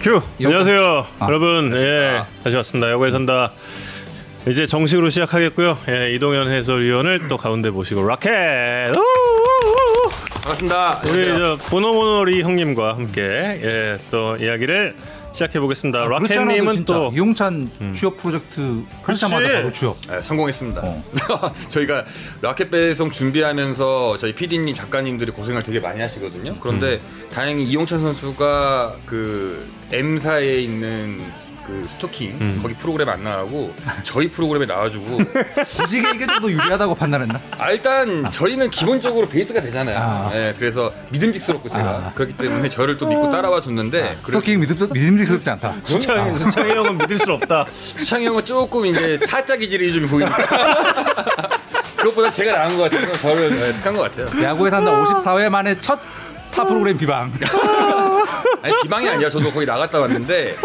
큐. 0.00 0.22
안녕하세요, 0.42 1.06
아, 1.18 1.26
여러분. 1.26 1.76
예, 1.76 2.22
다시 2.42 2.56
왔습니다. 2.56 2.90
야구에 2.90 3.10
산다. 3.10 3.52
이제 4.48 4.64
정식으로 4.66 5.10
시작하겠고요. 5.10 5.76
예, 5.90 6.14
이동현 6.14 6.50
해설위원을 6.50 7.28
또 7.28 7.36
가운데 7.36 7.68
모시고 7.68 8.06
라켓. 8.06 8.94
반갑습니다. 10.42 11.02
우리 11.08 11.24
저 11.38 11.58
보노모노리 11.68 12.42
형님과 12.42 12.94
함께 12.94 13.20
예, 13.22 13.98
또 14.10 14.36
이야기를 14.36 14.96
시작해 15.36 15.60
보겠습니다. 15.60 16.00
아, 16.00 16.04
라켓님은 16.06 16.86
또 16.86 17.10
이용찬 17.12 17.68
음. 17.82 17.92
취업 17.94 18.16
프로젝트 18.16 18.82
하자마자 19.02 19.46
바로 19.46 19.70
취업. 19.70 19.94
네, 20.08 20.22
성공했습니다. 20.22 20.80
어. 20.82 21.02
저희가 21.68 22.06
라켓 22.40 22.70
배송 22.70 23.10
준비하면서 23.10 24.16
저희 24.16 24.34
PD님 24.34 24.74
작가님들이 24.74 25.32
고생을 25.32 25.62
되게 25.62 25.78
많이 25.78 26.00
하시거든요. 26.00 26.54
그런데 26.62 26.94
음. 26.94 27.28
다행히 27.30 27.64
이용찬 27.64 28.00
선수가 28.00 28.96
그 29.04 29.68
M사에 29.92 30.62
있는 30.62 31.20
그 31.66 31.84
스토킹 31.88 32.38
음. 32.40 32.58
거기 32.62 32.74
프로그램 32.74 33.08
안 33.08 33.24
나가고 33.24 33.74
저희 34.04 34.28
프로그램에 34.30 34.66
나와주고 34.66 35.18
굳이 35.76 35.98
이게 35.98 36.24
좀 36.26 36.36
더 36.40 36.50
유리하다고 36.50 36.94
판단했나? 36.94 37.40
아, 37.58 37.70
일단 37.72 38.30
저희는 38.30 38.70
기본적으로 38.70 39.26
베이스가 39.28 39.60
되잖아요. 39.62 39.98
아. 39.98 40.30
네, 40.30 40.54
그래서 40.58 40.92
믿음직스럽고 41.08 41.68
제가 41.70 41.82
아. 41.84 42.12
그렇기 42.14 42.34
때문에 42.34 42.68
저를 42.68 42.98
또 42.98 43.06
믿고 43.08 43.30
따라와 43.30 43.60
줬는데 43.62 44.02
아, 44.02 44.26
스토킹 44.26 44.60
믿음, 44.60 44.76
믿음직스럽지 44.92 45.48
않다. 45.50 45.74
수창이 45.82 46.36
수창이 46.36 46.70
형은 46.72 46.98
믿을 46.98 47.18
수 47.18 47.32
없다. 47.32 47.66
수창이 47.72 48.26
형은 48.26 48.44
조금 48.44 48.84
이제 48.86 49.16
사짜 49.26 49.56
기질이 49.56 49.92
좀 49.92 50.06
보이니까. 50.08 50.36
그것보다 51.96 52.30
제가 52.30 52.52
나은 52.52 52.76
것 52.76 52.90
같아서 52.90 53.12
저를 53.20 53.50
네, 53.58 53.72
택한 53.72 53.96
것 53.96 54.02
같아요. 54.14 54.42
야구에 54.44 54.70
산다 54.70 55.02
54회 55.02 55.48
만에 55.48 55.80
첫 55.80 55.98
타 56.50 56.64
프로그램 56.64 56.96
비방. 56.96 57.32
아니 58.62 58.74
비방이 58.82 59.08
아니라 59.08 59.30
저도 59.30 59.50
거기 59.50 59.66
나갔다 59.66 60.00
왔는데 60.00 60.56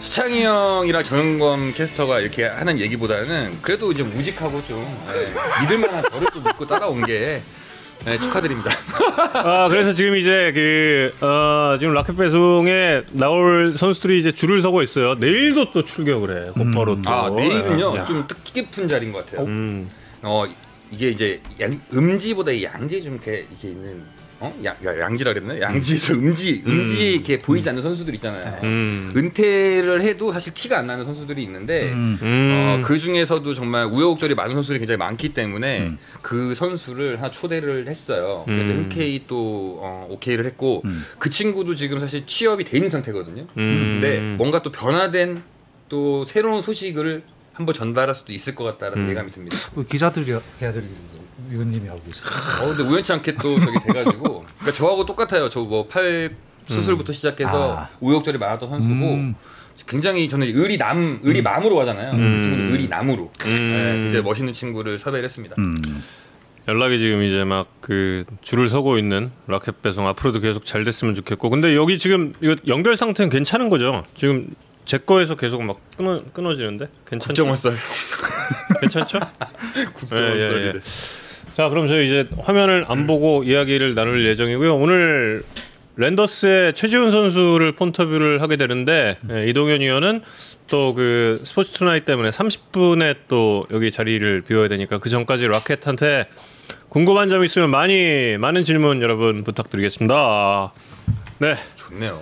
수창이 0.00 0.44
형이랑 0.44 1.02
정영검 1.02 1.74
캐스터가 1.74 2.20
이렇게 2.20 2.44
하는 2.44 2.78
얘기보다는 2.78 3.58
그래도 3.62 3.92
이제 3.92 4.02
무직하고 4.02 4.64
좀 4.66 4.80
네, 5.12 5.32
믿을만한 5.62 6.04
저를 6.10 6.28
또 6.32 6.40
믿고 6.40 6.66
따라온 6.66 7.04
게 7.04 7.42
네, 8.04 8.18
축하드립니다. 8.18 8.70
아, 9.32 9.68
그래서 9.70 9.94
지금 9.94 10.16
이제 10.16 10.52
그, 10.54 11.14
어, 11.24 11.76
지금 11.78 11.94
라켓 11.94 12.16
배송에 12.16 13.02
나올 13.12 13.72
선수들이 13.72 14.18
이제 14.18 14.30
줄을 14.30 14.60
서고 14.60 14.82
있어요. 14.82 15.14
내일도 15.14 15.72
또 15.72 15.84
출격을 15.86 16.48
해. 16.48 16.50
곧바로 16.50 16.94
음. 16.94 17.02
또. 17.02 17.10
아, 17.10 17.30
내일은요, 17.30 17.96
야. 17.96 18.04
좀 18.04 18.26
뜻깊은 18.26 18.88
자리인 18.90 19.10
것 19.12 19.24
같아요. 19.24 19.46
음. 19.46 19.88
어, 20.20 20.44
이게 20.90 21.08
이제 21.08 21.40
양, 21.60 21.80
음지보다 21.94 22.62
양지 22.62 23.02
좀 23.02 23.14
이렇게, 23.14 23.46
이렇게 23.50 23.68
있는 23.68 24.04
어? 24.44 24.54
야, 24.64 24.76
양지라 24.82 25.32
그랬나? 25.32 25.58
양지에서 25.58 26.14
음지, 26.14 26.62
음지 26.66 26.94
음. 26.94 27.14
이렇게 27.14 27.38
보이지 27.38 27.68
않는 27.70 27.82
선수들 27.82 28.14
있잖아요. 28.16 28.60
음. 28.62 29.10
은퇴를 29.16 30.02
해도 30.02 30.32
사실 30.32 30.52
티가 30.52 30.78
안 30.78 30.86
나는 30.86 31.06
선수들이 31.06 31.42
있는데, 31.44 31.92
음. 31.92 32.18
어, 32.22 32.82
그 32.86 32.98
중에서도 32.98 33.54
정말 33.54 33.86
우여곡절이 33.86 34.34
많은 34.34 34.54
선수들이 34.54 34.80
굉장히 34.80 34.98
많기 34.98 35.30
때문에 35.30 35.80
음. 35.80 35.98
그 36.20 36.54
선수를 36.54 37.18
하나 37.18 37.30
초대를 37.30 37.88
했어요. 37.88 38.42
근데 38.46 38.74
흔쾌히 38.74 39.24
또, 39.26 39.78
어, 39.80 40.06
오케이를 40.10 40.44
했고, 40.44 40.82
음. 40.84 41.04
그 41.18 41.30
친구도 41.30 41.74
지금 41.74 41.98
사실 41.98 42.26
취업이 42.26 42.64
돼 42.64 42.76
있는 42.76 42.90
상태거든요. 42.90 43.46
근데 43.54 44.20
뭔가 44.20 44.62
또 44.62 44.70
변화된 44.70 45.42
또 45.88 46.24
새로운 46.24 46.62
소식을 46.62 47.22
한번 47.52 47.74
전달할 47.74 48.14
수도 48.14 48.32
있을 48.32 48.54
것 48.54 48.64
같다는 48.64 49.08
예감이 49.08 49.30
듭니다. 49.30 49.56
그 49.74 49.84
기자들이 49.84 50.32
해야될 50.60 50.82
위원님이 51.50 51.88
하고 51.88 52.00
있어요. 52.06 52.24
어, 52.70 52.74
근데 52.74 52.82
우연치 52.90 53.12
않게 53.12 53.36
또 53.36 53.58
저기 53.60 53.78
돼가지고, 53.86 54.44
그러니까 54.58 54.72
저하고 54.72 55.04
똑같아요. 55.06 55.48
저 55.48 55.60
뭐 55.64 55.86
팔 55.88 56.36
수술부터 56.66 57.12
음. 57.12 57.14
시작해서 57.14 57.76
아. 57.78 57.88
우여곡절이 58.00 58.38
많았던 58.38 58.68
선수고. 58.70 58.94
음. 58.94 59.34
굉장히 59.88 60.28
저는 60.28 60.46
의리 60.54 60.78
남 60.78 61.18
의리 61.24 61.40
음. 61.40 61.44
남으로 61.44 61.78
하잖아요. 61.80 62.12
그 62.12 62.16
음. 62.16 62.36
그 62.36 62.42
친구는 62.42 62.72
의리 62.72 62.88
남으로 62.88 63.30
음. 63.44 63.72
네, 63.72 63.92
굉장히 64.04 64.22
멋있는 64.24 64.52
친구를 64.52 64.98
섭외를 64.98 65.24
했습니다. 65.24 65.56
음. 65.58 65.74
연락이 66.68 66.98
지금 66.98 67.22
이제 67.22 67.44
막 67.44 67.66
그 67.80 68.24
줄을 68.40 68.68
서고 68.70 68.96
있는 68.96 69.30
라켓 69.46 69.82
배송 69.82 70.06
앞으로도 70.08 70.40
계속 70.40 70.64
잘 70.64 70.84
됐으면 70.84 71.14
좋겠고 71.16 71.50
근데 71.50 71.76
여기 71.76 71.98
지금 71.98 72.32
이거 72.40 72.56
연결 72.66 72.96
상태는 72.96 73.28
괜찮은 73.28 73.68
거죠? 73.68 74.02
지금 74.16 74.48
제 74.86 74.96
거에서 74.96 75.34
계속 75.34 75.62
막 75.62 75.76
끊어 75.98 76.22
끊어지는데 76.32 76.86
괜찮죠? 77.06 77.44
국정원썰 77.44 77.76
괜찮죠? 78.80 79.20
국정원썰 79.92 80.38
예, 80.38 80.66
예, 80.66 80.66
예. 80.68 80.72
자, 81.56 81.68
그럼 81.68 81.86
저희 81.86 82.06
이제 82.06 82.28
화면을 82.38 82.84
안 82.88 83.06
보고 83.06 83.44
이야기를 83.44 83.94
나눌 83.94 84.26
예정이고요. 84.26 84.74
오늘 84.76 85.44
랜더스의 85.96 86.74
최지훈 86.74 87.12
선수를 87.12 87.72
폰터뷰를 87.72 88.42
하게 88.42 88.56
되는데 88.56 89.16
예, 89.30 89.46
이동현 89.48 89.80
위원은 89.80 90.22
또 90.68 90.92
그 90.94 91.40
Sports 91.44 91.72
Tonight 91.72 92.04
때문에 92.04 92.30
30분에 92.30 93.16
또 93.28 93.66
여기 93.70 93.90
자리를 93.92 94.40
비워야 94.42 94.66
되니까 94.68 94.98
그 94.98 95.08
전까지 95.08 95.46
로켓한테 95.46 96.26
궁금한 96.88 97.28
점 97.28 97.44
있으면 97.44 97.70
많이 97.70 98.36
많은 98.38 98.64
질문 98.64 99.02
여러분 99.02 99.44
부탁드리겠습니다. 99.44 100.72
네. 101.38 101.56
좋네요. 101.76 102.20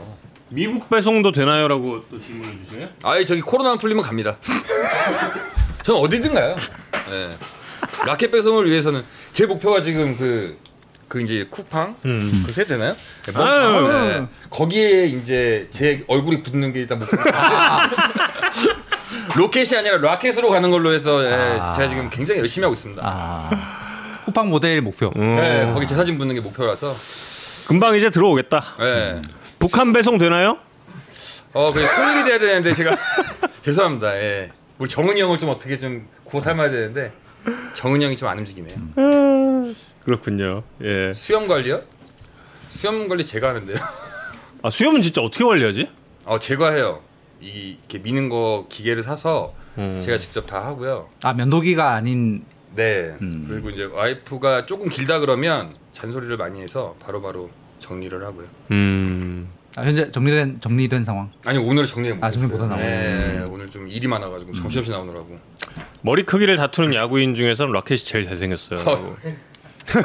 미국 0.51 0.91
배송도 0.91 1.33
되나요라고 1.33 2.01
또 2.11 2.21
질문을 2.21 2.59
주시네요. 2.67 2.89
아예 3.05 3.25
저기 3.25 3.41
코로나 3.41 3.77
풀리면 3.77 4.05
갑니다. 4.05 4.37
저는 5.85 6.01
어디든 6.01 6.35
가요. 6.35 6.57
네. 7.11 7.37
라켓 8.07 8.31
배송을 8.31 8.71
위해서는 8.71 9.05
제 9.33 9.47
목표가 9.47 9.83
지금 9.83 10.17
그, 10.17 10.59
그 11.09 11.21
이제 11.21 11.47
쿠팡 11.51 11.97
음. 12.05 12.43
그세 12.47 12.65
되나요? 12.65 12.95
네, 13.27 13.33
뭐, 13.33 13.45
네. 13.93 14.27
거기에 14.51 15.07
이제 15.07 15.69
제 15.71 16.05
얼굴이 16.09 16.43
붙는 16.43 16.73
게 16.73 16.81
일단 16.81 16.99
목표. 16.99 17.17
로켓이 19.37 19.77
아니라 19.79 19.99
라켓으로 19.99 20.51
가는 20.51 20.71
걸로 20.71 20.93
해서 20.93 21.25
예, 21.25 21.59
아. 21.61 21.73
제가 21.73 21.89
지금 21.89 22.11
굉장히 22.11 22.41
열심히 22.41 22.65
하고 22.65 22.75
있습니다. 22.75 23.03
아. 23.05 23.51
쿠팡 24.25 24.51
모델 24.51 24.81
목표. 24.81 25.13
음. 25.17 25.37
네, 25.37 25.71
거기 25.73 25.87
제 25.87 25.95
사진 25.95 26.19
붙는 26.19 26.35
게 26.35 26.41
목표라서. 26.41 26.95
금방 27.67 27.97
이제 27.97 28.11
들어오겠다. 28.11 28.77
네. 28.79 29.13
음. 29.13 29.23
북한 29.59 29.93
배송 29.93 30.19
되나요? 30.19 30.59
어, 31.53 31.73
그 31.73 31.85
통일이 31.87 32.25
돼야 32.25 32.39
되는데 32.39 32.73
제가 32.73 32.97
죄송합니다. 33.63 34.15
예. 34.17 34.51
우리 34.79 34.89
정은이 34.89 35.21
형을 35.21 35.39
좀 35.39 35.51
어떻게 35.51 35.79
좀 35.79 36.09
구워 36.25 36.43
삶아야 36.43 36.71
되는데 36.71 37.13
정은 37.75 38.03
형이 38.03 38.17
좀 38.17 38.29
안 38.29 38.39
움직이네요. 38.39 38.77
음. 38.99 39.77
그렇군요. 40.05 40.63
예. 40.83 41.13
수염 41.15 41.47
관리요? 41.49 41.83
수염 42.69 43.09
관리 43.09 43.25
제가 43.27 43.49
하는데요. 43.51 43.77
아 44.63 44.71
수염은 44.71 45.01
진짜 45.03 45.21
어떻게 45.23 45.45
관리하지? 45.45 45.89
어 46.25 46.39
제가 46.39 46.73
해요. 46.73 47.01
이 47.41 47.77
이렇게 47.79 47.99
미는 47.99 48.29
거 48.29 48.67
기계를 48.69 49.03
사서 49.03 49.55
음. 49.79 50.01
제가 50.05 50.19
직접 50.19 50.47
다 50.47 50.65
하고요. 50.67 51.09
아 51.23 51.33
면도기가 51.33 51.93
아닌. 51.93 52.45
네. 52.75 53.15
음. 53.21 53.47
그리고 53.49 53.71
이제 53.71 53.85
와이프가 53.85 54.67
조금 54.67 54.89
길다 54.89 55.19
그러면 55.21 55.75
잔소리를 55.93 56.37
많이 56.37 56.61
해서 56.63 56.97
바로바로 57.01 57.23
바로 57.49 57.51
정리를 57.81 58.25
하고요. 58.25 58.47
음. 58.71 59.49
아, 59.77 59.83
현재 59.85 60.11
정리된 60.11 60.61
정리된 60.61 61.05
상황? 61.05 61.31
아니 61.47 61.59
오늘 61.59 61.87
정리 61.87 62.13
못. 62.13 62.23
아 62.23 62.31
정리 62.31 62.47
못한 62.49 62.69
상황. 62.69 62.85
네, 62.85 63.39
음. 63.39 63.49
오늘 63.53 63.67
좀 63.71 63.89
일이 63.89 64.07
많아가지고 64.07 64.53
정신없이 64.55 64.91
나오느라고. 64.91 65.39
머리 66.03 66.25
크기를 66.25 66.57
다투는 66.57 66.95
야구인 66.95 67.35
중에서 67.35 67.65
라켓이 67.67 68.01
제일 68.01 68.25
잘생겼어요. 68.27 68.81
어. 68.81 69.17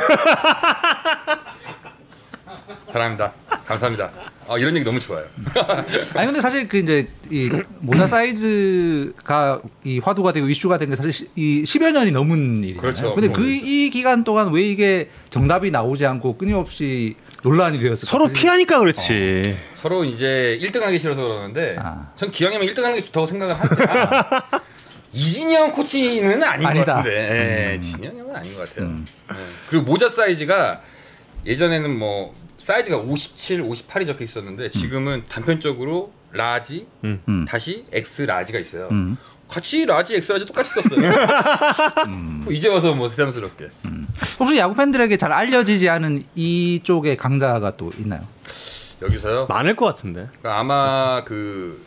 사랑합니다. 2.92 3.34
감사합니다. 3.66 4.10
아, 4.48 4.58
이런 4.58 4.74
얘기 4.76 4.86
너무 4.86 5.00
좋아요. 5.00 5.26
아니 6.16 6.26
근데 6.26 6.40
사실 6.40 6.68
그 6.70 6.78
이제 6.78 7.10
이 7.30 7.50
모자 7.80 8.08
사이즈가 8.08 9.62
이 9.84 10.00
화두가 10.00 10.32
되고 10.32 10.48
이슈가 10.48 10.78
된 10.78 10.90
게 10.90 10.96
사실 10.96 11.28
이 11.36 11.64
10여 11.64 11.92
년이 11.92 12.12
넘은 12.12 12.64
일이잖아요. 12.64 12.80
그렇죠. 12.82 13.14
근데 13.16 13.30
그 13.30 13.44
이 13.44 13.90
기간 13.90 14.24
동안 14.24 14.52
왜 14.54 14.62
이게 14.64 15.10
정답이 15.30 15.72
나오지 15.72 16.06
않고 16.06 16.38
끊임없이 16.38 17.16
논란이 17.44 17.80
되었을까? 17.80 18.10
서로 18.12 18.28
피하니까 18.28 18.80
그렇지. 18.80 19.44
어. 19.46 19.76
서로 19.76 20.04
이제 20.04 20.58
1등하기 20.62 21.00
싫어서 21.00 21.22
그러는데 21.22 21.76
아. 21.80 22.12
전 22.16 22.32
기왕이면 22.32 22.68
1등하는 22.68 22.96
게 22.96 23.04
좋다고 23.04 23.28
생각을 23.28 23.56
하지만 23.60 24.42
이진영 25.14 25.72
코치는 25.72 26.44
아닌 26.44 26.68
아니다. 26.68 26.86
것 26.86 26.86
같은데 27.04 27.16
네, 27.30 27.76
음. 27.76 27.82
진영은 27.82 28.36
아닌 28.36 28.56
것 28.56 28.68
같아요. 28.70 28.86
음. 28.90 29.06
네. 29.30 29.36
그리고 29.70 29.86
모자 29.86 30.10
사이즈가 30.10 30.82
예전에는 31.46 31.98
뭐 31.98 32.36
사이즈가 32.58 32.98
57, 32.98 33.64
58이 33.64 34.06
적혀 34.08 34.26
있었는데 34.26 34.70
지금은 34.70 35.24
단편적으로 35.30 36.12
large 36.34 36.88
음. 37.06 37.22
음. 37.28 37.46
다시 37.48 37.86
X 37.92 38.24
large가 38.24 38.60
있어요. 38.60 38.90
음. 39.48 39.50
같이 39.50 39.86
large 39.86 40.16
X 40.16 40.32
large 40.32 40.46
똑같이 40.46 40.72
썼어요. 40.72 41.00
음. 42.08 42.42
뭐 42.44 42.54
이제 42.54 42.68
와서 42.68 42.94
뭐 42.94 43.10
새삼스럽게. 43.10 43.70
음. 43.86 44.08
혹시 44.40 44.58
야구 44.58 44.76
팬들에게 44.76 45.16
잘 45.18 45.32
알려지지 45.32 45.90
않은 45.90 46.26
이쪽의 46.36 47.18
강자가 47.18 47.78
또 47.78 47.92
있나요? 47.98 48.28
여기서요? 49.02 49.46
많을 49.48 49.76
것 49.76 49.86
같은데. 49.86 50.28
그러니까 50.40 50.60
아마 50.60 51.24
그 51.24 51.86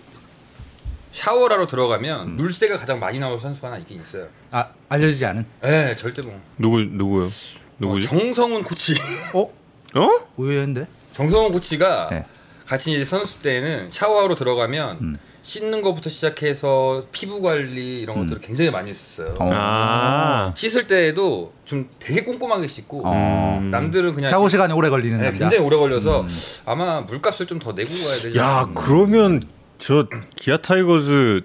샤워하러 1.12 1.66
들어가면 1.66 2.28
음. 2.28 2.36
물세가 2.36 2.78
가장 2.78 2.98
많이 2.98 3.18
나오는 3.18 3.38
선수가 3.38 3.68
하나 3.68 3.78
있긴 3.78 4.00
있어요. 4.02 4.28
아 4.52 4.68
알려지지 4.88 5.26
않은? 5.26 5.44
네, 5.62 5.96
절대 5.96 6.22
뭐. 6.22 6.40
누구 6.56 6.80
누구요? 6.80 7.30
누구지? 7.78 8.06
어, 8.06 8.10
정성훈 8.10 8.62
코치. 8.62 8.94
어? 9.34 9.40
어? 9.96 10.08
의외인데? 10.38 10.86
정성훈 11.12 11.52
코치가 11.52 12.08
네. 12.10 12.24
같이 12.66 12.92
이제 12.94 13.04
선수 13.04 13.40
때는 13.40 13.90
샤워하러 13.90 14.36
들어가면 14.36 14.98
음. 15.00 15.18
씻는 15.42 15.82
것부터 15.82 16.10
시작해서 16.10 17.06
피부 17.12 17.40
관리 17.40 18.00
이런 18.00 18.16
음. 18.16 18.22
것들을 18.24 18.40
굉장히 18.42 18.70
많이 18.70 18.90
했었어요. 18.90 19.34
어. 19.38 19.50
아. 19.52 20.52
씻을 20.56 20.86
때에도 20.86 21.52
좀 21.64 21.88
되게 21.98 22.22
꼼꼼하게 22.24 22.66
씻고 22.68 23.02
어. 23.04 23.60
남들은 23.70 24.14
그냥 24.14 24.30
샤워 24.30 24.48
시간이 24.48 24.72
오래 24.72 24.88
걸리는 24.90 25.18
네, 25.18 25.30
굉장히 25.32 25.58
오래 25.58 25.76
걸려서 25.76 26.22
음. 26.22 26.28
아마 26.66 27.00
물값을 27.02 27.46
좀 27.46 27.58
더 27.60 27.72
내고 27.72 27.90
가야 27.90 28.18
되지. 28.22 28.38
야 28.38 28.46
않나. 28.60 28.72
그러면 28.74 29.42
저 29.78 30.06
기아 30.36 30.56
타이거즈 30.56 31.42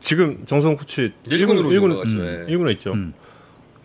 지금 0.00 0.44
정성 0.46 0.76
코치 0.76 1.12
1군으로 1.26 1.66
1군, 1.66 2.00
1군, 2.02 2.06
음. 2.18 2.46
1군에 2.48 2.72
있죠. 2.74 2.92
음. 2.92 3.12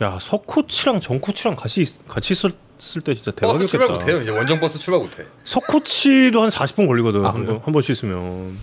야, 0.01 0.17
서 0.19 0.38
코치랑 0.38 0.99
정 0.99 1.19
코치랑 1.19 1.55
같이 1.55 1.85
같이 2.07 2.33
있었을 2.33 3.01
때 3.03 3.13
진짜 3.13 3.31
대박이었겠다. 3.31 3.53
버스 3.53 3.67
출발 3.67 3.89
못해요. 3.89 4.17
이제 4.21 4.31
원정 4.31 4.59
버스 4.59 4.79
출발 4.79 5.01
못해. 5.01 5.23
서 5.43 5.59
코치도 5.59 6.41
한 6.41 6.49
40분 6.49 6.88
걸리거든. 6.88 7.25
아, 7.25 7.29
한번 7.63 7.81
씻으면 7.81 8.57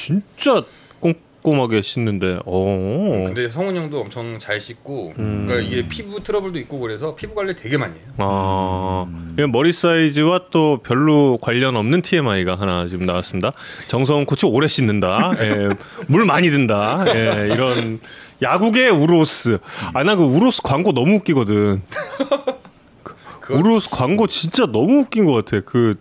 진짜 0.00 0.62
꼼꼼하게 1.00 1.80
씻는데. 1.80 2.40
어. 2.44 3.24
근데 3.26 3.48
성훈 3.48 3.76
형도 3.76 4.00
엄청 4.00 4.38
잘 4.38 4.60
씻고, 4.60 5.14
음. 5.18 5.46
그러니까 5.46 5.66
이게 5.66 5.88
피부 5.88 6.22
트러블도 6.22 6.58
있고 6.60 6.78
그래서 6.80 7.14
피부 7.14 7.34
관리 7.34 7.56
되게 7.56 7.78
많이 7.78 7.94
해요. 7.94 8.02
아, 8.18 9.06
음. 9.08 9.50
머리 9.50 9.72
사이즈와 9.72 10.48
또 10.50 10.80
별로 10.82 11.38
관련 11.40 11.76
없는 11.76 12.02
TMI가 12.02 12.56
하나 12.56 12.86
지금 12.88 13.06
나왔습니다. 13.06 13.52
정성 13.86 14.26
코치 14.26 14.44
오래 14.44 14.68
씻는다. 14.68 15.32
예, 15.40 15.68
물 16.08 16.26
많이 16.26 16.50
든다. 16.50 17.06
예, 17.14 17.48
이런 17.54 18.00
야구계 18.42 18.90
우로스. 18.90 19.58
아, 19.94 20.02
나 20.04 20.14
그 20.16 20.24
우로스 20.24 20.60
광고 20.62 20.92
너무 20.92 21.14
웃기거든. 21.16 21.80
우로스 23.48 23.88
광고 23.90 24.26
진짜 24.26 24.66
너무 24.66 25.00
웃긴 25.00 25.24
것 25.24 25.32
같아. 25.44 25.60
그 25.64 25.94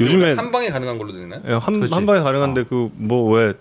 요즘에 0.00 0.32
한 0.34 0.50
방에 0.50 0.70
가능한 0.70 0.98
걸로 0.98 1.12
되나요? 1.12 1.40
예, 1.46 1.52
한, 1.52 1.92
한 1.92 2.06
방에 2.06 2.20
가능한데 2.20 2.62
어. 2.62 2.64
그뭐 2.68 3.32
왜 3.32 3.54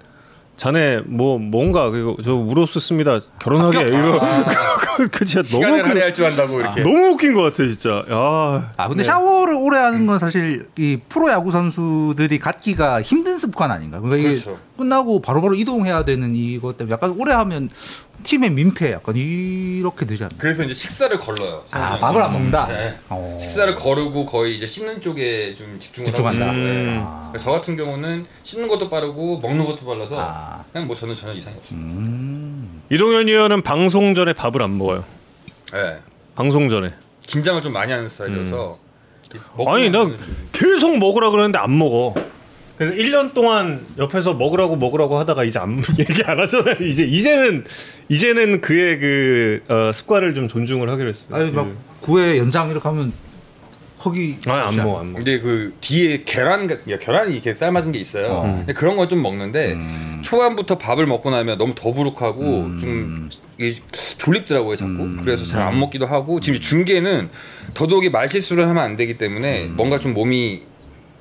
자네 0.59 1.00
뭐 1.06 1.38
뭔가 1.38 1.89
그리고 1.89 2.18
저 2.21 2.36
우로스 2.36 2.81
씁니다 2.81 3.21
결혼하게 3.39 3.77
아, 3.77 3.81
이거 3.88 4.19
아, 4.21 4.45
그 5.09 5.24
진짜 5.24 5.57
너무 5.57 5.74
할줄 5.81 6.25
그 6.25 6.30
안다고 6.30 6.59
이렇게 6.59 6.81
너무 6.81 7.13
웃긴 7.13 7.33
것 7.33 7.44
같아 7.44 7.63
진짜 7.63 8.03
야. 8.12 8.74
아 8.75 8.88
근데 8.89 8.97
네. 8.97 9.03
샤워를 9.06 9.56
오래 9.56 9.77
하는 9.77 10.06
건 10.06 10.19
사실 10.19 10.68
이 10.77 11.00
프로 11.07 11.30
야구 11.30 11.51
선수들이 11.51 12.39
갖기가 12.39 13.01
힘든 13.01 13.38
습관 13.38 13.71
아닌가 13.71 14.01
그러니까 14.01 14.30
그렇죠. 14.30 14.51
이게 14.51 14.59
끝나고 14.77 15.21
바로바로 15.21 15.51
바로 15.51 15.56
이동해야 15.56 16.03
되는 16.03 16.35
이것 16.35 16.75
때문에 16.77 16.94
약간 16.94 17.15
오래 17.18 17.31
하면 17.31 17.69
팀의 18.24 18.51
민폐 18.51 18.92
약간 18.92 19.16
이렇게 19.16 20.06
되지 20.06 20.24
않나? 20.24 20.36
그래서 20.38 20.63
이제 20.63 20.74
식사를 20.74 21.18
걸러요. 21.19 21.63
아 21.71 21.98
밥을 22.00 22.21
안 22.21 22.33
먹는다. 22.33 22.68
네. 22.68 22.95
어. 23.10 23.38
식사를 23.39 23.74
거르고 23.75 24.25
거의 24.25 24.57
이제 24.57 24.68
씻는 24.68 25.01
쪽에 25.01 25.54
좀 25.56 25.80
집중을 25.80 26.06
집중한다. 26.06 26.45
하고 26.48 26.56
음. 26.57 27.04
아. 27.06 27.33
저 27.39 27.51
같은 27.51 27.77
경우는 27.77 28.25
씻는 28.44 28.68
것도 28.68 28.89
빠르고 28.89 29.39
먹는 29.39 29.66
것도 29.66 29.86
빨라서 29.86 30.18
아. 30.19 30.63
그냥 30.71 30.88
뭐 30.88 30.95
저는 30.95 31.16
전혀 31.16 31.33
이상이 31.33 31.56
없습니다. 31.57 31.94
음. 31.95 32.81
이동현 32.89 33.27
의원은 33.27 33.62
방송 33.62 34.13
전에 34.13 34.33
밥을 34.33 34.62
안 34.62 34.77
먹어요. 34.77 35.04
네. 35.71 35.98
방송 36.36 36.68
전에 36.69 36.94
긴장을 37.21 37.62
좀 37.62 37.74
많이 37.74 37.92
하는 37.92 38.10
스타일이어서 38.10 38.77
음. 39.33 39.68
아니 39.68 39.89
나 39.89 40.10
계속 40.51 40.98
먹으라 40.98 41.30
그러는데 41.30 41.57
안 41.57 41.77
먹어. 41.77 42.16
그래서 42.80 42.94
1년 42.96 43.34
동안 43.34 43.86
옆에서 43.98 44.36
먹으라고 44.36 44.78
먹으라고 44.78 45.18
하다가 45.18 45.44
이제 45.44 45.60
안 45.60 45.84
얘기 46.00 46.24
안 46.24 46.40
하잖아요. 46.40 46.78
이제 46.80 47.04
이제는 47.04 47.66
이제는 48.08 48.62
그의 48.62 49.00
그 49.00 49.62
어, 49.68 49.92
습관을 49.92 50.34
좀 50.34 50.48
존중을 50.48 50.90
하기로 50.90 51.10
했어요. 51.10 51.28
아니 51.36 51.52
막 51.52 51.68
구회 52.00 52.38
연장 52.38 52.70
이렇게 52.70 52.88
하면 52.88 53.12
허기 54.06 54.38
아안 54.48 54.78
먹어 54.78 55.00
안 55.02 55.08
먹어. 55.12 55.18
근데 55.18 55.42
그 55.42 55.76
뒤에 55.81 56.24
계란 56.26 56.70
계란이 56.86 57.34
이렇게 57.34 57.54
삶아진 57.54 57.92
게 57.92 58.00
있어요. 58.00 58.28
어. 58.28 58.42
근데 58.44 58.72
그런 58.72 58.96
걸좀 58.96 59.22
먹는데 59.22 59.74
음. 59.74 60.22
초반부터 60.24 60.78
밥을 60.78 61.06
먹고 61.06 61.31
나면 61.31 61.58
너무 61.58 61.76
더부룩하고 61.76 62.42
음. 62.42 62.78
좀 62.80 63.30
이게 63.58 63.81
졸립더라고요 64.18 64.78
자꾸. 64.78 64.92
음. 65.04 65.20
그래서 65.22 65.46
잘 65.46 65.64
안 65.64 65.78
먹기도 65.78 66.06
하고 66.06 66.40
지금 66.40 66.62
중계는 66.62 67.30
더더욱이 67.74 68.10
말실수를 68.10 68.70
하면 68.70 68.81
안 68.81 68.96
되기 68.96 69.18
때문에 69.18 69.66
음. 69.66 69.74
뭔가 69.76 70.00
좀 70.00 70.14
몸이 70.14 70.62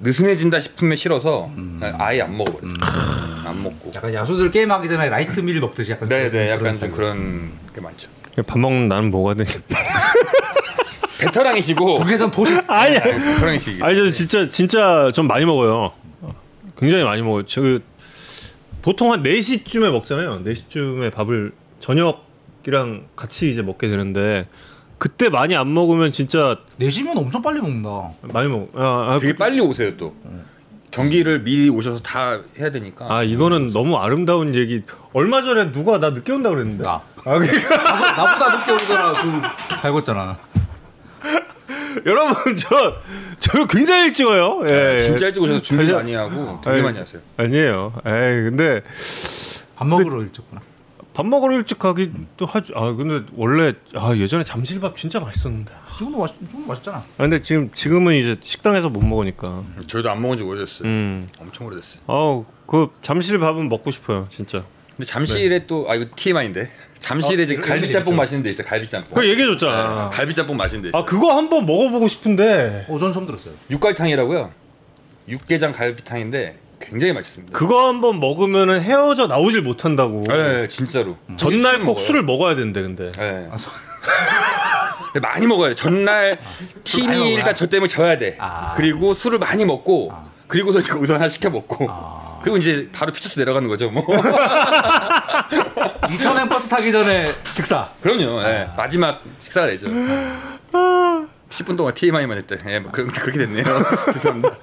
느슨해진다 0.00 0.60
싶으면 0.60 0.96
싫어서 0.96 1.50
음. 1.56 1.80
아예 1.98 2.22
안 2.22 2.36
먹어버려. 2.36 2.62
음. 2.66 3.46
안 3.46 3.62
먹고. 3.62 3.92
약간 3.94 4.12
야수들 4.12 4.50
게임하기 4.50 4.88
전에 4.88 5.08
light 5.08 5.40
meal 5.44 5.60
먹듯이 5.60 5.92
약간. 5.92 6.08
네네, 6.08 6.30
네, 6.30 6.50
약간 6.50 6.78
좀 6.78 6.90
그런 6.92 7.52
게 7.74 7.80
많죠. 7.80 8.08
밥 8.46 8.58
먹는 8.58 8.88
나는 8.88 9.10
뭐가 9.10 9.34
되지? 9.34 9.58
베테랑이시고. 11.18 11.98
독해선 11.98 12.30
보시. 12.30 12.54
아니야. 12.66 13.00
베테랑이시. 13.00 13.78
아니 13.82 13.96
저 13.96 14.10
진짜 14.10 14.48
진짜 14.48 15.10
좀 15.12 15.26
많이 15.26 15.44
먹어요. 15.44 15.92
굉장히 16.78 17.02
많이 17.02 17.22
먹어요. 17.22 17.44
저그 17.44 17.82
보통 18.82 19.12
한 19.12 19.22
4시쯤에 19.24 19.90
먹잖아요. 19.90 20.44
4시쯤에 20.44 21.12
밥을 21.12 21.52
저녁이랑 21.80 23.06
같이 23.16 23.50
이제 23.50 23.62
먹게 23.62 23.88
되는데 23.88 24.46
그때 24.98 25.28
많이 25.28 25.56
안 25.56 25.72
먹으면 25.72 26.10
진짜 26.10 26.56
내시면 26.76 27.16
엄청 27.18 27.40
빨리 27.42 27.60
먹는다. 27.60 28.10
많이 28.22 28.48
먹. 28.48 28.70
아, 28.74 29.12
아, 29.14 29.18
되게 29.20 29.32
그, 29.32 29.38
빨리 29.38 29.60
오세요 29.60 29.96
또. 29.96 30.14
경기를 30.90 31.42
미리 31.42 31.68
오셔서 31.68 32.00
다 32.02 32.40
해야 32.58 32.70
되니까. 32.70 33.06
아 33.08 33.22
이거는 33.22 33.72
너무 33.72 33.96
아름다운 33.96 34.54
얘기. 34.54 34.82
얼마 35.12 35.42
전에 35.42 35.70
누가 35.70 35.98
나 36.00 36.10
늦게 36.10 36.32
온다 36.32 36.50
그랬는데. 36.50 36.82
나. 36.82 37.02
아 37.24 37.38
그러니까 37.38 37.76
나보다 38.16 38.58
늦게 38.58 38.72
오더라. 38.72 39.12
그 39.12 39.76
갈궜잖아. 39.82 40.36
여러분 42.06 42.56
저 42.56 43.00
저 43.38 43.66
굉장히 43.66 44.06
일찍 44.06 44.26
와요. 44.26 44.60
예. 44.68 44.96
아, 44.96 45.00
진짜 45.00 45.26
일찍 45.26 45.42
오셔서 45.42 45.62
준비 45.62 45.92
많이 45.92 46.14
하고 46.14 46.60
되게 46.64 46.76
아니, 46.76 46.82
많이 46.82 46.98
하세요. 46.98 47.20
아니에요. 47.36 47.92
에이 48.04 48.42
근데 48.44 48.82
밥 49.76 49.86
먹으러 49.86 50.22
일찍 50.22 50.48
구나. 50.48 50.60
밥 51.14 51.26
먹으러 51.26 51.54
일찍 51.56 51.78
가기도 51.78 52.46
하죠. 52.46 52.72
아 52.76 52.92
근데 52.92 53.26
원래 53.36 53.74
아 53.94 54.14
예전에 54.16 54.44
잠실밥 54.44 54.96
진짜 54.96 55.18
맛있었는데. 55.20 55.72
지금도 55.98 56.18
맛 56.18 56.28
지금 56.28 56.66
맛있잖아. 56.68 56.98
아, 56.98 57.04
근데 57.16 57.42
지금 57.42 57.70
지금은 57.72 58.14
이제 58.14 58.36
식당에서 58.40 58.88
못 58.88 59.02
먹으니까. 59.04 59.64
저희도 59.88 60.10
안 60.10 60.22
먹은 60.22 60.36
지 60.36 60.44
오래됐어요. 60.44 60.86
음. 60.88 61.26
엄청 61.40 61.66
오래됐어요. 61.66 62.02
아그 62.06 62.90
잠실밥은 63.02 63.68
먹고 63.68 63.90
싶어요, 63.90 64.28
진짜. 64.30 64.64
근데 64.90 65.04
잠실에 65.04 65.60
네. 65.60 65.66
또아 65.66 65.96
이거 65.96 66.06
TMI인데. 66.14 66.70
잠실에 66.98 67.44
어, 67.44 67.46
지금 67.46 67.62
갈비짬뽕 67.62 68.16
맛있는 68.16 68.42
데 68.42 68.50
있어요. 68.50 68.66
갈비짬뽕. 68.66 69.14
그 69.14 69.28
얘기해 69.28 69.46
줬잖아. 69.46 70.10
네, 70.10 70.16
갈비짬뽕 70.16 70.56
맛있는 70.56 70.82
데 70.82 70.88
있어요. 70.88 71.02
아 71.02 71.04
그거 71.04 71.36
한번 71.36 71.66
먹어보고 71.66 72.06
싶은데. 72.08 72.86
오전 72.88 73.12
처음 73.12 73.26
들었어요. 73.26 73.54
육갈탕이라고요. 73.70 74.52
육개장 75.28 75.72
갈비탕인데 75.72 76.58
굉장히 76.80 77.12
맛있습니다. 77.12 77.56
그거 77.56 77.88
한번 77.88 78.20
먹으면 78.20 78.80
헤어져 78.80 79.26
나오질 79.26 79.62
못한다고. 79.62 80.22
네, 80.28 80.68
진짜로. 80.68 81.16
전날 81.36 81.80
꼭 81.80 82.00
술을 82.00 82.22
먹어야 82.22 82.54
된대, 82.54 82.82
근데. 82.82 83.12
네. 83.12 83.48
아, 83.50 83.56
소... 83.56 83.70
많이 85.20 85.46
먹어요. 85.46 85.74
전날 85.74 86.38
팀이 86.84 87.34
일단 87.34 87.54
저 87.54 87.66
때문에 87.66 87.88
져야 87.88 88.18
돼. 88.18 88.36
아. 88.38 88.74
그리고 88.76 89.14
술을 89.14 89.38
많이 89.38 89.64
먹고 89.64 90.10
아. 90.12 90.28
그리고서 90.46 90.80
이제 90.80 90.92
우선 90.92 91.16
하나 91.16 91.28
시켜 91.28 91.50
먹고 91.50 91.86
아. 91.88 92.40
그리고 92.42 92.56
이제 92.56 92.88
바로 92.92 93.12
피처스 93.12 93.38
내려가는 93.38 93.68
거죠. 93.68 93.90
뭐. 93.90 94.04
2천엔 96.08 96.48
버스 96.48 96.68
타기 96.68 96.92
전에 96.92 97.34
식사. 97.52 97.88
그럼요. 98.00 98.42
네. 98.42 98.68
마지막 98.76 99.22
식사가 99.38 99.66
되죠. 99.66 99.88
10분 101.50 101.76
동안 101.76 101.94
TMI만 101.94 102.36
했대. 102.38 102.56
예, 102.66 102.78
뭐 102.78 102.92
그렇게 102.92 103.38
됐네요. 103.38 103.64
죄송합니다. 104.12 104.56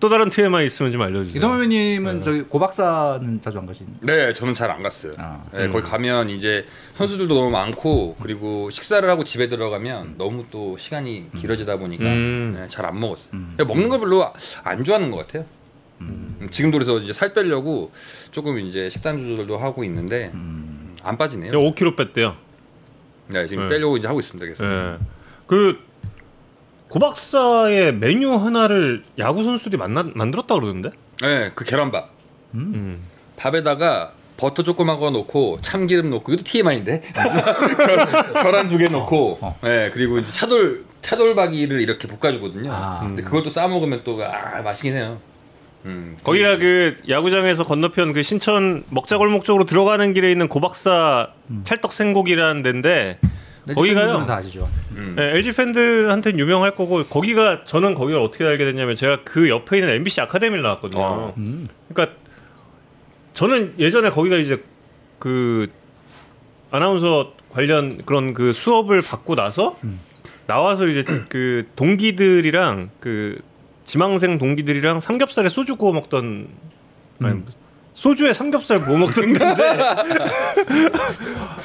또 0.00 0.08
다른 0.08 0.30
TMI 0.30 0.64
있으면 0.66 0.92
좀 0.92 1.02
알려주세요. 1.02 1.36
이동현님은 1.38 2.14
네. 2.16 2.20
저기 2.22 2.42
고박사는 2.42 3.42
자주 3.42 3.58
안 3.58 3.66
가시나요? 3.66 3.94
네, 4.00 4.32
저는 4.32 4.54
잘 4.54 4.70
안 4.70 4.82
갔어요. 4.82 5.12
아. 5.18 5.42
네, 5.52 5.66
음. 5.66 5.72
거기 5.72 5.84
가면 5.84 6.30
이제 6.30 6.64
선수들도 6.94 7.34
너무 7.34 7.50
많고 7.50 8.16
그리고 8.22 8.70
식사를 8.70 9.08
하고 9.08 9.24
집에 9.24 9.48
들어가면 9.48 10.14
너무 10.16 10.46
또 10.50 10.76
시간이 10.78 11.28
음. 11.34 11.38
길어지다 11.38 11.76
보니까 11.76 12.04
음. 12.04 12.54
네, 12.56 12.66
잘안 12.68 12.98
먹었어요. 12.98 13.26
음. 13.34 13.56
먹는 13.58 13.88
거 13.90 13.98
별로 14.00 14.24
안 14.64 14.84
좋아하는 14.84 15.10
것 15.10 15.18
같아요. 15.26 15.44
음. 16.00 16.36
음, 16.40 16.48
지금도 16.50 16.78
그래서 16.78 16.98
이제 16.98 17.12
살 17.12 17.34
빼려고 17.34 17.92
조금 18.30 18.58
이제 18.58 18.88
식단 18.88 19.18
조절도 19.18 19.58
하고 19.58 19.84
있는데 19.84 20.32
안 21.02 21.18
빠지네요. 21.18 21.50
5kg 21.52 21.96
뺐대요. 21.96 22.36
네, 23.28 23.46
지금 23.46 23.64
네. 23.68 23.74
빼려고 23.76 23.96
이제 23.98 24.06
하고 24.08 24.18
있습니다. 24.20 24.46
계속. 24.46 24.64
네. 24.64 24.96
그 25.46 25.78
고박사의 26.90 27.94
메뉴 27.94 28.32
하나를 28.32 29.04
야구 29.18 29.44
선수들이 29.44 29.76
만나, 29.78 30.04
만들었다 30.14 30.54
그러던데? 30.54 30.90
네, 31.22 31.52
그 31.54 31.64
계란밥. 31.64 32.10
음? 32.54 32.72
음. 32.74 33.02
밥에다가 33.36 34.12
버터 34.36 34.62
조그만 34.62 34.98
넣고 34.98 35.60
참기름 35.62 36.10
넣고 36.10 36.32
이것도 36.32 36.44
TMI인데 36.44 37.02
계란 38.42 38.68
두 38.68 38.78
개 38.78 38.88
넣고 38.88 39.38
어, 39.40 39.48
어. 39.48 39.58
네, 39.62 39.90
그리고 39.92 40.18
이제 40.18 40.30
차돌 40.32 40.84
차돌박이를 41.02 41.80
이렇게 41.80 42.08
볶아주거든요. 42.08 42.70
아, 42.72 43.00
근데 43.00 43.22
그것도 43.22 43.50
싸 43.50 43.68
먹으면 43.68 44.00
또 44.04 44.18
아, 44.22 44.60
맛있긴 44.62 44.94
해요. 44.96 45.20
음, 45.84 46.16
거기가 46.24 46.58
그 46.58 46.94
야구장에서 47.08 47.64
건너편 47.64 48.12
그 48.12 48.22
신천 48.22 48.84
먹자골목 48.90 49.44
쪽으로 49.44 49.64
들어가는 49.64 50.12
길에 50.12 50.30
있는 50.30 50.48
고박사 50.48 51.28
음. 51.50 51.60
찰떡 51.64 51.92
생고기라는 51.92 52.62
데인데 52.62 53.18
거기가요. 53.74 54.26
다 54.26 54.36
아시죠. 54.36 54.68
음. 54.92 54.96
음. 54.96 55.14
네, 55.16 55.34
LG 55.36 55.52
팬들한테는 55.52 56.38
유명할 56.38 56.74
거고 56.74 57.04
거기가 57.04 57.64
저는 57.64 57.94
거기를 57.94 58.20
어떻게 58.20 58.44
알게 58.44 58.64
됐냐면 58.64 58.96
제가 58.96 59.20
그 59.24 59.48
옆에 59.48 59.78
있는 59.78 59.92
MBC 59.94 60.20
아카데미를 60.22 60.62
나왔거든요. 60.62 61.02
어. 61.02 61.34
음. 61.36 61.68
그러니까 61.88 62.16
저는 63.34 63.74
예전에 63.78 64.10
거기가 64.10 64.36
이제 64.36 64.62
그 65.18 65.68
아나운서 66.70 67.32
관련 67.50 68.02
그런 68.04 68.32
그 68.34 68.52
수업을 68.52 69.02
받고 69.02 69.34
나서 69.34 69.76
음. 69.84 70.00
나와서 70.46 70.86
이제 70.86 71.04
그 71.28 71.66
동기들이랑 71.76 72.90
그 73.00 73.40
지망생 73.84 74.38
동기들이랑 74.38 75.00
삼겹살에 75.00 75.48
소주 75.48 75.76
구워 75.76 75.92
먹던 75.92 76.48
음. 77.22 77.46
소주에 77.94 78.32
삼겹살 78.32 78.80
구워 78.80 78.98
먹던 78.98 79.32
건데 79.32 79.78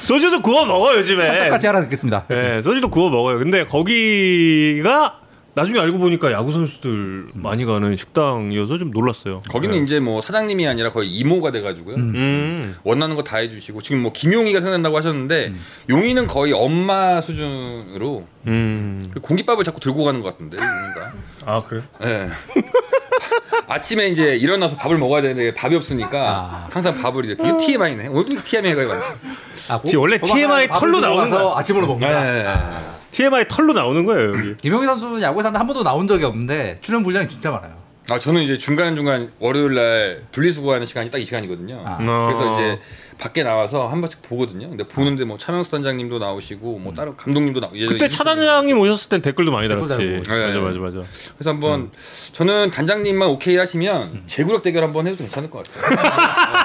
소주도 0.00 0.40
구워 0.42 0.64
먹어 0.66 0.94
요즘에 0.96 1.44
똑같이 1.44 1.68
알아듣겠습니다. 1.68 2.24
네, 2.28 2.62
소주도 2.62 2.88
구워 2.88 3.10
먹어요. 3.10 3.38
근데 3.38 3.64
거기가 3.64 5.20
나중에 5.56 5.80
알고 5.80 5.96
보니까 5.96 6.32
야구 6.32 6.52
선수들 6.52 6.90
음. 6.90 7.30
많이 7.32 7.64
가는 7.64 7.96
식당이어서 7.96 8.76
좀 8.76 8.90
놀랐어요. 8.90 9.40
거기는 9.48 9.74
네. 9.74 9.82
이제 9.82 10.00
뭐 10.00 10.20
사장님이 10.20 10.68
아니라 10.68 10.90
거의 10.90 11.08
이모가 11.10 11.50
돼가지고요. 11.50 11.96
음. 11.96 12.12
음. 12.14 12.76
원하는 12.84 13.16
거 13.16 13.22
다 13.22 13.38
해주시고 13.38 13.80
지금 13.80 14.02
뭐 14.02 14.12
김용희가 14.12 14.60
생각난다고 14.60 14.98
하셨는데 14.98 15.46
음. 15.48 15.60
용희는 15.88 16.26
거의 16.26 16.52
엄마 16.52 17.22
수준으로 17.22 18.26
음. 18.46 19.10
공깃밥을 19.22 19.64
자꾸 19.64 19.80
들고 19.80 20.04
가는 20.04 20.20
것 20.20 20.28
같은데 20.32 20.58
용희가. 20.58 21.12
아 21.46 21.62
그래? 21.66 21.82
네. 22.00 22.28
아침에 23.66 24.08
이제 24.08 24.36
일어나서 24.36 24.76
밥을 24.76 24.98
먹어야 24.98 25.22
되는데 25.22 25.54
밥이 25.54 25.74
없으니까 25.74 26.20
아. 26.28 26.68
항상 26.70 26.98
밥을 27.00 27.24
이제 27.24 27.34
그 27.34 27.56
TMI네. 27.56 28.08
오늘도 28.08 28.42
TMI가 28.44 28.84
많지. 28.84 29.08
아, 29.70 29.80
고, 29.80 29.88
원래 30.00 30.18
TMI 30.18 30.68
털로 30.68 31.00
나오는 31.00 31.30
거 31.30 31.56
아침으로 31.58 31.86
먹는다. 31.86 32.22
네. 32.24 32.44
아. 32.46 32.95
TMI 33.16 33.46
털로 33.48 33.72
나오는 33.72 34.04
거예요 34.04 34.28
여기. 34.36 34.56
김용희 34.60 34.84
선수는 34.84 35.22
야구에서 35.22 35.48
한 35.50 35.66
번도 35.66 35.82
나온 35.82 36.06
적이 36.06 36.24
없는데 36.24 36.76
출연 36.82 37.02
분량이 37.02 37.26
진짜 37.26 37.50
많아요. 37.50 37.74
아 38.08 38.18
저는 38.20 38.42
이제 38.42 38.56
중간 38.56 38.94
중간 38.94 39.30
월요일 39.40 39.74
날 39.74 40.22
분리수거하는 40.30 40.86
시간이 40.86 41.10
딱 41.10 41.18
이 41.18 41.24
시간이거든요. 41.24 41.82
아. 41.84 41.96
그래서 41.98 42.54
이제 42.54 42.78
밖에 43.18 43.42
나와서 43.42 43.88
한 43.88 44.00
번씩 44.02 44.20
보거든요. 44.22 44.68
근데 44.68 44.84
보는데 44.86 45.24
뭐 45.24 45.38
차명수 45.38 45.70
단장님도 45.72 46.18
나오시고 46.18 46.78
뭐 46.78 46.92
다른 46.92 47.16
감독님도 47.16 47.58
나오고 47.60 47.76
그때 47.88 48.06
차 48.08 48.22
단장님 48.22 48.78
오셨을 48.78 49.08
땐 49.08 49.22
댓글도 49.22 49.50
많이 49.50 49.68
달았지. 49.68 49.96
네. 49.96 50.22
맞아 50.28 50.60
맞아 50.60 50.78
맞아. 50.78 51.08
그래서 51.36 51.50
한번 51.50 51.80
음. 51.80 51.90
저는 52.32 52.70
단장님만 52.70 53.28
오케이 53.30 53.56
하시면 53.56 54.02
음. 54.02 54.22
제구력 54.26 54.62
대결 54.62 54.84
한번 54.84 55.06
해도 55.06 55.16
괜찮을 55.16 55.50
것 55.50 55.64
같아요. 55.64 55.96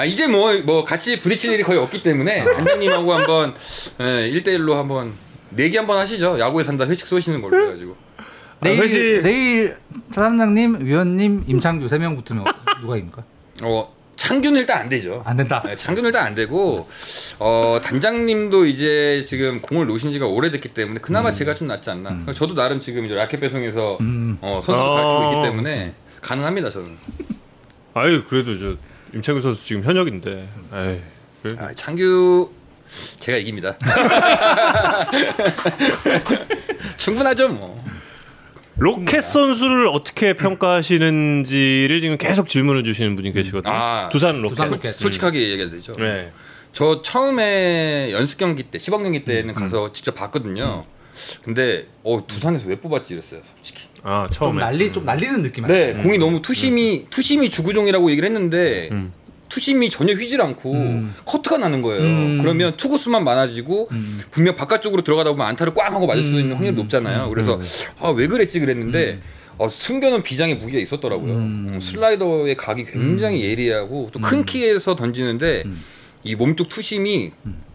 아, 0.00 0.04
이제 0.06 0.26
뭐, 0.26 0.50
뭐, 0.64 0.82
같이 0.82 1.20
부딪힐 1.20 1.52
일이 1.52 1.62
거의 1.62 1.78
없기 1.78 2.02
때문에, 2.02 2.42
단장님하고 2.44 3.12
한번, 3.12 3.54
예, 4.00 4.30
1대1로 4.30 4.72
한번, 4.76 5.12
내기 5.50 5.76
한번 5.76 5.98
하시죠. 5.98 6.40
야구에 6.40 6.64
산다 6.64 6.86
회식 6.86 7.06
쏘시는 7.06 7.42
걸로 7.42 7.62
해가지고. 7.66 7.96
내일, 8.62 8.78
아, 8.78 8.82
회식... 8.82 9.22
내일 9.22 9.76
차장님, 10.10 10.86
위원님, 10.86 11.44
임창규 11.46 11.86
세명 11.88 12.16
붙으면 12.16 12.46
누가 12.80 12.96
입니까? 12.96 13.24
어, 13.62 13.94
창규는 14.16 14.60
일단 14.60 14.78
안 14.78 14.88
되죠. 14.88 15.22
안 15.26 15.36
된다. 15.36 15.62
네, 15.66 15.76
창규는 15.76 16.08
일단 16.08 16.24
안 16.24 16.34
되고, 16.34 16.88
어, 17.38 17.78
단장님도 17.84 18.64
이제 18.64 19.22
지금 19.26 19.60
공을 19.60 19.86
놓으신 19.86 20.12
지가 20.12 20.26
오래됐기 20.26 20.70
때문에, 20.70 21.00
그나마 21.00 21.28
음. 21.28 21.34
제가 21.34 21.52
좀 21.52 21.68
낫지 21.68 21.90
않나. 21.90 22.08
음. 22.08 22.26
저도 22.34 22.54
나름 22.54 22.80
지금 22.80 23.04
이제 23.04 23.14
라켓 23.14 23.38
배송에서, 23.38 23.98
음. 24.00 24.38
어, 24.40 24.60
선수를 24.62 24.90
아~ 24.90 24.94
가르치고 24.94 25.32
있기 25.32 25.50
때문에, 25.50 25.94
가능합니다, 26.22 26.70
저는. 26.70 26.96
아유, 27.92 28.24
그래도 28.26 28.58
저, 28.58 28.89
임창규 29.14 29.40
선수 29.40 29.64
지금 29.66 29.82
현역인데. 29.82 30.48
에이, 30.74 31.00
그래. 31.42 31.56
아, 31.58 31.72
창규 31.74 32.50
제가 33.20 33.38
이깁니다. 33.38 33.76
충분하죠 36.96 37.48
뭐. 37.48 37.80
로켓 38.76 39.20
선수를 39.20 39.88
어떻게 39.88 40.32
평가하시는지를 40.34 42.00
지금 42.00 42.16
계속 42.16 42.48
질문을 42.48 42.82
주시는 42.82 43.14
분이 43.16 43.32
계시거든요. 43.32 43.72
아, 43.72 44.08
두산 44.10 44.40
로켓. 44.40 44.54
두산 44.54 44.70
로켓. 44.70 44.92
솔직하게 44.94 45.38
얘기해도 45.50 45.70
되죠. 45.76 45.92
네. 45.98 46.32
저 46.72 47.02
처음에 47.02 48.10
연습 48.12 48.38
경기 48.38 48.62
때, 48.62 48.78
시범 48.78 49.02
경기 49.02 49.24
때는 49.24 49.50
음. 49.50 49.54
가서 49.54 49.92
직접 49.92 50.14
봤거든요. 50.14 50.84
음. 50.86 50.99
근데 51.42 51.86
어 52.02 52.22
두산에서 52.26 52.68
왜 52.68 52.76
뽑았지 52.76 53.12
이랬어요, 53.14 53.40
솔직히. 53.54 53.84
아 54.02 54.28
처음에 54.32 54.52
좀 54.52 54.58
날리 54.58 54.92
좀 54.92 55.04
날리는 55.04 55.42
느낌. 55.42 55.64
네, 55.66 55.92
음. 55.92 56.02
공이 56.02 56.18
너무 56.18 56.40
투심이 56.42 57.06
투심이 57.10 57.50
주구종이라고 57.50 58.10
얘기를 58.10 58.26
했는데 58.28 58.88
음. 58.92 59.12
투심이 59.48 59.90
전혀 59.90 60.14
휘질 60.14 60.40
않고 60.40 60.72
음. 60.72 61.14
커트가 61.24 61.58
나는 61.58 61.82
거예요. 61.82 62.02
음. 62.02 62.38
그러면 62.40 62.76
투구 62.76 62.98
수만 62.98 63.24
많아지고 63.24 63.88
음. 63.90 64.20
분명 64.30 64.54
바깥쪽으로 64.56 65.02
들어가다 65.02 65.30
보면 65.30 65.46
안타를 65.48 65.74
꽝 65.74 65.92
하고 65.94 66.06
맞을 66.06 66.22
수 66.22 66.30
있는 66.38 66.54
확률이 66.56 66.76
높잖아요. 66.76 67.28
그래서 67.30 67.60
아 67.98 68.10
왜 68.10 68.26
그랬지 68.26 68.60
그랬는데. 68.60 69.20
어, 69.58 69.68
숨겨놓은 69.68 70.22
비장의 70.22 70.56
무기가 70.56 70.78
있었더라고요. 70.78 71.34
음. 71.34 71.78
슬라이더의 71.82 72.56
각이 72.56 72.86
굉장히 72.86 73.42
예리하고 73.44 74.08
또큰 74.10 74.46
키에서 74.46 74.94
던지는데 74.96 75.64
이 76.24 76.34
몸쪽 76.34 76.70
투심이 76.70 77.30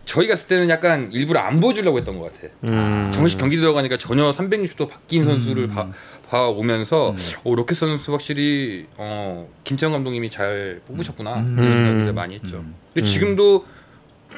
저희 0.06 0.28
갔을 0.28 0.48
때는 0.48 0.70
약간 0.70 1.12
일부러 1.12 1.40
안 1.40 1.60
보여주려고 1.60 1.98
했던 1.98 2.20
것 2.20 2.32
같아. 2.34 2.54
음. 2.64 3.12
정식 3.14 3.38
경기 3.38 3.58
들어가니까 3.58 3.98
전혀 3.98 4.32
360도 4.32 4.90
바뀐 4.90 5.24
음. 5.24 5.28
선수를 5.28 5.68
봐, 5.68 5.90
봐 6.30 6.48
오면서 6.48 7.12
음. 7.12 7.18
어, 7.44 7.56
로켓 7.56 7.76
선수 7.76 8.12
확실히 8.14 8.86
어, 8.98 9.50
김태형 9.64 9.92
감독님이 9.92 10.30
잘 10.30 10.82
뽑으셨구나 10.88 11.36
음. 11.38 11.56
그런 11.56 11.98
생각 11.98 12.14
많이 12.14 12.36
했죠. 12.36 12.58
음. 12.58 12.76
근데 12.94 13.08
지금도 13.08 13.66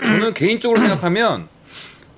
저는 0.02 0.34
개인적으로 0.34 0.80
생각하면 0.82 1.48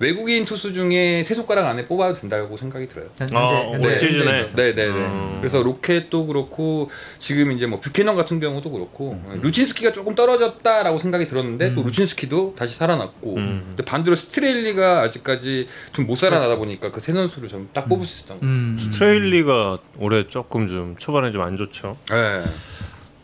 외국인 0.00 0.46
투수 0.46 0.72
중에 0.72 1.22
세 1.24 1.34
손가락 1.34 1.66
안에 1.66 1.86
뽑아도 1.86 2.14
된다고 2.18 2.56
생각이 2.56 2.88
들어요. 2.88 3.06
현재, 3.18 3.36
아, 3.36 3.76
네, 3.78 3.96
시즌에. 3.98 4.50
네, 4.56 4.74
네, 4.74 4.86
네. 4.86 4.86
음. 4.86 5.36
그래서 5.40 5.62
로켓도 5.62 6.26
그렇고 6.26 6.90
지금 7.18 7.52
이제 7.52 7.66
뭐 7.66 7.80
뷰캐넌 7.80 8.16
같은 8.16 8.40
경우도 8.40 8.70
그렇고 8.70 9.12
음. 9.12 9.40
루친스키가 9.42 9.92
조금 9.92 10.14
떨어졌다라고 10.14 10.98
생각이 10.98 11.26
들었는데 11.26 11.68
음. 11.68 11.74
또 11.76 11.82
루친스키도 11.82 12.54
다시 12.56 12.74
살아났고 12.76 13.36
음. 13.36 13.62
근데 13.68 13.84
반대로 13.84 14.16
스트레일리가 14.16 15.02
아직까지 15.02 15.68
좀 15.92 16.06
못 16.06 16.16
살아나다 16.16 16.56
보니까 16.56 16.90
그 16.90 16.98
세 17.00 17.12
선수를 17.12 17.48
좀 17.50 17.68
딱 17.74 17.88
뽑을 17.88 18.06
수 18.06 18.16
있었던 18.16 18.40
거예요. 18.40 18.52
음. 18.54 18.76
스트레일리가 18.80 19.78
올해 19.98 20.26
조금 20.28 20.66
좀 20.66 20.96
초반에 20.98 21.30
좀 21.30 21.42
안 21.42 21.56
좋죠. 21.58 21.96
네. 22.10 22.42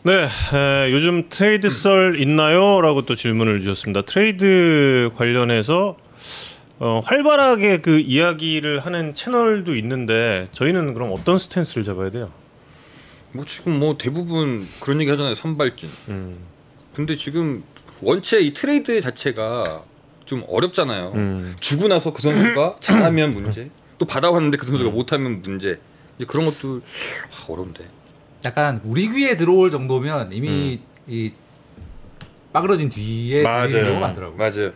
네, 0.03 0.27
에, 0.55 0.91
요즘 0.93 1.27
트레이드 1.29 1.69
썰 1.69 2.19
있나요? 2.19 2.79
라고 2.81 3.01
또 3.05 3.13
질문을 3.15 3.59
주셨습니다. 3.61 4.03
트레이드 4.03 5.09
관련해서 5.15 5.97
어, 6.79 7.01
활발하게 7.03 7.81
그 7.81 7.99
이야기를 7.99 8.79
하는 8.85 9.13
채널도 9.13 9.75
있는데 9.77 10.47
저희는 10.51 10.93
그럼 10.93 11.11
어떤 11.11 11.39
스탠스를 11.39 11.83
잡아야 11.83 12.11
돼요? 12.11 12.31
뭐 13.31 13.45
지금 13.45 13.79
뭐 13.79 13.97
대부분 13.97 14.67
그런 14.79 15.01
얘기 15.01 15.09
하잖아요 15.09 15.35
선발진. 15.35 15.89
음. 16.09 16.37
근데 16.93 17.15
지금 17.15 17.63
원체 18.01 18.39
이 18.39 18.53
트레이드 18.53 19.01
자체가 19.01 19.83
좀 20.25 20.43
어렵잖아요. 20.47 21.13
음. 21.15 21.55
주고 21.59 21.87
나서 21.87 22.13
그 22.13 22.21
선수가 22.21 22.77
잘하면 22.81 23.31
문제, 23.31 23.69
또 23.97 24.05
받아왔는데 24.05 24.57
그 24.57 24.65
선수가 24.65 24.91
음. 24.91 24.93
못하면 24.93 25.41
문제. 25.41 25.79
이제 26.17 26.25
그런 26.25 26.45
것도 26.45 26.81
아, 27.31 27.51
어려운데. 27.51 27.87
약간 28.45 28.81
우리 28.83 29.09
귀에 29.09 29.35
들어올 29.35 29.71
정도면 29.71 30.31
이미 30.31 30.79
음. 30.79 30.83
이 31.07 31.31
빠그러진 32.53 32.89
뒤에 32.89 33.43
맞아요. 33.43 33.99
많더라고요. 33.99 34.37
맞아요. 34.37 34.71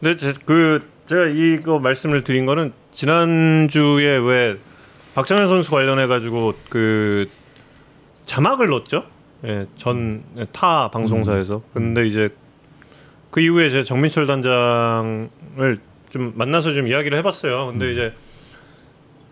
근데 0.00 0.32
그 0.44 0.88
제가 1.08 1.24
이거 1.28 1.78
말씀을 1.78 2.22
드린 2.22 2.44
거는 2.44 2.72
지난주에 2.92 4.18
왜 4.18 4.58
박정현 5.14 5.48
선수 5.48 5.70
관련해 5.70 6.06
가지고 6.06 6.52
그 6.68 7.26
자막을 8.26 8.68
넣었죠. 8.68 9.04
예, 9.46 9.66
전타 9.76 10.90
방송사에서. 10.90 11.56
음. 11.56 11.62
근데 11.72 12.06
이제 12.06 12.28
그 13.30 13.40
이후에 13.40 13.70
제 13.70 13.82
정민철 13.82 14.26
단장을 14.26 15.78
좀 16.10 16.32
만나서 16.36 16.74
좀 16.74 16.88
이야기를 16.88 17.16
해봤어요. 17.18 17.68
근데 17.68 17.86
음. 17.86 17.92
이제 17.92 18.14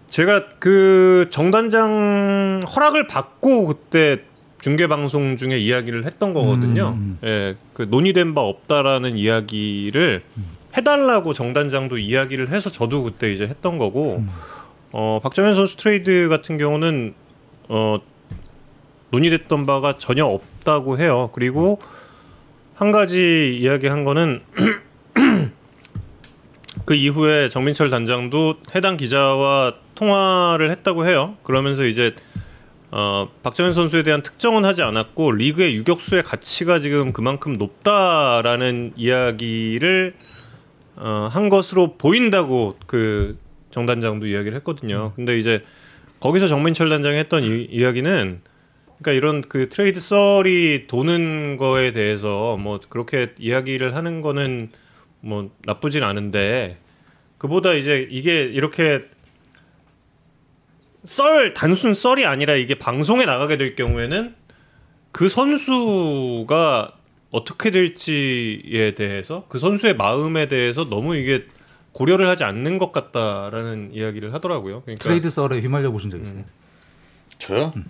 제가 0.09 0.49
그 0.59 1.27
정단장 1.29 2.65
허락을 2.75 3.07
받고 3.07 3.67
그때 3.67 4.23
중계 4.63 4.87
방송 4.87 5.37
중에 5.37 5.59
이야기를 5.59 6.07
했던 6.07 6.33
거거든요. 6.33 6.95
음. 6.97 7.19
예, 7.23 7.55
그 7.75 7.83
논의된 7.83 8.35
바 8.35 8.41
없다라는 8.41 9.19
이야기를 9.19 10.23
음. 10.39 10.56
해달라고 10.77 11.33
정단장도 11.33 11.99
이야기를 11.99 12.51
해서 12.53 12.71
저도 12.71 13.03
그때 13.03 13.33
이제 13.33 13.45
했던 13.45 13.79
거고 13.79 14.17
음. 14.17 14.29
어, 14.93 15.21
박정현 15.23 15.55
선수 15.55 15.77
트레이드 15.77 16.29
같은 16.29 16.59
경우는 16.59 17.15
어, 17.69 17.99
논의됐던 19.11 19.67
바가 19.67 19.99
전혀 19.99 20.25
없다고 20.25 20.99
해요. 20.99 21.31
그리고 21.33 21.81
한 22.75 22.93
가지 22.93 23.57
이야기한 23.61 24.05
거는 24.05 24.43
그 26.85 26.95
이후에 26.95 27.49
정민철 27.49 27.91
단장도 27.91 28.57
해당 28.75 28.97
기자와 28.97 29.75
통화를 29.95 30.71
했다고 30.71 31.07
해요. 31.07 31.37
그러면서 31.43 31.85
이제 31.85 32.15
어, 32.91 33.29
박정현 33.43 33.73
선수에 33.73 34.03
대한 34.03 34.23
특정은 34.23 34.65
하지 34.65 34.83
않았고 34.83 35.33
리그의 35.33 35.75
유격수의 35.77 36.23
가치가 36.23 36.79
지금 36.79 37.13
그만큼 37.13 37.55
높다라는 37.55 38.93
이야기를 38.97 40.15
어, 40.97 41.29
한 41.31 41.49
것으로 41.49 41.97
보인다고 41.97 42.77
그 42.87 43.39
정단장도 43.71 44.27
이야기를 44.27 44.57
했거든요. 44.59 45.13
근데 45.15 45.39
이제 45.39 45.63
거기서 46.21 46.49
정민철 46.49 46.89
단장이 46.89 47.17
했던 47.19 47.45
이, 47.45 47.67
이야기는 47.71 48.41
그러니까 48.99 49.13
이런 49.13 49.43
그 49.43 49.69
트레이드 49.69 50.01
썰이 50.01 50.87
도는 50.89 51.59
거에 51.59 51.93
대해서 51.93 52.57
뭐 52.57 52.81
그렇게 52.89 53.35
이야기를 53.39 53.95
하는 53.95 54.23
거는 54.23 54.71
뭐 55.21 55.51
나쁘진 55.65 56.03
않은데 56.03 56.79
그보다 57.39 57.75
이제 57.75 58.07
이게 58.11 58.41
이렇게 58.41 59.03
썰 61.05 61.53
단순 61.55 61.95
썰이 61.95 62.25
아니라 62.25 62.55
이게 62.55 62.77
방송에 62.77 63.27
나가게 63.27 63.59
될 63.59 63.75
경우에는 63.77 64.35
그 65.13 65.29
선수가 65.29 66.93
어떻게 67.31 67.71
될지에 67.71 68.95
대해서 68.97 69.45
그 69.49 69.59
선수의 69.59 69.97
마음에 69.97 70.49
대해서 70.49 70.89
너무 70.89 71.17
이게 71.17 71.47
고려를 71.93 72.29
하지 72.29 72.45
않는 72.45 72.79
것 72.79 72.93
같다라는 72.93 73.91
이야기를 73.95 74.33
하더라고요. 74.35 74.83
그러니까 74.83 75.03
트레이드 75.03 75.31
썰에 75.31 75.61
휘말려 75.61 75.91
보신 75.91 76.11
적 76.11 76.21
있어요? 76.21 76.39
음. 76.39 76.45
저요? 77.39 77.73
음. 77.77 77.85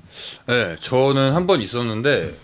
네, 0.47 0.77
저는 0.81 1.33
한 1.33 1.47
번 1.47 1.61
있었는데 1.61 2.35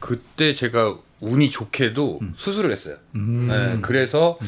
그때 0.00 0.52
제가 0.52 0.96
운이 1.20 1.50
좋게도 1.50 2.20
음. 2.22 2.34
수술을 2.36 2.70
했어요. 2.72 2.96
음. 3.16 3.48
네, 3.48 3.78
그래서 3.82 4.38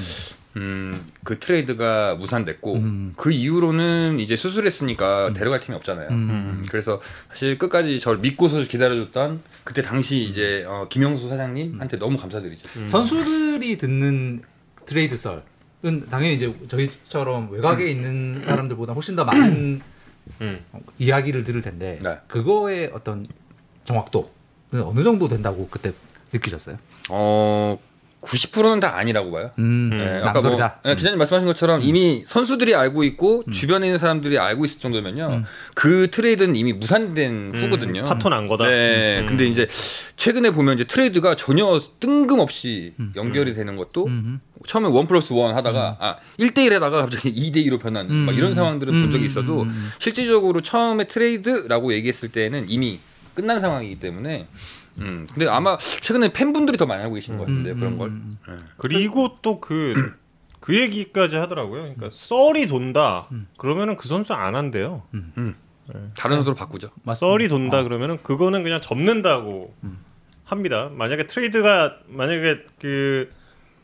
음. 0.57 0.61
음, 0.61 1.07
그 1.25 1.39
트레이드가 1.39 2.17
무산됐고 2.17 2.75
음. 2.75 3.13
그 3.17 3.31
이후로는 3.31 4.19
이제 4.21 4.37
수술했으니까 4.37 5.29
음. 5.29 5.33
데려갈 5.33 5.61
팀이 5.61 5.77
없잖아요. 5.77 6.09
음. 6.09 6.15
음. 6.15 6.67
그래서 6.69 7.01
사실 7.29 7.59
끝까지 7.59 8.01
저를 8.01 8.19
믿고서 8.21 8.63
기다려줬던 8.63 9.43
그때 9.65 9.83
당시 9.83 10.23
이제 10.23 10.65
어, 10.67 10.87
김영수 10.89 11.29
사장님한테 11.29 11.99
너무 11.99 12.17
감사드리죠. 12.17 12.81
음. 12.81 12.87
선수들이 12.87 13.79
듣는 13.79 14.43
트레이드 14.87 15.17
썰은 15.17 16.09
당연히 16.11 16.35
이제 16.35 16.55
저희처럼 16.67 17.53
외곽에 17.53 17.89
있는 17.89 18.43
사람들보다 18.43 18.93
훨씬 18.93 19.15
더 19.15 19.25
많은 19.25 19.81
이야기를 20.99 21.45
들을 21.45 21.63
텐데 21.63 21.99
네. 22.03 22.19
그거의 22.27 22.91
어떤 22.93 23.25
정확도는 23.85 24.83
어느 24.85 25.03
정도 25.03 25.29
된다고 25.29 25.69
그때 25.71 25.93
느끼셨어요? 26.33 26.77
어 27.09 27.79
90%는 28.23 28.81
다 28.81 28.97
아니라고 28.97 29.31
봐요. 29.33 29.51
음, 29.59 29.91
네, 29.93 30.21
아까 30.23 30.41
뭐 30.43 30.57
네, 30.85 30.95
기자님 30.95 31.19
말씀하신 31.19 31.47
것처럼 31.47 31.81
음. 31.81 31.87
이미 31.87 32.23
선수들이 32.27 32.75
알고 32.75 33.05
있고 33.05 33.45
음. 33.47 33.53
주변에 33.53 33.87
있는 33.87 33.99
사람들이 33.99 34.39
알고 34.39 34.67
있을 34.67 34.79
정도면요. 34.79 35.27
음. 35.29 35.45
그 35.75 36.11
트레이드는 36.11 36.55
이미 36.55 36.75
무산된 36.75 37.33
음, 37.33 37.53
후거든요. 37.55 38.05
파토 38.05 38.29
난 38.29 38.47
거다. 38.47 38.69
네. 38.69 39.21
음. 39.21 39.27
근데 39.27 39.47
이제 39.47 39.67
최근에 40.17 40.51
보면 40.51 40.75
이제 40.75 40.85
트레이드가 40.85 41.35
전혀 41.37 41.81
뜬금없이 41.99 42.93
연결이 43.17 43.55
되는 43.55 43.77
것도 43.77 44.09
처음에 44.67 44.89
one 44.89 45.07
plus 45.07 45.33
one 45.33 45.55
하다가 45.57 45.97
아 45.99 46.17
1대1 46.39 46.73
하다가 46.73 47.01
갑자기 47.01 47.33
2대2로 47.33 47.81
변하는 47.81 48.15
막 48.15 48.37
이런 48.37 48.55
상황들은 48.55 49.01
본 49.01 49.13
적이 49.13 49.25
있어도 49.27 49.67
실질적으로 49.99 50.61
처음에 50.61 51.05
트레이드라고 51.05 51.95
얘기했을 51.95 52.29
때는 52.29 52.67
이미 52.69 53.01
끝난 53.35 53.61
상황이기 53.61 53.99
때문에 54.01 54.47
음. 54.99 55.27
근데 55.33 55.49
아마 55.49 55.77
최근에 55.79 56.33
팬분들이 56.33 56.77
더 56.77 56.87
많이 56.87 57.03
알고 57.03 57.15
계시는 57.15 57.39
것 57.39 57.47
같은데 57.47 57.71
음, 57.73 57.79
그런 57.79 57.97
걸. 57.99 58.09
음, 58.09 58.39
네. 58.49 58.55
그리고 58.77 59.39
또 59.43 59.61
그그 59.61 60.15
그 60.61 60.79
얘기까지 60.79 61.37
하더라고요. 61.37 61.83
그러니까 61.83 62.09
썰이 62.11 62.67
돈다. 62.67 63.29
그러면은 63.57 63.97
그 63.97 64.09
선수 64.09 64.35
안 64.35 64.55
한대요. 64.55 65.03
네. 65.13 65.53
다른 66.17 66.37
선수로 66.37 66.55
바꾸죠. 66.55 66.91
썰이 67.09 67.49
돈다 67.49 67.81
어. 67.81 67.83
그러면은 67.83 68.19
그거는 68.23 68.63
그냥 68.63 68.81
접는다고 68.81 69.75
합니다. 70.45 70.91
만약에 70.93 71.27
트레이드가 71.27 71.97
만약에 72.07 72.65
그 72.81 73.31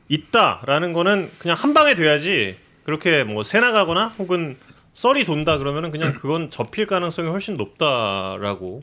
있다라는 0.09 0.93
거는 0.93 1.31
그냥 1.39 1.57
한 1.57 1.75
방에 1.75 1.95
돼야지 1.95 2.57
그렇게 2.85 3.25
뭐 3.25 3.43
새 3.43 3.59
나가거나 3.61 4.13
혹은 4.19 4.57
썰이 4.93 5.25
돈다 5.25 5.59
그러면은 5.59 5.91
그냥 5.91 6.15
그건 6.15 6.51
접힐 6.51 6.87
가능성이 6.87 7.29
훨씬 7.29 7.57
높다라고 7.57 8.83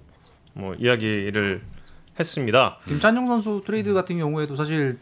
뭐 0.54 0.76
이야기를 0.76 1.62
했습니다. 2.20 2.78
김찬형 2.88 3.28
선수 3.28 3.64
트레이드 3.66 3.94
같은 3.94 4.18
경우에도 4.18 4.56
사실 4.56 5.00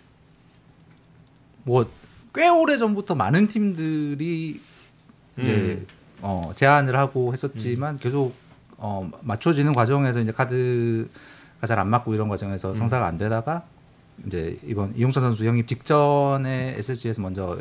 뭐 1.63 1.86
꽤 2.34 2.47
오래 2.47 2.78
전부터 2.78 3.15
많은 3.15 3.47
팀들이 3.47 4.62
이제 5.38 5.52
음. 5.52 5.88
어, 6.21 6.52
제안을 6.56 6.95
하고 6.95 7.34
했었지만 7.34 7.95
음. 7.95 8.00
계속 8.00 8.34
어, 8.78 9.10
맞춰지는 9.21 9.74
과정에서 9.74 10.19
이제 10.21 10.32
카드가 10.32 11.67
잘 11.67 11.80
안 11.80 11.89
맞고 11.89 12.13
이런 12.13 12.30
과정에서 12.30 12.69
음. 12.69 12.76
성사가 12.76 13.06
안 13.06 13.17
되다가 13.17 13.63
이제 14.26 14.58
이번 14.63 14.95
이용찬 14.95 15.21
선수 15.21 15.45
영입 15.45 15.67
직전에 15.67 16.76
SSG에서 16.78 17.21
먼저 17.21 17.60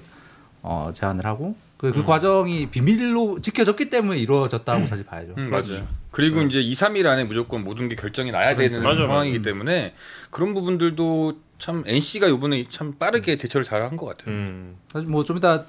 어, 0.62 0.90
제안을 0.94 1.26
하고 1.26 1.56
그, 1.80 1.92
그 1.92 2.00
음. 2.00 2.04
과정이 2.04 2.66
비밀로 2.66 3.40
지켜졌기 3.40 3.88
때문에 3.88 4.18
이루어졌다고 4.18 4.86
사실 4.86 5.06
봐야죠. 5.06 5.34
음, 5.40 5.48
맞아요. 5.48 5.88
그리고 6.10 6.40
네. 6.40 6.46
이제 6.48 6.60
2, 6.60 6.74
3일 6.74 7.06
안에 7.06 7.24
무조건 7.24 7.64
모든 7.64 7.88
게 7.88 7.94
결정이 7.96 8.30
나야 8.32 8.54
되는 8.54 8.82
맞아, 8.82 9.00
상황이기 9.00 9.38
맞아. 9.38 9.50
때문에 9.50 9.94
그런 10.30 10.52
부분들도 10.52 11.38
참 11.58 11.82
NC가 11.86 12.26
이번에 12.28 12.66
참 12.68 12.96
빠르게 12.98 13.36
대처를 13.36 13.64
잘 13.64 13.80
한 13.82 13.96
것 13.96 14.04
같아요. 14.06 14.34
음. 14.34 14.76
사실 14.92 15.08
뭐 15.08 15.24
좀 15.24 15.38
이따 15.38 15.64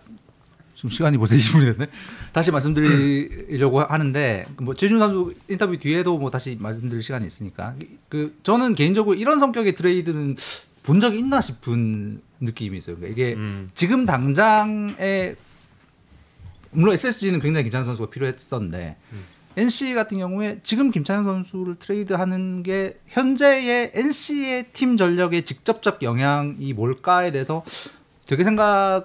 좀 0.75 0.89
시간이 0.89 1.17
벌써 1.17 1.35
20분이 1.39 1.77
됐네. 1.77 1.87
다시 2.33 2.51
말씀드리려고 2.51 3.79
하는데 3.81 4.45
뭐 4.59 4.73
최준 4.73 4.99
선수 4.99 5.33
인터뷰 5.47 5.77
뒤에도 5.77 6.17
뭐 6.17 6.29
다시 6.29 6.57
말씀드릴 6.59 7.01
시간이 7.03 7.25
있으니까 7.25 7.75
그 8.09 8.35
저는 8.43 8.75
개인적으로 8.75 9.15
이런 9.15 9.39
성격의 9.39 9.75
트레이드는 9.75 10.35
본 10.83 10.99
적이 10.99 11.19
있나 11.19 11.39
싶은 11.39 12.19
느낌이 12.41 12.77
있어요. 12.79 12.97
그러니까 12.97 13.13
이게 13.21 13.33
음. 13.35 13.69
지금 13.75 14.05
당장에 14.05 15.35
물론 16.71 16.93
SSG는 16.93 17.39
굉장히 17.39 17.65
김찬형 17.65 17.85
선수가 17.85 18.09
필요했었는데 18.09 18.97
음. 19.13 19.23
NC 19.57 19.93
같은 19.95 20.17
경우에 20.17 20.59
지금 20.63 20.91
김찬형 20.91 21.25
선수를 21.25 21.75
트레이드하는 21.75 22.63
게 22.63 22.97
현재의 23.07 23.91
NC의 23.93 24.67
팀 24.71 24.95
전력에 24.95 25.41
직접적 25.41 26.03
영향이 26.03 26.71
뭘까에 26.73 27.31
대해서 27.31 27.63
되게 28.25 28.45
생각을 28.45 29.03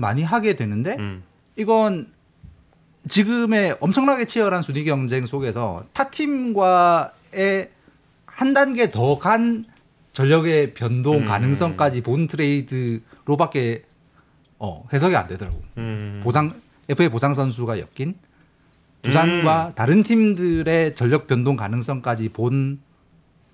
많이 0.00 0.22
하게 0.22 0.54
되는데 0.54 0.96
음. 0.98 1.22
이건 1.56 2.12
지금의 3.08 3.78
엄청나게 3.80 4.26
치열한 4.26 4.62
순위 4.62 4.84
경쟁 4.84 5.24
속에서 5.26 5.84
타 5.94 6.10
팀과의 6.10 7.70
한 8.26 8.52
단계 8.52 8.90
더 8.90 9.18
간 9.18 9.64
전력의 10.12 10.74
변동 10.74 11.18
음. 11.18 11.26
가능성까지 11.26 12.02
본 12.02 12.26
트레이드로밖에 12.26 13.84
어, 14.58 14.86
해석이 14.92 15.14
안 15.16 15.26
되더라고. 15.26 15.62
음. 15.78 16.20
보상 16.22 16.60
FA 16.88 17.08
보상 17.08 17.34
선수가 17.34 17.78
엮인 17.78 18.14
두산과 19.02 19.66
음. 19.68 19.74
다른 19.74 20.02
팀들의 20.02 20.94
전력 20.94 21.26
변동 21.26 21.56
가능성까지 21.56 22.30
본 22.30 22.80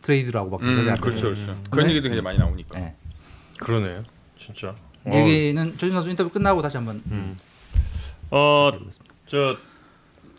트레이드라고밖에 0.03 0.65
해석이 0.67 0.91
안 0.91 0.97
음, 0.97 1.01
그렇죠, 1.01 1.23
그렇죠. 1.27 1.57
그런 1.71 1.89
얘기도 1.91 2.05
굉장히 2.05 2.23
많이 2.23 2.39
나오니까. 2.39 2.79
네. 2.79 2.95
그러네요, 3.59 4.03
진짜. 4.39 4.75
얘기는 5.13 5.73
조진 5.77 5.93
선수 5.93 6.09
인터뷰 6.11 6.31
끝나고 6.31 6.63
다시 6.63 6.77
한번. 6.77 7.03
음. 7.11 7.37
어 8.31 8.71
저 9.27 9.57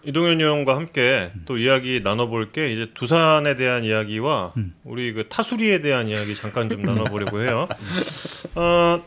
이동현 0.05 0.39
의원과 0.41 0.75
함께 0.75 1.31
또 1.45 1.57
이야기 1.57 2.01
나눠볼 2.03 2.51
게 2.51 2.71
이제 2.73 2.91
두산에 2.93 3.55
대한 3.55 3.83
이야기와 3.85 4.53
음. 4.57 4.75
우리 4.83 5.13
그 5.13 5.27
타수리에 5.29 5.79
대한 5.79 6.09
이야기 6.09 6.35
잠깐 6.35 6.69
좀 6.69 6.81
나눠보려고 6.83 7.41
해요. 7.41 7.67
어, 8.55 9.01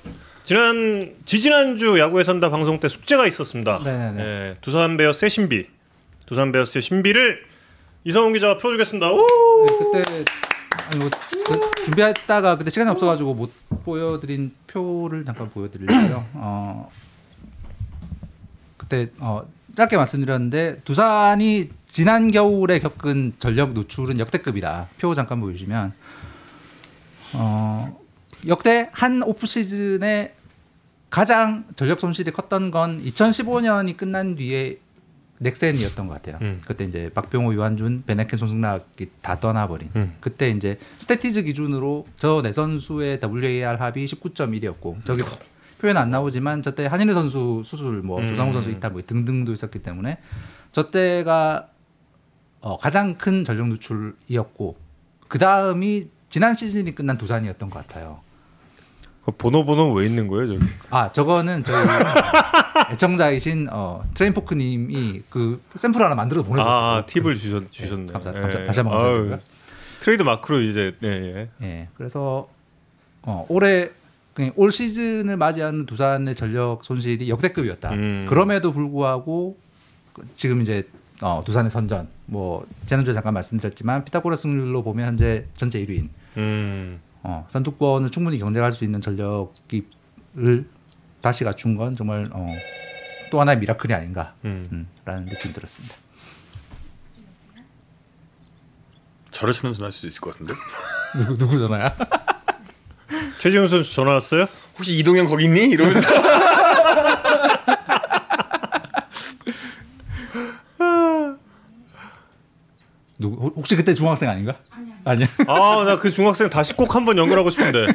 지난 0.46 1.12
지지난주 1.24 1.98
야구에 1.98 2.22
산다 2.22 2.50
방송 2.50 2.78
때 2.78 2.88
숙제가 2.88 3.26
있었습니다. 3.26 3.80
네, 3.82 4.54
두산 4.60 4.96
베어스의 4.96 5.28
신비, 5.28 5.66
두산 6.24 6.52
베어스의 6.52 6.82
신비를 6.82 7.44
이성훈 8.04 8.32
기자가 8.32 8.56
풀어주겠습니다. 8.56 9.10
오! 9.10 9.16
네, 9.16 9.76
그때 9.76 10.24
아니 10.86 10.98
뭐 11.00 11.10
그, 11.44 11.84
준비했다가 11.84 12.58
그때 12.58 12.70
시간이 12.70 12.88
없어가지고 12.92 13.34
못 13.34 13.50
보여드린 13.84 14.54
표를 14.68 15.24
잠깐 15.24 15.50
보여드릴게요. 15.50 16.24
어, 16.34 16.92
그때 18.76 19.10
어, 19.18 19.44
짧게 19.76 19.96
말씀드렸는데 19.96 20.82
두산이 20.84 21.70
지난 21.88 22.30
겨울에 22.30 22.78
겪은 22.78 23.32
전력 23.40 23.72
노출은 23.72 24.20
역대급이다. 24.20 24.90
표 24.98 25.12
잠깐 25.12 25.40
보여주시면 25.40 25.92
어, 27.32 27.98
역대 28.46 28.88
한 28.92 29.24
오프 29.24 29.48
시즌에 29.48 30.35
가장 31.10 31.64
전력 31.76 32.00
손실이 32.00 32.32
컸던 32.32 32.70
건 32.70 33.02
2015년이 33.02 33.96
끝난 33.96 34.34
뒤에 34.34 34.78
넥센이었던 35.38 36.06
것 36.06 36.14
같아요. 36.14 36.38
음. 36.40 36.60
그때 36.66 36.84
이제 36.84 37.10
박병호, 37.14 37.54
유한준, 37.54 38.04
베네켄, 38.06 38.38
손승락이 38.38 39.10
다 39.20 39.38
떠나버린. 39.38 39.90
음. 39.96 40.16
그때 40.20 40.50
이제 40.50 40.78
스태티즈 40.98 41.42
기준으로 41.42 42.06
저네 42.16 42.52
선수의 42.52 43.20
WAR 43.22 43.76
합이 43.76 44.06
19.1이었고 44.06 45.04
저기 45.04 45.22
표현 45.78 45.98
안 45.98 46.10
나오지만 46.10 46.62
저때 46.62 46.86
한인우 46.86 47.12
선수 47.12 47.62
수술, 47.64 48.02
뭐 48.02 48.20
음. 48.20 48.26
조상우 48.26 48.52
선수 48.52 48.70
이탈 48.70 48.92
뭐 48.92 49.02
등등도 49.06 49.52
있었기 49.52 49.80
때문에 49.80 50.18
저 50.72 50.90
때가 50.90 51.68
어, 52.60 52.76
가장 52.78 53.16
큰 53.16 53.44
전력 53.44 53.68
누출이었고 53.68 54.76
그 55.28 55.38
다음이 55.38 56.08
지난 56.28 56.54
시즌이 56.54 56.94
끝난 56.94 57.18
두산이었던 57.18 57.70
것 57.70 57.86
같아요. 57.86 58.20
번호 59.32 59.64
번호 59.64 59.92
왜 59.92 60.06
있는 60.06 60.28
거예요 60.28 60.54
저기? 60.54 60.66
아 60.90 61.10
저거는 61.12 61.64
저희 61.64 61.84
애청자이신 62.92 63.66
어, 63.70 64.04
트레인포크님이 64.14 65.22
그 65.30 65.62
샘플 65.74 66.02
하나 66.02 66.14
만들어 66.14 66.42
보내셨고 66.42 66.70
아 66.70 67.04
팁을 67.06 67.36
주셨 67.36 67.70
주셨네. 67.70 68.06
네, 68.06 68.12
감사, 68.12 68.32
감사 68.32 68.64
다시 68.64 68.80
한번 68.80 68.98
감사드립니다. 68.98 69.38
트레이드 70.00 70.22
마크로 70.22 70.60
이제 70.60 70.94
네, 71.00 71.08
예. 71.08 71.66
예, 71.66 71.88
그래서 71.96 72.48
어, 73.22 73.44
올해 73.48 73.90
그냥 74.34 74.52
올 74.54 74.70
시즌을 74.70 75.36
맞이하는 75.36 75.86
두산의 75.86 76.34
전력 76.34 76.84
손실이 76.84 77.28
역대급이었다. 77.28 77.90
음. 77.92 78.26
그럼에도 78.28 78.70
불구하고 78.70 79.56
그 80.12 80.28
지금 80.36 80.60
이제 80.62 80.86
어, 81.22 81.42
두산의 81.44 81.70
선전 81.70 82.08
뭐 82.26 82.66
지난주에 82.84 83.14
잠깐 83.14 83.34
말씀드렸지만 83.34 84.04
피타고라스 84.04 84.36
승률로 84.36 84.82
보면 84.82 85.06
현재 85.08 85.46
전체 85.54 85.84
1위인 85.84 86.08
음. 86.36 87.00
어, 87.28 87.44
선두권을 87.48 88.10
충분히 88.10 88.38
경쟁할 88.38 88.70
수 88.70 88.84
있는 88.84 89.00
전력을 89.00 89.50
다시 91.20 91.42
갖춘 91.42 91.76
건 91.76 91.96
정말 91.96 92.28
어, 92.32 92.54
또 93.32 93.40
하나의 93.40 93.58
miracle이 93.58 93.92
아닌가라는 93.92 94.36
음. 94.44 94.86
느낌 95.04 95.52
들었습니다. 95.52 95.96
저를 99.32 99.52
찾는 99.52 99.74
전화할 99.74 99.90
수 99.90 100.06
있을 100.06 100.20
것 100.20 100.34
같은데. 100.34 100.54
누구 101.18 101.36
누구 101.36 101.58
전화야? 101.58 101.96
최지훈 103.40 103.66
선수 103.66 103.92
전화 103.92 104.12
왔어요? 104.12 104.46
혹시 104.78 104.96
이동현 104.96 105.26
거기 105.26 105.46
있니? 105.46 105.64
이러면서 105.70 106.08
누구 113.18 113.48
혹시 113.56 113.74
그때 113.74 113.94
중학생 113.94 114.28
아닌가? 114.28 114.56
아니야. 115.06 115.26
아 115.46 115.84
나 115.84 115.96
그 115.98 116.10
중학생 116.10 116.50
다시 116.50 116.74
꼭 116.74 116.94
한번 116.94 117.16
연결하고 117.16 117.50
싶은데. 117.50 117.86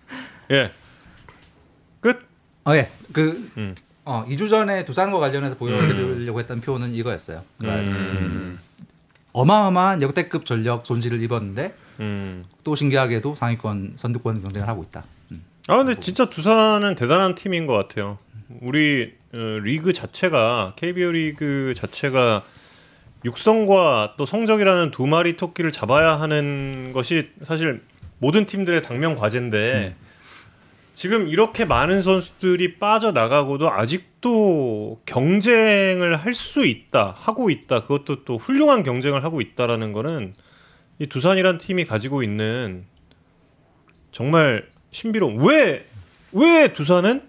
예. 0.52 0.72
끝. 2.00 2.22
어, 2.64 2.74
예. 2.74 2.88
그 3.12 3.50
음. 3.56 3.74
어, 4.04 4.24
2주 4.28 4.48
전에 4.48 4.84
두산과 4.84 5.18
관련해서 5.18 5.56
보여드리려고 5.56 6.38
했던 6.40 6.60
표는 6.60 6.94
이거였어요. 6.94 7.42
그러니까 7.58 7.98
음. 7.98 8.58
어마어마한 9.32 10.02
역대급 10.02 10.46
전력 10.46 10.86
손실을 10.86 11.22
입었는데 11.22 11.74
음. 12.00 12.44
또 12.64 12.74
신기하게도 12.74 13.34
상위권 13.34 13.92
선두권 13.96 14.42
경쟁을 14.42 14.66
하고 14.68 14.82
있다. 14.82 15.04
음. 15.32 15.44
아 15.68 15.76
근데 15.76 15.94
진짜 16.00 16.24
두산은 16.24 16.94
대단한 16.96 17.34
팀인 17.34 17.66
것 17.66 17.74
같아요. 17.74 18.18
우리 18.60 19.12
어, 19.32 19.38
리그 19.62 19.92
자체가 19.92 20.72
KBO 20.76 21.10
리그 21.12 21.74
자체가 21.76 22.42
육성과 23.24 24.14
또 24.16 24.24
성적이라는 24.26 24.90
두 24.90 25.06
마리 25.06 25.36
토끼를 25.36 25.70
잡아야 25.72 26.18
하는 26.20 26.92
것이 26.94 27.30
사실 27.44 27.82
모든 28.18 28.46
팀들의 28.46 28.82
당면 28.82 29.14
과제인데 29.14 29.94
지금 30.94 31.28
이렇게 31.28 31.64
많은 31.64 32.02
선수들이 32.02 32.78
빠져나가고도 32.78 33.70
아직도 33.70 35.00
경쟁을 35.06 36.16
할 36.16 36.34
수 36.34 36.66
있다 36.66 37.14
하고 37.16 37.50
있다 37.50 37.82
그것도 37.82 38.24
또 38.24 38.36
훌륭한 38.36 38.82
경쟁을 38.82 39.24
하고 39.24 39.40
있다라는 39.40 39.92
거는 39.92 40.34
이 40.98 41.06
두산이란 41.06 41.58
팀이 41.58 41.84
가지고 41.86 42.22
있는 42.22 42.84
정말 44.12 44.68
신비로운 44.90 45.38
왜왜 45.40 46.72
두산은 46.72 47.22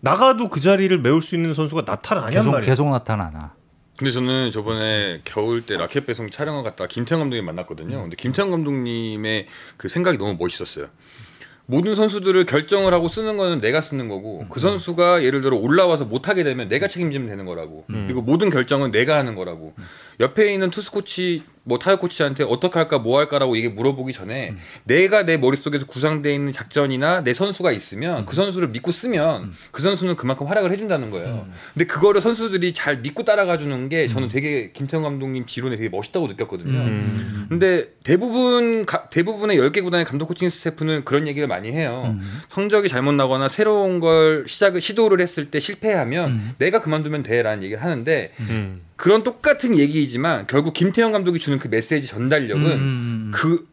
나가도 0.00 0.48
그 0.48 0.60
자리를 0.60 0.96
메울 1.00 1.22
수 1.22 1.34
있는 1.34 1.54
선수가 1.54 1.82
나타나냔 1.86 2.30
계속 2.30 2.50
말이야. 2.52 2.66
계속 2.66 2.88
나타나나. 2.90 3.54
근데 3.96 4.10
저는 4.10 4.50
저번에 4.50 5.20
겨울 5.24 5.64
때 5.64 5.76
라켓 5.76 6.06
배송 6.06 6.30
촬영을 6.30 6.62
갔다가 6.62 6.88
김태형 6.88 7.20
감독님 7.20 7.44
만났거든요. 7.44 8.00
근데 8.02 8.16
김태형 8.16 8.50
감독님의 8.50 9.46
그 9.76 9.88
생각이 9.88 10.18
너무 10.18 10.36
멋있었어요. 10.38 10.88
모든 11.66 11.94
선수들을 11.94 12.44
결정을 12.46 12.92
하고 12.92 13.08
쓰는 13.08 13.36
거는 13.36 13.60
내가 13.60 13.80
쓰는 13.80 14.08
거고 14.08 14.46
그 14.48 14.58
선수가 14.60 15.22
예를 15.22 15.42
들어 15.42 15.56
올라와서 15.56 16.04
못하게 16.04 16.42
되면 16.42 16.68
내가 16.68 16.88
책임지면 16.88 17.28
되는 17.28 17.44
거라고. 17.44 17.84
그리고 17.86 18.20
모든 18.22 18.50
결정은 18.50 18.90
내가 18.90 19.16
하는 19.16 19.34
거라고. 19.34 19.74
옆에 20.20 20.52
있는 20.52 20.70
투수 20.70 20.90
코치 20.90 21.44
뭐 21.64 21.78
타격 21.78 22.00
코치한테 22.00 22.42
어떻게 22.44 22.78
할까 22.78 22.98
뭐 22.98 23.18
할까라고 23.18 23.54
이게 23.54 23.68
물어보기 23.68 24.12
전에 24.12 24.56
내가 24.84 25.24
내 25.24 25.36
머릿속에서 25.36 25.86
구상되어 25.86 26.32
있는 26.32 26.50
작전이나 26.52 27.22
내 27.22 27.34
선수가 27.34 27.70
있으면 27.70 28.26
그 28.26 28.34
선수를 28.34 28.68
믿고 28.70 28.90
쓰면 28.90 29.52
그 29.70 29.80
선수는 29.80 30.16
그만큼 30.16 30.48
활약을 30.48 30.72
해준다는 30.72 31.10
거예요. 31.10 31.46
근데 31.72 31.86
그거를 31.86 32.20
선수들이 32.20 32.72
잘 32.72 32.98
믿고 32.98 33.22
따라가 33.24 33.58
주는 33.58 33.88
게 33.88 34.08
저는 34.08 34.28
되게 34.28 34.72
김태형 34.72 35.04
감독님 35.04 35.46
지론에 35.46 35.76
되게 35.76 35.88
멋있다고 35.88 36.26
느꼈거든요. 36.28 36.78
음. 36.78 37.46
근데 37.48 37.86
대부분 38.02 38.84
가- 38.84 39.08
대부분의 39.10 39.56
10개 39.58 39.82
구단의 39.84 40.04
감독 40.04 40.26
코칭 40.26 40.50
스태프는 40.50 41.04
그런 41.04 41.28
얘기를 41.28 41.46
많이 41.46 41.70
해요. 41.70 42.16
성적이 42.48 42.88
잘못 42.88 43.12
나거나 43.12 43.48
새로운 43.48 44.00
걸 44.00 44.44
시작을 44.48 44.80
시도를 44.80 45.20
했을 45.20 45.50
때 45.50 45.60
실패하면 45.60 46.54
내가 46.58 46.82
그만두면 46.82 47.22
돼라는 47.22 47.62
얘기를 47.62 47.82
하는데 47.82 48.32
음. 48.40 48.80
그런 49.02 49.24
똑같은 49.24 49.76
얘기이지만 49.76 50.46
결국 50.46 50.74
김태형 50.74 51.10
감독이 51.10 51.40
주는 51.40 51.58
그 51.58 51.66
메시지 51.66 52.06
전달력은 52.06 52.64
음. 52.64 53.30
그 53.34 53.66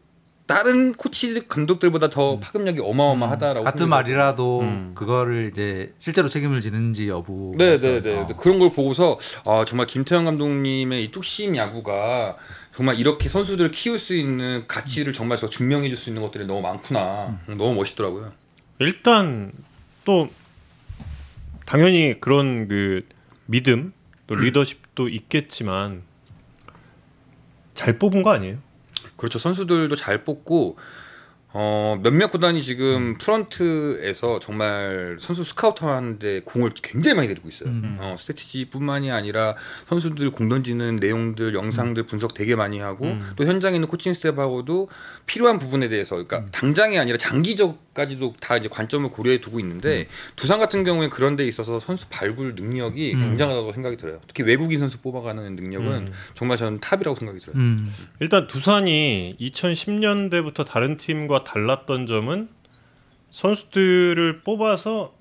다른 0.46 0.92
코치 0.92 1.46
감독들보다 1.46 2.10
더 2.10 2.40
파급력이 2.40 2.80
어마어마하다라고 2.80 3.62
같은 3.62 3.78
생각해요. 3.78 3.88
말이라도 3.88 4.60
음. 4.62 4.92
그거를 4.96 5.48
이제 5.52 5.94
실제로 6.00 6.28
책임을 6.28 6.60
지는지 6.60 7.08
여부. 7.08 7.54
네네네 7.56 8.12
어. 8.12 8.26
그런 8.36 8.58
걸 8.58 8.72
보고서 8.72 9.20
아 9.46 9.64
정말 9.64 9.86
김태형 9.86 10.24
감독님의 10.24 11.04
이 11.04 11.12
뚝심 11.12 11.54
야구가 11.54 12.36
정말 12.74 12.98
이렇게 12.98 13.28
선수들을 13.28 13.70
키울 13.70 14.00
수 14.00 14.16
있는 14.16 14.64
가치를 14.66 15.12
정말 15.12 15.38
더 15.38 15.48
증명해 15.48 15.86
줄 15.90 15.96
수 15.96 16.10
있는 16.10 16.22
것들이 16.22 16.44
너무 16.44 16.60
많구나 16.60 17.38
음, 17.48 17.56
너무 17.56 17.76
멋있더라고요. 17.76 18.32
일단 18.80 19.52
또 20.04 20.28
당연히 21.66 22.16
그런 22.20 22.66
그 22.66 23.06
믿음 23.46 23.92
또 24.26 24.34
리더십 24.34 24.89
도 25.00 25.08
있겠지만 25.08 26.02
잘 27.72 27.98
뽑은 27.98 28.22
거 28.22 28.32
아니에요? 28.32 28.58
그렇죠 29.16 29.38
선수들도 29.38 29.96
잘 29.96 30.24
뽑고 30.24 30.76
어, 31.52 31.98
몇몇 32.02 32.30
구단이 32.30 32.62
지금 32.62 33.18
프런트에서 33.18 34.38
정말 34.38 35.16
선수 35.18 35.42
스카우트 35.42 35.84
하는데 35.84 36.40
공을 36.44 36.70
굉장히 36.80 37.16
많이 37.16 37.28
들이고 37.28 37.48
있어요. 37.48 37.70
음. 37.70 37.96
어, 37.98 38.14
스탯티즈뿐만이 38.16 39.10
아니라 39.10 39.56
선수들 39.88 40.30
공 40.30 40.48
던지는 40.48 40.96
내용들, 40.96 41.54
영상들 41.54 42.04
분석 42.04 42.34
되게 42.34 42.54
많이 42.54 42.78
하고 42.78 43.06
음. 43.06 43.32
또 43.34 43.44
현장에 43.44 43.74
있는 43.74 43.88
코칭 43.88 44.14
스태프하고도 44.14 44.88
필요한 45.26 45.58
부분에 45.58 45.88
대해서 45.88 46.14
그러니까 46.14 46.46
당장이 46.52 46.98
아니라 46.98 47.18
장기적까지도 47.18 48.34
다 48.38 48.56
이제 48.56 48.68
관점을 48.68 49.10
고려해 49.10 49.40
두고 49.40 49.58
있는데 49.58 50.06
두산 50.36 50.60
같은 50.60 50.84
경우에 50.84 51.08
그런 51.08 51.34
데 51.34 51.44
있어서 51.46 51.80
선수 51.80 52.06
발굴 52.10 52.54
능력이 52.54 53.14
음. 53.14 53.20
굉장하다고 53.20 53.72
생각이 53.72 53.96
들어요. 53.96 54.20
특히 54.28 54.44
외국인 54.44 54.78
선수 54.78 54.98
뽑아가는 54.98 55.56
능력은 55.56 55.88
음. 55.88 56.12
정말 56.34 56.56
저는 56.56 56.78
top이라고 56.78 57.18
생각이 57.18 57.40
들어요. 57.40 57.56
음. 57.56 57.92
일단 58.20 58.46
두산이 58.46 59.36
2010년대부터 59.40 60.64
다른 60.64 60.96
팀과 60.96 61.39
달랐던 61.44 62.06
점은 62.06 62.48
선수들을 63.30 64.40
뽑아서 64.42 65.14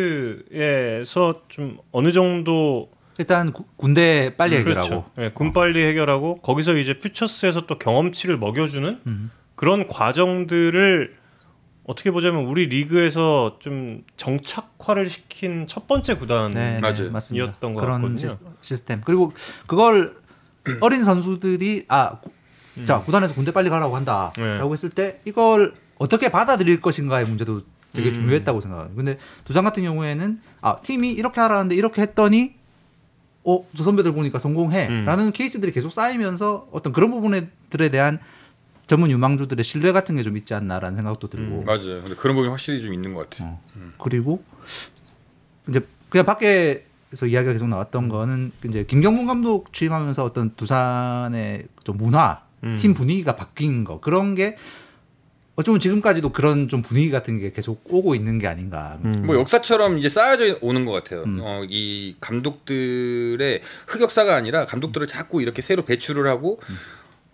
퓨처스에서 0.00 1.42
좀 1.48 1.78
어느 1.92 2.12
정도 2.12 2.90
일단 3.18 3.52
구- 3.52 3.64
군대 3.76 4.34
빨리 4.36 4.56
해결하고. 4.56 4.88
그렇죠. 4.88 5.10
예, 5.18 5.30
군 5.30 5.52
빨리 5.52 5.82
해결하고 5.84 6.40
거기서 6.40 6.74
이제 6.76 6.96
퓨처스에서 6.98 7.66
또 7.66 7.78
경험치를 7.78 8.38
먹여주는 8.38 9.00
음. 9.06 9.30
그런 9.56 9.88
과정들을 9.88 11.16
어떻게 11.84 12.10
보자면 12.12 12.44
우리 12.44 12.66
리그에서 12.66 13.56
좀 13.60 14.04
정착화를 14.16 15.10
시킨 15.10 15.66
첫 15.66 15.86
번째 15.88 16.14
구단. 16.14 16.52
네. 16.52 16.80
네. 16.80 16.92
이었던 17.32 17.74
것 17.74 17.80
그런 17.80 17.96
같거든요. 18.02 18.16
시스, 18.18 18.38
시스템. 18.60 19.00
그리고 19.04 19.32
그걸 19.66 20.14
어린 20.80 21.02
선수들이 21.04 21.86
아, 21.88 22.20
구- 22.80 22.86
자 22.86 23.00
구단에서 23.00 23.34
군대 23.34 23.52
빨리 23.52 23.70
가라고 23.70 23.96
한다라고 23.96 24.32
음. 24.40 24.58
네. 24.58 24.72
했을 24.72 24.90
때 24.90 25.20
이걸 25.24 25.74
어떻게 25.98 26.30
받아들일 26.30 26.80
것인가의 26.80 27.26
문제도 27.26 27.60
되게 27.92 28.08
음. 28.08 28.14
중요했다고 28.14 28.60
생각해요. 28.60 28.90
근데 28.94 29.18
두산 29.44 29.64
같은 29.64 29.82
경우에는 29.82 30.40
아 30.60 30.76
팀이 30.76 31.10
이렇게 31.12 31.40
하라는데 31.40 31.74
이렇게 31.74 32.02
했더니 32.02 32.54
어 33.44 33.64
저 33.76 33.84
선배들 33.84 34.12
보니까 34.12 34.38
성공해라는 34.38 35.26
음. 35.26 35.32
케이스들이 35.32 35.72
계속 35.72 35.90
쌓이면서 35.90 36.68
어떤 36.72 36.92
그런 36.92 37.10
부분들에 37.10 37.88
대한 37.90 38.18
전문 38.86 39.10
유망주들의 39.10 39.62
신뢰 39.64 39.92
같은 39.92 40.16
게 40.16 40.22
좀 40.22 40.36
있지 40.36 40.52
않나라는 40.54 40.96
생각도 40.96 41.28
들고 41.28 41.60
음, 41.60 41.64
맞아요. 41.64 42.02
근데 42.02 42.14
그런 42.16 42.34
부분이 42.36 42.50
확실히 42.50 42.82
좀 42.82 42.92
있는 42.92 43.14
것 43.14 43.30
같아요. 43.30 43.48
어. 43.76 43.92
그리고 43.98 44.42
이제 45.68 45.80
그냥 46.08 46.26
밖에서 46.26 47.26
이야기가 47.26 47.52
계속 47.52 47.68
나왔던 47.68 48.08
거는 48.08 48.52
이제 48.66 48.84
김경문 48.84 49.26
감독 49.26 49.72
취임하면서 49.72 50.24
어떤 50.24 50.54
두산의 50.56 51.66
좀 51.84 51.96
문화, 51.96 52.42
음. 52.64 52.76
팀 52.78 52.94
분위기가 52.94 53.36
바뀐 53.36 53.84
거 53.84 54.00
그런 54.00 54.34
게 54.34 54.56
어쩌면 55.56 55.78
지금까지도 55.80 56.30
그런 56.32 56.68
좀 56.68 56.80
분위기 56.80 57.10
같은 57.10 57.38
게 57.38 57.52
계속 57.52 57.82
오고 57.84 58.14
있는 58.14 58.38
게 58.38 58.46
아닌가. 58.46 58.98
음. 59.04 59.24
뭐 59.26 59.36
역사처럼 59.36 59.98
이제 59.98 60.08
쌓여져 60.08 60.58
오는 60.62 60.84
것 60.86 60.92
같아요. 60.92 61.22
음. 61.24 61.38
어, 61.42 61.64
이 61.68 62.16
감독들의 62.20 63.60
흑역사가 63.88 64.34
아니라 64.34 64.66
감독들을 64.66 65.06
자꾸 65.06 65.42
이렇게 65.42 65.60
새로 65.62 65.82
배출을 65.84 66.26
하고 66.28 66.60
음. 66.70 66.76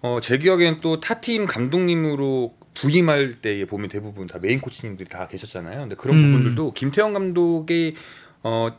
어, 0.03 0.19
제 0.21 0.39
기억에는 0.39 0.81
또 0.81 1.01
타 1.01 1.21
팀 1.21 1.47
감독님으로 1.47 2.55
부임할 2.75 3.37
때에 3.43 3.65
보면 3.65 3.89
대부분 3.89 4.27
다 4.27 4.39
메인 4.41 4.61
코치님들이 4.61 5.09
다 5.09 5.27
계셨잖아요. 5.29 5.79
근데 5.79 5.95
그런 5.95 6.17
음. 6.19 6.33
부분들도 6.33 6.73
김태형 6.73 7.13
감독의 7.13 7.95
어, 8.43 8.71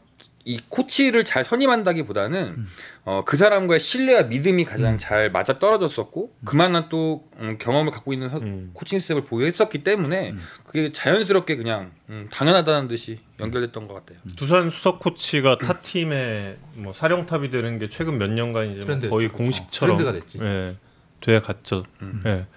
이 0.48 0.62
코치를 0.70 1.26
잘 1.26 1.44
선임한다기보다는 1.44 2.56
음. 2.58 2.68
어, 3.04 3.24
그 3.26 3.36
사람과의 3.36 3.82
신뢰와 3.82 4.24
믿음이 4.24 4.64
가장 4.64 4.94
음. 4.94 4.98
잘 4.98 5.30
맞아 5.30 5.60
떨어졌었고 5.60 6.32
음. 6.40 6.46
그만한 6.46 6.88
또 6.88 7.28
음, 7.40 7.58
경험을 7.60 7.92
갖고 7.92 8.14
있는 8.14 8.30
서, 8.30 8.38
음. 8.38 8.70
코칭 8.72 9.02
스텝을 9.02 9.26
보유했었기 9.26 9.84
때문에 9.84 10.32
음. 10.32 10.40
그게 10.64 10.94
자연스럽게 10.94 11.58
그냥 11.58 11.92
당연하다는 12.32 12.88
듯이 12.88 13.20
연결됐던 13.42 13.90
것 13.90 13.94
같아요. 13.96 14.20
두산 14.38 14.70
수석 14.70 15.00
코치가 15.00 15.58
타 15.58 15.82
팀의 15.82 16.56
뭐 16.76 16.94
사령탑이 16.94 17.52
되는 17.52 17.78
게 17.78 17.90
최근 17.90 18.18
몇 18.18 18.30
년간 18.30 18.72
이제 18.72 18.96
뭐 18.96 19.10
거의 19.10 19.28
공식처럼 19.28 19.98
트렌드가 19.98 20.18
됐지. 20.18 20.40
예, 20.42 20.78
돼 21.20 21.42
갔죠. 21.42 21.84
예. 22.26 22.48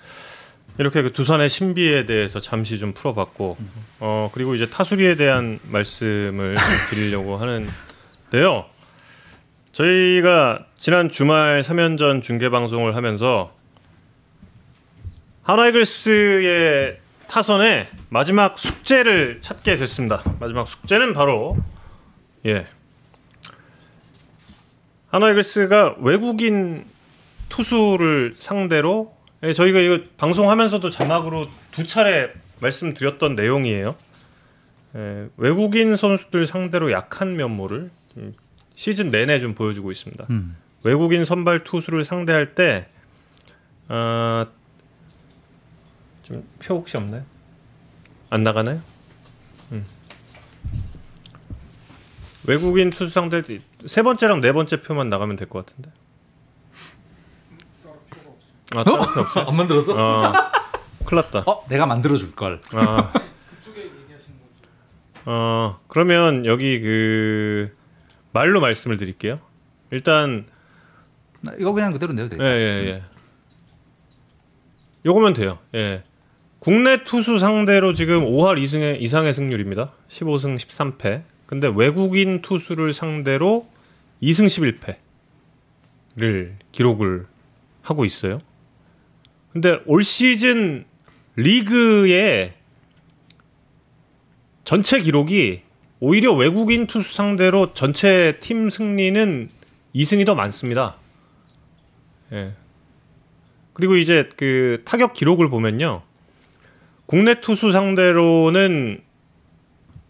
이렇게 0.80 1.02
그 1.02 1.12
두산의 1.12 1.50
신비에 1.50 2.06
대해서 2.06 2.40
잠시 2.40 2.78
좀 2.78 2.94
풀어봤고 2.94 3.58
어 4.00 4.30
그리고 4.32 4.54
이제 4.54 4.70
타수리에 4.70 5.14
대한 5.16 5.60
말씀을 5.64 6.56
드리려고 6.88 7.36
하는데요. 7.36 8.64
저희가 9.72 10.64
지난 10.78 11.10
주말 11.10 11.60
3연전 11.60 12.22
중계 12.22 12.48
방송을 12.48 12.96
하면서 12.96 13.52
하나이글스의 15.42 16.98
타선에 17.28 17.88
마지막 18.08 18.58
숙제를 18.58 19.42
찾게 19.42 19.76
됐습니다. 19.76 20.22
마지막 20.40 20.66
숙제는 20.66 21.12
바로 21.12 21.58
예 22.46 22.66
하나이글스가 25.08 25.96
외국인 25.98 26.86
투수를 27.50 28.36
상대로 28.38 29.19
예, 29.42 29.52
저희가 29.52 29.78
이거 29.80 30.00
방송하면서도 30.16 30.90
자막으로 30.90 31.46
두 31.70 31.84
차례 31.84 32.32
말씀드렸던 32.60 33.34
내용이에요. 33.36 33.96
예, 34.96 35.28
외국인 35.36 35.96
선수들 35.96 36.46
상대로 36.46 36.92
약한 36.92 37.36
면모를 37.36 37.90
시즌 38.74 39.10
내내 39.10 39.40
좀 39.40 39.54
보여주고 39.54 39.90
있습니다. 39.90 40.26
음. 40.30 40.56
외국인 40.82 41.24
선발 41.24 41.64
투수를 41.64 42.04
상대할 42.04 42.54
때, 42.54 42.86
어, 43.88 44.46
좀표 46.22 46.74
혹시 46.74 46.96
없나요? 46.96 47.24
안 48.30 48.42
나가나요? 48.42 48.80
음. 49.72 49.84
외국인 52.46 52.88
투수 52.90 53.12
상대 53.12 53.42
세 53.86 54.02
번째랑 54.02 54.40
네 54.40 54.52
번째 54.52 54.80
표만 54.80 55.08
나가면 55.10 55.36
될 55.36 55.48
것 55.48 55.66
같은데. 55.66 55.90
아, 58.76 58.80
어? 58.80 59.20
없어? 59.20 59.40
안 59.48 59.56
만들었어? 59.56 59.94
어, 59.94 60.32
큰일 61.04 61.22
났다. 61.22 61.44
어, 61.46 61.64
내가 61.68 61.86
만들어 61.86 62.16
줄 62.16 62.34
걸. 62.34 62.60
아. 62.72 63.12
어, 65.26 65.78
그러면 65.88 66.46
여기 66.46 66.80
그 66.80 67.76
말로 68.32 68.60
말씀을 68.60 68.96
드릴게요. 68.96 69.40
일단 69.90 70.46
이거 71.58 71.72
그냥 71.72 71.92
그대로 71.92 72.12
내도 72.12 72.28
돼요. 72.28 72.42
예, 72.42 72.46
예, 72.46 72.88
예. 72.88 73.02
요거면 75.04 75.32
돼요. 75.32 75.58
예. 75.74 76.02
국내 76.58 77.04
투수 77.04 77.38
상대로 77.38 77.92
지금 77.94 78.24
5할 78.26 78.62
2승의 78.62 79.00
이상의 79.00 79.32
승률입니다. 79.32 79.92
15승 80.08 80.56
13패. 80.56 81.22
근데 81.46 81.72
외국인 81.74 82.42
투수를 82.42 82.92
상대로 82.92 83.66
2승 84.22 84.46
11패를 86.16 86.52
기록을 86.70 87.26
하고 87.82 88.04
있어요. 88.04 88.40
근데 89.52 89.80
올 89.86 90.04
시즌 90.04 90.84
리그의 91.36 92.54
전체 94.64 95.00
기록이 95.00 95.62
오히려 95.98 96.32
외국인 96.34 96.86
투수 96.86 97.12
상대로 97.14 97.74
전체 97.74 98.38
팀 98.40 98.70
승리는 98.70 99.48
2승이 99.94 100.24
더 100.24 100.34
많습니다. 100.34 100.96
예. 102.32 102.54
그리고 103.72 103.96
이제 103.96 104.28
그 104.36 104.82
타격 104.84 105.14
기록을 105.14 105.50
보면요. 105.50 106.02
국내 107.06 107.40
투수 107.40 107.72
상대로는 107.72 109.02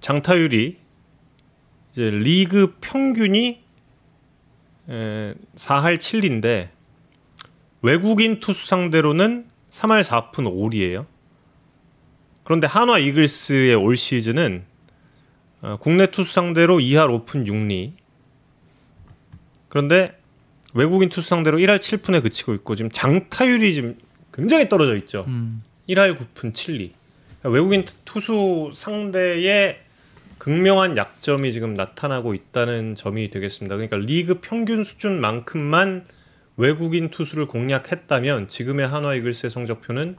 장타율이 0.00 0.76
이제 1.92 2.10
리그 2.10 2.76
평균이 2.80 3.62
4할 4.86 5.96
7인데 5.96 6.68
외국인 7.82 8.40
투수 8.40 8.66
상대로는 8.66 9.46
3할 9.70 10.02
4푼 10.02 10.44
5리예요. 10.44 11.06
그런데 12.44 12.66
한화 12.66 12.98
이글스의 12.98 13.74
올 13.74 13.96
시즌은 13.96 14.64
어, 15.62 15.76
국내 15.80 16.10
투수 16.10 16.32
상대로 16.32 16.78
2할 16.78 17.24
5푼 17.24 17.46
6리. 17.46 17.92
그런데 19.68 20.18
외국인 20.74 21.08
투수 21.08 21.28
상대로 21.28 21.58
1할 21.58 21.78
7푼에 21.78 22.22
그치고 22.22 22.54
있고 22.54 22.74
지금 22.74 22.90
장타율이 22.90 23.74
지금 23.74 23.96
굉장히 24.32 24.68
떨어져 24.68 24.96
있죠. 24.96 25.24
음. 25.28 25.62
1할 25.88 26.16
9푼 26.16 26.52
7리. 26.52 26.92
그러니까 27.40 27.48
외국인 27.50 27.84
투수 28.04 28.70
상대의 28.72 29.80
극명한 30.38 30.96
약점이 30.96 31.52
지금 31.52 31.74
나타나고 31.74 32.34
있다는 32.34 32.94
점이 32.94 33.30
되겠습니다. 33.30 33.76
그러니까 33.76 33.96
리그 33.98 34.40
평균 34.40 34.84
수준만큼만 34.84 36.06
외국인 36.60 37.08
투수를 37.08 37.46
공략했다면 37.46 38.48
지금의 38.48 38.86
한화 38.86 39.14
이글스의 39.14 39.50
성적표는 39.50 40.16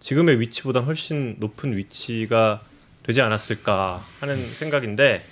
지금의 0.00 0.40
위치보다 0.40 0.80
훨씬 0.80 1.36
높은 1.38 1.76
위치가 1.76 2.62
되지 3.02 3.20
않았을까 3.20 4.02
하는 4.20 4.54
생각인데 4.54 5.26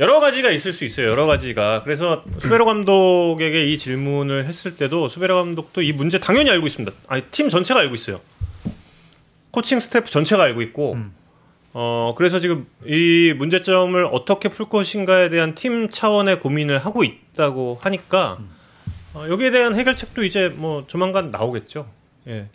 여러 0.00 0.18
가지가 0.18 0.50
있을 0.50 0.72
수 0.72 0.84
있어요. 0.84 1.06
여러 1.06 1.26
가지가. 1.26 1.84
그래서 1.84 2.24
수베로 2.38 2.64
감독에게 2.64 3.66
이 3.66 3.78
질문을 3.78 4.46
했을 4.46 4.74
때도 4.76 5.08
수베로 5.08 5.36
감독도 5.36 5.80
이 5.80 5.92
문제 5.92 6.18
당연히 6.18 6.50
알고 6.50 6.66
있습니다. 6.66 6.94
아니 7.06 7.22
팀 7.30 7.48
전체가 7.48 7.78
알고 7.80 7.94
있어요. 7.94 8.20
코칭 9.52 9.78
스태프 9.78 10.10
전체가 10.10 10.42
알고 10.42 10.60
있고 10.62 10.94
음. 10.94 11.14
어 11.72 12.14
그래서 12.18 12.40
지금 12.40 12.66
이 12.84 13.32
문제점을 13.36 14.04
어떻게 14.06 14.48
풀 14.48 14.68
것인가에 14.68 15.28
대한 15.28 15.54
팀 15.54 15.88
차원의 15.88 16.40
고민을 16.40 16.80
하고 16.80 17.04
있다고 17.04 17.78
하니까 17.80 18.38
음. 18.40 18.55
어, 19.16 19.26
여기에 19.30 19.50
대한 19.50 19.74
해결책도 19.74 20.24
이제 20.24 20.50
뭐 20.50 20.84
조만간 20.86 21.30
나오겠죠. 21.30 21.90
예. 22.28 22.50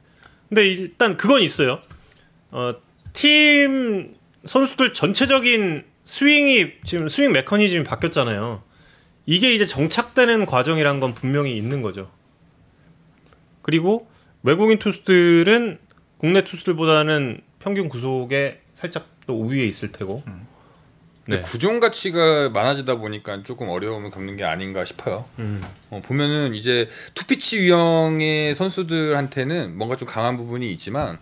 근데 0.48 0.68
일단 0.68 1.18
그건 1.18 1.42
있어요. 1.42 1.80
어, 2.52 2.76
팀 3.14 4.14
선수들 4.44 4.94
전체적인 4.94 5.84
스윙이 6.04 6.74
지금 6.84 7.08
스윙 7.08 7.32
메커니즘이 7.32 7.84
바뀌었잖아요. 7.84 8.62
이게 9.26 9.56
이제 9.56 9.66
정착되는 9.66 10.46
과정이란 10.46 11.00
건 11.00 11.16
분명히 11.16 11.58
있는 11.58 11.82
거죠. 11.82 12.12
그리고 13.64 14.08
외국인 14.44 14.78
투수들은 14.78 15.80
국내 16.18 16.44
투수들보다는 16.44 17.42
평균 17.58 17.90
구속에 17.90 18.62
살짝 18.76 19.08
또 19.26 19.34
우위에 19.34 19.66
있을 19.66 19.92
테고. 19.92 20.22
음. 20.28 20.48
네. 21.38 21.42
구종 21.42 21.80
가치가 21.80 22.50
많아지다 22.50 22.96
보니까 22.96 23.44
조금 23.44 23.70
어려움을 23.70 24.12
겪는 24.12 24.38
게 24.38 24.44
아닌가 24.44 24.86
싶어요. 24.86 25.26
음. 25.40 25.64
어, 25.90 26.02
보면은 26.04 26.56
이제 26.56 26.88
two 27.14 27.30
pitch 27.30 27.58
유형의 27.58 28.56
선수들한테는 28.56 29.78
뭔가 29.78 29.96
좀 29.96 30.08
강한 30.08 30.38
부분이 30.38 30.72
있지만 30.74 31.18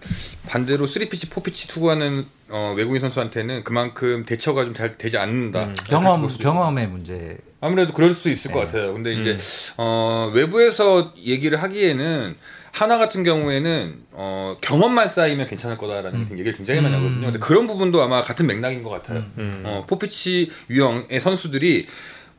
반대로 0.47 0.87
three 0.87 1.06
pitch, 1.06 1.29
four 1.29 1.46
pitch 1.46 1.67
투구하는 1.67 2.25
어, 2.49 2.73
외국인 2.75 3.01
선수한테는 3.01 3.63
그만큼 3.63 4.25
대처가 4.25 4.63
좀 4.65 4.73
잘 4.73 4.97
되지 4.97 5.17
않는다. 5.17 5.65
음. 5.65 5.75
경험 5.85 6.27
경험의 6.27 6.87
문제. 6.87 7.37
아무래도 7.61 7.91
그럴 7.93 8.13
수 8.13 8.29
있을 8.29 8.51
네. 8.51 8.53
것 8.53 8.65
같아요. 8.65 8.93
근데 8.93 9.13
이제 9.13 9.31
음. 9.31 9.37
어, 9.77 10.31
외부에서 10.33 11.13
얘기를 11.17 11.61
하기에는 11.61 12.35
하나 12.71 12.97
같은 12.97 13.23
경우에는 13.23 13.95
어, 14.11 14.57
경험만 14.61 15.09
쌓이면 15.09 15.47
괜찮을 15.47 15.77
거다라는 15.77 16.19
음. 16.19 16.27
얘기를 16.31 16.55
굉장히 16.55 16.81
많이 16.81 16.95
하거든요. 16.95 17.25
근데 17.25 17.39
그런 17.39 17.67
부분도 17.67 18.01
아마 18.01 18.21
같은 18.21 18.47
맥락인 18.47 18.83
것 18.83 18.89
같아요. 18.89 19.19
음. 19.19 19.31
음. 19.37 19.63
어, 19.65 19.85
포피치 19.87 20.51
유형의 20.69 21.19
선수들이 21.19 21.87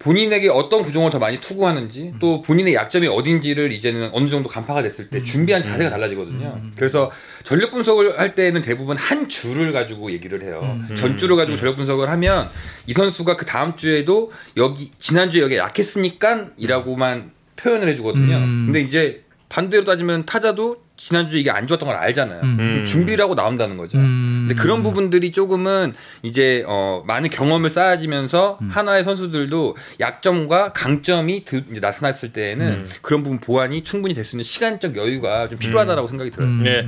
본인에게 0.00 0.48
어떤 0.48 0.82
구종을 0.82 1.10
더 1.10 1.18
많이 1.18 1.40
투구하는지 1.40 2.12
음. 2.14 2.18
또 2.20 2.40
본인의 2.40 2.74
약점이 2.74 3.06
어딘지를 3.06 3.70
이제는 3.70 4.08
어느 4.12 4.30
정도 4.30 4.48
간파가 4.48 4.82
됐을 4.82 5.10
때 5.10 5.18
음. 5.18 5.24
준비한 5.24 5.62
자세가 5.62 5.90
달라지거든요. 5.90 6.58
음. 6.62 6.72
그래서 6.74 7.10
전력 7.44 7.70
분석을 7.70 8.18
할 8.18 8.34
때는 8.34 8.62
대부분 8.62 8.96
한 8.96 9.28
주를 9.28 9.72
가지고 9.72 10.10
얘기를 10.10 10.42
해요. 10.42 10.80
전주를 10.96 11.36
가지고 11.36 11.58
전력 11.58 11.76
분석을 11.76 12.08
하면 12.08 12.48
이 12.86 12.94
선수가 12.94 13.36
그 13.36 13.44
다음 13.44 13.76
주에도 13.76 14.32
여기 14.56 14.90
지난주에 14.98 15.42
여기 15.42 15.56
약했으니까 15.58 16.46
이라고만 16.56 17.32
표현을 17.56 17.86
해주거든요. 17.88 18.38
근데 18.38 18.80
이제 18.80 19.22
반대로 19.50 19.84
따지면 19.84 20.24
타자도 20.26 20.76
지난주 20.96 21.36
이게 21.36 21.50
안 21.50 21.66
좋았던 21.66 21.86
걸 21.86 21.96
알잖아요. 21.96 22.40
음. 22.42 22.84
준비를 22.86 23.22
하고 23.24 23.34
나온다는 23.34 23.76
거죠. 23.76 23.98
음. 23.98 24.46
근데 24.46 24.62
그런 24.62 24.82
부분들이 24.82 25.32
조금은 25.32 25.92
이제 26.22 26.62
어 26.66 27.02
많은 27.06 27.30
경험을 27.30 27.68
쌓아지면서 27.68 28.58
음. 28.62 28.68
하나의 28.70 29.02
선수들도 29.02 29.76
약점과 29.98 30.72
강점이 30.72 31.44
드, 31.44 31.64
이제 31.70 31.80
나타났을 31.80 32.32
때에는 32.32 32.66
음. 32.66 32.86
그런 33.02 33.22
부분 33.24 33.40
보완이 33.40 33.82
충분히 33.82 34.14
될 34.14 34.24
수 34.24 34.36
있는 34.36 34.44
시간적 34.44 34.96
여유가 34.96 35.48
좀 35.48 35.58
필요하다라고 35.58 36.06
음. 36.06 36.08
생각이 36.08 36.30
들어요. 36.30 36.50
네. 36.62 36.86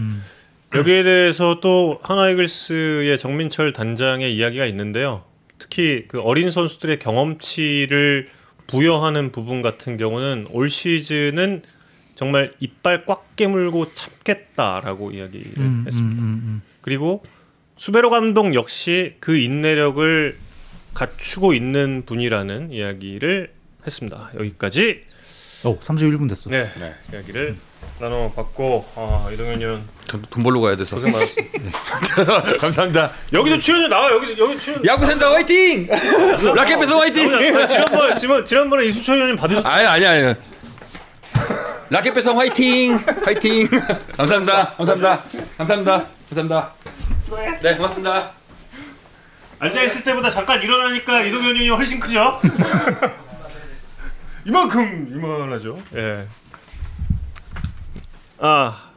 여기에 0.74 1.02
대해서 1.02 1.58
또 1.60 1.98
하나이글스의 2.02 3.18
정민철 3.18 3.72
단장의 3.72 4.34
이야기가 4.36 4.66
있는데요. 4.66 5.24
특히 5.58 6.04
그 6.06 6.20
어린 6.20 6.50
선수들의 6.50 6.98
경험치를 7.00 8.28
부여하는 8.68 9.32
부분 9.32 9.62
같은 9.62 9.96
경우는 9.96 10.46
올 10.50 10.70
시즌은 10.70 11.62
정말 12.22 12.52
이빨 12.60 13.04
꽉 13.04 13.34
깨물고 13.34 13.94
참겠다라고 13.94 15.10
이야기를 15.10 15.54
음, 15.56 15.84
했습니다. 15.88 16.22
음, 16.22 16.24
음, 16.24 16.42
음. 16.44 16.62
그리고 16.80 17.24
수베로 17.76 18.10
감독 18.10 18.54
역시 18.54 19.16
그 19.18 19.36
인내력을 19.36 20.38
갖추고 20.94 21.52
있는 21.52 22.04
분이라는 22.06 22.70
이야기를 22.70 23.50
했습니다. 23.84 24.30
여기까지. 24.38 25.02
오, 25.64 25.80
31분 25.80 26.28
됐어. 26.28 26.48
네, 26.48 26.68
네. 26.78 26.94
이야기를 27.12 27.56
나눠봤고 27.98 28.86
아, 28.94 29.28
이동현 29.32 29.60
의원 29.60 29.88
돈 30.06 30.44
벌러 30.44 30.60
가야 30.60 30.76
돼서 30.76 30.94
고생 30.94 31.10
많았습니다. 31.10 31.58
네. 32.44 32.56
감사합니다. 32.56 33.10
여기도 33.32 33.58
출연료 33.58 33.88
나와 33.88 34.12
여기 34.12 34.38
여기 34.38 34.56
출연. 34.60 34.80
야구 34.86 35.04
센터 35.06 35.32
화이팅! 35.32 35.88
라켓 36.54 36.78
배송 36.78 37.00
화이팅! 37.00 37.30
지난번 37.68 38.16
지난 38.16 38.44
지난번에 38.44 38.84
이수철 38.84 39.16
의원님 39.16 39.36
받으셨. 39.36 39.66
아니 39.66 39.86
아니 39.88 40.06
아니. 40.06 40.51
라켓 41.92 42.14
배송 42.14 42.40
화이팅! 42.40 42.96
화이팅! 43.22 43.68
감사합니다. 44.16 44.74
감사합니다. 44.76 45.22
감사합니다. 45.58 46.06
감사합니다. 46.30 46.72
네 47.60 47.76
고맙습니다. 47.76 48.30
앉아 49.58 49.82
있을 49.82 50.02
때보다 50.02 50.30
잠깐 50.30 50.62
일어나니까 50.62 51.20
이동현 51.20 51.54
의원이 51.54 51.68
훨씬 51.68 52.00
크죠? 52.00 52.40
이만큼 54.46 55.06
이만하죠. 55.14 55.76
예. 55.94 56.26
아 58.38 58.90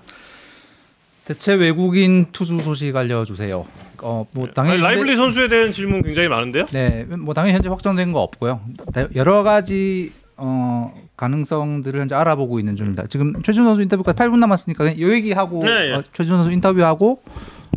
대체 1.26 1.54
외국인 1.54 2.32
투수 2.32 2.58
소식 2.60 2.96
알려주세요. 2.96 3.68
어, 4.04 4.26
뭐 4.32 4.48
당연히 4.48 4.76
아니, 4.76 4.84
라이블리 4.84 5.18
선수에 5.18 5.50
대한 5.50 5.74
질문 5.74 6.02
굉장히 6.02 6.30
많은데요. 6.30 6.68
네, 6.68 7.04
뭐 7.04 7.34
당연히 7.34 7.56
현재 7.56 7.68
확정된 7.68 8.14
거 8.14 8.22
없고요. 8.22 8.62
여러 9.16 9.44
가지 9.44 10.14
어, 10.38 11.05
가능성들을 11.18 12.00
현재 12.02 12.16
알아보고 12.16 12.60
있는 12.60 12.76
중입니다. 12.76 13.08
지금 13.08 13.42
최지훈 13.44 13.66
선수 13.66 13.82
인터뷰까지 13.82 14.18
8분 14.18 14.40
남았으니까 14.40 15.00
요 15.00 15.14
얘기하고 15.14 15.64
네, 15.64 15.90
예. 15.90 15.94
어, 15.94 16.04
최지훈 16.14 16.36
선수 16.36 16.52
인터뷰하고 16.52 17.22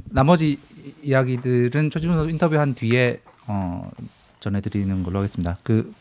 나머지 0.06 0.58
이야기들은 1.02 1.90
최지훈 1.90 2.14
선수 2.14 2.30
인터뷰한 2.30 2.74
뒤에 2.74 3.20
어, 3.46 3.90
전해드리는 4.40 5.02
걸로 5.02 5.18
하겠습니다. 5.18 5.58
그 5.62 5.92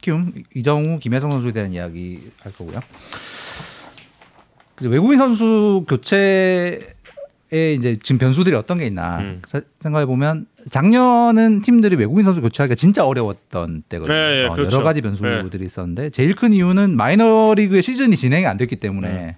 키움 0.00 0.32
이정우 0.54 0.98
김혜성 0.98 1.30
선수에 1.30 1.52
대한 1.52 1.72
이야기 1.72 2.30
할 2.40 2.52
거고요. 2.52 2.80
외국인 4.82 5.16
선수 5.16 5.84
교체에 5.88 6.80
이제 7.50 7.98
지금 8.02 8.18
변수들이 8.18 8.54
어떤 8.54 8.78
게 8.78 8.86
있나 8.86 9.18
음. 9.20 9.42
생각해 9.80 10.06
보면 10.06 10.46
작년은 10.70 11.62
팀들이 11.62 11.96
외국인 11.96 12.24
선수 12.24 12.40
교체하기가 12.40 12.74
진짜 12.74 13.04
어려웠던 13.06 13.84
때거든요. 13.88 14.14
네, 14.14 14.42
네, 14.42 14.48
그렇죠. 14.48 14.76
여러 14.76 14.84
가지 14.84 15.00
변수들이 15.00 15.58
네. 15.58 15.64
있었는데 15.64 16.10
제일 16.10 16.34
큰 16.34 16.52
이유는 16.52 16.96
마이너리그의 16.96 17.82
시즌이 17.82 18.16
진행이 18.16 18.46
안 18.46 18.56
됐기 18.56 18.76
때문에 18.76 19.08
음. 19.08 19.32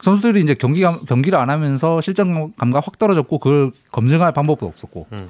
선수들이 0.00 0.40
이제 0.40 0.54
경기 0.54 0.82
경기를 1.06 1.38
안 1.38 1.50
하면서 1.50 2.00
실전 2.00 2.52
감각 2.56 2.86
확 2.86 2.98
떨어졌고 2.98 3.38
그걸 3.38 3.70
검증할 3.92 4.32
방법도 4.32 4.66
없었고. 4.66 5.06
음. 5.12 5.28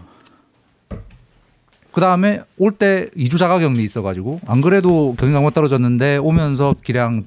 그 1.92 2.00
다음에 2.00 2.40
올 2.56 2.70
때 2.70 3.09
2주 3.16 3.37
자가 3.37 3.59
격리 3.59 3.83
있어가지고 3.83 4.40
안 4.46 4.61
그래도 4.61 5.16
경기감각 5.18 5.54
떨어졌는데 5.54 6.18
오면서 6.18 6.74
기량이 6.85 7.24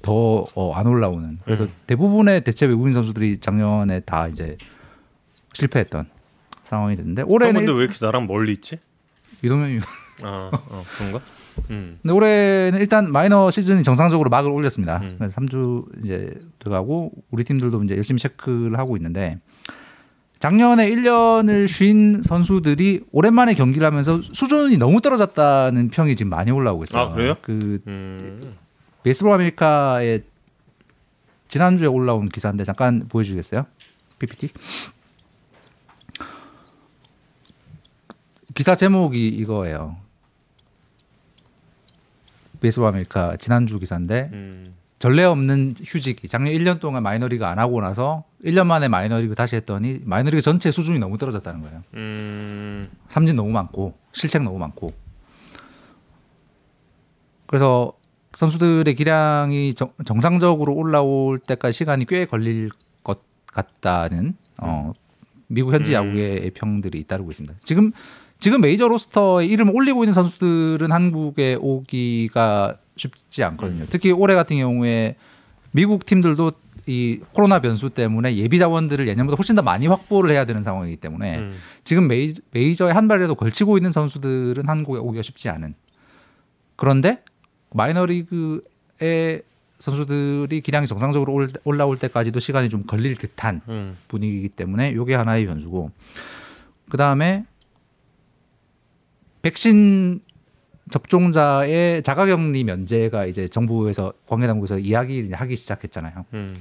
더안 0.00 0.46
어, 0.54 0.88
올라오는 0.88 1.38
그래서 1.44 1.64
음. 1.64 1.68
대부분의 1.86 2.40
대체 2.42 2.64
외국인 2.64 2.94
선수들이 2.94 3.38
작년에 3.40 4.00
다 4.00 4.26
이제 4.26 4.56
실패했던 5.52 6.06
상황이 6.70 6.94
됐는데 6.94 7.22
올해는 7.26 7.66
근데 7.66 7.72
왜 7.72 7.84
이렇게 7.84 7.98
나랑 8.00 8.26
멀리 8.28 8.52
있지? 8.52 8.78
이동현이 9.42 9.80
아, 10.22 10.50
어, 10.52 10.84
그런가? 10.96 11.20
음. 11.70 11.98
근데 12.00 12.14
올해는 12.14 12.78
일단 12.78 13.10
마이너 13.10 13.50
시즌이 13.50 13.82
정상적으로 13.82 14.30
막을 14.30 14.52
올렸습니다. 14.52 14.98
음. 15.02 15.16
그래서 15.18 15.40
3주 15.40 16.04
이제 16.04 16.32
들어가고 16.60 17.10
우리 17.30 17.42
팀들도 17.42 17.82
이제 17.84 17.96
열심히 17.96 18.20
체크를 18.20 18.78
하고 18.78 18.96
있는데 18.96 19.38
작년에 20.38 20.88
1년을 20.90 21.66
쉰 21.66 22.22
선수들이 22.22 23.02
오랜만에 23.10 23.54
경기를 23.54 23.86
하면서 23.86 24.22
수준이 24.22 24.78
너무 24.78 25.00
떨어졌다는 25.00 25.90
평이 25.90 26.16
지금 26.16 26.30
많이 26.30 26.50
올라오고 26.50 26.84
있어요. 26.84 27.02
아, 27.02 27.12
그래요? 27.12 27.36
그 27.42 27.80
음. 27.86 28.56
베이스볼 29.02 29.32
아메리카의 29.32 30.22
지난주에 31.48 31.88
올라온 31.88 32.28
기사인데 32.28 32.64
잠깐 32.64 33.06
보여주겠어요? 33.08 33.66
PPT. 34.18 34.50
기사 38.60 38.74
제목이 38.74 39.26
이거예요. 39.26 39.96
베이스볼 42.60 42.88
아메리카 42.88 43.38
지난주 43.38 43.78
기사인데 43.78 44.28
음. 44.34 44.74
전례 44.98 45.24
없는 45.24 45.76
휴식이 45.82 46.28
작년 46.28 46.52
1년 46.52 46.78
동안 46.78 47.02
마이너리그 47.02 47.46
안 47.46 47.58
하고 47.58 47.80
나서 47.80 48.24
1년 48.44 48.66
만에 48.66 48.88
마이너리그 48.88 49.34
다시 49.34 49.56
했더니 49.56 50.02
마이너리그 50.04 50.42
전체 50.42 50.70
수준이 50.70 50.98
너무 50.98 51.16
떨어졌다는 51.16 51.62
거예요. 51.62 51.82
음. 51.94 52.84
삼진 53.08 53.34
너무 53.34 53.48
많고 53.48 53.96
실책 54.12 54.42
너무 54.42 54.58
많고. 54.58 54.88
그래서 57.46 57.94
선수들의 58.34 58.94
기량이 58.94 59.72
정, 59.72 59.90
상적으로 60.20 60.74
올라올 60.74 61.38
때까지 61.38 61.72
시간이 61.78 62.04
꽤 62.04 62.26
걸릴 62.26 62.68
것 63.02 63.22
같다는 63.46 64.36
어, 64.58 64.92
미국 65.46 65.72
현지 65.72 65.92
음. 65.92 66.08
야구의 66.08 66.50
평들이 66.50 66.98
잇따르고 66.98 67.30
있습니다. 67.30 67.56
지금 67.64 67.92
지금 68.40 68.62
메이저 68.62 68.88
로스터에 68.88 69.46
이름을 69.46 69.74
올리고 69.76 70.02
있는 70.02 70.14
선수들은 70.14 70.90
한국에 70.90 71.58
오기가 71.60 72.76
쉽지 72.96 73.44
않거든요. 73.44 73.84
특히 73.90 74.10
올해 74.12 74.34
같은 74.34 74.56
경우에 74.56 75.16
미국 75.72 76.06
팀들도 76.06 76.52
이 76.86 77.20
코로나 77.32 77.60
변수 77.60 77.90
때문에 77.90 78.36
예비 78.36 78.58
자원들을 78.58 79.06
예년보다 79.06 79.36
훨씬 79.36 79.54
더 79.54 79.62
많이 79.62 79.86
확보를 79.86 80.30
해야 80.30 80.46
되는 80.46 80.62
상황이기 80.62 80.96
때문에 80.96 81.38
음. 81.38 81.56
지금 81.84 82.08
메이저, 82.08 82.42
메이저에 82.52 82.90
한 82.92 83.06
발이라도 83.06 83.34
걸치고 83.34 83.76
있는 83.76 83.92
선수들은 83.92 84.66
한국에 84.66 84.98
오기가 84.98 85.22
쉽지 85.22 85.50
않은 85.50 85.74
그런데 86.76 87.22
마이너리그의 87.72 89.42
선수들이 89.78 90.62
기량이 90.62 90.86
정상적으로 90.86 91.46
올라올 91.64 91.98
때까지도 91.98 92.40
시간이 92.40 92.70
좀 92.70 92.84
걸릴 92.84 93.16
듯한 93.16 93.60
음. 93.68 93.96
분위기이기 94.08 94.48
때문에 94.48 94.90
이게 94.90 95.14
하나의 95.14 95.46
변수고 95.46 95.90
그 96.88 96.96
다음에 96.96 97.44
백신 99.42 100.20
접종자의 100.90 102.02
자가격리 102.02 102.64
면제가 102.64 103.26
이제 103.26 103.46
정부에서 103.48 104.12
관계당국에서 104.26 104.78
이야기 104.78 105.30
하기 105.32 105.56
시작했잖아요. 105.56 106.24
음. 106.34 106.54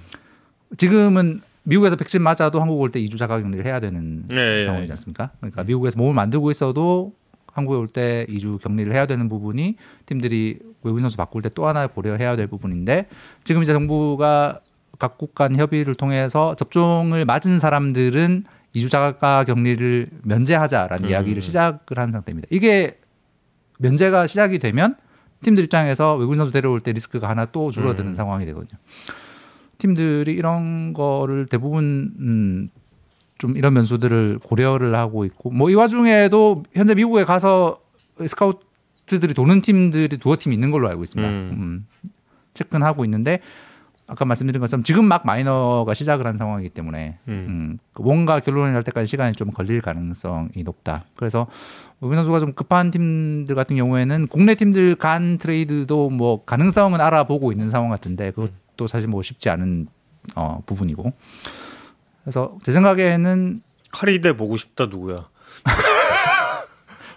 지금은 0.78 1.42
미국에서 1.64 1.96
백신 1.96 2.22
맞아도 2.22 2.62
한국 2.62 2.80
올 2.80 2.92
때 2.92 3.00
2주 3.02 3.18
자가격리를 3.18 3.66
해야 3.66 3.80
되는 3.80 4.26
네, 4.28 4.66
상황이지 4.66 4.92
않습니까? 4.94 5.32
그러니까 5.40 5.64
미국에서 5.64 5.98
몸을 5.98 6.14
만들고 6.14 6.52
있어도 6.52 7.14
한국에 7.52 7.78
올 7.78 7.88
때 7.88 8.26
2주 8.30 8.62
격리를 8.62 8.92
해야 8.94 9.06
되는 9.08 9.28
부분이 9.30 9.76
팀들이 10.06 10.60
외국인 10.84 11.02
선수 11.02 11.18
바꿀 11.18 11.42
때 11.42 11.50
또 11.50 11.68
하나 11.68 11.88
고려해야 11.88 12.36
될 12.36 12.48
부분인데 12.48 13.08
지금 13.44 13.64
이제 13.64 13.74
정부가 13.74 14.60
각국 15.00 15.34
간 15.36 15.56
협의를 15.56 15.96
통해서 15.96 16.56
접종을 16.56 17.26
맞은 17.26 17.58
사람들은 17.60 18.44
2주 18.76 18.90
자가 18.90 19.44
격리를 19.46 20.10
면제하자라는 20.24 21.06
음. 21.06 21.10
이야기를 21.10 21.42
시작을 21.42 21.98
한 21.98 22.12
상태입니다. 22.12 22.48
이게 22.52 23.00
면제가 23.80 24.28
시작이 24.28 24.60
되면 24.60 24.96
팀들 25.42 25.64
입장에서 25.64 26.16
외국인 26.16 26.38
선수 26.38 26.52
데려올 26.52 26.82
때 26.82 26.92
리스크가 26.92 27.30
하나 27.30 27.46
또 27.46 27.72
줄어드는 27.72 28.12
음. 28.12 28.14
상황이 28.14 28.46
되거든요. 28.46 28.80
팀들이 29.78 30.34
이런 30.34 30.94
거를 30.94 31.46
대부분 31.46 32.14
음, 32.20 32.70
좀 33.38 33.56
이런 33.56 33.74
면수들을 33.74 34.40
고려를 34.44 34.94
하고 34.96 35.24
있고 35.26 35.50
뭐 35.52 35.70
이 35.70 35.76
와중에도 35.76 36.64
현재 36.74 36.94
미국에 36.94 37.24
가서 37.24 37.80
스카우트들이 38.26 39.34
도는 39.34 39.62
팀들이 39.62 40.18
두어 40.18 40.36
팀 40.38 40.52
있는 40.52 40.72
걸로 40.72 40.90
알고 40.90 41.04
있습니다. 41.04 41.30
음. 41.30 41.86
음, 42.04 42.10
체크는 42.54 42.86
하고 42.86 43.06
있는데 43.06 43.40
아까 44.10 44.26
말씀드린 44.26 44.60
것처럼 44.60 44.82
지금 44.82 45.06
막 45.06 45.24
마이너가 45.24 45.94
시작을 45.94 46.26
한 46.26 46.36
상황이기 46.38 46.70
때문에 46.70 47.20
음. 47.28 47.46
음, 47.48 47.78
그 47.94 48.02
뭔가 48.02 48.40
결론을 48.40 48.74
낼 48.74 48.82
때까지 48.82 49.06
시간이 49.06 49.34
좀 49.34 49.52
걸릴 49.52 49.82
가능성이 49.82 50.64
높다. 50.66 51.06
그래서 51.16 51.46
우기 52.02 52.16
선수가 52.16 52.40
좀 52.40 52.54
급한 52.54 52.90
팀들 52.90 53.54
같은 53.54 53.76
경우에는 53.76 54.28
국내 54.28 54.56
팀들 54.56 54.96
간 54.96 55.38
트레이드도 55.38 56.10
뭐 56.10 56.44
가능성은 56.44 57.00
알아보고 57.00 57.52
있는 57.52 57.70
상황 57.70 57.90
같은데 57.90 58.32
그것도 58.32 58.88
사실 58.88 59.08
뭐 59.10 59.22
쉽지 59.22 59.50
않은 59.52 59.88
어, 60.36 60.64
부분이고. 60.66 61.14
그래서 62.24 62.58
제 62.64 62.72
생각에는 62.72 63.62
카리데 63.92 64.34
보고 64.34 64.58
싶다 64.58 64.88
누구야? 64.88 65.26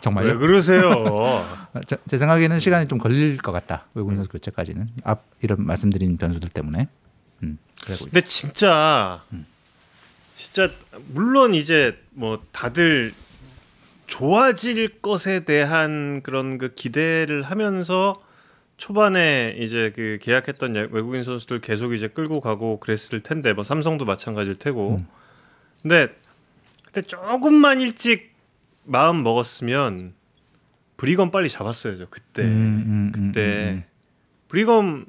정말요? 0.02 0.32
왜 0.32 0.34
그러세요? 0.34 1.46
제, 1.86 1.96
제, 2.06 2.18
생각에는 2.18 2.58
시간이 2.58 2.88
좀 2.88 2.98
걸릴 2.98 3.38
것 3.38 3.52
같다. 3.52 3.86
외국인 3.94 4.16
선수 4.16 4.30
교체까지는 4.30 4.88
앞 5.04 5.24
이런 5.40 5.64
말씀드린 5.64 6.18
변수들 6.18 6.50
때문에. 6.50 6.88
음, 7.44 7.58
근데 7.86 8.20
진짜 8.20 9.22
음. 9.32 9.46
진짜 10.34 10.70
물론 11.06 11.54
이제 11.54 11.96
뭐 12.10 12.42
다들 12.50 13.14
좋아질 14.08 15.00
것에 15.00 15.44
대한 15.44 16.20
그런 16.22 16.58
그 16.58 16.74
기대를 16.74 17.42
하면서 17.42 18.20
초반에 18.76 19.54
이제 19.58 19.92
그 19.94 20.18
계약했던 20.20 20.74
외국인 20.90 21.22
선수들 21.22 21.60
계속 21.60 21.94
이제 21.94 22.08
끌고 22.08 22.40
가고 22.40 22.80
그랬을 22.80 23.20
텐데 23.20 23.52
뭐 23.52 23.62
삼성도 23.62 24.04
마찬가지일 24.04 24.56
테고. 24.56 24.96
음. 24.96 25.06
근데 25.80 26.08
그때 26.84 27.02
조금만 27.02 27.80
일찍 27.80 28.31
마음 28.84 29.22
먹었으면 29.22 30.14
브리검 30.96 31.30
빨리 31.30 31.48
잡았어야죠. 31.48 32.08
그때. 32.10 32.42
음, 32.42 32.48
음, 32.48 33.12
음 33.14 33.30
그때 33.32 33.40
음, 33.40 33.68
음. 33.68 33.84
브리검 34.48 35.06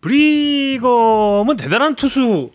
브리검은 0.00 1.56
대단한 1.56 1.94
투수인데 1.94 2.48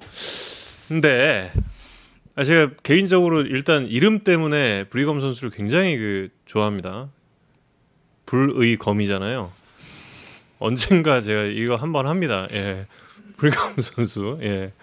아 2.35 2.43
제가 2.43 2.71
개인적으로 2.83 3.41
일단 3.41 3.87
이름 3.87 4.19
때문에 4.19 4.85
브리검 4.85 5.21
선수를 5.21 5.51
굉장히 5.51 5.97
그 5.97 6.29
좋아합니다. 6.45 7.09
불의 8.25 8.77
검이잖아요. 8.77 9.51
언젠가 10.59 11.21
제가 11.21 11.43
이거 11.43 11.75
한번 11.75 12.07
합니다. 12.07 12.47
예. 12.51 12.85
불감 13.37 13.75
선수. 13.79 14.37
예. 14.41 14.73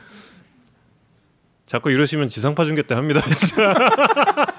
자꾸 1.67 1.91
이러시면 1.91 2.29
지상파 2.29 2.65
중계 2.65 2.83
때 2.83 2.95
합니다. 2.95 3.21
진짜. 3.23 3.75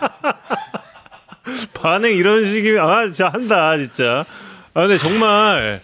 반응 1.85 2.15
이런 2.15 2.43
식이면 2.43 2.83
아 2.83 3.03
진짜 3.03 3.29
한다 3.29 3.77
진짜. 3.77 4.25
아 4.73 4.81
근데 4.81 4.97
정말 4.97 5.79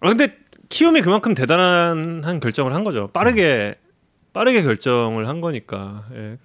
아 0.00 0.08
근데 0.08 0.36
키움이 0.68 1.00
그만큼 1.00 1.34
대단한 1.34 2.22
한 2.22 2.38
결정을 2.38 2.74
한 2.74 2.84
거죠. 2.84 3.08
빠르게 3.14 3.76
빠르게 4.34 4.62
결정을 4.62 5.26
한 5.26 5.40
거니까. 5.40 6.04
예. 6.12 6.36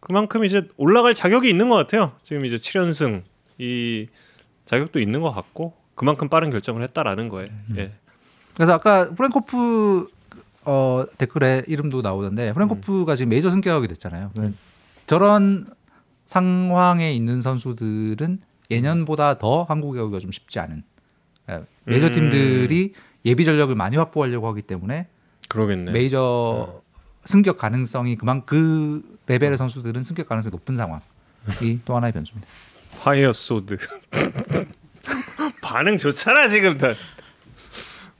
그만큼 0.00 0.44
이제 0.44 0.68
올라갈 0.76 1.14
자격이 1.14 1.48
있는 1.48 1.70
것 1.70 1.76
같아요. 1.76 2.12
지금 2.22 2.44
이제 2.44 2.56
7연승 2.56 3.22
이 3.56 4.08
자격도 4.66 5.00
있는 5.00 5.22
것 5.22 5.32
같고 5.32 5.72
그만큼 5.94 6.28
빠른 6.28 6.50
결정을 6.50 6.82
했다라는 6.82 7.30
거예요. 7.30 7.48
음. 7.70 7.74
예. 7.78 7.92
그래서 8.54 8.74
아까 8.74 9.08
프랭코프 9.08 10.08
어, 10.66 11.06
댓글에 11.16 11.62
이름도 11.66 12.02
나오던데 12.02 12.52
프랭코프가 12.52 13.12
음. 13.12 13.16
지금 13.16 13.30
메이저 13.30 13.48
승격하게 13.48 13.86
됐잖아요. 13.86 14.30
저런 15.06 15.77
상황에 16.28 17.12
있는 17.14 17.40
선수들은 17.40 18.40
예년보다 18.70 19.38
더 19.38 19.62
한국에 19.62 19.98
오기가 19.98 20.20
좀 20.20 20.30
쉽지 20.30 20.58
않은 20.60 20.82
예, 21.48 21.62
메이저 21.84 22.08
음. 22.08 22.12
팀들이 22.12 22.92
예비 23.24 23.46
전력을 23.46 23.74
많이 23.74 23.96
확보하려고 23.96 24.46
하기 24.48 24.62
때문에 24.62 25.08
그러겠네. 25.48 25.90
메이저 25.90 26.74
음. 26.74 26.80
승격 27.24 27.56
가능성이 27.56 28.16
그만 28.16 28.44
그 28.44 29.02
레벨의 29.26 29.56
선수들은 29.56 30.02
승격 30.02 30.28
가능성이 30.28 30.50
높은 30.52 30.76
상황이 30.76 31.80
또 31.86 31.96
하나의 31.96 32.12
변수입니다. 32.12 32.46
하이어 32.98 33.32
소드. 33.32 33.78
반응 35.62 35.96
좋잖아 35.96 36.48
지금 36.48 36.76
다. 36.76 36.92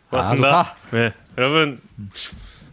고맙습니다. 0.09 0.61
아, 0.61 0.77
네, 0.93 1.13
여러분 1.37 1.79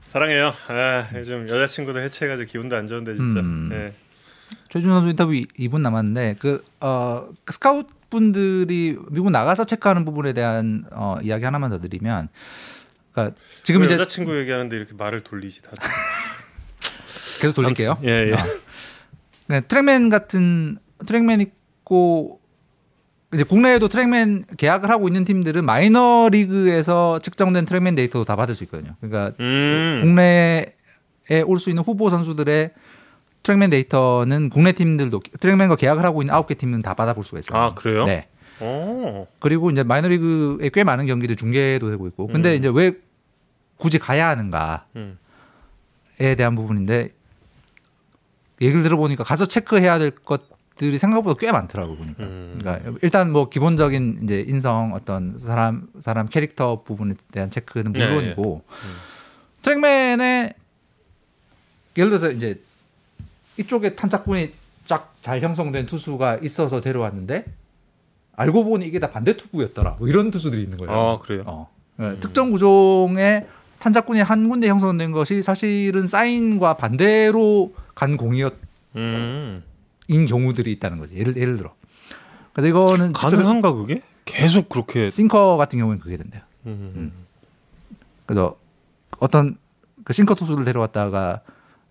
사랑해요. 0.08 0.54
아, 0.70 1.10
요즘 1.16 1.50
여자친구도 1.50 2.00
해체해가지고 2.00 2.50
기분도 2.50 2.78
안 2.78 2.88
좋은데 2.88 3.16
진짜. 3.16 3.42
음. 3.42 3.68
네. 3.70 3.94
최지훈 4.70 4.90
선수 4.92 5.10
인터뷰 5.10 5.32
2분 5.32 5.82
남았는데 5.82 6.36
그, 6.40 6.64
어, 6.80 7.28
그 7.46 7.54
스카우트 7.54 7.94
분들이 8.10 8.98
미국 9.10 9.30
나가서 9.30 9.66
체크하는 9.66 10.06
부분에 10.06 10.34
대한 10.34 10.86
어, 10.92 11.18
이야기 11.22 11.44
하나만 11.44 11.70
더 11.70 11.80
드리면, 11.80 12.30
그러니까 13.12 13.36
지금 13.64 13.84
이제 13.84 13.94
여자친구 13.96 14.38
얘기하는데 14.40 14.76
이렇게 14.76 14.94
말을 14.94 15.24
돌리지 15.24 15.62
다. 15.64 15.72
계속 17.42 17.54
돌릴게요. 17.54 17.98
예 18.04 18.30
예. 18.30 18.34
어. 18.34 18.38
네, 19.48 19.62
트랙맨 19.62 20.10
같은 20.10 20.78
트랙맨 21.06 21.42
있고 21.42 22.40
이제 23.34 23.44
국내에도 23.44 23.88
트랙맨 23.90 24.46
계약을 24.58 24.90
하고 24.90 25.08
있는 25.08 25.26
팀들은 25.26 25.66
마이너 25.66 26.30
리그에서 26.32 27.20
측정된 27.20 27.66
트랙맨 27.66 27.96
데이터도 27.96 28.24
다 28.26 28.36
받을 28.36 28.56
수 28.56 28.64
있거든요. 28.64 28.96
그러니까 29.02 29.36
음. 29.40 30.00
국내에 30.02 30.74
올 31.46 31.60
수 31.60 31.70
있는 31.70 31.84
후보 31.84 32.10
선수들의 32.10 32.72
트랙맨 33.46 33.70
데이터는 33.70 34.50
국내 34.50 34.72
팀들도 34.72 35.22
트랙맨과 35.40 35.76
계약을 35.76 36.04
하고 36.04 36.24
있는 36.24 36.34
아홉 36.34 36.48
개 36.48 36.56
팀은 36.56 36.82
다 36.82 36.96
받아볼 36.96 37.24
수가 37.24 37.40
있어요. 37.40 37.62
아 37.62 37.74
그래요? 37.76 38.06
네. 38.06 38.28
오. 38.60 39.28
그리고 39.40 39.70
이제 39.70 39.84
마이너리그에 39.84 40.70
꽤 40.74 40.84
많은 40.84 41.06
경기들 41.06 41.36
중계도 41.36 41.92
되고 41.92 42.08
있고, 42.08 42.28
근데 42.28 42.54
음. 42.54 42.58
이제 42.58 42.72
왜 42.74 42.94
굳이 43.78 44.00
가야 44.00 44.30
하는가에 44.30 44.80
음. 44.96 45.18
대한 46.20 46.56
부분인데 46.56 47.10
얘기를 48.62 48.82
들어보니까 48.82 49.24
가서 49.24 49.46
체크해야 49.46 50.00
될 50.00 50.12
것 50.12 50.56
들이 50.76 50.98
생각보다 50.98 51.38
꽤 51.40 51.52
많더라고 51.52 51.96
보니까. 51.96 52.24
음. 52.24 52.58
그러니까 52.60 52.98
일단 53.02 53.32
뭐 53.32 53.48
기본적인 53.48 54.22
이제 54.24 54.44
인성 54.48 54.94
어떤 54.94 55.38
사람 55.38 55.88
사람 56.00 56.28
캐릭터 56.28 56.84
부분에 56.84 57.14
대한 57.32 57.50
체크는 57.50 57.94
네, 57.94 58.06
물론이고 58.08 58.64
네, 58.68 58.76
네. 58.82 58.88
음. 58.90 58.96
트랙맨의 59.62 60.54
예를 61.96 62.10
들어서 62.10 62.32
이제 62.32 62.60
이쪽에 63.58 63.96
탄착군이 63.96 64.54
쫙 64.86 65.16
잘 65.22 65.42
형성된 65.42 65.86
투수가 65.88 66.40
있어서 66.44 66.82
데려왔는데 66.82 67.46
알고 68.36 68.66
보니 68.66 68.86
이게 68.86 69.00
다 69.00 69.12
반대 69.12 69.36
투구였더라. 69.38 69.96
뭐 69.98 70.08
이런 70.08 70.30
투수들이 70.30 70.64
있는 70.64 70.78
거예요. 70.78 70.92
아 70.94 71.20
그래요. 71.20 71.44
어. 71.46 71.70
네, 71.98 72.06
음. 72.06 72.18
특정 72.20 72.52
구종의 72.52 73.48
탄착군이 73.80 74.22
한 74.22 74.50
군데 74.50 74.68
형성된 74.68 75.12
것이 75.12 75.42
사실은 75.42 76.08
사인과 76.08 76.76
반대로 76.76 77.74
간 77.94 78.18
공이었. 78.18 78.54
음. 78.98 79.64
인 80.08 80.26
경우들이 80.26 80.72
있다는 80.74 81.00
거죠. 81.00 81.16
예를 81.16 81.36
예를 81.36 81.58
들어. 81.58 81.74
그래서 82.54 82.70
이거는 82.70 83.12
가능한가 83.12 83.74
그게? 83.74 84.02
계속 84.24 84.70
그렇게 84.70 85.10
싱커 85.12 85.58
같은 85.58 85.80
경우는 85.80 86.00
그게 86.00 86.18
된대요. 86.18 86.42
음. 86.66 86.94
음. 86.96 87.12
그래서 88.26 88.58
어떤 89.20 89.58
그 90.04 90.14
싱커 90.14 90.36
투수를 90.36 90.66
데려왔다가 90.66 91.42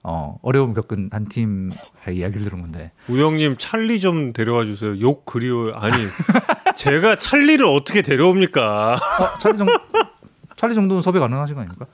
어, 0.07 0.39
어려움 0.43 0.75
겪은 0.75 1.09
한 1.13 1.27
팀의 1.29 1.73
이야기를 2.13 2.45
들은 2.45 2.61
건데. 2.61 2.93
우영님 3.09 3.57
찰리 3.59 3.99
좀 4.01 4.33
데려와 4.35 4.65
주세요. 4.67 5.01
욕 5.01 5.25
그리워. 5.25 5.73
아니 5.73 5.97
제가 6.77 7.17
찰리를 7.17 7.65
어떻게 7.65 8.03
데려옵니까? 8.03 8.95
어, 8.95 9.39
찰리 9.39 9.57
정도 9.57 9.73
찰리 10.57 10.75
정도는 10.75 11.01
섭외 11.03 11.19
가능하신 11.21 11.55
거 11.55 11.63
아닙니까? 11.63 11.87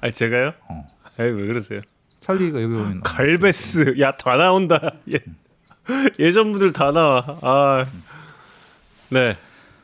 아 0.00 0.10
제가요? 0.10 0.52
어. 0.68 0.86
아왜 1.18 1.32
그러세요? 1.32 1.80
찰리가 2.20 2.62
여기 2.62 2.72
오면 2.74 3.00
갈베스 3.02 3.96
야 4.00 4.12
다 4.16 4.36
나온다. 4.36 4.92
예. 5.12 5.18
예전 6.20 6.52
분들 6.52 6.72
다 6.72 6.92
나와. 6.92 7.38
아. 7.42 7.84
네. 9.08 9.36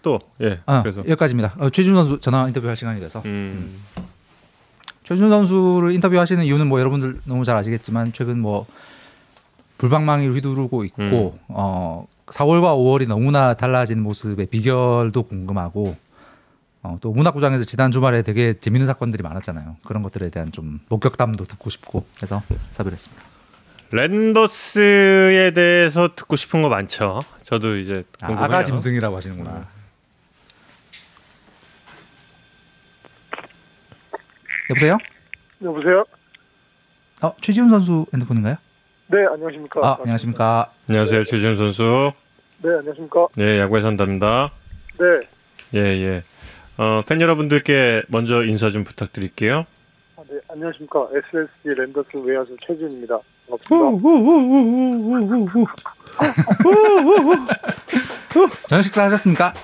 또 0.03 0.21
예. 0.41 0.61
아, 0.65 0.81
그래서 0.83 1.01
여기까지입니다. 1.01 1.57
어, 1.59 1.71
최준 1.71 1.95
선수 1.97 2.21
전화 2.21 2.47
인터뷰할 2.47 2.77
시간이 2.77 3.01
돼서. 3.01 3.21
음. 3.27 3.83
음. 3.99 4.08
최준 5.09 5.31
선수를 5.31 5.93
인터뷰하시는 5.93 6.45
이유는 6.45 6.67
뭐 6.67 6.81
여러분들 6.81 7.23
너무 7.25 7.43
잘 7.43 7.57
아시겠지만 7.57 8.13
최근 8.13 8.41
뭐 8.41 8.67
불방망이를 9.79 10.35
휘두르고 10.35 10.85
있고 10.85 11.01
음. 11.01 11.41
어 11.49 12.07
4월과 12.27 12.77
5월이 12.77 13.09
너무나 13.09 13.55
달라진 13.55 14.03
모습의 14.03 14.47
비결도 14.47 15.23
궁금하고 15.23 15.97
어, 16.83 16.99
또 17.01 17.11
문학구장에서 17.13 17.65
지난 17.65 17.91
주말에 17.91 18.21
되게 18.21 18.53
재밌는 18.61 18.87
사건들이 18.87 19.23
많았잖아요. 19.23 19.77
그런 19.87 20.03
것들에 20.03 20.29
대한 20.29 20.53
좀 20.53 20.81
목격담도 20.91 21.47
듣고 21.47 21.71
싶고 21.71 22.05
해서 22.21 22.43
섭외를 22.73 22.93
했습니다. 22.93 23.25
랜더스에 23.91 25.53
대해서 25.55 26.11
듣고 26.15 26.37
싶은 26.37 26.61
거 26.61 26.69
많죠. 26.69 27.23
저도 27.41 27.79
이제 27.79 28.05
아, 28.21 28.27
아가 28.31 28.63
짐승이라고 28.63 29.17
하시는구나. 29.17 29.69
여보세요? 34.71 34.99
여보세요? 35.63 36.05
어, 37.23 37.35
최지훈 37.41 37.69
선수 37.69 38.07
핸드폰인가요? 38.13 38.57
네, 39.09 39.19
안녕하십니까. 39.33 39.81
아, 39.83 39.97
안녕하십니까. 40.01 40.71
안녕하세요, 40.89 41.25
최지훈 41.25 41.57
선수. 41.57 42.13
네, 42.63 42.71
안녕하십니까. 42.79 43.29
네, 43.37 43.59
야구의 43.61 43.83
산답니다. 43.83 44.51
네. 44.99 45.21
예, 45.75 45.81
예. 45.81 46.23
어, 46.77 47.03
팬 47.09 47.21
여러분들께 47.21 48.03
먼저 48.09 48.45
인사 48.45 48.71
좀 48.71 48.85
부탁드릴게요. 48.85 49.65
아, 50.17 50.23
네, 50.29 50.39
안녕하십니까. 50.49 51.09
SSG 51.13 51.75
랜더스 51.77 52.17
외야수. 52.19 52.57
반갑습니다. 52.67 53.19
저녁 58.69 58.83
식사 58.83 59.05
하셨습니까? 59.05 59.55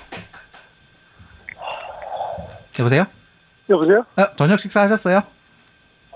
여보세요? 2.78 3.05
여보세요? 3.69 4.05
아, 4.17 4.35
저녁 4.37 4.59
식사 4.59 4.83
하셨어요? 4.83 5.23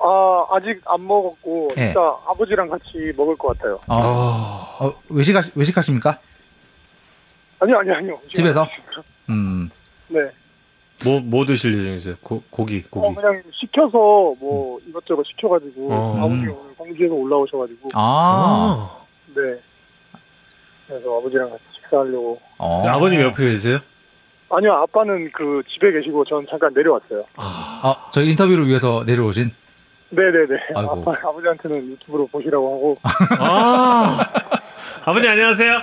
아 0.00 0.46
아직 0.50 0.80
안 0.86 1.06
먹었고 1.06 1.70
네. 1.74 1.86
진짜 1.86 2.00
아버지랑 2.26 2.68
같이 2.68 3.12
먹을 3.16 3.36
것 3.36 3.56
같아요. 3.56 3.80
어, 3.88 4.76
어 4.80 4.94
외식하 5.08 5.40
외식하십니까? 5.54 6.18
아니요 7.58 7.78
아니요 7.78 7.94
아니요. 7.94 8.20
집에서? 8.32 8.66
음. 9.28 9.70
네. 10.08 10.20
뭐, 11.04 11.20
뭐 11.20 11.44
드실 11.44 11.78
예정이세요? 11.78 12.16
고, 12.22 12.42
고기, 12.50 12.82
고기. 12.82 13.06
어, 13.06 13.14
그냥 13.14 13.42
시켜서 13.52 13.98
뭐 14.40 14.78
이것저것 14.86 15.24
시켜가지고 15.26 15.92
어. 15.92 16.16
아버지 16.18 16.48
오늘 16.48 16.76
광주에서 16.76 17.14
올라오셔가지고 17.14 17.88
아. 17.94 18.98
네. 19.28 19.60
그래서 20.86 21.18
아버지랑 21.18 21.50
같이 21.50 21.62
식사하려고. 21.74 22.40
어. 22.58 22.88
아버님 22.88 23.20
옆에 23.20 23.50
계세요? 23.50 23.78
아니요, 24.50 24.72
아빠는 24.72 25.30
그 25.32 25.62
집에 25.68 25.92
계시고 25.92 26.24
전 26.24 26.46
잠깐 26.48 26.72
내려왔어요. 26.74 27.24
아, 27.36 28.06
저희 28.10 28.30
인터뷰를 28.30 28.66
위해서 28.66 29.04
내려오신. 29.06 29.50
네네네. 30.10 30.60
아이고. 30.74 30.90
아빠, 30.90 31.28
아버지한테는 31.28 31.86
유튜브로 31.90 32.26
보시라고 32.28 32.66
하고. 32.74 32.98
아, 33.38 34.18
아버님 35.04 35.28
안녕하세요. 35.30 35.80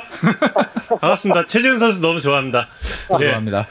반갑습니다. 0.99 1.45
최지훈 1.45 1.78
선수 1.78 2.01
너무 2.01 2.20
좋아합니다. 2.20 2.68
예. 3.13 3.18
죄송합니다. 3.20 3.68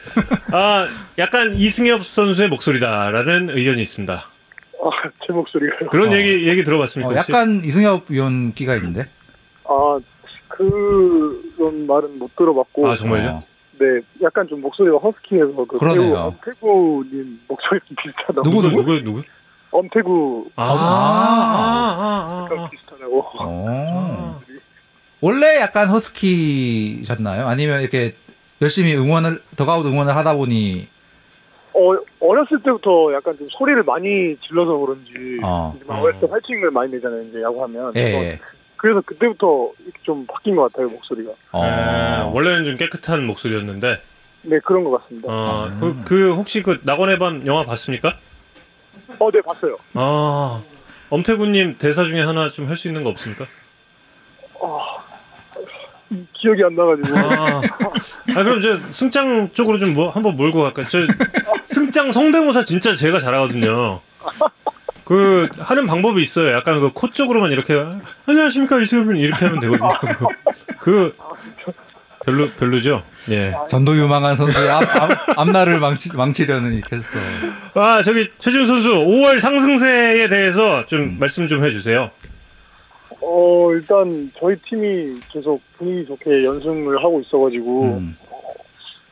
아, 0.53 0.87
약간 1.17 1.53
이승엽 1.53 2.03
선수의 2.03 2.47
목소리다라는 2.47 3.49
의견이 3.49 3.81
있습니다. 3.81 4.13
아, 4.13 5.09
제 5.27 5.33
목소리가요. 5.33 5.89
그런 5.89 6.13
어. 6.13 6.15
얘기 6.15 6.47
얘기 6.47 6.63
들어봤습니까? 6.63 7.11
어, 7.11 7.15
혹시? 7.15 7.31
약간 7.33 7.61
이승엽 7.65 8.05
위원 8.09 8.53
끼가 8.53 8.75
있는데. 8.75 9.07
아, 9.65 9.97
그런 10.47 11.85
말은 11.85 12.17
못 12.17 12.33
들어봤고. 12.37 12.87
아 12.89 12.95
정말요? 12.95 13.29
어. 13.29 13.54
네, 13.77 14.01
약간 14.21 14.47
좀 14.47 14.61
목소리가 14.61 14.97
허스키해서 14.97 15.65
그 15.65 15.77
그러네요. 15.77 16.15
엄태구님 16.15 17.41
목소리 17.47 17.79
좀 17.87 17.95
비슷하다고. 18.03 18.43
누구, 18.43 18.61
누구? 18.61 18.75
누구 18.83 19.03
누구? 19.03 19.21
엄태구 19.71 20.49
아, 20.55 20.63
아, 20.63 20.67
아, 20.73 22.45
아, 22.45 22.47
좀 22.49 22.59
아. 22.59 22.69
비슷하다고. 22.69 23.25
어. 23.41 24.41
원래 25.21 25.59
약간 25.59 25.89
허스키셨나요? 25.89 27.47
아니면 27.47 27.81
이렇게 27.81 28.15
열심히 28.61 28.95
응원을 28.95 29.41
더가웃 29.57 29.85
응원을 29.85 30.15
하다 30.15 30.35
보니 30.35 30.87
어, 31.73 31.79
어렸을 32.21 32.61
때부터 32.63 33.13
약간 33.13 33.37
좀 33.37 33.47
소리를 33.51 33.83
많이 33.83 34.37
질러서 34.47 34.77
그런지 34.77 35.39
어. 35.43 35.73
어렸을 35.87 36.21
때 36.21 36.27
활칭을 36.29 36.71
많이 36.71 36.91
내잖아요 36.93 37.23
이제 37.23 37.41
야구하면 37.41 37.93
예. 37.97 38.39
그래서, 38.77 39.01
그때부터 39.01 39.71
좀 40.03 40.25
바뀐 40.27 40.55
것 40.55 40.71
같아요 40.71 40.87
목소리가 40.89 41.31
어. 41.51 41.63
네, 41.63 42.31
원래는 42.33 42.65
좀 42.65 42.77
깨끗한 42.77 43.25
목소리였는데 43.25 44.01
네 44.43 44.59
그런 44.63 44.83
것 44.83 45.01
같습니다 45.01 45.27
어, 45.29 45.67
음. 45.67 45.79
그, 45.79 46.03
그 46.05 46.33
혹시 46.33 46.61
그 46.61 46.79
낙원의 46.83 47.17
밤 47.19 47.45
영화 47.47 47.63
봤습니까? 47.65 48.13
어 49.19 49.31
네 49.31 49.41
봤어요 49.41 49.75
아 49.93 50.61
엄태구님 51.09 51.77
대사 51.77 52.03
중에 52.03 52.21
하나 52.21 52.49
좀 52.49 52.67
할 52.67 52.75
수 52.75 52.87
있는 52.87 53.03
거 53.03 53.09
없습니까? 53.11 53.45
이- 56.11 56.25
기억이 56.33 56.63
안 56.63 56.75
나가지고 56.75 57.17
아, 57.17 57.61
아 58.35 58.43
그럼 58.43 58.61
저 58.61 58.79
승장 58.91 59.49
쪽으로 59.53 59.77
좀 59.79 59.93
뭐 59.95 60.09
한번 60.09 60.35
몰고 60.35 60.61
갈까요? 60.61 60.85
저 60.87 60.99
승장 61.65 62.11
성대모사 62.11 62.63
진짜 62.63 62.93
제가 62.93 63.17
잘하거든요. 63.19 64.01
그 65.05 65.47
하는 65.59 65.85
방법이 65.85 66.21
있어요. 66.21 66.55
약간 66.55 66.79
그 66.79 66.89
코 66.91 67.09
쪽으로만 67.09 67.51
이렇게 67.51 67.73
안녕하십니까 68.25 68.79
이승엽님 68.81 69.17
이렇게 69.17 69.45
하면 69.45 69.59
되거든요. 69.59 69.89
그 70.79 71.15
별로 72.25 72.49
별로죠. 72.57 73.03
예. 73.29 73.53
전도 73.69 73.95
유망한 73.97 74.35
선수의 74.35 74.67
앞, 74.69 74.81
앞, 74.99 75.39
앞날을 75.39 75.79
망치, 75.79 76.09
망치려는 76.15 76.73
이 76.73 76.81
캐스터. 76.81 77.19
아 77.75 78.01
저기 78.01 78.27
최준 78.39 78.65
선수 78.65 78.89
5월 78.89 79.37
상승세에 79.39 80.27
대해서 80.27 80.85
좀 80.87 81.01
음. 81.01 81.17
말씀 81.19 81.45
좀 81.45 81.63
해주세요. 81.63 82.09
어 83.21 83.69
일단 83.73 84.31
저희 84.39 84.55
팀이 84.67 85.19
계속 85.31 85.61
분위기 85.77 86.05
좋게 86.07 86.45
연승을 86.45 86.97
하고 86.97 87.21
있어가지고 87.21 87.97
음. 87.99 88.15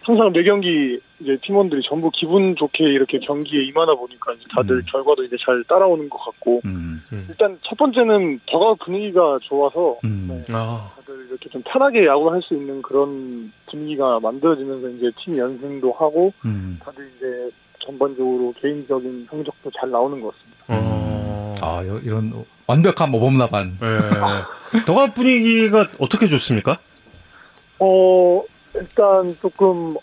항상 0.01 0.31
매 0.31 0.43
경기 0.43 0.99
이제 1.23 1.37
팀원들이 1.41 1.81
전부 1.87 2.11
기분 2.11 2.55
좋게 2.55 2.83
이렇게 2.83 3.17
경기에 3.19 3.63
임하다 3.65 3.95
보니까 3.95 4.33
이제 4.33 4.43
다들 4.53 4.75
음. 4.77 4.81
결과도 4.91 5.23
이제 5.23 5.35
잘 5.43 5.63
따라오는 5.67 6.09
것 6.09 6.17
같고 6.19 6.61
음. 6.65 7.01
일단 7.29 7.57
첫 7.63 7.77
번째는 7.77 8.41
더가 8.45 8.75
분위기가 8.83 9.39
좋아서 9.43 9.97
음. 10.03 10.27
네, 10.29 10.53
아, 10.53 10.91
다들 10.97 11.27
이렇게 11.29 11.49
좀 11.49 11.61
편하게 11.65 12.05
야구를 12.05 12.33
할 12.33 12.41
수 12.43 12.53
있는 12.55 12.81
그런 12.81 13.51
분위기가 13.71 14.19
만들어지면서 14.19 14.89
이제 14.89 15.11
팀 15.23 15.37
연승도 15.37 15.93
하고 15.93 16.33
음. 16.45 16.77
다들 16.83 17.09
이제 17.17 17.49
전반적으로 17.85 18.53
개인적인 18.61 19.27
성적도 19.29 19.71
잘 19.79 19.89
나오는 19.91 20.19
것 20.21 20.33
같습니다. 20.35 20.63
어. 20.67 21.53
아, 21.61 21.85
여- 21.87 21.99
이런 21.99 22.43
완벽한 22.67 23.11
모범나반. 23.11 23.77
예. 23.81 24.81
더가 24.85 25.13
분위기가 25.13 25.85
어떻게 25.99 26.27
좋습니까? 26.27 26.77
어 27.79 28.41
일단 28.75 29.35
조금 29.41 29.95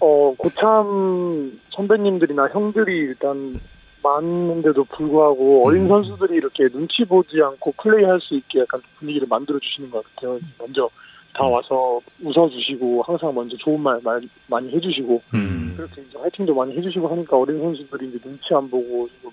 어 0.00 0.34
고참 0.36 1.56
선배님들이나 1.70 2.48
형들이 2.48 2.98
일단 2.98 3.60
많은데도 4.02 4.84
불구하고 4.84 5.66
어린 5.66 5.84
음. 5.84 5.88
선수들이 5.88 6.36
이렇게 6.36 6.68
눈치 6.68 7.04
보지 7.04 7.42
않고 7.42 7.72
플레이할 7.82 8.20
수 8.20 8.36
있게 8.36 8.60
약간 8.60 8.80
분위기를 8.98 9.26
만들어 9.28 9.58
주시는 9.58 9.90
것 9.90 10.04
같아요. 10.04 10.38
먼저 10.58 10.88
다 11.34 11.46
음. 11.46 11.52
와서 11.52 12.00
웃어주시고 12.22 13.02
항상 13.02 13.34
먼저 13.34 13.56
좋은 13.56 13.80
말, 13.80 14.00
말 14.02 14.20
많이 14.46 14.70
해주시고 14.72 15.22
음. 15.34 15.74
그렇게 15.76 16.02
이제 16.02 16.18
화이팅도 16.18 16.54
많이 16.54 16.76
해주시고 16.76 17.08
하니까 17.08 17.36
어린 17.36 17.58
선수들이 17.60 18.08
이제 18.08 18.18
눈치 18.18 18.54
안 18.54 18.68
보고 18.70 19.08
좀 19.22 19.32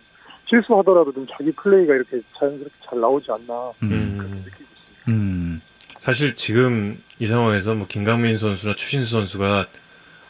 실수하더라도 0.50 1.12
좀 1.12 1.26
자기 1.32 1.52
플레이가 1.52 1.94
이렇게 1.96 2.22
자연스럽게 2.38 2.76
잘 2.88 3.00
나오지 3.00 3.28
않나 3.32 3.72
그렇게 3.80 3.96
음. 3.96 4.44
느끼고 4.46 4.64
있습니다. 4.64 5.10
음. 5.10 5.62
사실 6.00 6.36
지금 6.36 7.02
이 7.20 7.26
상황에서 7.26 7.74
뭐 7.74 7.88
김강민 7.88 8.38
선수나 8.38 8.76
추신수 8.76 9.12
선수가 9.12 9.66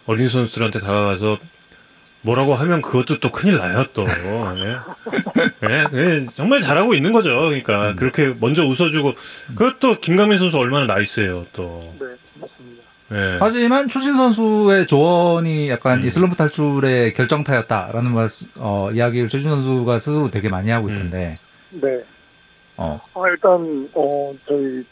어린 0.05 0.27
선수들한테 0.27 0.79
다가가서 0.79 1.37
뭐라고 2.21 2.55
하면 2.55 2.81
그것도 2.81 3.19
또 3.19 3.31
큰일 3.31 3.57
나요 3.57 3.83
또. 3.93 4.03
예. 4.03 5.69
예, 5.69 5.85
예, 5.93 6.25
정말 6.25 6.59
잘하고 6.59 6.93
있는 6.95 7.11
거죠. 7.11 7.29
그러니까 7.29 7.89
음. 7.89 7.95
그렇게 7.95 8.33
먼저 8.39 8.65
웃어주고 8.65 9.13
그것도 9.55 9.99
김강민 9.99 10.37
선수 10.37 10.57
얼마나 10.57 10.87
나이스해요 10.87 11.45
또. 11.53 11.93
네 11.99 12.05
맞습니다. 12.39 12.85
예. 13.11 13.37
하지만 13.39 13.87
추신 13.87 14.15
선수의 14.15 14.87
조언이 14.87 15.69
약간 15.69 16.01
음. 16.01 16.05
이 16.05 16.09
슬럼프 16.09 16.35
탈출의 16.35 17.13
결정타였다라는 17.13 18.11
말, 18.11 18.27
어, 18.57 18.89
이야기를 18.91 19.29
최준 19.29 19.51
선수가 19.51 19.99
스스로 19.99 20.31
되게 20.31 20.49
많이 20.49 20.71
하고 20.71 20.89
있던데, 20.89 21.37
네. 21.69 22.03
어, 22.77 22.99
아, 23.13 23.21
일단, 23.29 23.87
어, 23.93 24.33
저희, 24.47 24.83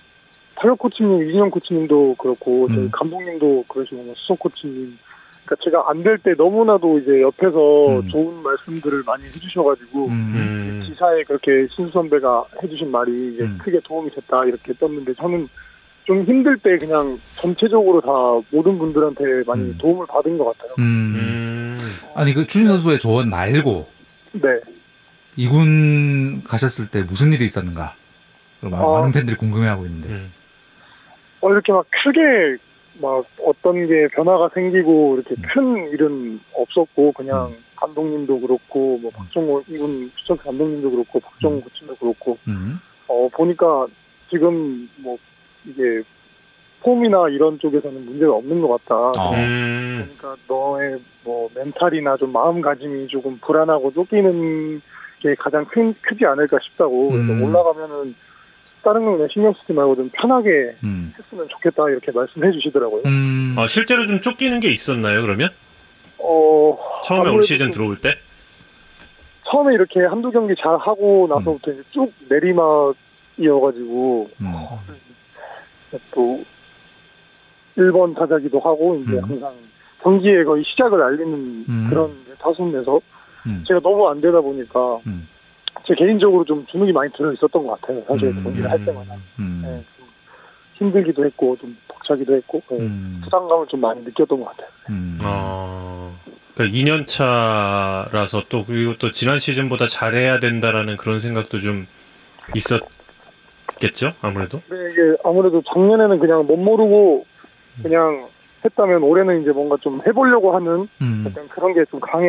타격 0.64 0.80
코치님, 0.80 1.28
이진영 1.28 1.50
코치님도 1.52 2.16
그렇고, 2.18 2.70
저희 2.70 2.78
음. 2.86 2.90
감독님도 2.92 3.66
그러시고, 3.68 4.02
뭐 4.02 4.14
수석 4.18 4.40
코치님. 4.40 4.98
그러니까 5.46 5.56
제가 5.62 5.90
안 5.90 6.04
될 6.04 6.18
때 6.24 6.34
너무나도 6.38 7.00
이제 7.00 7.22
옆에서 7.22 8.00
음. 8.00 8.08
좋은 8.08 8.42
말씀들을 8.42 9.04
많이 9.06 9.26
해주셔가지고, 9.26 10.06
음, 10.08 10.12
음. 10.34 10.84
기사에 10.88 11.24
그렇게 11.24 11.68
신수 11.76 11.92
선배가 11.92 12.46
해주신 12.64 12.90
말이 12.90 13.34
이제 13.34 13.44
음. 13.44 13.58
크게 13.62 13.82
도움이 13.84 14.12
됐다, 14.12 14.46
이렇게 14.46 14.72
떴는데, 14.80 15.14
저는 15.16 15.50
좀 16.06 16.24
힘들 16.24 16.58
때 16.60 16.78
그냥 16.78 17.18
전체적으로 17.36 18.00
다 18.00 18.10
모든 18.50 18.78
분들한테 18.80 19.24
많이 19.46 19.64
음. 19.64 19.78
도움을 19.78 20.06
받은 20.08 20.38
것 20.38 20.46
같아요. 20.46 20.76
음. 20.80 21.16
음. 21.16 21.78
아니 22.16 22.34
그 22.34 22.46
추신 22.48 22.68
선수의 22.68 23.00
조언 23.00 23.30
말고 23.30 23.88
네. 24.34 24.42
이군 25.36 26.44
가셨을 26.44 26.88
때 26.90 27.02
무슨 27.04 27.34
일이 27.34 27.46
있었는가? 27.46 27.96
많은 28.62 29.12
팬들이 29.12 29.36
궁금해하고 29.38 29.86
있는데. 29.86 30.10
음. 30.10 30.32
어, 31.44 31.52
이렇게 31.52 31.74
막 31.74 31.86
크게 32.04 32.58
막 33.02 33.26
어떤 33.46 33.86
게 33.86 34.08
변화가 34.08 34.52
생기고 34.54 35.16
이렇게 35.16 35.36
음. 35.38 35.44
큰 35.54 35.92
일은 35.92 36.40
없었고 36.54 37.12
그냥 37.12 37.54
감독님도 37.76 38.40
그렇고 38.40 38.98
뭐 39.00 39.12
박정호 39.12 39.64
이군 39.68 40.10
수석 40.16 40.42
감독님도 40.42 40.90
그렇고 40.90 41.20
박정호 41.20 41.56
음. 41.58 41.62
코치도 41.62 41.96
그렇고 41.98 42.38
음. 42.48 42.80
어 43.08 43.28
보니까 43.34 43.88
지금 44.30 44.90
뭐 44.98 45.18
이게 45.66 46.02
폼이나 46.82 47.28
이런 47.30 47.60
쪽에서는 47.60 48.06
문제가 48.06 48.34
없는 48.36 48.62
것 48.62 48.86
같다. 48.86 48.96
어. 49.20 49.34
음. 49.34 50.16
그러니까 50.18 50.42
너의 50.48 50.98
뭐 51.26 51.50
멘탈이나 51.56 52.16
좀 52.16 52.32
마음가짐이 52.32 53.08
조금 53.08 53.38
불안하고 53.40 53.92
쫓기는 53.92 54.82
게 55.20 55.36
가장 55.36 55.66
큰 55.66 55.94
크지 56.02 56.26
않을까 56.26 56.58
싶다고 56.62 57.10
그래서 57.10 57.34
음. 57.34 57.44
올라가면은 57.44 58.16
다른 58.84 59.06
건 59.06 59.14
그냥 59.14 59.30
신경 59.32 59.54
쓰지 59.54 59.74
말고 59.74 59.96
좀 59.96 60.10
편하게 60.14 60.76
음. 60.84 61.14
했으면 61.18 61.48
좋겠다 61.50 61.90
이렇게 61.90 62.12
말씀해 62.12 62.52
주시더라고요. 62.52 63.02
음. 63.06 63.56
아, 63.58 63.66
실제로 63.66 64.06
좀 64.06 64.22
쫓기는 64.22 64.60
게 64.60 64.72
있었나요 64.72 65.22
그러면? 65.22 65.50
어 66.20 66.78
처음에 67.04 67.30
올 67.30 67.42
시즌 67.42 67.68
좀 67.68 67.72
들어올 67.72 67.98
때? 67.98 68.16
처음에 69.50 69.74
이렇게 69.74 70.02
한두 70.02 70.32
경기 70.32 70.54
잘 70.62 70.78
하고 70.78 71.28
나서부터 71.30 71.72
이제 71.72 71.82
쭉 71.92 72.12
내리막이어가지고 72.30 74.30
음. 74.42 74.54
또 76.12 76.44
1번 77.78 78.16
타자기도 78.16 78.60
하고 78.60 78.96
이제 78.96 79.14
음. 79.14 79.24
항상 79.24 79.54
경기에 80.02 80.44
거의 80.44 80.64
시작을 80.66 81.02
알리는 81.02 81.34
음. 81.68 81.88
그런 81.90 82.16
타순에서 82.40 83.00
음. 83.48 83.64
제가 83.68 83.80
너무 83.82 84.08
안 84.10 84.22
되다 84.22 84.42
보니까 84.42 85.00
음. 85.08 85.28
제 85.86 85.94
개인적으로 85.96 86.46
좀 86.46 86.66
주눅이 86.68 86.92
많이 86.92 87.12
들어 87.14 87.32
있었던 87.34 87.66
것 87.66 87.80
같아요. 87.82 88.04
사실 88.08 88.30
음. 88.30 88.44
경기를 88.44 88.70
할 88.70 88.84
때마다 88.86 89.16
음. 89.40 89.62
네, 89.64 89.84
좀 89.98 90.08
힘들기도 90.76 91.26
했고 91.26 91.58
좀 91.58 91.78
벅차기도 91.88 92.36
했고 92.36 92.62
네, 92.70 92.78
음. 92.80 93.22
부담감을 93.24 93.68
좀 93.68 93.82
많이 93.82 94.02
느꼈던 94.04 94.40
것 94.40 94.46
같아요. 94.46 94.68
음. 94.90 95.20
어. 95.24 96.18
그러니까 96.56 96.78
2년 96.78 97.06
차라서 97.08 98.44
또 98.50 98.64
그리고 98.66 98.96
또 98.98 99.12
지난 99.12 99.40
시즌보다 99.40 99.88
잘해야 99.88 100.40
된다라는 100.40 100.98
그런 100.98 101.18
생각도 101.20 101.60
좀 101.60 101.88
있었겠죠 102.56 104.14
아무래도. 104.22 104.62
네, 104.70 104.76
이게 104.92 105.18
아무래도 105.24 105.62
작년에는 105.74 106.20
그냥 106.20 106.46
못 106.46 106.56
모르고 106.58 107.26
그냥 107.82 108.28
했다면 108.64 109.04
올해는 109.04 109.42
이제 109.42 109.52
뭔가 109.52 109.78
좀 109.82 110.00
해보려고 110.06 110.56
하는 110.56 110.88
음. 111.02 111.26
약간 111.28 111.50
그런 111.50 111.74
게 111.74 111.84
좀 111.90 112.00
강 112.00 112.22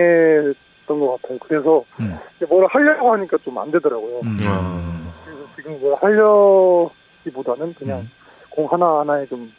했던 0.85 1.01
것 1.01 1.21
같아요. 1.23 1.39
그래서 1.41 1.85
음. 2.01 2.17
뭘 2.49 2.67
하려고 2.67 3.13
하니까 3.13 3.37
좀 3.45 3.59
안 3.59 3.71
되더라고요. 3.71 4.21
음. 4.21 4.37
아. 4.45 5.13
그래서 5.25 5.43
지금 5.57 5.81
뭘 5.81 5.95
하려기보다는 6.01 7.75
그냥 7.75 8.01
음. 8.01 8.11
공 8.51 8.67
하나 8.71 9.01
하나에 9.01 9.27
좀 9.27 9.53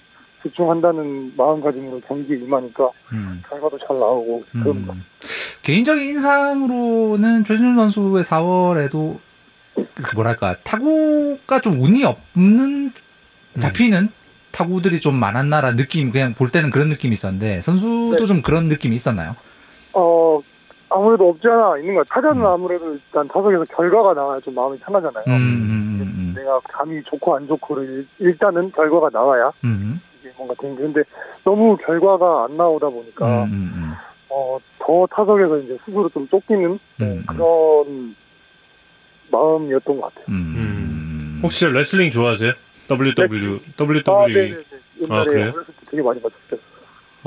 집중한다는 0.43 1.33
마음가짐으로 1.35 2.01
경기에 2.01 2.37
임하니까 2.37 2.89
음. 3.13 3.41
결과도 3.49 3.77
잘 3.79 3.97
나오고 3.97 4.43
그런 4.51 4.85
것 4.85 4.93
음. 4.93 5.03
개인적인 5.63 6.03
인상으로는 6.03 7.43
최준현 7.43 7.75
선수의 7.77 8.23
4월에도 8.23 9.17
그 9.73 10.15
뭐랄까 10.15 10.55
타구가 10.63 11.59
좀 11.59 11.81
운이 11.81 12.03
없는 12.05 12.91
잡히는 13.59 14.09
타구들이 14.51 14.99
좀 14.99 15.15
많았나라는 15.15 15.77
느낌 15.77 16.11
그냥 16.11 16.33
볼 16.33 16.51
때는 16.51 16.69
그런 16.69 16.89
느낌이 16.89 17.13
있었는데 17.13 17.61
선수도 17.61 18.17
네. 18.17 18.25
좀 18.25 18.41
그런 18.41 18.65
느낌이 18.65 18.95
있었나요? 18.95 19.35
어 19.93 20.39
아무래도 20.89 21.29
없지 21.29 21.47
않아 21.47 21.77
있는 21.79 21.95
것 21.95 22.07
같아요. 22.07 22.21
타자는 22.21 22.41
음. 22.41 22.47
아무래도 22.47 22.93
일단 22.93 23.27
타석에서 23.27 23.65
결과가 23.65 24.13
나와야 24.13 24.39
좀 24.41 24.53
마음이 24.55 24.77
편하잖아요. 24.79 25.23
음, 25.27 25.31
음, 25.31 26.01
음, 26.01 26.33
내가 26.35 26.59
감이 26.61 27.01
좋고 27.03 27.35
안 27.35 27.47
좋고를 27.47 28.07
일단은 28.19 28.71
결과가 28.71 29.09
나와야 29.11 29.51
음, 29.63 29.99
이게 30.19 30.31
뭔가 30.37 30.53
되는 30.59 30.75
근데 30.75 31.03
너무 31.43 31.75
결과가 31.77 32.45
안 32.45 32.57
나오다 32.57 32.87
음, 32.87 32.93
보니까 32.93 33.43
음, 33.45 33.51
음, 33.51 33.93
어, 34.29 34.57
더 34.79 35.07
타석에서 35.07 35.59
이제 35.59 35.77
스스로 35.85 36.09
좀 36.09 36.27
쫓기는 36.27 36.79
네, 36.99 37.05
음, 37.05 37.25
그런 37.25 38.15
마음이었던 39.31 39.99
것 39.99 40.13
같아요. 40.13 40.25
음. 40.29 41.39
혹시 41.43 41.65
레슬링 41.65 42.09
좋아하세요? 42.11 42.51
WW 42.89 43.59
아, 43.77 43.83
WWE. 43.83 44.33
네네네. 44.33 44.63
옛날에 45.01 45.19
아, 45.19 45.23
그래요? 45.25 45.51
어렸을 45.53 45.65
때 45.65 45.85
되게 45.91 46.03
많이 46.03 46.21
봤었어요. 46.21 46.59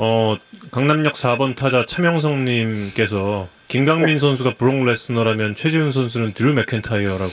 어 0.01 0.37
강남역 0.71 1.11
4번 1.11 1.57
타자 1.57 1.85
차명성 1.85 2.45
님께서 2.45 3.49
김강민 3.67 4.17
선수가 4.17 4.53
브록 4.57 4.85
레스너라면 4.85 5.55
최지훈 5.55 5.91
선수는 5.91 6.33
드루 6.33 6.53
맥켄타이어라고 6.53 7.31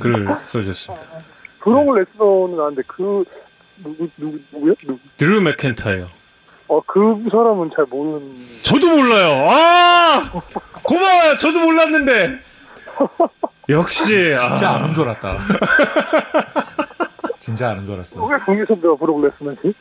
글을 0.00 0.26
써주셨습니다. 0.44 1.06
브록 1.60 1.94
레스너는 1.94 2.58
아는데 2.60 2.82
그 2.86 3.24
누구 3.84 4.08
누구 4.16 4.38
누구요? 4.50 4.74
누구? 4.86 4.98
드루 5.18 5.42
맥켄타이어. 5.42 6.08
어, 6.68 6.80
그 6.86 7.22
사람은 7.30 7.70
잘 7.76 7.84
모르는. 7.90 8.34
저도 8.62 8.88
몰라요. 8.88 9.48
아 9.50 10.32
고마워요. 10.82 11.36
저도 11.36 11.60
몰랐는데. 11.60 12.40
역시 13.68 14.34
아. 14.34 14.48
진짜 14.48 14.70
아는 14.70 14.94
줄 14.94 15.04
알았다. 15.08 15.36
진짜 17.36 17.68
아는 17.70 17.84
줄 17.84 17.94
알았어. 17.96 18.24
왜 18.24 18.38
공유 18.38 18.64
선배가 18.64 18.96
브롱 18.96 19.20
레스너지? 19.22 19.74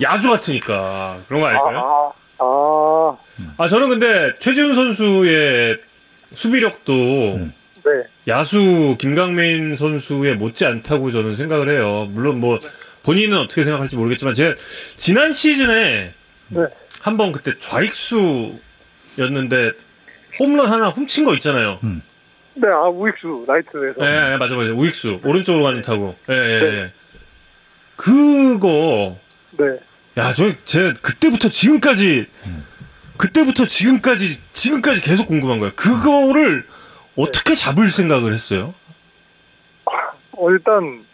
야수 0.00 0.28
같으니까 0.28 1.20
그런 1.28 1.40
거 1.40 1.46
아닐까요? 1.48 2.14
아, 2.38 2.44
아, 2.44 3.16
아 3.56 3.68
저는 3.68 3.88
근데 3.88 4.34
최지훈 4.38 4.74
선수의 4.74 5.78
수비력도 6.32 6.92
음. 6.92 7.52
네. 7.84 7.90
야수 8.28 8.96
김강민 8.98 9.74
선수의 9.76 10.34
못지 10.34 10.66
않다고 10.66 11.10
저는 11.10 11.34
생각을 11.34 11.68
해요. 11.68 12.08
물론 12.10 12.40
뭐 12.40 12.58
본인은 13.04 13.38
어떻게 13.38 13.62
생각할지 13.62 13.96
모르겠지만 13.96 14.34
제가 14.34 14.54
지난 14.96 15.32
시즌에 15.32 16.12
네. 16.48 16.60
한번 17.00 17.32
그때 17.32 17.52
좌익수였는데 17.58 18.58
홈런 20.40 20.66
하나 20.66 20.88
훔친 20.88 21.24
거 21.24 21.32
있잖아요. 21.34 21.78
네, 22.58 22.68
아, 22.68 22.88
우익수, 22.88 23.44
라이트에서. 23.46 23.96
예, 24.00 24.32
예, 24.32 24.36
맞아 24.38 24.56
맞아. 24.56 24.70
우익수 24.70 25.20
오른쪽으로 25.22 25.64
가는 25.64 25.82
타고. 25.82 26.16
예, 26.30 26.34
예, 26.34 26.58
네. 26.60 26.66
예. 26.66 26.92
그거 27.96 29.18
네. 29.58 29.80
야, 30.18 30.32
저 30.32 30.56
제가 30.64 30.94
그때부터 31.02 31.48
지금까지 31.48 32.26
그때부터 33.16 33.64
지금까지 33.66 34.40
지금까지 34.52 35.00
계속 35.00 35.26
궁금한 35.26 35.58
거예요. 35.58 35.72
그거를 35.76 36.66
어떻게 37.16 37.54
잡을 37.54 37.88
생각을 37.88 38.32
했어요? 38.32 38.74
어, 40.32 40.50
일단, 40.50 41.04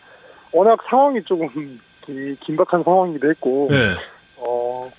워낙 0.50 0.78
상황이 0.90 1.22
조금 1.24 1.80
기- 2.04 2.36
긴박한 2.40 2.82
상황이기도 2.82 3.30
했고, 3.30 3.68
예. 3.70 3.94
어, 4.36 4.90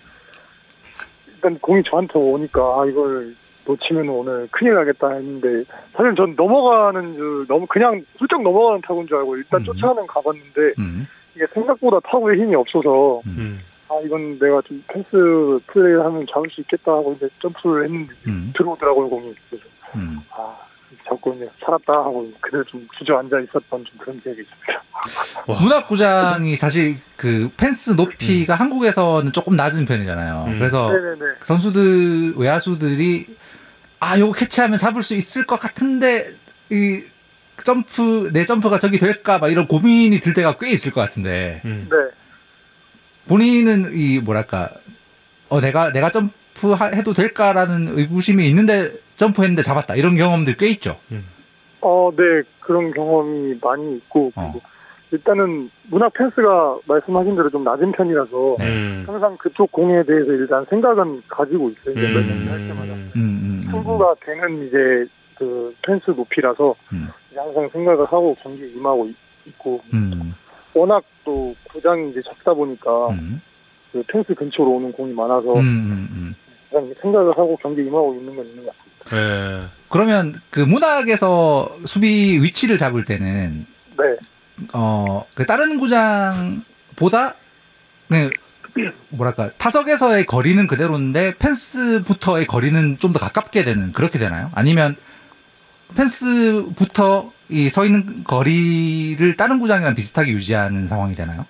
일단 1.27 1.59
공이 1.59 1.83
저한테 1.83 2.13
오니까, 2.17 2.61
아, 2.61 2.85
이걸 2.89 3.35
놓치면 3.65 4.07
오늘 4.07 4.47
큰일 4.51 4.75
나겠다 4.75 5.11
했는데, 5.11 5.65
사실 5.93 6.15
전 6.15 6.35
넘어가는 6.37 7.15
줄, 7.15 7.45
너무 7.47 7.65
그냥 7.67 8.05
훌쩍 8.17 8.41
넘어가는 8.41 8.81
타구인 8.81 9.07
줄 9.07 9.17
알고, 9.17 9.35
일단 9.37 9.59
음. 9.61 9.65
쫓아가는 9.65 10.07
가봤는데, 10.07 10.61
음, 10.79 11.05
이게 11.35 11.45
생각보다 11.53 11.99
타구에 12.09 12.35
힘이 12.35 12.55
없어서, 12.55 13.21
음. 13.25 13.59
아, 13.89 13.95
이건 14.05 14.39
내가 14.39 14.61
좀 14.61 14.83
패스 14.87 15.09
플레이를 15.67 16.03
하면 16.05 16.25
잡을 16.31 16.49
수 16.49 16.61
있겠다 16.61 16.91
하고 16.91 17.13
이제 17.13 17.27
점프를 17.41 17.85
했는데, 17.85 18.13
음, 18.27 18.53
들어오더라고요, 18.55 19.09
공이. 19.09 19.33
그래서, 19.49 19.65
음. 19.95 20.19
아, 20.31 20.55
자꾸 21.07 21.33
이제 21.35 21.49
살았다 21.63 21.91
하고, 21.93 22.31
그대로 22.39 22.63
좀 22.65 22.87
주저앉아 22.97 23.39
있었던 23.41 23.85
좀 23.85 23.97
그런 23.97 24.19
기억이 24.21 24.41
있습니다. 24.41 24.83
문학구장이 25.47 26.55
사실 26.55 26.97
그 27.17 27.49
펜스 27.57 27.91
높이가 27.91 28.55
한국에서는 28.55 29.31
조금 29.33 29.55
낮은 29.55 29.85
편이잖아요. 29.85 30.45
음. 30.47 30.59
그래서 30.59 30.89
네네네. 30.91 31.35
선수들 31.41 32.35
외야수들이 32.37 33.35
아 33.99 34.17
요거 34.17 34.33
캐치하면 34.33 34.77
잡을 34.77 35.03
수 35.03 35.13
있을 35.13 35.45
것 35.45 35.59
같은데 35.59 36.31
이 36.69 37.03
점프 37.63 38.31
내 38.33 38.45
점프가 38.45 38.79
저기 38.79 38.97
될까 38.97 39.39
봐 39.39 39.49
이런 39.49 39.67
고민이 39.67 40.19
들 40.19 40.33
때가 40.33 40.57
꽤 40.59 40.69
있을 40.69 40.91
것 40.91 41.01
같은데 41.01 41.61
음. 41.65 41.87
네. 41.89 41.97
본인은 43.27 43.93
이 43.93 44.19
뭐랄까 44.19 44.69
어 45.49 45.61
내가 45.61 45.91
내가 45.91 46.09
점프 46.09 46.75
해도 46.95 47.13
될까라는 47.13 47.97
의구심이 47.97 48.47
있는데 48.47 48.93
점프했는데 49.15 49.61
잡았다 49.61 49.95
이런 49.95 50.15
경험들 50.15 50.57
꽤 50.57 50.67
있죠. 50.69 50.97
어, 51.83 52.09
네, 52.15 52.23
그런 52.61 52.91
경험이 52.91 53.59
많이 53.61 53.97
있고, 53.97 54.31
어. 54.35 54.53
일단은 55.11 55.69
문학 55.89 56.13
펜스가 56.13 56.79
말씀하신 56.87 57.35
대로 57.35 57.49
좀 57.49 57.63
낮은 57.63 57.91
편이라서 57.91 58.55
네. 58.57 58.65
음. 58.65 59.03
항상 59.05 59.37
그쪽 59.37 59.71
공에 59.71 60.01
대해서 60.03 60.31
일단 60.31 60.65
생각은 60.69 61.21
가지고 61.27 61.69
있어요. 61.69 61.91
이제 61.91 62.01
몇년 62.01 62.47
할 62.47 62.57
때마다. 62.67 62.93
음. 62.93 63.11
음, 63.15 63.21
음, 63.21 63.61
음. 63.61 63.61
승부가 63.69 64.15
되는 64.25 64.65
이제 64.65 65.05
그 65.37 65.75
펜스 65.85 66.11
높이라서 66.11 66.73
음. 66.93 67.09
항상 67.35 67.69
생각을 67.71 68.05
하고 68.05 68.35
경기에 68.41 68.67
임하고 68.69 69.07
있- 69.07 69.15
있고, 69.45 69.81
음, 69.93 70.33
워낙 70.73 71.03
또 71.25 71.55
구장이 71.71 72.11
이제 72.11 72.21
작다 72.27 72.53
보니까 72.53 73.09
음, 73.09 73.41
그 73.91 74.03
펜스 74.07 74.33
근처로 74.35 74.71
오는 74.71 74.91
공이 74.91 75.13
많아서 75.13 75.53
음, 75.53 75.59
음, 75.59 76.09
음. 76.11 76.35
그냥 76.69 76.93
생각을 77.01 77.31
하고 77.31 77.55
경기에 77.57 77.85
임하고 77.85 78.15
있는 78.15 78.35
건 78.35 78.45
있는 78.45 78.65
것 78.65 78.73
같아요. 79.05 79.21
예. 79.21 79.61
그러면 79.89 80.33
그 80.49 80.59
문학에서 80.61 81.77
수비 81.85 82.39
위치를 82.41 82.77
잡을 82.77 83.03
때는 83.05 83.65
네. 83.97 84.03
어, 84.73 85.25
그 85.35 85.45
다른 85.45 85.77
구장보다 85.77 87.35
그 88.09 88.29
뭐랄까 89.09 89.51
타석에서의 89.57 90.25
거리는 90.25 90.65
그대로인데 90.67 91.35
펜스부터의 91.37 92.45
거리는 92.47 92.97
좀 92.97 93.13
더 93.13 93.19
가깝게 93.19 93.63
되는 93.63 93.91
그렇게 93.91 94.17
되나요? 94.17 94.49
아니면 94.55 94.95
펜스부터 95.95 97.31
이 97.49 97.69
서 97.69 97.85
있는 97.85 98.23
거리를 98.23 99.35
다른 99.37 99.59
구장이랑 99.59 99.93
비슷하게 99.95 100.31
유지하는 100.31 100.87
상황이 100.87 101.13
되나요? 101.13 101.45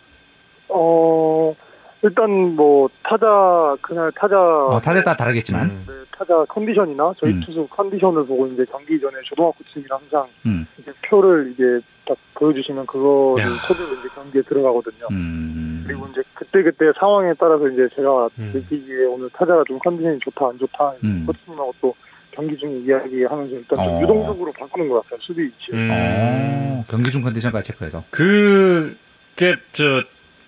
어, 0.67 1.53
일단 2.01 2.55
뭐 2.55 2.89
타자 3.03 3.75
그날 3.81 4.11
타자 4.13 4.37
어, 4.37 4.81
타자에 4.81 5.03
따라 5.03 5.15
다르겠지만, 5.15 5.69
음. 5.69 5.85
네, 5.87 5.93
타자 6.17 6.43
컨디션이나 6.49 7.13
저희 7.19 7.31
음. 7.31 7.41
투수 7.45 7.67
컨디션을 7.69 8.25
보고 8.25 8.47
이제 8.47 8.65
경기 8.69 8.99
전에 8.99 9.13
초등학교 9.23 9.55
팀이랑 9.73 9.99
항상 10.01 10.27
음, 10.45 10.67
이제 10.79 10.91
표를 11.07 11.53
이제 11.53 11.63
딱 12.05 12.17
보여주시면 12.33 12.85
그거를 12.87 13.45
야. 13.45 13.49
토대로 13.67 13.93
이제 13.99 14.09
경기에 14.13 14.41
들어가거든요. 14.41 15.07
음, 15.11 15.83
그리고 15.87 16.07
이제 16.11 16.21
그때 16.33 16.63
그때 16.63 16.91
상황에 16.99 17.33
따라서 17.39 17.67
이제 17.69 17.87
제가 17.95 18.29
음. 18.39 18.51
느끼기에 18.53 19.05
오늘 19.05 19.29
타자가 19.29 19.63
좀 19.67 19.79
컨디션이 19.79 20.19
좋다 20.19 20.47
안 20.49 20.57
좋다 20.57 20.95
음. 21.05 21.23
코치님하고 21.27 21.73
또 21.79 21.95
경기 22.35 22.57
중에 22.57 22.69
이야기하면서 22.85 23.55
일단 23.55 23.75
좀 23.85 23.95
어. 23.95 24.01
유동적으로 24.01 24.51
바꾸는 24.53 24.89
것 24.89 25.03
같아요 25.03 25.19
수비 25.21 25.43
위치. 25.43 25.71
음. 25.73 25.89
어, 25.91 26.85
경기 26.89 27.11
중 27.11 27.21
컨디션까지 27.21 27.67
체크해서. 27.71 28.03
그게 28.09 29.55
저 29.73 30.03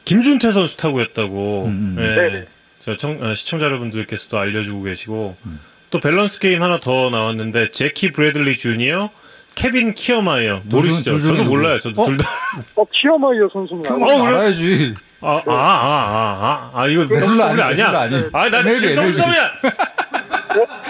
김준태 0.05 0.51
선수 0.51 0.75
타구였다고 0.77 1.65
음, 1.65 1.95
음. 1.97 2.03
예. 2.03 2.15
네네. 2.15 2.45
저 2.79 2.95
청, 2.97 3.21
어, 3.23 3.33
시청자 3.33 3.65
여러분들께서도 3.65 4.37
알려주고 4.37 4.83
계시고 4.83 5.35
음. 5.45 5.59
또 5.89 5.99
밸런스 5.99 6.39
게임 6.39 6.61
하나 6.61 6.79
더 6.79 7.09
나왔는데 7.09 7.71
재키 7.71 8.11
브래들리 8.11 8.57
주니어 8.57 9.09
케빈 9.55 9.93
키어마이어 9.93 10.61
둘 10.61 10.69
중- 10.69 10.79
모르시죠? 10.79 11.11
둘 11.11 11.21
중에 11.21 11.31
저도 11.31 11.43
누구? 11.43 11.49
몰라요. 11.55 11.79
저도 11.79 12.01
어? 12.01 12.05
둘 12.05 12.17
다. 12.17 12.29
어 12.75 12.83
키어마이어 12.91 13.49
선수는 13.53 13.83
키어마 13.83 14.05
어, 14.05 14.07
그래요? 14.21 14.23
알아야지. 14.37 14.93
아, 15.21 15.41
아, 15.47 15.51
아, 15.51 15.53
아, 15.55 16.71
아, 16.75 16.81
아, 16.81 16.87
이거 16.87 17.05
매술로 17.09 17.43
아니, 17.45 17.59
아니야? 17.61 17.87
아니야? 17.87 17.99
아니야? 18.01 18.29
아, 18.33 18.49
나 18.49 18.59
MLB, 18.59 18.79
지금. 18.79 18.95
점점이야. 18.95 19.51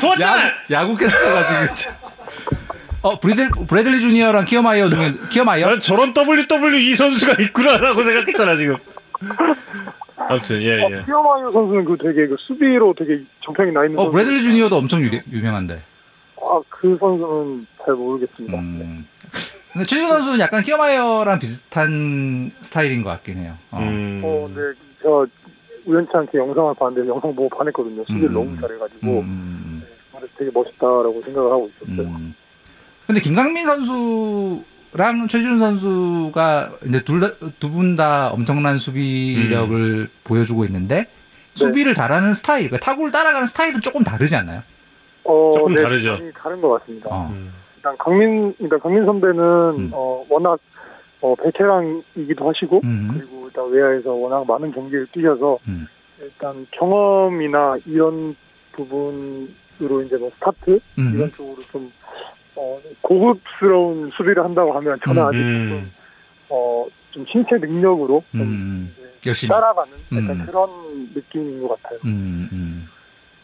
좋았잖아. 0.05 0.43
야구, 0.47 0.73
야구 0.73 0.95
캐스터가 0.97 1.43
지금. 1.73 1.93
어 3.01 3.19
브래들 3.19 3.49
브래들리 3.67 3.99
주니어랑 3.99 4.45
키어마이어 4.45 4.89
중에 4.89 5.13
키어마이어 5.31 5.67
난 5.67 5.79
저런 5.79 6.13
WWE 6.17 6.95
선수가 6.95 7.33
있구나라고 7.43 8.01
생각했잖아 8.01 8.55
지금. 8.55 8.77
아무튼 10.17 10.61
예 10.63 10.83
아, 10.83 10.89
예. 10.89 11.05
키어마이어 11.05 11.51
선수는 11.51 11.85
그 11.85 11.97
되게 12.01 12.27
그 12.27 12.35
수비로 12.39 12.95
되게 12.97 13.21
정평이 13.43 13.71
나 13.73 13.85
있는 13.85 13.99
어 13.99 14.03
선수. 14.03 14.11
브래들리 14.11 14.41
주니어도 14.41 14.77
엄청 14.77 15.01
유, 15.03 15.09
유명한데. 15.31 15.83
아, 16.37 16.61
그 16.69 16.97
선수는 16.99 17.67
잘 17.85 17.93
모르겠습니다. 17.95 18.57
음. 18.57 19.07
근데 19.73 19.85
최지훈 19.85 20.07
선수는 20.09 20.39
약간 20.39 20.63
키어마이어랑 20.63 21.37
비슷한 21.39 22.51
스타일인 22.61 23.03
것 23.03 23.09
같긴 23.11 23.37
해요. 23.37 23.53
어. 23.71 23.79
음. 23.81 24.21
어, 24.23 24.49
네, 24.55 24.61
제가 25.03 25.25
우연치 25.85 26.11
않게 26.13 26.37
영상을 26.39 26.73
봤는데 26.75 27.07
영상 27.09 27.35
보고 27.35 27.49
반했거든요. 27.55 28.03
수비를 28.07 28.29
음. 28.29 28.33
너무 28.33 28.61
잘해가지고 28.61 29.19
음, 29.19 29.64
되게 30.37 30.51
멋있다라고 30.53 31.21
생각을 31.25 31.51
하고 31.51 31.69
있었어요. 31.81 32.07
음. 32.07 32.35
근데 33.07 33.21
김강민 33.21 33.65
선수랑 33.65 35.27
최준 35.29 35.59
선수가 35.59 36.71
이제 36.87 37.03
둘두 37.03 37.69
분 37.71 37.95
다 37.95 38.29
엄청난 38.29 38.77
수비력을 38.77 39.75
음. 39.75 40.07
보여주고 40.23 40.65
있는데 40.65 41.07
수비를 41.53 41.93
잘하는 41.93 42.33
스타일, 42.33 42.69
그러니까 42.69 42.85
타구를 42.85 43.11
따라가는 43.11 43.47
스타일은 43.47 43.79
조금 43.79 44.03
다르지 44.03 44.35
않나요? 44.35 44.61
어, 45.23 45.53
조금 45.57 45.73
네, 45.73 45.81
다르죠. 45.81 46.19
다른 46.37 46.59
것 46.59 46.69
같습니다. 46.79 47.07
어. 47.09 47.29
음. 47.31 47.53
일단 47.77 47.95
강민, 47.97 48.53
일단 48.59 48.79
강민 48.79 49.05
선배는 49.05 49.43
음. 49.43 49.89
어, 49.93 50.25
워낙 50.29 50.59
어, 51.21 51.33
베테랑이기도 51.35 52.49
하시고 52.49 52.81
음. 52.83 53.09
그리고 53.13 53.47
일단 53.47 53.69
외야에서 53.69 54.11
워낙 54.11 54.45
많은 54.45 54.71
경기를 54.73 55.07
뛰셔서 55.13 55.57
음. 55.67 55.87
일단 56.19 56.67
경험이나 56.71 57.77
이런 57.85 58.35
부분 58.73 59.55
으로 59.81 60.01
이제 60.01 60.15
뭐 60.17 60.31
스타트 60.35 60.79
음. 60.97 61.13
이런 61.15 61.31
쪽으로 61.33 61.57
좀 61.71 61.91
어, 62.55 62.79
고급스러운 63.01 64.11
수비를 64.15 64.43
한다고 64.43 64.73
하면 64.73 64.97
저는 65.05 65.21
아직 65.21 65.37
음. 65.37 65.69
좀, 65.73 65.91
어, 66.49 66.85
좀 67.11 67.25
신체 67.29 67.57
능력으로 67.57 68.23
좀 68.31 68.41
음. 68.41 68.95
네, 68.97 69.05
열심히. 69.25 69.49
따라가는 69.49 69.91
약간 70.13 70.29
음. 70.39 70.45
그런 70.45 70.69
느낌인 71.13 71.61
것 71.67 71.81
같아요. 71.81 71.99
음. 72.05 72.49
음. 72.53 72.87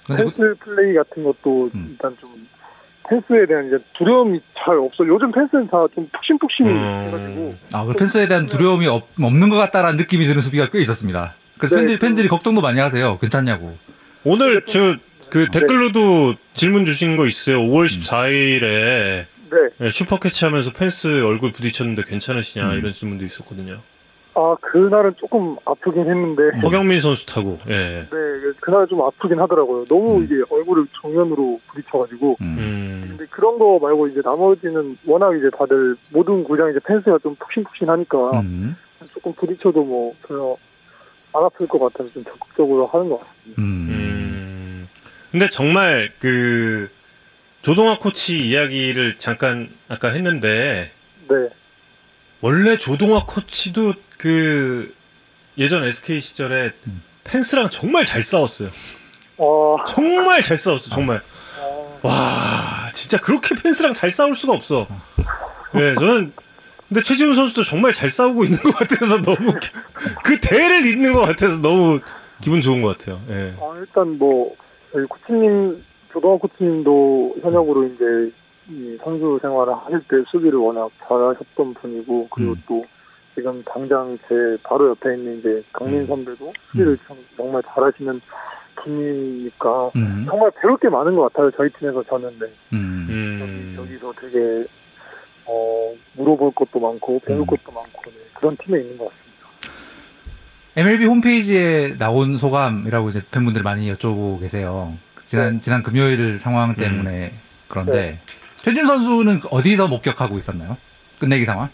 근데 0.07 0.23
그- 0.23 0.31
펜스 0.31 0.55
플레이 0.63 0.93
같은 0.95 1.23
것도 1.23 1.69
음. 1.75 1.87
일단 1.91 2.15
좀 2.21 2.47
펜스에 3.09 3.45
대한 3.47 3.67
이제 3.67 3.77
두려움이 3.97 4.39
잘 4.63 4.77
없어. 4.77 5.05
요즘 5.05 5.31
펜스는 5.33 5.67
다 5.67 5.85
좀 5.93 6.07
푹신푹신 6.13 6.67
음. 6.67 6.71
해가지고 7.07 7.55
아, 7.73 7.85
그 7.85 7.93
펜스에 7.93 8.27
대한 8.27 8.45
두려움이 8.47 8.87
없, 8.87 9.09
없는 9.21 9.49
것 9.49 9.57
같다라는 9.57 9.97
느낌이 9.97 10.25
드는 10.25 10.41
수비가 10.41 10.67
꽤 10.71 10.79
있었습니다. 10.79 11.35
그래서 11.57 11.75
네, 11.75 11.81
팬들이 11.81 11.97
그- 11.99 12.05
팬들이 12.07 12.27
걱정도 12.29 12.61
많이 12.61 12.79
하세요. 12.79 13.17
괜찮냐고. 13.19 13.75
오늘 14.23 14.65
저 14.65 14.95
그 15.31 15.49
네. 15.49 15.59
댓글로도 15.59 16.35
질문 16.53 16.83
주신 16.85 17.15
거 17.15 17.25
있어요. 17.25 17.59
5월 17.61 17.85
14일에 17.85 19.25
네. 19.79 19.91
슈퍼 19.91 20.17
캐치하면서 20.17 20.73
펜스 20.73 21.23
얼굴 21.23 21.53
부딪혔는데 21.53 22.03
괜찮으시냐 22.03 22.71
음. 22.71 22.77
이런 22.77 22.91
질문도 22.91 23.25
있었거든요. 23.25 23.79
아 24.33 24.55
그날은 24.61 25.13
조금 25.17 25.57
아프긴 25.65 26.07
했는데 26.07 26.57
허경민 26.61 27.01
선수 27.01 27.25
타고 27.25 27.57
예. 27.67 28.07
네 28.09 28.17
그날 28.61 28.87
좀 28.87 29.01
아프긴 29.01 29.39
하더라고요. 29.39 29.85
너무 29.85 30.19
음. 30.19 30.23
이게 30.23 30.35
얼굴을 30.49 30.87
정면으로 31.01 31.59
부딪혀가지고 31.67 32.37
음. 32.41 32.57
음. 32.57 33.05
근데 33.09 33.25
그런 33.29 33.57
거 33.57 33.79
말고 33.81 34.07
이제 34.07 34.21
나머지는 34.23 34.97
워낙 35.05 35.35
이제 35.37 35.49
다들 35.57 35.95
모든 36.09 36.43
구장 36.43 36.69
이제 36.69 36.79
펜스가 36.85 37.19
좀 37.19 37.35
푹신푹신하니까 37.35 38.41
음. 38.41 38.75
조금 39.13 39.33
부딪혀도 39.33 39.83
뭐 39.83 40.13
전혀 40.27 40.55
안 41.33 41.43
아플 41.43 41.67
것 41.67 41.79
같아서 41.79 42.09
좀 42.13 42.23
적극적으로 42.25 42.87
하는 42.87 43.09
것 43.09 43.19
같습니다. 43.19 43.61
근데 45.31 45.47
정말 45.49 46.11
그 46.19 46.89
조동아 47.61 47.99
코치 47.99 48.47
이야기를 48.47 49.17
잠깐 49.17 49.69
아까 49.87 50.09
했는데 50.09 50.91
네. 51.29 51.35
원래 52.41 52.75
조동아 52.75 53.25
코치도 53.25 53.93
그 54.17 54.93
예전 55.57 55.83
SK 55.85 56.19
시절에 56.19 56.73
음. 56.87 57.01
펜스랑 57.23 57.69
정말 57.69 58.03
잘 58.03 58.23
싸웠어요. 58.23 58.69
어, 59.37 59.77
정말 59.87 60.41
잘 60.41 60.57
싸웠어, 60.57 60.89
정말. 60.89 61.21
어, 61.59 61.99
와, 62.03 62.91
진짜 62.93 63.17
그렇게 63.17 63.55
펜스랑 63.55 63.93
잘 63.93 64.11
싸울 64.11 64.35
수가 64.35 64.53
없어. 64.53 64.87
네, 65.73 65.95
저는 65.95 66.33
근데 66.89 67.01
최지훈 67.01 67.33
선수도 67.35 67.63
정말 67.63 67.93
잘 67.93 68.09
싸우고 68.09 68.43
있는 68.43 68.59
것 68.59 68.75
같아서 68.75 69.21
너무 69.21 69.53
그 70.23 70.39
대를 70.41 70.85
잇는 70.85 71.13
것 71.13 71.21
같아서 71.21 71.57
너무 71.57 72.01
기분 72.41 72.59
좋은 72.59 72.81
것 72.81 72.97
같아요. 72.97 73.23
예. 73.29 73.55
아, 73.59 73.77
일단 73.77 74.17
뭐 74.17 74.55
저희 74.91 75.05
코치님 75.05 75.83
조동환 76.11 76.39
코치님도 76.39 77.35
현역으로 77.41 77.85
이제 77.85 78.31
이 78.69 78.97
선수 79.03 79.39
생활을 79.41 79.73
하실 79.73 79.99
때 80.01 80.23
수비를 80.29 80.59
워낙 80.59 80.89
잘하셨던 81.07 81.73
분이고 81.75 82.27
그리고 82.29 82.51
음. 82.51 82.63
또 82.67 82.85
지금 83.35 83.63
당장 83.63 84.17
제 84.27 84.57
바로 84.63 84.89
옆에 84.89 85.15
있는 85.15 85.39
이제 85.39 85.63
강민 85.71 86.01
음. 86.01 86.07
선배도 86.07 86.53
수비를 86.71 86.97
참 87.07 87.17
정말 87.37 87.61
잘하시는 87.65 88.21
분이니까 88.75 89.91
음. 89.95 90.25
정말 90.29 90.51
배울 90.61 90.77
게 90.77 90.89
많은 90.89 91.15
것 91.15 91.31
같아요 91.31 91.51
저희 91.51 91.69
팀에서 91.69 92.03
저는 92.03 92.29
네. 92.39 92.45
음. 92.73 93.07
음. 93.09 93.75
여기, 93.77 93.93
여기서 93.93 94.13
되게 94.19 94.63
어 95.45 95.93
물어볼 96.17 96.51
것도 96.53 96.79
많고 96.79 97.19
배울 97.25 97.39
음. 97.39 97.45
것도 97.45 97.71
많고 97.71 98.03
네. 98.05 98.17
그런 98.33 98.55
팀에 98.57 98.81
있는 98.81 98.97
것 98.97 99.05
같습니다. 99.09 99.30
MLB 100.75 101.05
홈페이지에 101.05 101.97
나온 101.97 102.37
소감이라고 102.37 103.09
이제 103.09 103.21
팬분들이 103.31 103.63
많이 103.63 103.91
여쭤보고 103.91 104.39
계세요. 104.39 104.93
지난 105.25 105.59
지난 105.59 105.83
금요일 105.83 106.37
상황 106.37 106.73
때문에 106.75 107.33
그런데 107.67 108.19
최준 108.61 108.85
선수는 108.85 109.41
어디서 109.49 109.87
목격하고 109.87 110.37
있었나요? 110.37 110.77
끝내기 111.19 111.45
상황? 111.45 111.69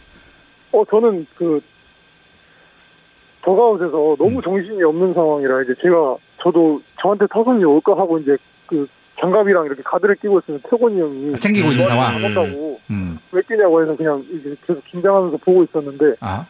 어, 0.71 0.83
저는 0.89 1.25
그, 1.35 1.61
더가웃에서 3.43 4.15
너무 4.17 4.37
음. 4.37 4.41
정신이 4.41 4.83
없는 4.83 5.13
상황이라 5.13 5.63
이제 5.63 5.73
제가, 5.81 6.17
저도 6.43 6.81
저한테 7.01 7.25
타선이 7.27 7.63
올까 7.63 7.93
하고 7.93 8.19
이제 8.19 8.35
그 8.67 8.87
장갑이랑 9.19 9.65
이렇게 9.65 9.81
가드를 9.83 10.15
끼고 10.15 10.39
있으면 10.39 10.61
태곤이 10.69 10.99
형이 10.99 11.31
아, 11.33 11.37
챙기고 11.39 11.71
있는 11.71 11.85
음. 11.85 11.89
상황. 11.89 12.77
음. 12.89 13.19
왜 13.31 13.41
끼냐고 13.47 13.81
해서 13.81 13.95
그냥 13.95 14.23
이제 14.31 14.55
계속 14.65 14.83
긴장하면서 14.85 15.37
보고 15.37 15.63
있었는데 15.63 16.15
아. 16.19 16.45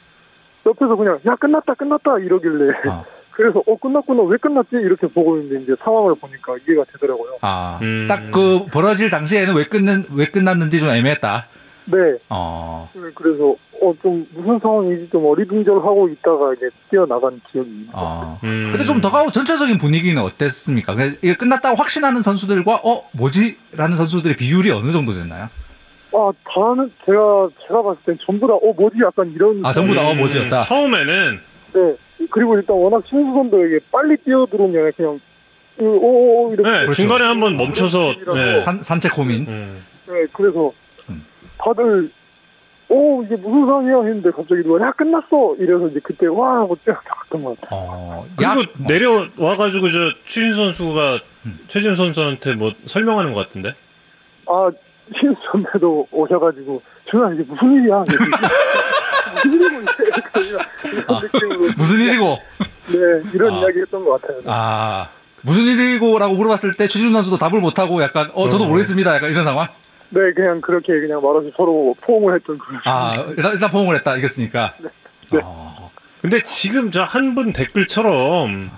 옆에서 0.69 0.95
그냥 0.95 1.19
야 1.25 1.35
끝났다 1.35 1.73
끝났다 1.73 2.19
이러길래 2.19 2.73
아. 2.89 3.03
그래서 3.31 3.61
어 3.67 3.77
끝났구나 3.77 4.23
왜 4.23 4.37
끝났지 4.37 4.69
이렇게 4.73 5.07
보고 5.07 5.37
있는데 5.37 5.63
이제 5.63 5.75
상황을 5.83 6.15
보니까 6.15 6.55
이해가 6.67 6.85
되더라고요. 6.93 7.37
아. 7.41 7.79
음. 7.81 8.07
딱그 8.07 8.65
벌어질 8.71 9.09
당시에는 9.09 9.55
왜 9.55 9.63
끝는 9.65 10.05
왜 10.15 10.25
끝났는지 10.25 10.79
좀 10.79 10.89
애매했다. 10.89 11.47
네. 11.85 11.97
어. 12.29 12.89
네, 12.95 13.01
그래서 13.15 13.55
어 13.81 13.93
좀 14.01 14.25
무슨 14.33 14.59
상황인지 14.59 15.09
좀 15.11 15.25
어리둥절하고 15.25 16.09
있다가 16.09 16.53
이제 16.55 16.67
뛰어나간 16.89 17.39
기억이 17.51 17.87
같아요. 17.91 18.03
어. 18.03 18.39
음. 18.43 18.69
근데 18.71 18.83
좀 18.83 18.99
더가웃 18.99 19.31
전체적인 19.31 19.77
분위기는 19.77 20.19
어땠습니까? 20.21 20.95
이게 21.21 21.35
끝났다고 21.35 21.75
확신하는 21.75 22.23
선수들과 22.23 22.81
어 22.83 23.07
뭐지라는 23.13 23.95
선수들의 23.95 24.35
비율이 24.35 24.71
어느 24.71 24.91
정도 24.91 25.13
됐나요? 25.13 25.49
아, 26.19 26.31
다는 26.51 26.91
제가 27.05 27.49
제가 27.67 27.83
봤을 27.83 28.01
땐 28.05 28.17
전부 28.25 28.47
다 28.47 28.53
어 28.55 28.73
뭐지 28.73 28.97
약간 29.05 29.31
이런 29.35 29.63
아, 29.65 29.71
전부 29.71 29.93
다 29.93 30.07
어, 30.07 30.15
뭐지였다? 30.15 30.61
처음에는 30.61 31.39
네 31.73 31.95
그리고 32.31 32.57
일단 32.57 32.75
워낙 32.75 33.03
신수 33.07 33.31
선수에게 33.33 33.79
빨리 33.91 34.17
뛰어들어오면 34.25 34.71
게 34.73 34.77
아니라 34.79 34.91
그냥 34.97 35.19
오오 35.79 36.53
이렇게 36.53 36.69
네, 36.69 36.77
그렇죠. 36.79 36.93
중간에 36.93 37.25
한번 37.25 37.55
멈춰서 37.55 38.13
네. 38.33 38.59
산, 38.61 38.81
산책 38.81 39.13
고민. 39.13 39.45
음. 39.47 39.85
네, 40.07 40.25
그래서 40.33 40.71
음. 41.09 41.23
다들 41.59 42.09
오 42.89 43.21
이게 43.23 43.35
무슨 43.35 43.65
상황이야 43.67 43.97
했는데 43.97 44.31
갑자기 44.31 44.63
누가 44.63 44.83
야 44.87 44.91
끝났어 44.93 45.55
이래서 45.59 45.87
이제 45.89 45.99
그때 46.03 46.25
와 46.27 46.61
하고 46.61 46.75
뛰어나갔던 46.83 47.43
것 47.43 47.61
같아요. 47.61 47.79
어. 47.91 48.25
그리고 48.37 48.61
약- 48.61 48.87
내려와가지고 48.87 49.91
저 49.91 49.97
추신 50.25 50.53
선수가 50.53 51.19
음. 51.45 51.59
최진 51.67 51.93
선수한테 51.93 52.53
뭐 52.55 52.71
설명하는 52.85 53.33
것 53.33 53.41
같은데. 53.47 53.73
아 54.47 54.71
신수 55.19 55.39
선배도 55.51 56.07
오셔가지고 56.11 56.81
준아 57.09 57.33
이게 57.33 57.43
무슨 57.43 57.73
일이야? 57.75 58.03
무슨 59.35 59.61
일이고 59.61 59.81
이제 59.81 61.03
아, 61.07 61.21
무슨 61.77 61.99
일이고? 62.01 62.37
네 62.87 62.97
이런 63.33 63.53
아. 63.53 63.57
이야기 63.59 63.79
했던 63.81 64.03
것 64.05 64.21
같아요. 64.21 64.41
아 64.45 65.09
무슨 65.43 65.63
일이고라고 65.63 66.35
물어봤을 66.35 66.73
때 66.73 66.87
최준 66.87 67.13
선수도 67.13 67.37
답을 67.37 67.59
못 67.61 67.79
하고 67.79 68.01
약간 68.01 68.29
어 68.33 68.49
저도 68.49 68.65
어. 68.65 68.67
모르겠습니다. 68.67 69.15
약간 69.15 69.29
이런 69.31 69.45
상황. 69.45 69.67
네 70.09 70.19
그냥 70.35 70.61
그렇게 70.61 70.87
그냥 70.99 71.21
말없이 71.21 71.51
서로 71.55 71.95
포옹을 72.01 72.35
했던 72.35 72.57
그런. 72.57 72.81
아 72.85 73.15
일단 73.35 73.53
일단 73.53 73.69
포옹을 73.69 73.95
했다 73.95 74.15
이겼으니까. 74.17 74.73
네. 75.31 75.39
어. 75.43 75.91
근데 76.21 76.41
지금 76.41 76.89
저 76.91 77.03
한 77.05 77.35
분 77.35 77.53
댓글처럼 77.53 78.61
네. 78.65 78.71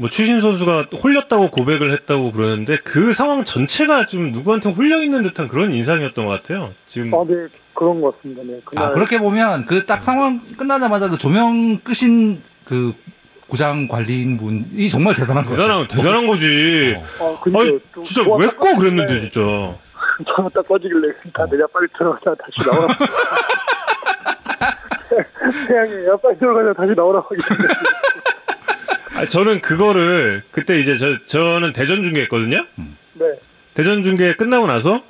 뭐 0.00 0.08
추신 0.08 0.40
선수가 0.40 0.86
홀렸다고 1.02 1.50
고백을 1.50 1.92
했다고 1.92 2.32
그러는데 2.32 2.76
그 2.84 3.12
상황 3.12 3.44
전체가 3.44 4.06
좀 4.06 4.32
누구한테 4.32 4.70
홀려 4.70 5.02
있는 5.02 5.20
듯한 5.22 5.46
그런 5.46 5.74
인상이었던 5.74 6.24
것 6.24 6.30
같아요. 6.32 6.72
지금 6.86 7.12
아, 7.12 7.18
네, 7.28 7.34
그런 7.74 8.00
것 8.00 8.16
같습니다. 8.16 8.42
네. 8.46 8.60
그날 8.64 8.84
아 8.86 8.90
그렇게 8.92 9.18
보면 9.18 9.66
그 9.66 9.84
딱 9.84 10.02
상황 10.02 10.40
끝나자마자 10.56 11.08
그 11.10 11.18
조명 11.18 11.78
끄신 11.80 12.42
그 12.64 12.94
구장 13.48 13.88
관리인 13.88 14.38
분이 14.38 14.88
정말 14.88 15.14
대단한 15.14 15.44
거예요. 15.44 15.56
대단한 15.58 15.88
대단한 15.88 16.26
거지. 16.26 16.96
어, 17.18 17.38
근데 17.42 17.58
아니 17.60 17.78
또 17.94 18.02
진짜 18.02 18.22
왜 18.38 18.46
꺼 18.46 18.74
그랬는데 18.78 19.20
진짜. 19.20 19.40
전화 20.34 20.48
딱 20.54 20.66
꺼지길래 20.66 21.08
다 21.34 21.44
내가 21.46 21.66
빨리 21.72 21.86
들어가자 21.98 22.34
다시 22.36 22.70
나오라. 22.70 22.88
태양이 25.68 26.06
야 26.06 26.16
빨리 26.22 26.38
들어가자 26.38 26.72
다시 26.72 26.92
나오라고 26.96 27.26
하길래. 27.34 27.68
아, 29.20 29.26
저는 29.26 29.60
그거를 29.60 30.42
그때 30.50 30.78
이제 30.78 30.96
저 30.96 31.22
저는 31.24 31.72
대전 31.72 32.02
중계했거든요. 32.02 32.64
네. 33.14 33.26
대전 33.74 34.02
중계 34.02 34.34
끝나고 34.34 34.66
나서 34.66 35.02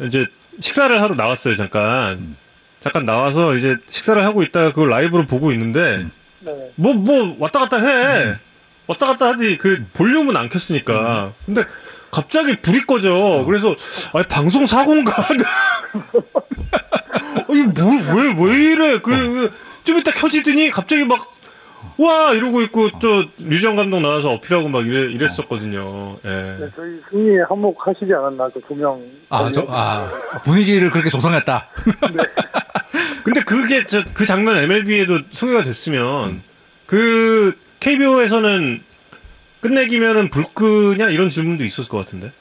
이제 0.00 0.26
식사를 0.60 1.00
하러 1.02 1.14
나왔어요 1.14 1.54
잠깐. 1.54 2.36
잠깐 2.80 3.04
나와서 3.04 3.56
이제 3.56 3.76
식사를 3.86 4.22
하고 4.24 4.42
있다가 4.44 4.70
그걸 4.70 4.90
라이브로 4.90 5.26
보고 5.26 5.50
있는데 5.52 6.06
네. 6.40 6.70
뭐뭐 6.76 7.36
왔다 7.40 7.58
갔다 7.60 7.78
해. 7.78 8.34
왔다 8.86 9.06
갔다 9.06 9.26
하지 9.26 9.58
그 9.58 9.84
볼륨은 9.92 10.36
안 10.36 10.48
켰으니까. 10.48 11.32
근데 11.44 11.64
갑자기 12.12 12.60
불이 12.60 12.82
꺼져. 12.86 13.44
그래서 13.46 13.74
아니 14.12 14.26
방송 14.28 14.64
사고인가? 14.66 15.26
아니 17.48 17.62
뭐왜왜 17.62 18.34
왜 18.38 18.54
이래? 18.72 18.98
그 19.00 19.50
좀 19.88 19.96
이따 19.96 20.10
켜지더니 20.10 20.70
갑자기 20.70 21.02
막 21.06 21.18
와 21.98 22.32
이러고 22.32 22.60
있고 22.62 22.88
또 23.00 23.24
류정 23.38 23.74
감독 23.76 24.00
나와서 24.00 24.30
어필하고 24.34 24.68
막 24.68 24.86
이래 24.86 25.00
이랬었거든요. 25.12 26.18
예. 26.24 26.28
네, 26.28 26.68
저희 26.76 27.00
승리에 27.10 27.42
한몫하시지 27.48 28.12
않았나 28.14 28.48
그 28.50 28.60
두명 28.68 29.02
아, 29.30 29.50
저, 29.50 29.66
아, 29.68 30.08
분위기를 30.44 30.90
그렇게 30.90 31.10
조성했다. 31.10 31.68
근데 33.24 33.40
그게 33.42 33.84
저 33.84 34.02
그 34.14 34.24
장면 34.24 34.56
MLB에도 34.56 35.20
소개가 35.30 35.62
됐으면 35.64 36.42
그 36.86 37.56
KBO에서는 37.80 38.82
끝내기면은 39.60 40.30
불 40.30 40.44
끄냐 40.54 41.08
이런 41.10 41.28
질문도 41.28 41.64
있었을 41.64 41.90
것 41.90 41.98
같은데 41.98 42.32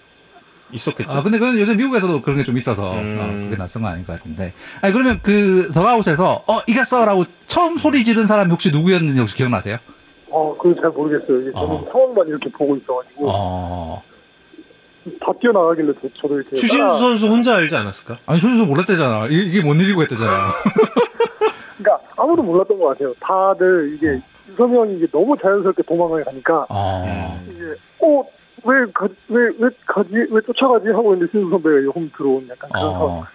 있었겠죠. 0.71 1.11
아, 1.11 1.23
근데 1.23 1.37
그건 1.39 1.57
요새 1.59 1.73
미국에서도 1.75 2.21
그런 2.21 2.37
게 2.37 2.43
좀 2.43 2.57
있어서 2.57 2.93
음. 2.93 3.17
어, 3.19 3.27
그게 3.45 3.55
낯선 3.57 3.81
건 3.83 3.91
아닌 3.93 4.05
것 4.05 4.13
같은데. 4.17 4.53
아니, 4.81 4.93
그러면 4.93 5.19
그 5.23 5.69
더가웃에서 5.73 6.43
어, 6.47 6.59
이겼어라고 6.67 7.23
처음 7.45 7.77
소리 7.77 8.03
지른 8.03 8.25
사람이 8.25 8.51
혹시 8.51 8.69
누구였는지 8.71 9.19
혹시 9.19 9.33
기억나세요? 9.35 9.77
어, 10.29 10.55
그건 10.57 10.75
잘 10.81 10.89
모르겠어요. 10.91 11.51
저는 11.53 11.55
어. 11.55 11.87
상황만 11.91 12.27
이렇게 12.27 12.49
보고 12.51 12.75
있어가지고 12.75 13.29
어. 13.29 14.03
다 15.21 15.31
뛰어나가길래 15.39 15.93
저, 16.01 16.07
저도 16.21 16.35
이렇게 16.35 16.55
추신수 16.55 16.77
따라- 16.77 16.93
선수 16.97 17.27
혼자 17.27 17.55
알지 17.55 17.75
않았을까? 17.75 18.17
아니, 18.25 18.39
조준수 18.41 18.65
몰랐대잖아. 18.65 19.27
이- 19.27 19.47
이게 19.47 19.61
뭔 19.61 19.79
일이고 19.79 20.01
했대잖아. 20.01 20.53
그러니까 21.77 22.05
아무도 22.17 22.43
몰랐던 22.43 22.77
것 22.79 22.87
같아요. 22.87 23.13
다들 23.21 23.93
이게 23.95 24.19
유서명이 24.51 24.97
이게 24.97 25.07
너무 25.11 25.35
자연스럽게 25.41 25.83
도망을 25.83 26.23
가니까 26.25 26.65
어. 26.69 27.41
이게 27.49 27.61
어 28.01 28.23
왜 28.67 28.91
가, 28.93 29.07
왜, 29.29 29.49
왜 29.59 29.69
가지 29.85 30.09
왜 30.29 30.41
쫓아가지 30.41 30.89
하고 30.89 31.13
있는데 31.13 31.31
신수 31.31 31.49
선배가 31.49 31.91
홈 31.95 32.11
들어온 32.15 32.47
약간 32.49 32.69
그런 32.71 32.93
상황. 32.93 33.09
어. 33.19 33.25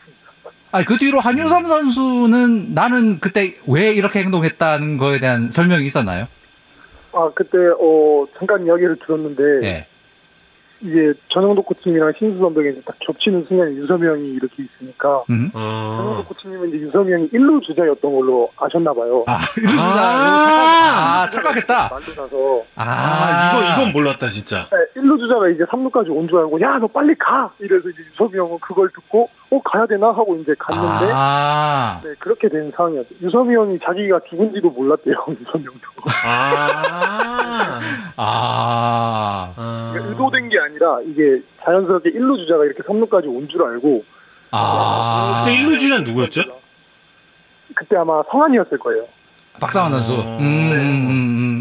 아니, 0.72 0.84
그 0.86 0.96
뒤로 0.96 1.20
한유섬 1.20 1.66
선수는 1.66 2.74
나는 2.74 3.18
그때 3.18 3.56
왜 3.66 3.92
이렇게 3.92 4.20
행동했다는 4.20 4.96
거에 4.96 5.18
대한 5.18 5.50
설명이 5.50 5.84
있었나요? 5.86 6.26
아 7.12 7.30
그때 7.34 7.58
어 7.78 8.26
잠깐 8.38 8.64
이야기를 8.66 8.96
들었는데 9.04 9.66
예. 9.66 9.80
이게 10.82 11.12
전영도 11.28 11.62
코치님이랑 11.62 12.12
신수 12.18 12.38
선배가 12.40 12.70
이제 12.70 12.80
딱 12.84 12.96
겹치는 13.00 13.44
순간에 13.48 13.70
유서명이 13.72 14.30
이렇게 14.30 14.64
있으니까 14.64 15.22
음. 15.30 15.50
전영도 15.52 16.20
어. 16.20 16.24
코치님은 16.28 16.68
이제 16.70 16.78
유서명이 16.78 17.28
1루 17.30 17.62
주자였던 17.62 18.12
걸로 18.12 18.50
아셨나 18.56 18.92
봐요. 18.92 19.24
아, 19.28 19.38
이루주자. 19.56 19.82
아, 19.82 21.22
아, 21.22 21.28
착각했다. 21.28 21.88
말도 21.90 22.12
나서 22.22 22.62
아, 22.76 23.52
이거 23.54 23.80
이건 23.82 23.92
몰랐다 23.92 24.28
진짜. 24.28 24.68
네, 24.72 25.00
1루 25.00 25.18
주자가 25.20 25.48
이제 25.48 25.64
3루까지 25.64 26.10
온 26.10 26.28
줄 26.28 26.38
알고 26.38 26.60
야 26.60 26.78
너 26.78 26.86
빨리 26.88 27.14
가 27.16 27.52
이래서 27.60 27.88
이제 27.88 28.02
유서명은 28.12 28.58
그걸 28.60 28.88
듣고 28.94 29.28
어 29.50 29.60
가야 29.62 29.86
되나 29.86 30.08
하고 30.08 30.34
이제 30.36 30.54
갔는데 30.58 31.12
아. 31.14 32.00
네 32.02 32.10
그렇게 32.18 32.48
된 32.48 32.72
상황이었죠. 32.74 33.08
유서미 33.22 33.54
형이 33.54 33.78
자기가 33.84 34.20
죽은지도 34.30 34.70
몰랐대요 34.70 35.14
유서명도. 35.28 35.80
아. 36.24 37.80
아. 38.16 39.52
아. 39.56 39.90
그러니까 39.92 40.10
의도된 40.12 40.48
게 40.48 40.58
아니 40.58 40.71
라 40.78 40.98
이게 41.06 41.42
자연스럽게 41.64 42.10
1루 42.12 42.36
주자가 42.38 42.64
이렇게 42.64 42.82
3루까지 42.82 43.26
온 43.26 43.48
줄 43.48 43.62
알고 43.62 44.04
아. 44.50 45.42
그때 45.44 45.56
1루 45.56 45.78
주자는 45.78 46.04
누구였죠? 46.04 46.42
그때 47.74 47.96
아마 47.96 48.22
성한이었을 48.30 48.78
거예요. 48.78 49.06
박상원 49.60 49.92
선수. 49.92 50.14
어. 50.14 50.38
음, 50.38 50.42
음, 50.42 50.76
음, 50.76 51.08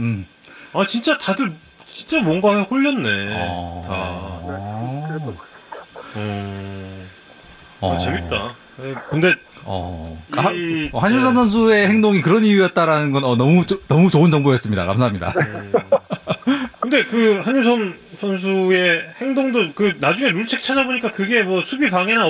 음. 0.03 0.27
아 0.73 0.85
진짜 0.85 1.17
다들 1.17 1.53
진짜 1.85 2.21
뭔가에 2.21 2.61
홀렸네. 2.61 3.35
어. 3.37 3.83
다. 3.87 5.07
그랬던 5.07 5.37
음. 6.17 7.09
어. 7.81 7.93
아, 7.93 7.97
재밌다. 7.97 8.55
에, 8.81 8.93
근데 9.09 9.33
어. 9.63 10.21
이- 10.29 10.39
한- 10.39 10.89
어, 10.93 11.07
네. 11.09 11.21
선수의 11.21 11.87
행동이 11.87 12.21
그런 12.21 12.43
이유였다라는 12.43 13.11
건 13.11 13.23
어, 13.23 13.35
너무 13.35 13.65
조- 13.65 13.79
너무 13.87 14.09
좋은 14.09 14.29
정보였습니다. 14.29 14.85
감사합니다. 14.85 15.33
음. 15.37 15.71
근데 16.91 17.05
그 17.05 17.39
한유섬 17.39 17.95
선수의 18.17 19.13
행동도 19.15 19.71
그 19.73 19.93
나중에 20.01 20.29
룰책 20.29 20.61
찾아보니까 20.61 21.11
그게 21.11 21.41
뭐 21.41 21.61
수비 21.61 21.89
방해나 21.89 22.29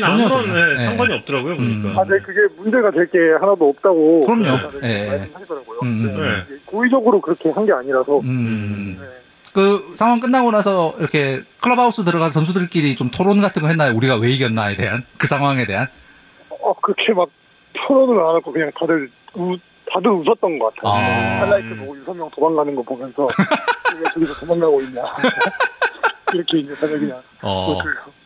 전혀, 0.00 0.06
아무런. 0.06 0.48
예, 0.56 0.74
네. 0.74 0.78
상관이 0.78 1.12
없더라고요 1.12 1.56
보니까. 1.56 1.88
음. 1.90 1.98
아, 1.98 2.04
네, 2.04 2.18
그게 2.24 2.40
문제가 2.56 2.90
될 2.90 3.06
게 3.10 3.18
하나도 3.38 3.68
없다고. 3.68 4.20
그럼요. 4.22 4.44
다들 4.62 4.80
예. 4.84 5.06
말씀하시더라고요. 5.08 5.80
음, 5.82 6.06
네. 6.06 6.12
네. 6.22 6.44
이게 6.48 6.58
고의적으로 6.64 7.20
그렇게 7.20 7.50
한 7.50 7.66
게 7.66 7.72
아니라서. 7.74 8.20
음. 8.20 8.96
네. 8.98 9.06
그 9.52 9.92
상황 9.94 10.20
끝나고 10.20 10.52
나서 10.52 10.94
이렇게 10.98 11.42
클럽하우스 11.60 12.02
들어가서 12.02 12.30
선수들끼리 12.30 12.96
좀 12.96 13.10
토론 13.10 13.38
같은 13.42 13.60
거 13.60 13.68
했나요? 13.68 13.94
우리가 13.94 14.16
왜 14.16 14.30
이겼나에 14.30 14.76
대한 14.76 15.04
그 15.18 15.26
상황에 15.26 15.66
대한. 15.66 15.86
어, 16.48 16.72
그렇게 16.80 17.12
막 17.12 17.28
토론을 17.74 18.18
안 18.22 18.36
하고 18.36 18.52
그냥 18.52 18.70
다들 18.80 19.10
우, 19.34 19.56
다들 19.92 20.10
웃었던 20.10 20.58
것 20.58 20.74
같아요. 20.74 20.92
아. 20.92 21.40
하이라이트 21.40 21.76
보고 21.76 21.96
유선명 21.96 22.30
도망가는 22.30 22.74
거 22.74 22.82
보면서 22.82 23.26
왜 23.98 24.04
저기서 24.14 24.34
도망가고 24.40 24.80
있냐. 24.82 25.02
이렇게 26.34 26.58
이제 26.58 26.74
다들 26.74 27.00
그냥 27.00 27.22
어. 27.42 27.78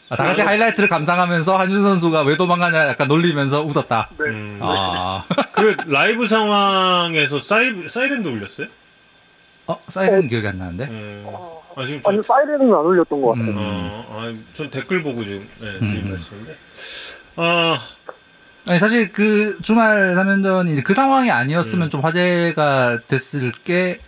아, 0.09 0.17
다 0.17 0.25
같이 0.25 0.43
하이라이트를 0.43 0.89
감상하면서 0.91 1.57
한윤 1.57 1.81
선수가 1.81 2.23
왜 2.25 2.37
도망가냐 2.37 2.89
약간 2.89 3.09
놀리면서 3.09 3.63
웃었다. 3.63 4.11
네. 4.19 4.25
음. 4.27 4.61
아. 4.63 5.25
그 5.53 5.75
라이브 5.87 6.27
상황에서 6.27 7.39
사이, 7.39 7.71
사이렌도 7.89 8.31
울렸어요? 8.31 8.67
어, 9.69 9.81
사이렌 9.87 10.27
기억이 10.27 10.47
안 10.47 10.59
나는데. 10.59 10.85
음. 10.87 11.23
어, 11.27 11.63
아 11.77 11.87
지금 11.87 12.03
저, 12.03 12.11
아니 12.11 12.23
사이렌은 12.23 12.75
안 12.75 12.81
울렸던 12.81 13.23
것 13.23 13.29
같아요. 13.29 13.47
음. 13.47 13.57
어, 13.57 14.07
아, 14.11 14.35
전 14.53 14.69
댓글 14.69 15.03
보고 15.03 15.25
지금 15.25 15.49
네, 15.61 15.67
음. 15.69 15.81
드린 15.81 16.11
말씀인데. 16.11 16.57
아, 17.37 17.79
아니 18.69 18.79
사실 18.79 19.13
그 19.13 19.59
주말 19.61 20.15
3연전이 20.15 20.73
이제 20.73 20.83
그 20.83 20.95
상황이 20.95 21.31
아니었으면 21.31 21.89
음. 21.89 21.91
좀 21.91 22.01
화제가 22.01 23.01
됐을 23.09 23.53
게 23.65 23.99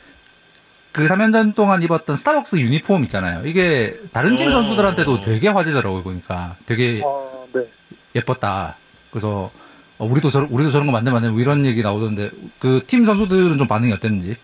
그 0.94 1.06
3연전 1.08 1.56
동안 1.56 1.82
입었던 1.82 2.14
스타벅스 2.14 2.54
유니폼 2.60 3.02
있잖아요. 3.02 3.44
이게 3.46 3.98
다른 4.12 4.36
팀 4.36 4.46
어. 4.46 4.50
선수들한테도 4.52 5.22
되게 5.22 5.48
화제더라고요, 5.48 6.04
보니까. 6.04 6.54
되게 6.66 7.02
아, 7.04 7.44
네. 7.52 7.66
예뻤다. 8.14 8.76
그래서 9.10 9.50
어, 9.98 10.06
우리도 10.06 10.30
저런 10.30 10.48
우리도 10.50 10.70
저런 10.70 10.86
거 10.86 10.92
만들 10.92 11.12
만들 11.12 11.32
뭐 11.32 11.40
이런 11.40 11.64
얘기 11.64 11.82
나오던데 11.82 12.30
그 12.60 12.80
팀 12.86 13.04
선수들은 13.04 13.58
좀 13.58 13.66
반응이 13.66 13.92
어땠는지. 13.92 14.36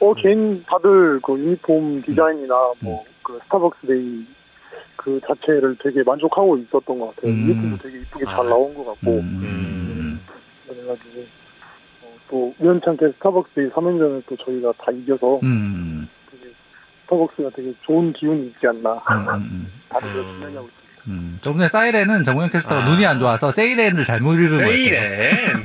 어, 0.00 0.14
개인 0.14 0.64
다들 0.66 1.20
그 1.22 1.38
유니폼 1.38 2.00
디자인이나 2.06 2.54
뭐그 2.80 3.38
스타벅스 3.44 3.86
데이 3.86 4.24
그 5.02 5.18
자체를 5.26 5.76
되게 5.82 6.02
만족하고 6.02 6.58
있었던 6.58 6.98
것 6.98 7.16
같아요. 7.16 7.32
음. 7.32 7.48
유니폼도 7.48 7.78
되게 7.78 8.00
이쁘게 8.00 8.24
잘 8.26 8.34
아, 8.34 8.42
나온 8.42 8.74
것 8.74 8.84
같고. 8.84 9.18
음. 9.20 10.20
그래가지고 10.68 11.24
어, 12.02 12.16
또 12.28 12.54
우연찮게 12.58 13.12
스타벅스 13.12 13.54
데이 13.54 13.70
3연전을 13.70 14.22
또 14.26 14.36
저희가 14.36 14.72
다 14.76 14.92
이겨서 14.92 15.40
음. 15.42 16.06
되게 16.30 16.52
스타벅스가 17.04 17.48
되게 17.56 17.72
좋은 17.86 18.12
기운이 18.12 18.48
있지 18.48 18.66
않나. 18.66 18.92
음. 18.92 19.28
음. 19.40 19.72
다들 19.88 20.08
음. 20.08 20.12
그렇게 20.12 20.32
생각하고 20.32 20.68
있습니다. 20.68 20.80
음. 21.08 21.38
조금 21.40 21.58
전에 21.58 21.68
사이렌은 21.68 22.24
정우영 22.24 22.50
캐스터가 22.50 22.82
아. 22.82 22.84
눈이 22.84 23.06
안 23.06 23.18
좋아서 23.18 23.50
세이렌을 23.50 24.04
잘못 24.04 24.34
읽은 24.34 24.58
거예요. 24.58 24.68
세이렌. 24.68 25.64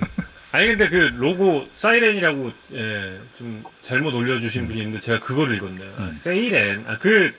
아니 0.53 0.67
근데 0.67 0.87
그 0.87 0.95
로고 1.17 1.65
사이렌이라고 1.73 2.51
예, 2.75 3.19
좀 3.37 3.61
잘못 3.81 4.15
올려주신 4.15 4.67
분이 4.67 4.79
있는데 4.79 4.99
제가 4.99 5.19
그걸 5.19 5.53
읽었네요. 5.53 5.91
아, 5.97 6.03
음. 6.03 6.11
세이렌. 6.13 6.85
아그 6.87 7.33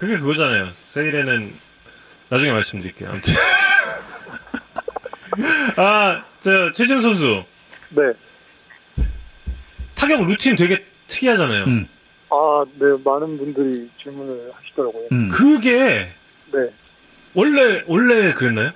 그게 0.00 0.18
그거잖아요. 0.18 0.70
세이렌은 0.72 1.52
나중에 2.30 2.52
말씀드릴게요. 2.52 3.10
아무튼. 3.10 3.34
아 5.76 6.24
저 6.40 6.72
최준 6.72 7.00
선수 7.00 7.44
네. 7.90 8.02
타격 9.94 10.24
루틴 10.24 10.56
되게 10.56 10.82
특이하잖아요. 11.06 11.64
음. 11.64 11.86
아, 12.30 12.64
네. 12.78 12.86
많은 13.04 13.36
분들이 13.36 13.90
질문을 14.02 14.52
하시더라고요. 14.54 15.08
음. 15.12 15.28
그게 15.28 16.08
네. 16.52 16.70
원래 17.34 17.82
원래 17.86 18.32
그랬나요? 18.32 18.70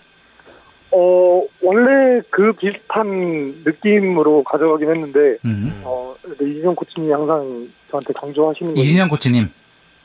어 0.91 1.43
원래 1.63 2.21
그 2.31 2.53
비슷한 2.53 3.63
느낌으로 3.65 4.45
가져가긴 4.45 4.91
했는데 4.91 5.39
음. 5.45 5.81
어 5.85 6.15
이진영 6.41 6.75
코치님이 6.75 7.13
항상 7.13 7.69
저한테 7.91 8.13
강조하시는 8.13 8.75
건 8.75 8.77
이진영 8.77 9.09
코치님. 9.09 9.49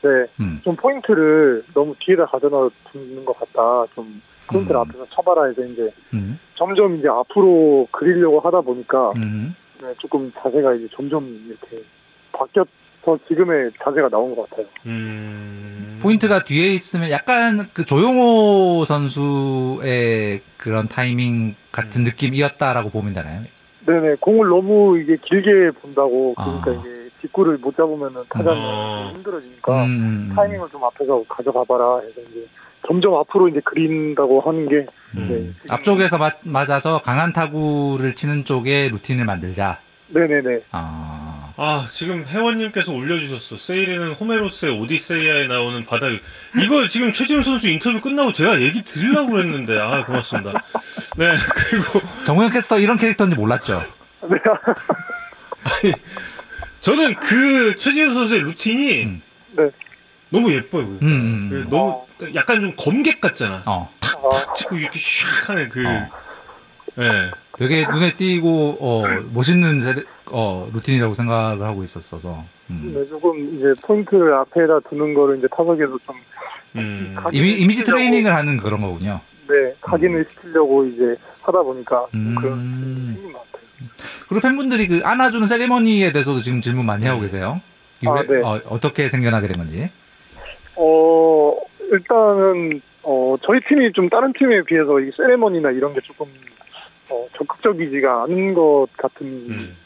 네, 0.02 0.26
음. 0.40 0.60
좀 0.64 0.76
포인트를 0.76 1.64
너무 1.74 1.94
뒤에다 1.98 2.26
가져다 2.26 2.56
두는 2.92 3.24
것 3.24 3.38
같다. 3.38 3.86
좀 3.94 4.22
포인트를 4.48 4.76
음. 4.76 4.80
앞에서 4.80 5.06
쳐봐라 5.10 5.46
해서 5.46 5.62
이제 5.64 5.92
음. 6.14 6.38
점점 6.56 6.96
이제 6.96 7.08
앞으로 7.08 7.88
그리려고 7.90 8.40
하다 8.40 8.62
보니까 8.62 9.12
음. 9.16 9.54
네, 9.82 9.94
조금 9.98 10.32
자세가 10.38 10.74
이제 10.74 10.88
점점 10.94 11.26
이렇게 11.46 11.84
바뀌어서 12.32 13.18
지금의 13.28 13.72
자세가 13.82 14.08
나온 14.08 14.34
것 14.34 14.48
같아요. 14.48 14.66
음. 14.86 16.00
포인트가 16.02 16.44
뒤에 16.44 16.72
있으면 16.74 17.10
약간 17.10 17.68
그 17.74 17.84
조용호 17.84 18.84
선수의 18.86 20.40
그런 20.56 20.88
타이밍 20.88 21.54
같은 21.72 22.02
음. 22.02 22.04
느낌이었다라고 22.04 22.90
보면 22.90 23.12
되나요? 23.12 23.42
네네, 23.86 24.16
공을 24.20 24.48
너무 24.48 24.98
이게 24.98 25.16
길게 25.16 25.78
본다고 25.80 26.34
그러니까 26.34 26.70
아. 26.70 26.74
이게 26.74 26.99
뒷구를 27.22 27.58
못 27.58 27.76
잡으면은 27.76 28.22
타자는 28.28 28.60
아. 28.60 29.04
좀 29.08 29.16
힘들어지니까 29.16 29.84
음. 29.84 30.32
타이밍을 30.34 30.68
좀 30.70 30.84
앞에서 30.84 31.24
가져가봐라 31.28 32.00
해서 32.00 32.20
이제 32.30 32.46
점점 32.86 33.14
앞으로 33.14 33.48
이제 33.48 33.60
그린다고 33.64 34.40
하는 34.40 34.68
게 34.68 34.86
음. 35.16 35.28
네. 35.28 35.74
앞쪽에서 35.74 36.18
맞, 36.18 36.38
맞아서 36.44 37.00
강한 37.00 37.32
타구를 37.32 38.14
치는 38.14 38.44
쪽에 38.44 38.88
루틴을 38.90 39.24
만들자. 39.24 39.78
네네네. 40.08 40.58
아. 40.72 41.52
아 41.56 41.86
지금 41.90 42.24
회원님께서 42.24 42.90
올려주셨어. 42.90 43.56
세일에는 43.56 44.14
호메로스의 44.14 44.80
오디세이아에 44.80 45.46
나오는 45.46 45.84
바다. 45.84 46.06
이거 46.58 46.88
지금 46.88 47.12
최지훈 47.12 47.42
선수 47.42 47.68
인터뷰 47.68 48.00
끝나고 48.00 48.32
제가 48.32 48.62
얘기 48.62 48.82
드리려고 48.82 49.38
했는데 49.38 49.78
아 49.78 50.06
고맙습니다. 50.06 50.52
네 51.18 51.34
그리고 51.70 52.00
정우영 52.24 52.50
캐스터 52.50 52.78
이런 52.78 52.96
캐릭터인지 52.96 53.36
몰랐죠. 53.36 53.82
네. 55.82 55.92
저는 56.80 57.14
그 57.16 57.76
최지훈 57.76 58.14
선수의 58.14 58.40
루틴이 58.40 59.04
음. 59.04 59.22
네. 59.56 59.70
너무 60.30 60.52
예뻐요. 60.52 60.84
음, 60.84 60.98
음, 61.02 61.48
그 61.50 61.56
음. 61.56 61.66
너무 61.70 62.04
약간 62.34 62.60
좀 62.60 62.72
검객 62.76 63.20
같잖아. 63.20 63.62
어. 63.66 63.90
아, 64.02 64.52
찍고 64.54 64.76
이렇게 64.76 64.98
샥 64.98 65.48
하는 65.48 65.68
그. 65.68 65.84
어. 65.86 66.08
네. 66.96 67.30
되게 67.56 67.84
눈에 67.90 68.14
띄고 68.16 68.78
어, 68.80 69.02
멋있는 69.32 69.78
제- 69.78 70.04
어, 70.26 70.68
루틴이라고 70.72 71.14
생각을 71.14 71.62
하고 71.66 71.82
있었어서. 71.82 72.44
음. 72.70 72.92
네, 72.94 73.06
조금 73.08 73.56
이제 73.56 73.72
포인트를 73.82 74.32
앞에다 74.34 74.80
두는 74.88 75.12
거를 75.14 75.38
이제 75.38 75.46
타석에서 75.54 75.98
좀 76.06 76.16
음. 76.76 77.16
가- 77.18 77.30
이미, 77.32 77.52
이미지 77.52 77.84
트레이닝을 77.84 78.32
하는 78.34 78.56
그런 78.56 78.80
거군요. 78.80 79.20
네, 79.48 79.74
각인을 79.80 80.24
시키려고 80.30 80.86
이제 80.86 81.16
하다 81.42 81.60
보니까 81.62 82.06
좀 82.12 82.20
음. 82.20 82.34
그런 82.36 82.58
게 82.58 83.14
생긴 83.14 83.32
것 83.32 83.44
같아요. 83.52 83.59
그리고 84.28 84.40
팬분들이 84.40 84.86
그 84.86 85.00
안아주는 85.04 85.46
세리머니에 85.46 86.12
대해서도 86.12 86.40
지금 86.42 86.60
질문 86.60 86.86
많이 86.86 87.04
하고 87.06 87.20
계세요. 87.20 87.60
이게 88.00 88.08
아, 88.10 88.14
왜- 88.28 88.38
네. 88.40 88.42
어, 88.44 88.60
어떻게 88.68 89.08
생겨나게 89.08 89.48
된 89.48 89.58
건지. 89.58 89.90
어, 90.76 91.56
일단은, 91.90 92.80
어, 93.02 93.36
저희 93.44 93.60
팀이 93.68 93.92
좀 93.92 94.08
다른 94.08 94.32
팀에 94.32 94.62
비해서 94.64 95.00
이 95.00 95.10
세레머니나 95.16 95.70
이런 95.72 95.92
게 95.94 96.00
조금, 96.02 96.26
어, 97.10 97.26
적극적이지가 97.36 98.24
않은 98.24 98.54
것 98.54 98.86
같은, 98.96 99.26
음. 99.26 99.76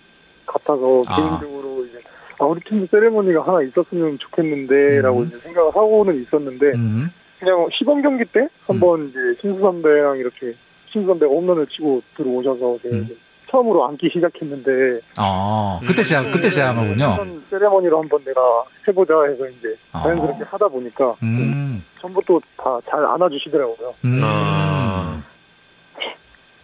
같아서, 0.46 1.00
아. 1.06 1.16
개인적으로 1.16 1.84
이제, 1.86 1.98
아, 2.38 2.44
우리 2.44 2.60
팀도 2.60 2.86
세레머니가 2.90 3.42
하나 3.42 3.62
있었으면 3.62 4.18
좋겠는데, 4.18 5.00
라고 5.00 5.20
음. 5.20 5.26
이제 5.26 5.38
생각을 5.38 5.70
하고는 5.74 6.22
있었는데, 6.22 6.66
음. 6.74 7.10
그냥 7.40 7.66
시범 7.76 8.02
경기 8.02 8.24
때, 8.26 8.46
한번 8.66 9.08
이제, 9.08 9.18
신수 9.40 9.60
선배랑 9.60 10.18
이렇게, 10.18 10.54
신수 10.92 11.06
선배가 11.08 11.32
홈런을 11.32 11.66
치고 11.68 12.02
들어오셔서, 12.16 12.78
제가 12.82 12.94
음. 12.96 13.02
이제 13.06 13.16
처음으로 13.54 13.86
앉기 13.86 14.10
시작했는데, 14.12 15.00
어, 15.20 15.78
그때 15.86 16.02
시작, 16.02 16.30
그때 16.32 16.50
시작하군요. 16.50 17.14
그런 17.14 17.44
세레머니로 17.48 18.02
한번 18.02 18.24
내가 18.24 18.40
해보자 18.88 19.14
해서 19.30 19.46
이제, 19.48 19.76
아. 19.92 20.02
자연스럽게 20.02 20.44
하다 20.44 20.68
보니까, 20.68 21.14
음. 21.22 21.84
전부 22.00 22.20
또다잘 22.26 23.06
안아주시더라고요. 23.06 23.94
음. 24.04 24.20
아. 24.22 25.22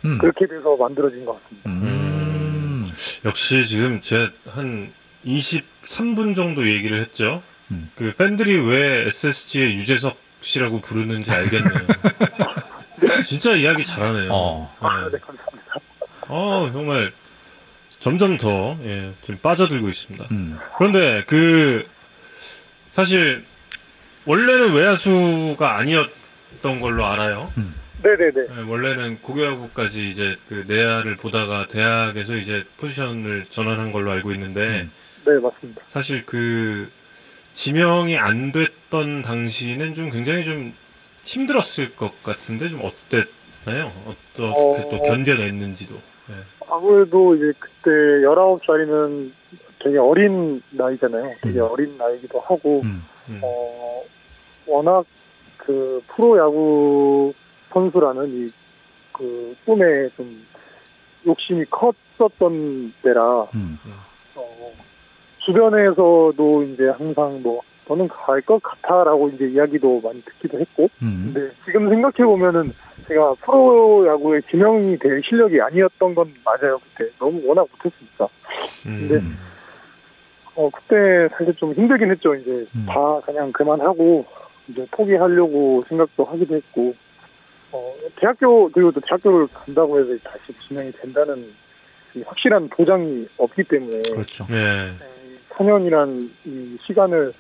음. 0.05 0.19
그렇게 0.19 0.47
돼서 0.47 0.77
만들어진 0.77 1.25
것 1.25 1.41
같습니다. 1.43 1.71
음. 1.71 2.91
역시 3.25 3.67
지금 3.67 4.01
제가 4.01 4.31
한 4.49 4.93
23분 5.25 6.35
정도 6.35 6.69
얘기를 6.69 7.01
했죠. 7.01 7.43
음. 7.71 7.91
그 7.95 8.13
팬들이 8.19 8.59
왜 8.59 9.07
SSG의 9.07 9.75
유재석 9.75 10.17
씨라고 10.41 10.81
부르는지 10.81 11.31
알겠네요. 11.31 11.87
진짜 13.25 13.55
이야기 13.55 13.85
잘하네요. 13.85 14.31
어. 14.33 14.75
아, 14.81 15.03
네. 15.05 15.11
네, 15.13 15.19
감사합니다. 15.19 15.90
어, 16.31 16.71
정말 16.73 17.13
점점 17.99 18.37
더 18.37 18.79
예, 18.85 19.13
좀 19.27 19.39
빠져들고 19.39 19.89
있습니다. 19.89 20.27
음. 20.31 20.59
그런데 20.79 21.25
그 21.27 21.87
사실 22.91 23.45
원래는 24.25 24.73
외야수가 24.73 25.77
아니었던 25.77 26.81
걸로 26.81 27.07
알아요. 27.07 27.53
네네네. 28.03 28.47
예, 28.57 28.63
원래는 28.71 29.21
고교야구까지 29.21 30.07
이제 30.07 30.37
그 30.49 30.65
내야를 30.67 31.17
보다가 31.17 31.67
대학에서 31.67 32.37
이제 32.37 32.65
포지션을 32.79 33.47
전환한 33.51 33.93
걸로 33.93 34.11
알고 34.13 34.33
있는데 34.33 34.61
음. 34.61 34.91
네, 35.27 35.39
맞습니다. 35.39 35.83
사실 35.89 36.25
그 36.25 36.91
지명이 37.53 38.17
안 38.17 38.53
됐던 38.53 39.23
당시는 39.23 39.93
좀 39.93 40.11
굉장히 40.11 40.45
좀 40.45 40.75
힘들었을 41.25 41.97
것 41.97 42.23
같은데 42.23 42.69
좀 42.69 42.81
어땠나요? 42.83 43.93
어떻게 44.07 44.43
어. 44.43 44.89
또 44.91 45.03
견뎌냈는지도. 45.03 46.01
예. 46.71 46.75
아무래도 46.75 47.35
이제 47.35 47.53
그때 47.59 47.91
19살이면 47.91 49.33
되게 49.83 49.99
어린 49.99 50.63
나이잖아요. 50.71 51.35
되게 51.43 51.59
음. 51.61 51.69
어린 51.71 51.97
나이기도 51.97 52.41
하고, 52.41 52.83
음. 52.85 53.03
음. 53.29 53.41
어, 53.43 54.03
워낙 54.67 55.05
그 55.57 56.03
프로야구 56.09 57.33
선수라는 57.73 58.29
이 58.29 58.51
그 59.21 59.55
꿈에 59.67 60.09
좀 60.17 60.47
욕심이 61.27 61.67
컸었던 61.67 62.95
때라, 63.03 63.43
음. 63.55 63.79
어, 64.35 64.73
주변에서도 65.45 66.63
이제 66.63 66.89
항상 66.89 67.43
뭐, 67.43 67.61
너는 67.89 68.09
갈 68.09 68.41
것 68.43 68.63
같아라고 68.63 69.29
이제 69.31 69.47
이야기도 69.49 70.01
많이 70.01 70.23
듣기도 70.23 70.61
했고, 70.61 70.89
음. 71.03 71.33
근데 71.35 71.53
지금 71.65 71.89
생각해 71.89 72.25
보면은 72.25 72.73
제가 73.09 73.35
프로야구에 73.45 74.41
지명이 74.51 74.99
될 74.99 75.21
실력이 75.25 75.61
아니었던 75.61 76.15
건 76.15 76.33
맞아요. 76.45 76.79
그때 76.97 77.11
너무 77.19 77.41
워낙 77.47 77.67
못했으니까. 77.73 78.29
음. 78.87 79.09
네. 79.11 79.21
어 80.55 80.71
그때 80.71 81.29
사실 81.37 81.55
좀 81.57 81.73
힘들긴 81.75 82.11
했죠. 82.11 82.35
이제 82.35 82.67
음. 82.75 82.87
다 82.89 83.21
그냥 83.25 83.51
그만하고 83.53 84.25
이제 84.69 84.87
포기하려고 84.91 85.85
생각도 85.89 86.25
하기도 86.25 86.57
했고. 86.57 86.95
어 87.73 87.95
대학교 88.17 88.69
그리고 88.71 88.91
또 88.91 89.01
대학교를 89.01 89.47
간다고 89.53 89.99
해서 90.01 90.11
다시 90.25 90.53
지명이 90.67 90.91
된다는 90.93 91.53
이 92.15 92.23
확실한 92.27 92.69
보장이 92.69 93.29
없기 93.39 93.63
때문에 93.65 94.01
그렇죠. 94.11 94.45
예. 94.51 94.91
4년이란 95.51 96.29
이 96.45 96.77
시간을 96.87 97.33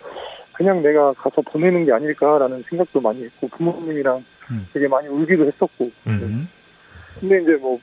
그냥 0.61 0.83
내가 0.83 1.15
가서 1.15 1.41
보내는 1.41 1.87
게 1.87 1.93
아닐까라는 1.93 2.65
생각도 2.69 3.01
많이 3.01 3.25
했고 3.25 3.49
부모님이랑 3.49 4.23
음. 4.51 4.69
되게 4.75 4.89
많이 4.89 5.09
울기도 5.09 5.47
했었고 5.47 5.91
음. 6.07 6.51
근데 7.19 7.41
이제 7.41 7.53
뭐 7.53 7.81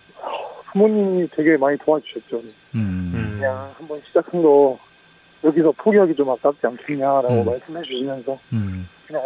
부모님이 0.71 1.27
되게 1.31 1.57
많이 1.57 1.75
도와주셨죠 1.79 2.43
음. 2.75 3.37
그냥 3.39 3.73
한번 3.75 3.99
시작한 4.05 4.43
거 4.43 4.77
여기서 5.43 5.71
포기하기 5.71 6.13
좀 6.13 6.29
아깝지 6.29 6.67
않겠냐라고 6.67 7.41
음. 7.41 7.45
말씀해 7.45 7.81
주시면서 7.81 8.37
음. 8.53 8.87
그냥 9.07 9.23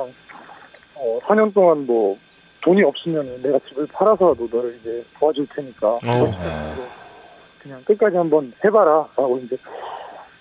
어 0.95 1.19
4년 1.23 1.53
동안 1.53 1.85
뭐 1.85 2.17
돈이 2.61 2.81
없으면 2.83 3.41
내가 3.41 3.59
집을 3.67 3.85
팔아서라도 3.87 4.47
너를 4.49 4.77
이제 4.79 5.03
도와줄 5.19 5.45
테니까 5.53 5.89
어. 5.89 5.99
그냥 7.59 7.83
끝까지 7.83 8.15
한번 8.15 8.53
해봐라 8.63 9.09
라고 9.17 9.39
이제 9.39 9.57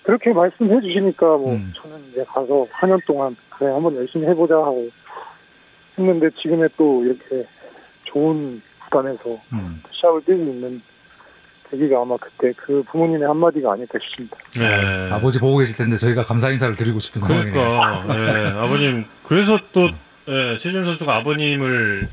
그렇게 0.03 0.33
말씀해 0.33 0.81
주시니까 0.81 1.25
뭐 1.37 1.53
음. 1.53 1.73
저는 1.75 2.07
이제 2.09 2.23
가서 2.23 2.65
4년 2.71 2.99
동안 3.05 3.35
그래 3.49 3.71
한번 3.71 3.95
열심히 3.95 4.27
해보자 4.27 4.55
하고 4.55 4.89
했는데 5.97 6.29
지금의 6.41 6.69
또 6.77 7.03
이렇게 7.03 7.47
좋은 8.05 8.61
구단에서 8.83 9.39
음. 9.53 9.81
시합을 9.91 10.21
뛰고 10.21 10.37
있는 10.37 10.81
계기가 11.69 12.01
아마 12.01 12.17
그때 12.17 12.51
그 12.57 12.83
부모님의 12.91 13.27
한마디가 13.27 13.71
아닐까 13.73 13.97
싶습니다. 14.01 14.37
예. 14.61 15.11
아버지 15.11 15.39
보고 15.39 15.57
계실 15.57 15.77
텐데 15.77 15.95
저희가 15.95 16.23
감사 16.23 16.49
인사를 16.49 16.75
드리고 16.75 16.99
싶은 16.99 17.21
상황이네요. 17.21 17.53
그러니까 17.53 18.15
예, 18.17 18.47
아버님 18.59 19.05
그래서 19.23 19.57
또 19.71 19.87
예, 20.27 20.57
최준 20.57 20.83
선수가 20.83 21.15
아버님을 21.17 22.09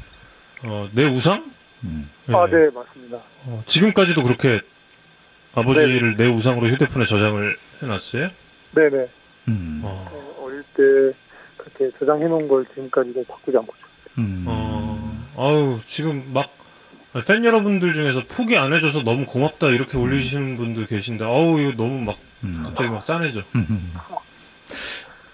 어, 0.64 0.88
내 0.92 1.04
우상? 1.04 1.50
음. 1.84 2.08
예. 2.28 2.34
아, 2.34 2.46
네, 2.46 2.70
맞습니다. 2.70 3.18
어, 3.46 3.62
지금까지도 3.66 4.22
그렇게 4.22 4.60
아버지를 5.58 6.16
내 6.16 6.26
우상으로 6.26 6.68
휴대폰에 6.68 7.04
저장을 7.04 7.56
해놨어요? 7.82 8.28
네네. 8.74 9.08
음. 9.48 9.80
어, 9.84 10.08
어, 10.10 10.44
어릴 10.44 10.62
때 10.74 11.16
그렇게 11.56 11.90
저장해 11.98 12.26
놓은 12.26 12.48
걸 12.48 12.66
지금까지도 12.66 13.24
바꾸지 13.24 13.56
않고 13.56 13.74
있어요. 13.76 14.14
음. 14.18 14.44
어, 14.46 15.26
아우 15.36 15.80
지금 15.86 16.30
막 16.32 16.58
팬 17.26 17.44
여러분들 17.44 17.92
중에서 17.92 18.20
포기 18.28 18.56
안 18.56 18.72
해줘서 18.72 19.02
너무 19.02 19.24
고맙다 19.26 19.68
이렇게 19.68 19.96
올리시는 19.96 20.56
분들 20.56 20.86
계신데 20.86 21.24
어우 21.24 21.60
이거 21.60 21.72
너무 21.76 22.00
막 22.00 22.18
음. 22.44 22.62
갑자기 22.64 22.90
막 22.90 23.04
짠해져. 23.04 23.42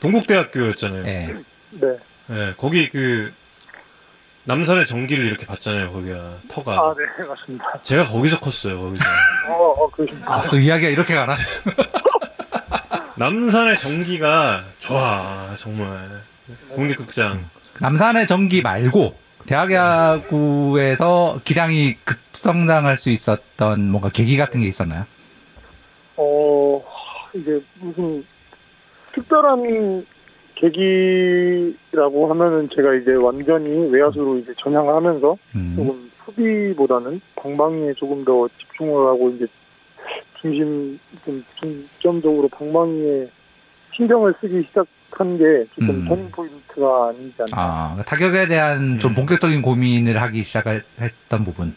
동국대학교였잖아요. 0.01 1.03
네. 1.03 1.35
네. 1.71 1.99
네. 2.29 2.55
거기 2.57 2.89
그 2.89 3.33
남산의 4.47 4.85
전기를 4.87 5.25
이렇게 5.25 5.47
봤잖아요. 5.47 5.91
거기가 5.93 6.39
터가. 6.49 6.73
아, 6.73 6.95
네, 6.97 7.27
맞습니다. 7.27 7.65
제가 7.83 8.05
거기서 8.05 8.39
컸어요. 8.41 8.79
거기서. 8.79 9.03
어, 9.49 9.55
어, 9.55 9.91
그러십니까. 9.91 10.35
아, 10.35 10.41
또 10.43 10.59
이야기가 10.59 10.91
이렇게 10.91 11.15
가나? 11.15 11.35
남산의 13.17 13.79
전기가 13.79 14.65
좋아, 14.81 15.55
정말. 15.57 16.23
국립극장. 16.75 17.49
남산의 17.81 18.27
전기 18.27 18.61
말고 18.61 19.17
대학야구에서 19.47 21.41
기량이 21.45 21.97
급성장할 22.05 22.97
수 22.97 23.09
있었던 23.11 23.91
뭔가 23.91 24.11
계기 24.11 24.37
같은 24.37 24.61
게 24.61 24.67
있었나요? 24.69 25.07
어, 26.17 26.83
이제 27.35 27.63
무슨 27.81 28.25
특별한 29.15 30.07
계기라고 30.71 32.31
하면은 32.31 32.69
제가 32.75 32.95
이제 32.95 33.15
완전히 33.15 33.91
외야수로 33.91 34.39
이제 34.39 34.55
전향을 34.59 34.95
하면서 34.95 35.37
음. 35.55 35.75
조금 35.77 36.11
수비보다는 36.25 37.21
방망이에 37.37 37.95
조금 37.95 38.25
더 38.25 38.49
집중을 38.59 38.93
하고 39.07 39.31
이제 39.31 39.47
중심 40.41 40.99
좀 41.25 41.45
중점적으로 41.61 42.49
방망이에 42.49 43.29
신경을 43.95 44.35
쓰기 44.41 44.65
시작한 44.69 45.39
게 45.39 45.65
조금 45.75 46.07
음. 46.11 46.31
포인트가 46.31 47.09
아니지 47.09 47.35
않나. 47.41 47.53
아, 47.53 47.95
그러니까 47.95 48.05
타격에 48.05 48.47
대한 48.47 48.99
좀 48.99 49.13
음. 49.13 49.15
본격적인 49.15 49.63
고민을 49.63 50.21
하기 50.21 50.43
시작했던 50.43 51.45
부분. 51.45 51.75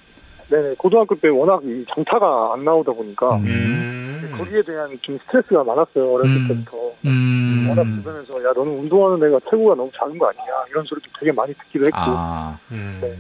네네 0.50 0.76
고등학교 0.78 1.16
때 1.16 1.28
워낙 1.28 1.62
이 1.66 1.86
장타가 1.94 2.54
안 2.54 2.64
나오다 2.64 2.94
보니까 2.94 3.36
음. 3.36 4.34
거기에 4.38 4.62
대한 4.64 4.98
좀 5.02 5.20
스트레스가 5.26 5.64
많았어요 5.64 6.14
어렸을 6.14 6.38
음. 6.38 6.48
때부터 6.48 6.87
음. 7.06 7.68
워낙 7.70 7.84
주변에서 7.84 8.44
야 8.44 8.54
너는 8.54 8.80
운동하는 8.80 9.28
애가 9.28 9.40
체구가 9.50 9.76
너무 9.76 9.92
작은 9.96 10.18
거 10.18 10.28
아니냐 10.28 10.46
이런 10.70 10.86
소리도 10.86 11.10
되게 11.20 11.32
많이 11.32 11.54
듣기도 11.54 11.86
했고 11.86 11.98
아. 11.98 12.60
음. 12.72 13.00
네. 13.02 13.18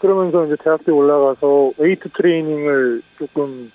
그러면서 0.00 0.44
이제 0.46 0.56
대학교 0.62 0.96
올라가서 0.96 1.72
웨이트 1.78 2.08
트레이닝을 2.10 3.02
조금 3.18 3.70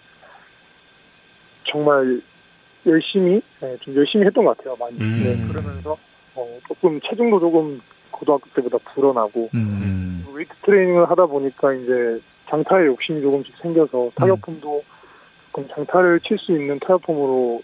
정말 1.64 2.22
열심히 2.86 3.42
네, 3.62 3.78
좀 3.82 3.96
열심히 3.96 4.26
했던 4.26 4.46
것 4.46 4.58
같아요 4.58 4.76
많이 4.80 4.98
음. 5.00 5.24
네, 5.24 5.48
그러면서 5.48 5.98
어, 6.36 6.60
조금 6.68 7.00
체중도 7.02 7.40
조금 7.40 7.82
고등학교 8.12 8.50
때보다 8.56 8.78
불어나고 8.94 9.50
음. 9.54 10.26
웨이트 10.34 10.54
트레이닝을 10.64 11.10
하다 11.10 11.26
보니까 11.26 11.74
이제 11.74 12.22
장타에 12.50 12.86
욕심이 12.86 13.22
조금씩 13.22 13.56
생겨서 13.62 14.12
타격폼도 14.16 14.84
조금 15.48 15.68
장타를 15.70 16.22
칠 16.22 16.38
수 16.38 16.52
있는 16.52 16.80
타격폼으로 16.80 17.62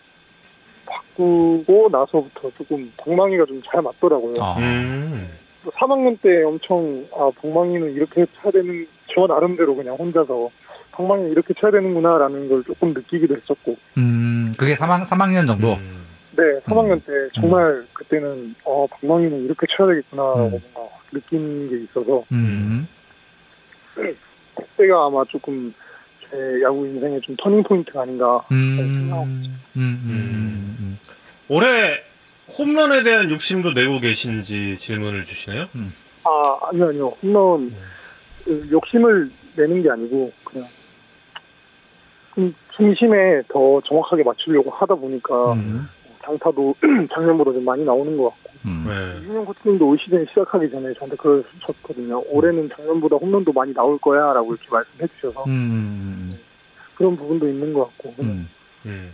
바꾸고 0.86 1.89
나서부터 1.91 2.51
조금 2.57 2.91
방망이가 2.97 3.45
좀 3.45 3.61
잘 3.65 3.81
맞더라고요. 3.81 4.34
아. 4.39 4.57
음. 4.59 5.29
3학년 5.65 6.19
때 6.21 6.43
엄청 6.43 7.05
아 7.15 7.31
방망이는 7.41 7.93
이렇게 7.93 8.25
쳐야 8.41 8.51
되는 8.51 8.86
저 9.13 9.25
나름대로 9.27 9.75
그냥 9.75 9.95
혼자서 9.95 10.49
방망이 10.91 11.29
이렇게 11.31 11.53
쳐야 11.53 11.71
되는구나라는 11.71 12.49
걸 12.49 12.63
조금 12.63 12.93
느끼기도 12.93 13.36
했었고. 13.36 13.77
음 13.97 14.51
그게 14.57 14.75
3학 14.75 15.03
3학년 15.03 15.47
정도. 15.47 15.73
음. 15.73 16.03
네 16.36 16.43
3학년 16.65 17.03
때 17.05 17.13
음. 17.13 17.29
정말 17.36 17.86
그때는 17.93 18.55
어 18.65 18.86
방망이는 18.88 19.45
이렇게 19.45 19.65
쳐야 19.69 19.88
되겠구나라고 19.88 20.45
음. 20.47 20.61
뭔가 20.73 20.93
느낀 21.13 21.69
게 21.69 21.84
있어서. 21.84 22.23
음. 22.31 22.88
그때가 24.55 25.05
아마 25.05 25.23
조금 25.29 25.73
제 26.34 26.61
야구 26.63 26.88
인생의 26.88 27.21
좀 27.21 27.36
터닝 27.38 27.61
포인트가 27.61 28.01
아닌가 28.01 28.43
음, 28.51 28.75
생각하고 28.75 29.23
음, 29.23 29.61
음, 29.75 30.77
음, 30.79 30.97
올해 31.47 32.01
홈런에 32.57 33.03
대한 33.03 33.29
욕심도 33.29 33.71
내고 33.73 33.99
계신지 33.99 34.75
질문을 34.75 35.23
주시나요? 35.23 35.67
아 36.23 36.57
아니요 36.63 36.88
아니요. 36.88 37.07
홈런 37.21 37.73
그 38.43 38.67
욕심을 38.71 39.29
내는 39.55 39.84
게 39.84 39.91
아니고 39.91 40.31
그냥 40.43 40.67
중심에 42.75 43.43
더 43.47 43.79
정확하게 43.81 44.23
맞추려고 44.23 44.71
하다 44.71 44.95
보니까 44.95 45.53
장타도 46.25 46.75
작년보다 47.13 47.53
좀 47.53 47.63
많이 47.63 47.86
나오는 47.86 48.17
것 48.17 48.29
같고 48.31 48.53
음. 48.66 48.86
네. 48.88 49.20
이준영 49.22 49.45
코치님도 49.45 49.88
올 49.88 49.97
시즌 49.99 50.26
시작하기 50.30 50.70
전에 50.72 50.93
저한테 50.93 51.16
그러셨거든요. 51.18 52.24
올해는 52.28 52.70
작년보다 52.76 53.18
홈런도 53.18 53.51
많이 53.51 53.74
나올 53.74 53.97
거야라고 53.97 54.53
이렇게 54.53 54.68
말씀해 54.70 55.07
주셔서 55.16 55.43
음. 55.47 56.39
그런 56.95 57.18
부분도 57.18 57.47
있는 57.47 57.74
것 57.74 57.86
같고 57.86 58.16
음. 58.22 58.49
음. 58.86 59.11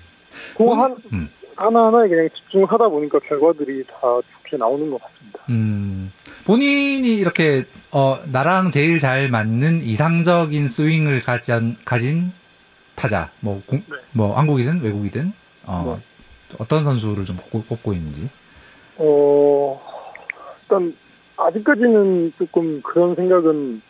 한, 0.59 0.95
음. 1.13 1.29
하나하나에 1.55 2.07
그냥 2.07 2.29
집중하다 2.35 2.89
보니까 2.89 3.19
결과들이 3.19 3.83
다 3.85 3.93
좋게 4.01 4.57
나오는 4.57 4.89
것 4.89 5.01
같습니다. 5.01 5.39
음. 5.49 6.11
본인이 6.45 7.15
이렇게 7.15 7.65
어, 7.91 8.19
나랑 8.31 8.71
제일 8.71 8.99
잘 8.99 9.29
맞는 9.29 9.81
이상적인 9.81 10.67
스윙을 10.67 11.21
가진, 11.21 11.75
가진 11.85 12.31
타자, 12.95 13.31
뭐, 13.39 13.61
공, 13.65 13.83
네. 13.89 13.95
뭐 14.13 14.37
한국이든 14.37 14.81
외국이든 14.81 15.33
어, 15.63 15.97
네. 15.97 16.55
어떤 16.57 16.83
선수를 16.83 17.25
좀 17.25 17.37
꼽고, 17.37 17.63
꼽고 17.63 17.93
있는지. 17.93 18.29
어, 18.99 19.81
일단, 20.61 20.93
아직까지는 21.37 22.33
조금 22.37 22.81
그런 22.81 23.15
생각은 23.15 23.81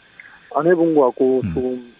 안 0.55 0.68
해본 0.68 0.95
것 0.95 1.05
같고, 1.07 1.41
음. 1.43 1.53
조금, 1.53 1.93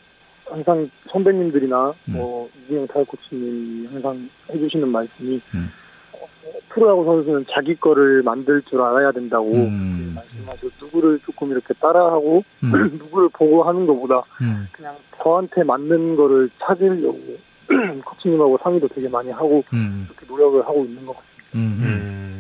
항상 0.46 0.90
선배님들이나, 1.12 1.94
음. 2.10 2.14
뭐, 2.14 2.50
이진영 2.64 2.88
타일 2.88 3.06
코치님이 3.06 3.88
항상 3.88 4.30
해주시는 4.52 4.88
말씀이, 4.90 5.42
음. 5.56 5.70
어, 6.14 6.28
프로야구 6.70 7.04
선수는 7.04 7.46
자기 7.50 7.76
거를 7.76 8.22
만들 8.22 8.62
줄 8.64 8.80
알아야 8.82 9.12
된다고 9.12 9.52
음. 9.52 10.14
말씀하셔서 10.16 10.70
누구를 10.80 11.20
조금 11.26 11.52
이렇게 11.52 11.74
따라하고 11.76 12.44
음. 12.64 12.72
누구를 13.00 13.30
보고 13.34 13.64
하는 13.64 13.88
것보다 13.88 14.24
음. 14.42 14.68
그냥 14.72 14.96
저한테 15.22 15.64
맞는 15.64 16.16
거를 16.16 16.50
찾으려고 16.60 17.38
코치님하고 18.06 18.60
상의도 18.64 18.88
되게 18.90 19.08
많이 19.10 19.32
하고 19.32 19.64
그렇게 19.70 20.26
노력을 20.28 20.62
하고 20.64 20.86
있는 20.86 21.06
것 21.06 21.16
같습니다. 21.16 22.39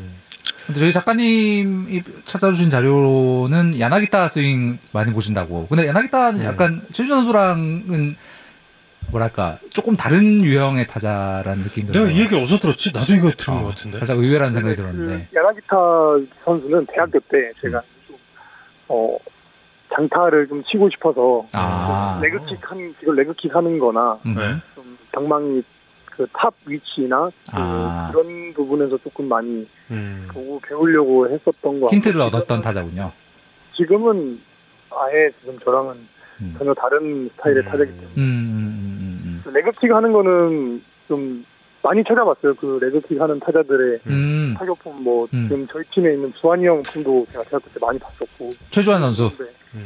근데 0.69 0.81
저희 0.81 0.91
작가님이 0.91 2.03
찾아주신 2.25 2.69
자료는 2.69 3.79
야나기타 3.79 4.27
스윙 4.27 4.77
많이 4.91 5.11
보신다고. 5.11 5.65
근데 5.67 5.87
야나기타는 5.87 6.41
네. 6.41 6.45
약간 6.45 6.83
최준 6.91 7.15
선수랑은 7.15 8.15
뭐랄까 9.11 9.57
조금 9.73 9.97
다른 9.97 10.43
유형의 10.43 10.85
타자라는 10.85 11.63
느낌이 11.63 11.87
들어요. 11.87 12.05
내가 12.05 12.15
이 12.15 12.21
얘기 12.21 12.35
어디서 12.35 12.59
들었지? 12.59 12.91
나도 12.93 13.15
이거 13.15 13.31
들은 13.31 13.55
어, 13.55 13.61
것 13.63 13.69
같은데. 13.69 13.97
살짝 13.97 14.19
의외라는 14.19 14.53
생각이 14.53 14.75
그 14.75 14.81
들었는데. 14.83 15.27
그 15.31 15.35
야나기타 15.39 15.75
선수는 16.45 16.85
대학교 16.85 17.19
때 17.19 17.51
제가 17.63 17.81
음. 18.11 18.15
어 18.89 19.17
장타를 19.95 20.49
좀 20.49 20.63
치고 20.65 20.87
싶어서 20.91 21.47
아. 21.53 22.19
leg 22.21 22.38
kick 22.38 22.59
한 22.61 22.93
이걸 23.01 23.15
leg 23.15 23.32
kick 23.32 23.55
하는 23.55 23.79
거나 23.79 24.19
음. 24.27 24.61
좀 24.75 24.97
방망이 25.13 25.63
그 26.19 26.27
top 26.33 26.53
위치나 26.65 27.27
그 27.27 27.51
아. 27.53 28.09
그런 28.11 28.53
부분에서 28.53 28.97
조금 28.97 29.29
많이 29.29 29.65
음. 29.89 30.27
보고 30.33 30.59
배우려고 30.59 31.29
했었던 31.29 31.79
거 31.79 31.87
힌트를 31.87 32.19
얻었던 32.19 32.61
타자군요. 32.61 33.13
지금은 33.77 34.41
아예 34.91 35.31
지금 35.39 35.57
저랑은 35.59 35.95
음. 36.41 36.55
전혀 36.57 36.73
다른 36.73 37.29
스타일의 37.35 37.63
음. 37.63 37.65
타자기 37.69 37.91
때문에 37.91 38.13
음, 38.17 38.21
음, 38.21 39.43
음, 39.45 39.53
레그킥 39.53 39.93
하는 39.93 40.11
거는 40.11 40.83
좀 41.07 41.45
많이 41.81 42.03
찾아봤어요. 42.03 42.55
그 42.55 42.79
레그킥 42.81 43.21
하는 43.21 43.39
타자들의 43.39 43.99
타격폼 44.57 45.01
뭐 45.01 45.25
지금 45.27 45.65
저희 45.71 45.85
팀에 45.93 46.13
있는 46.13 46.33
주한이 46.41 46.65
형 46.65 46.83
팀도 46.83 47.27
제가 47.31 47.45
대학교 47.45 47.69
때 47.69 47.79
많이 47.79 47.97
봤었고 47.97 48.49
최주환 48.71 48.99
선수. 48.99 49.29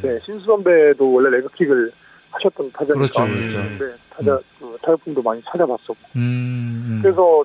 네, 0.02 0.18
신수 0.26 0.46
선배도 0.46 1.12
원래 1.12 1.30
레그킥을 1.38 1.92
하셨던 2.34 2.72
타자니까. 2.72 2.94
그렇죠, 2.96 3.26
그렇죠. 3.26 3.58
네, 3.64 3.96
타자 4.10 4.34
음. 4.36 4.40
그 4.60 4.78
타협품도 4.82 5.22
많이 5.22 5.42
찾아봤었고. 5.50 5.96
음, 6.16 6.20
음. 6.20 7.00
그래서 7.02 7.44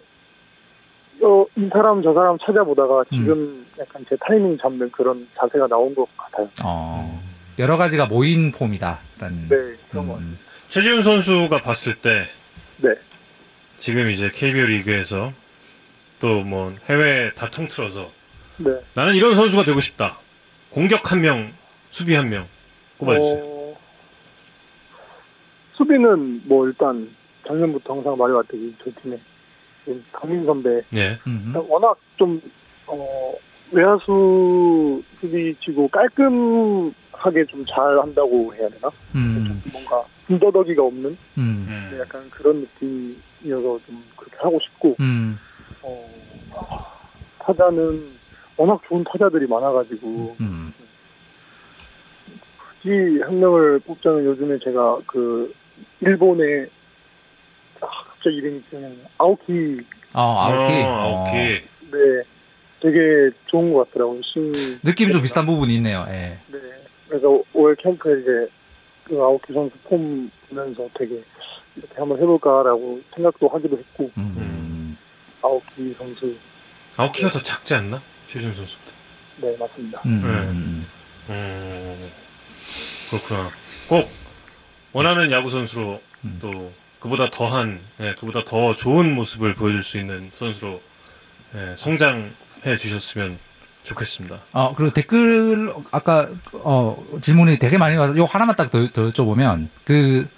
어, 1.21 1.45
이 1.57 1.69
사람 1.73 2.03
저 2.03 2.15
사람 2.15 2.39
찾아보다가 2.39 3.05
지금 3.11 3.33
음. 3.33 3.67
약간 3.79 4.05
제 4.09 4.17
타이밍 4.27 4.57
잡는 4.59 4.91
그런 4.93 5.29
자세가 5.39 5.67
나온 5.67 5.95
것 5.95 6.07
같아요. 6.17 6.49
어, 6.65 7.23
여러 7.59 7.77
가지가 7.77 8.07
모인 8.07 8.53
폼이다라는. 8.53 9.49
네, 9.49 9.57
그런 9.91 10.07
것 10.07 10.15
같아요. 10.15 10.31
최지훈 10.69 11.03
선수가 11.03 11.59
봤을 11.63 11.95
때. 11.97 12.27
네. 12.79 12.91
지금 13.77 14.11
이제 14.11 14.31
KBO 14.33 14.67
리그에서 14.67 15.33
또 16.21 16.43
뭐 16.45 16.75
해외 16.89 17.33
다 17.35 17.49
통틀어서 17.51 18.11
네. 18.59 18.71
나는 18.95 19.15
이런 19.15 19.35
선수가 19.35 19.65
되고 19.65 19.79
싶다. 19.81 20.19
공격 20.71 21.11
한 21.13 21.21
명, 21.21 21.53
수비 21.91 22.15
한 22.15 22.29
명 22.29 22.47
꼽아주세요. 22.99 23.39
어... 23.45 23.58
수비는 25.79 26.43
뭐 26.47 26.67
일단 26.67 27.09
작년부터 27.47 27.95
항상 27.95 28.17
말해왔듯이 28.19 28.75
저희 28.83 28.93
팀에 28.97 29.19
강민 30.13 30.45
선배 30.45 30.83
예. 30.95 31.19
워낙 31.69 31.97
좀 32.17 32.41
어, 32.87 33.33
외야수 33.73 35.03
수비치고 35.21 35.89
깔끔하게 35.89 37.45
좀 37.47 37.65
잘 37.67 37.99
한다고 38.01 38.53
해야 38.55 38.69
되나? 38.69 38.89
음. 39.15 39.47
음. 39.49 39.63
뭔가 39.73 40.05
군더더기가 40.27 40.83
없는 40.83 41.17
음. 41.39 41.89
네, 41.93 42.01
약간 42.01 42.29
그런 42.31 42.67
느낌이어서 42.81 43.79
좀 43.87 44.05
그렇게 44.17 44.37
하고 44.39 44.59
싶고 44.61 44.97
음. 45.01 45.39
어, 45.83 46.11
타자는 47.39 48.19
워낙 48.57 48.81
좋은 48.89 49.05
타자들이 49.05 49.47
많아가지고 49.47 50.37
음. 50.41 50.73
굳이 52.83 53.21
한 53.23 53.39
명을 53.39 53.81
뽑자면 53.81 54.25
요즘에 54.25 54.59
제가 54.59 54.99
그 55.07 55.55
일본의 56.01 56.69
아, 57.81 57.87
갑자기 57.87 58.37
이름이 58.37 58.63
그냥 58.71 58.97
아오키 59.19 59.81
어, 60.17 60.21
아오키. 60.21 60.73
어, 60.83 60.87
어. 60.87 61.27
아오키. 61.27 61.37
네 61.91 62.23
되게 62.81 63.31
좋은 63.47 63.73
것 63.73 63.89
같더라고요. 63.91 64.21
신 64.23 64.53
느낌이 64.83 65.11
좀 65.13 65.21
비슷한 65.21 65.47
부분이 65.47 65.75
있네요. 65.77 66.05
예. 66.09 66.39
네 66.49 66.59
그래서 67.09 67.43
올 67.53 67.75
캠프에 67.77 68.21
이제 68.21 68.53
그 69.05 69.21
아오키 69.21 69.53
선수 69.53 69.75
폼 69.85 70.31
보면서 70.49 70.89
되게 70.99 71.23
이렇게 71.77 71.95
한번 71.97 72.19
해볼까라고 72.19 73.01
생각도 73.15 73.49
하기도 73.49 73.79
했고 73.79 74.11
음. 74.19 74.97
아오키 75.43 75.95
선수 75.97 76.37
아오키가 76.97 77.31
더 77.31 77.41
작지 77.41 77.75
않나? 77.75 78.03
최준 78.27 78.53
선수보다. 78.53 78.93
네 79.41 79.57
맞습니다. 79.57 80.03
음. 80.05 80.21
네. 80.21 80.29
음. 80.51 80.87
음, 81.31 82.11
그렇구나. 83.11 83.51
꼭 83.89 84.09
원하는 84.93 85.31
야구 85.31 85.51
선수로 85.51 86.01
음. 86.25 86.39
또 86.41 86.73
그보다 87.01 87.31
더한, 87.31 87.81
예, 88.01 88.15
그보다 88.19 88.45
더 88.45 88.75
좋은 88.75 89.15
모습을 89.15 89.55
보여줄 89.55 89.83
수 89.83 89.99
있는 89.99 90.29
선수로 90.33 90.81
예, 91.55 91.75
성장해 91.77 92.77
주셨으면 92.79 93.39
좋겠습니다. 93.85 94.41
어, 94.53 94.75
그리고 94.77 94.93
댓글 94.93 95.73
아까 95.91 96.29
어, 96.53 97.03
질문이 97.21 97.59
되게 97.59 97.79
많이 97.79 97.97
와서 97.97 98.17
요 98.17 98.25
하나만 98.25 98.57
딱더 98.57 98.89
여쭤보면 98.89 99.69
그 99.85 100.29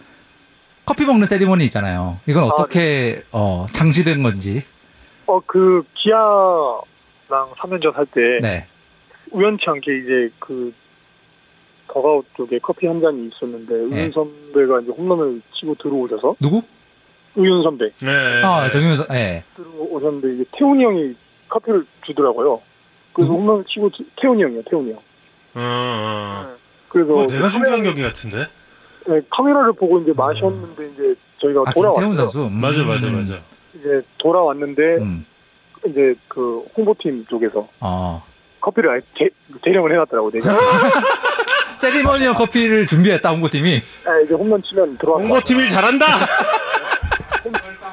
커피 0.85 1.05
먹는 1.05 1.27
세리머니 1.27 1.65
있잖아요. 1.65 2.21
이건 2.27 2.45
어떻게 2.45 3.23
어, 3.33 3.67
장시된 3.73 4.23
건지. 4.23 4.65
어그 5.27 5.85
기아랑 5.95 6.83
3년 7.59 7.83
전 7.83 7.95
할때 7.95 8.41
네. 8.43 8.67
우연치 9.31 9.65
않게 9.69 9.99
이제 9.99 10.31
그 10.41 10.75
더가웃 11.93 12.25
쪽에 12.37 12.59
커피 12.61 12.87
한 12.87 13.01
잔이 13.01 13.29
있었는데 13.29 13.75
네. 13.75 13.81
우윤 14.03 14.13
선배가 14.13 14.81
이제 14.81 14.93
홈런을 14.93 15.41
치고 15.55 15.75
들어오셔서 15.77 16.37
누구? 16.41 16.63
우윤 17.37 17.63
선배 17.63 17.91
네. 18.03 18.43
아, 18.45 18.69
정윤 18.69 18.97
선. 18.97 19.07
예. 19.13 19.43
들어오셨는데 19.57 20.35
이제 20.35 20.45
태훈이 20.53 20.85
형이 20.85 21.15
커피를 21.49 21.85
주더라고요. 22.07 22.61
그래서 23.13 23.31
누구? 23.33 23.43
홈런을 23.43 23.65
치고 23.65 23.91
주- 23.91 24.05
태훈이 24.21 24.43
형이요, 24.43 24.63
태훈이 24.69 24.91
형. 24.93 24.99
어, 25.55 25.61
어. 25.61 26.57
그래서 26.89 27.09
그거 27.09 27.27
내가 27.27 27.47
그 27.47 27.49
준비한 27.51 27.83
경기 27.83 28.03
같은데? 28.03 28.47
네, 29.09 29.21
카메라를 29.31 29.73
보고 29.73 29.99
이제 30.01 30.13
마셨는데 30.17 30.91
이제 30.95 31.15
저희가 31.39 31.63
아, 31.67 31.73
돌아왔어요. 31.73 31.95
김태훈 32.07 32.15
선수. 32.15 32.45
음. 32.47 32.53
맞아, 32.61 32.83
맞아, 32.83 33.07
맞아. 33.09 33.41
이제 33.75 34.03
돌아왔는데 34.19 34.83
음. 34.99 35.27
이제 35.87 36.15
그 36.29 36.65
홍보팀 36.77 37.27
쪽에서 37.27 37.67
어. 37.81 38.23
커피를 38.61 38.91
아예 38.91 39.01
대, 39.19 39.29
대령을 39.63 39.93
해놨더라고 39.93 40.31
내가. 40.31 40.51
세리머니어 41.81 42.35
커피를 42.35 42.87
준비했다 42.87 43.31
홍보팀이. 43.31 43.81
아, 44.07 44.21
이제 44.21 44.35
홈런 44.35 44.63
치면 44.63 44.99
들어와. 44.99 45.19
홍보팀이 45.19 45.69
잘한다! 45.69 46.05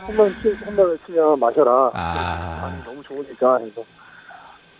홈런 0.07 0.35
치 0.41 0.49
홈런을 0.65 0.97
치면 1.05 1.39
마셔라. 1.39 1.91
아. 1.93 2.81
너무 2.85 3.01
좋으니까 3.03 3.57
해서. 3.59 3.83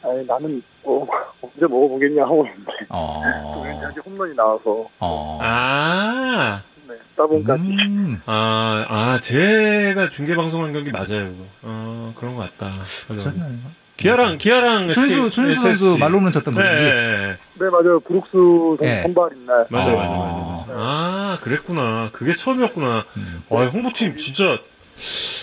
아니 0.04 0.26
나는 0.26 0.62
어, 0.84 1.06
언제 1.42 1.62
먹어보겠냐 1.62 2.24
하고 2.24 2.46
있는데 2.46 2.72
어. 2.90 3.62
왠지 3.66 3.84
아직 3.86 4.06
홈런이 4.06 4.36
나와서 4.36 4.88
어. 5.00 5.40
아, 5.42 6.62
네, 6.88 6.94
따봉까지. 7.16 7.62
음. 7.64 8.22
아, 8.26 8.86
아, 8.88 9.20
제가 9.22 10.08
중계 10.10 10.36
방송한 10.36 10.72
경기 10.74 10.92
맞아요. 10.92 11.34
어, 11.64 12.14
그런 12.16 12.36
것 12.36 12.44
같다. 12.58 12.78
맞아, 12.78 13.06
맞아. 13.10 13.32
그랬나요? 13.32 13.58
기아랑, 13.98 14.38
기아랑 14.38 14.88
춘수 14.94 15.30
춘수 15.32 15.60
선수 15.60 15.98
말로는 15.98 16.32
쳤던 16.32 16.54
네, 16.54 16.62
분이. 16.62 16.70
네, 16.76 16.92
네. 16.94 17.38
네 17.60 17.70
맞아요. 17.70 18.00
브룩스 18.02 18.30
선수 18.32 18.78
예. 18.84 19.02
선발인 19.02 19.46
날. 19.46 19.66
맞아, 19.70 19.90
아. 19.90 19.96
맞아, 19.96 20.10
맞아, 20.10 20.38
맞아. 20.38 20.66
아, 20.70 21.38
그랬구나. 21.42 22.10
그게 22.14 22.36
처음이었구나. 22.36 23.06
음. 23.18 23.44
아, 23.50 23.56
홍보팀 23.66 24.16
진짜 24.18 24.60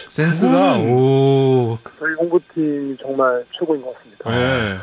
센스가 0.09 0.75
그거는- 0.77 0.87
오. 0.89 1.79
저희 1.99 2.15
홍보팀이 2.15 2.97
정말 3.03 3.45
최고인 3.59 3.83
것 3.83 3.95
같습니다. 3.97 4.31
네. 4.31 4.79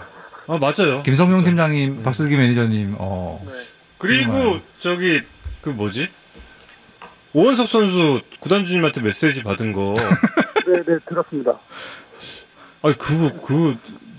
아 0.47 0.57
맞아요. 0.57 1.01
김성용 1.03 1.43
팀장님, 1.43 2.03
박슬기 2.03 2.35
매니저님, 2.35 2.95
어. 2.97 3.41
네. 3.45 3.51
그리고 3.97 4.33
정말. 4.33 4.61
저기 4.79 5.21
그 5.61 5.69
뭐지? 5.69 6.09
오원석 7.33 7.67
선수 7.69 8.19
구단주님한테 8.41 8.99
메시지 8.99 9.41
받은 9.43 9.71
거. 9.71 9.93
네, 10.67 10.83
네 10.85 10.97
들었습니다. 11.07 11.57
아니 12.83 12.97
그거 12.97 13.31
그 13.45 13.75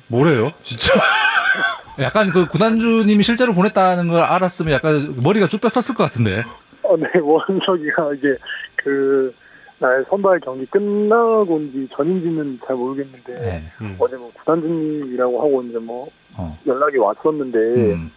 뭐래요? 0.08 0.50
진짜. 0.62 0.92
약간 2.00 2.28
그 2.28 2.46
구단주님이 2.46 3.22
실제로 3.22 3.52
보냈다는 3.52 4.08
걸 4.08 4.22
알았으면 4.22 4.72
약간 4.72 5.14
머리가 5.22 5.46
쭉 5.46 5.60
뺐었을 5.60 5.94
것 5.94 6.04
같은데. 6.04 6.42
어, 6.82 6.96
네 6.96 7.06
원석이가 7.20 8.14
이제 8.14 8.36
그날 8.76 10.04
선발 10.08 10.40
경기 10.40 10.66
끝나고 10.66 11.58
인지 11.60 11.88
전인지는 11.94 12.60
잘 12.66 12.76
모르겠는데 12.76 13.40
네. 13.40 13.62
음. 13.80 13.96
어제 13.98 14.16
뭐 14.16 14.32
구단주님이라고 14.38 15.38
하고 15.40 15.62
이제 15.62 15.78
뭐 15.78 16.08
어. 16.36 16.58
연락이 16.66 16.96
왔었는데 16.98 17.58
음. 17.58 18.10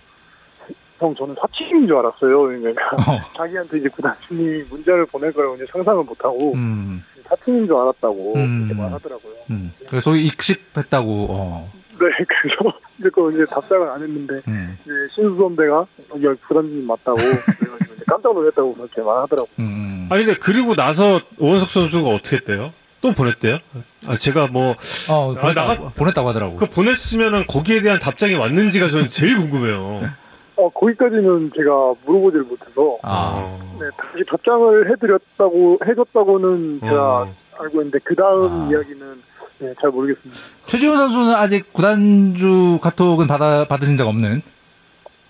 형 0.98 1.14
저는 1.14 1.36
사칭인 1.42 1.88
줄 1.88 1.98
알았어요. 1.98 2.44
그러니까 2.44 2.82
어. 2.96 3.20
자기한테 3.36 3.80
이제 3.80 3.90
구단주님이 3.90 4.64
문자를 4.70 5.06
보낼 5.08 5.34
거라고 5.34 5.56
이제 5.56 5.66
상상을 5.72 6.04
못하고 6.04 6.54
음. 6.54 7.04
사칭인 7.30 7.66
줄 7.68 7.76
알았다고 7.76 8.34
음. 8.36 8.66
이렇게 8.68 8.82
말하더라고요. 8.82 9.34
음. 9.50 9.72
그래서 9.88 10.02
소위 10.12 10.26
익십했다고. 10.26 11.28
어. 11.30 11.72
네, 11.92 11.98
그래서 12.28 12.78
이제 13.00 13.10
그 13.14 13.32
이제 13.34 13.46
답장을 13.50 13.90
안 13.90 14.02
했는데 14.02 14.42
음. 14.48 14.78
이제 14.84 14.92
신수 15.16 15.38
선배가 15.38 15.86
여기 16.22 16.40
구단주님 16.48 16.86
맞다고 16.88 17.16
그래가지고 17.58 17.94
이제 17.96 18.04
깜짝 18.08 18.34
놀랐다고 18.34 18.74
그렇게 18.76 19.02
말하더라고요. 19.02 19.54
음. 19.60 20.08
아니 20.12 20.26
근데 20.26 20.40
그리고 20.40 20.76
나서 20.76 21.20
오원석 21.40 21.70
선수가 21.70 22.10
어떻게 22.10 22.36
했대요? 22.38 22.74
또 23.02 23.12
보냈대요? 23.14 23.60
아 24.08 24.18
제가 24.18 24.48
뭐 24.48 24.76
어, 25.10 25.34
아, 25.36 25.40
보냈다, 25.42 25.66
나가- 25.66 25.90
보냈다고 25.90 26.30
하더라고. 26.30 26.56
그 26.58 26.66
보냈으면은 26.68 27.46
거기에 27.48 27.82
대한 27.82 28.00
답장이 28.00 28.34
왔는지가 28.36 28.88
저는 28.90 29.08
제일 29.10 29.38
궁금해요. 29.38 30.02
어 30.57 30.69
거기까지는 30.69 31.52
제가 31.56 31.94
물어보지를 32.06 32.45
못해서 32.45 32.98
아. 33.03 33.34
어. 33.36 33.77
네, 33.80 33.88
다시 33.98 34.23
답장을 34.30 34.90
해드렸다고 34.91 35.80
해줬다고는 35.86 36.80
제가 36.82 37.22
어. 37.23 37.36
알고 37.60 37.82
있는데 37.82 37.99
그 38.03 38.15
다음 38.15 38.49
아. 38.49 38.68
이야기는 38.69 39.22
네, 39.60 39.73
잘 39.82 39.90
모르겠습니다. 39.90 40.40
최지훈 40.65 40.98
선수는 40.98 41.34
아직 41.36 41.72
구단주 41.73 42.80
카톡은 42.82 43.27
받아 43.27 43.65
받으신 43.65 43.98
적 43.98 44.07
없는. 44.07 44.41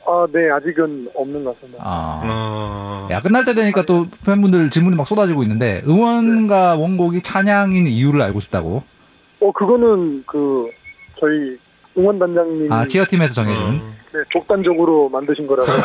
아, 0.07 0.27
네, 0.31 0.51
아직은 0.51 1.09
없는 1.15 1.43
것 1.43 1.55
같습니다. 1.55 1.83
아. 1.83 2.21
어. 2.23 3.07
야 3.11 3.19
끝날 3.21 3.43
때 3.45 3.53
되니까 3.53 3.83
또 3.83 4.05
팬분들 4.25 4.69
질문이 4.69 4.95
막 4.95 5.07
쏟아지고 5.07 5.41
있는데 5.43 5.81
응원과 5.87 6.75
원곡이 6.75 7.21
찬양인 7.21 7.87
이유를 7.87 8.21
알고 8.21 8.39
싶다고. 8.39 8.83
어, 9.39 9.51
그거는 9.51 10.23
그 10.27 10.69
저희 11.19 11.57
응원단장님이 11.97 12.67
아 12.71 12.85
치어팀에서 12.85 13.33
정해준. 13.33 13.63
어. 13.65 13.95
네, 14.13 14.19
독단적으로 14.31 15.09
만드신 15.09 15.47
거라서. 15.47 15.71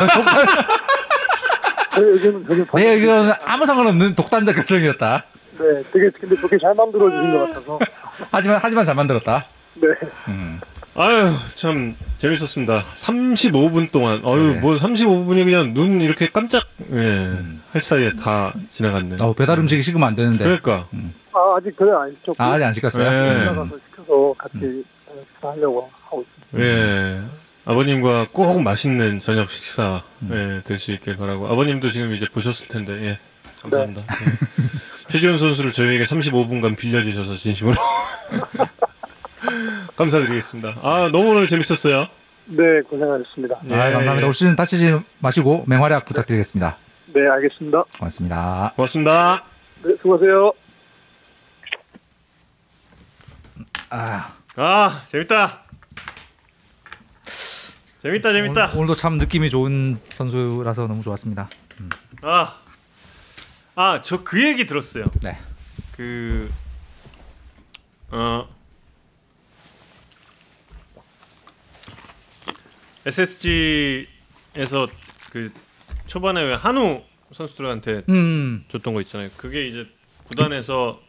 제 1.91 2.01
의견은 2.03 2.47
전혀 2.47 2.65
내 2.75 2.95
의견은 2.95 3.33
아무 3.45 3.67
상관없는 3.67 4.15
독단적 4.15 4.55
결정이었다. 4.55 5.25
네, 5.59 5.83
되게 5.93 6.11
근데 6.11 6.37
그렇게 6.37 6.57
잘 6.59 6.75
만들어 6.75 7.11
주신 7.11 7.33
것 7.33 7.47
같아서. 7.47 7.79
하지만 8.31 8.59
하지만 8.63 8.85
잘 8.85 8.95
만들었다. 8.95 9.47
네. 9.75 9.89
음. 10.29 10.61
아유 10.97 11.35
참 11.55 11.95
재밌었습니다. 12.19 12.83
35분 12.83 13.93
동안 13.93 14.23
아유 14.25 14.55
네. 14.55 14.61
뭐 14.61 14.75
35분이 14.75 15.45
그냥 15.45 15.73
눈 15.73 16.01
이렇게 16.01 16.29
깜짝 16.29 16.65
예, 16.93 16.97
음. 16.97 17.63
할 17.73 17.81
사이에 17.81 18.13
다 18.15 18.53
지나갔네. 18.69 19.17
어, 19.21 19.33
배달 19.33 19.59
음식이 19.61 19.83
식으면 19.83 20.09
안 20.09 20.17
되는데. 20.17 20.45
그러니까 20.45 20.89
아, 21.33 21.57
아직 21.57 21.77
그래 21.77 21.93
안 21.93 22.11
시켰고. 22.21 22.43
아 22.43 22.53
아직 22.53 22.65
안 22.65 22.73
시켰어요. 22.73 23.09
네. 23.09 23.43
올라가서 23.43 23.77
시켜서 23.91 24.35
같이 24.37 24.59
식사 24.59 25.00
하려고 25.49 25.91
하고 26.05 26.23
있습니다. 26.23 26.65
예 26.65 27.23
아버님과 27.65 28.29
꼭 28.33 28.63
맛있는 28.63 29.19
저녁 29.19 29.51
식사 29.51 30.03
음. 30.23 30.31
예, 30.33 30.69
될수 30.69 30.93
있길 30.93 31.17
바라고 31.17 31.47
아버님도 31.49 31.91
지금 31.91 32.13
이제 32.15 32.27
보셨을 32.33 32.69
텐데 32.69 32.93
예 33.05 33.19
감사합니다. 33.63 34.03
예. 34.03 35.11
최지훈 35.11 35.39
선수를 35.39 35.73
저희에게 35.73 36.05
35분간 36.05 36.77
빌려주셔서 36.77 37.35
진심으로 37.37 37.77
감사드리겠습니다. 39.97 40.79
아 40.83 41.09
너무 41.13 41.31
오늘 41.31 41.47
재밌었어요. 41.47 42.07
네, 42.47 42.81
고생하셨습니다. 42.89 43.61
예. 43.71 43.75
아, 43.75 43.91
감사합니다. 43.93 44.27
올 44.27 44.33
시즌 44.33 44.57
다치지 44.57 44.99
마시고 45.21 45.65
맹활약 45.69 46.05
부탁드리겠습니다. 46.05 46.77
네, 47.15 47.21
알겠습니다. 47.29 47.85
고맙습니다. 47.99 48.73
고맙습니다. 48.77 49.45
네, 49.85 49.95
수고하세요. 50.03 50.53
아, 53.91 54.33
아 54.63 55.05
재밌다. 55.07 55.63
재밌다 58.03 58.31
재밌다. 58.33 58.65
오늘, 58.73 58.77
오늘 58.77 58.87
도 58.89 58.95
참 58.95 59.17
느낌이 59.17 59.49
좋은 59.49 59.99
선수라서 60.11 60.87
너무 60.87 61.03
좋았습니다. 61.03 61.49
아 62.21 62.61
아, 63.75 64.03
저 64.03 64.23
그 64.23 64.43
얘기 64.45 64.67
들었어요. 64.67 65.07
네. 65.23 65.39
그 65.97 66.53
어. 68.11 68.47
SSG에서 73.07 74.89
그 75.31 75.51
초반에 76.07 76.43
왜 76.43 76.55
한우 76.55 77.03
선수들한테 77.33 78.03
음. 78.09 78.65
줬던 78.69 78.93
거 78.93 79.01
있잖아요. 79.03 79.31
그게 79.37 79.67
이제 79.67 79.87
구단에서 80.25 81.01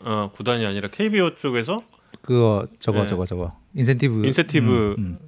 어 0.00 0.30
구단이 0.32 0.64
아니라 0.66 0.88
KBO 0.88 1.36
쪽에서 1.36 1.82
그거 2.22 2.66
저거 2.78 3.02
네. 3.02 3.08
저거 3.08 3.26
저거 3.26 3.54
인센티브 3.74 4.24
인센티브. 4.26 4.94
음, 4.98 4.98
음. 4.98 5.18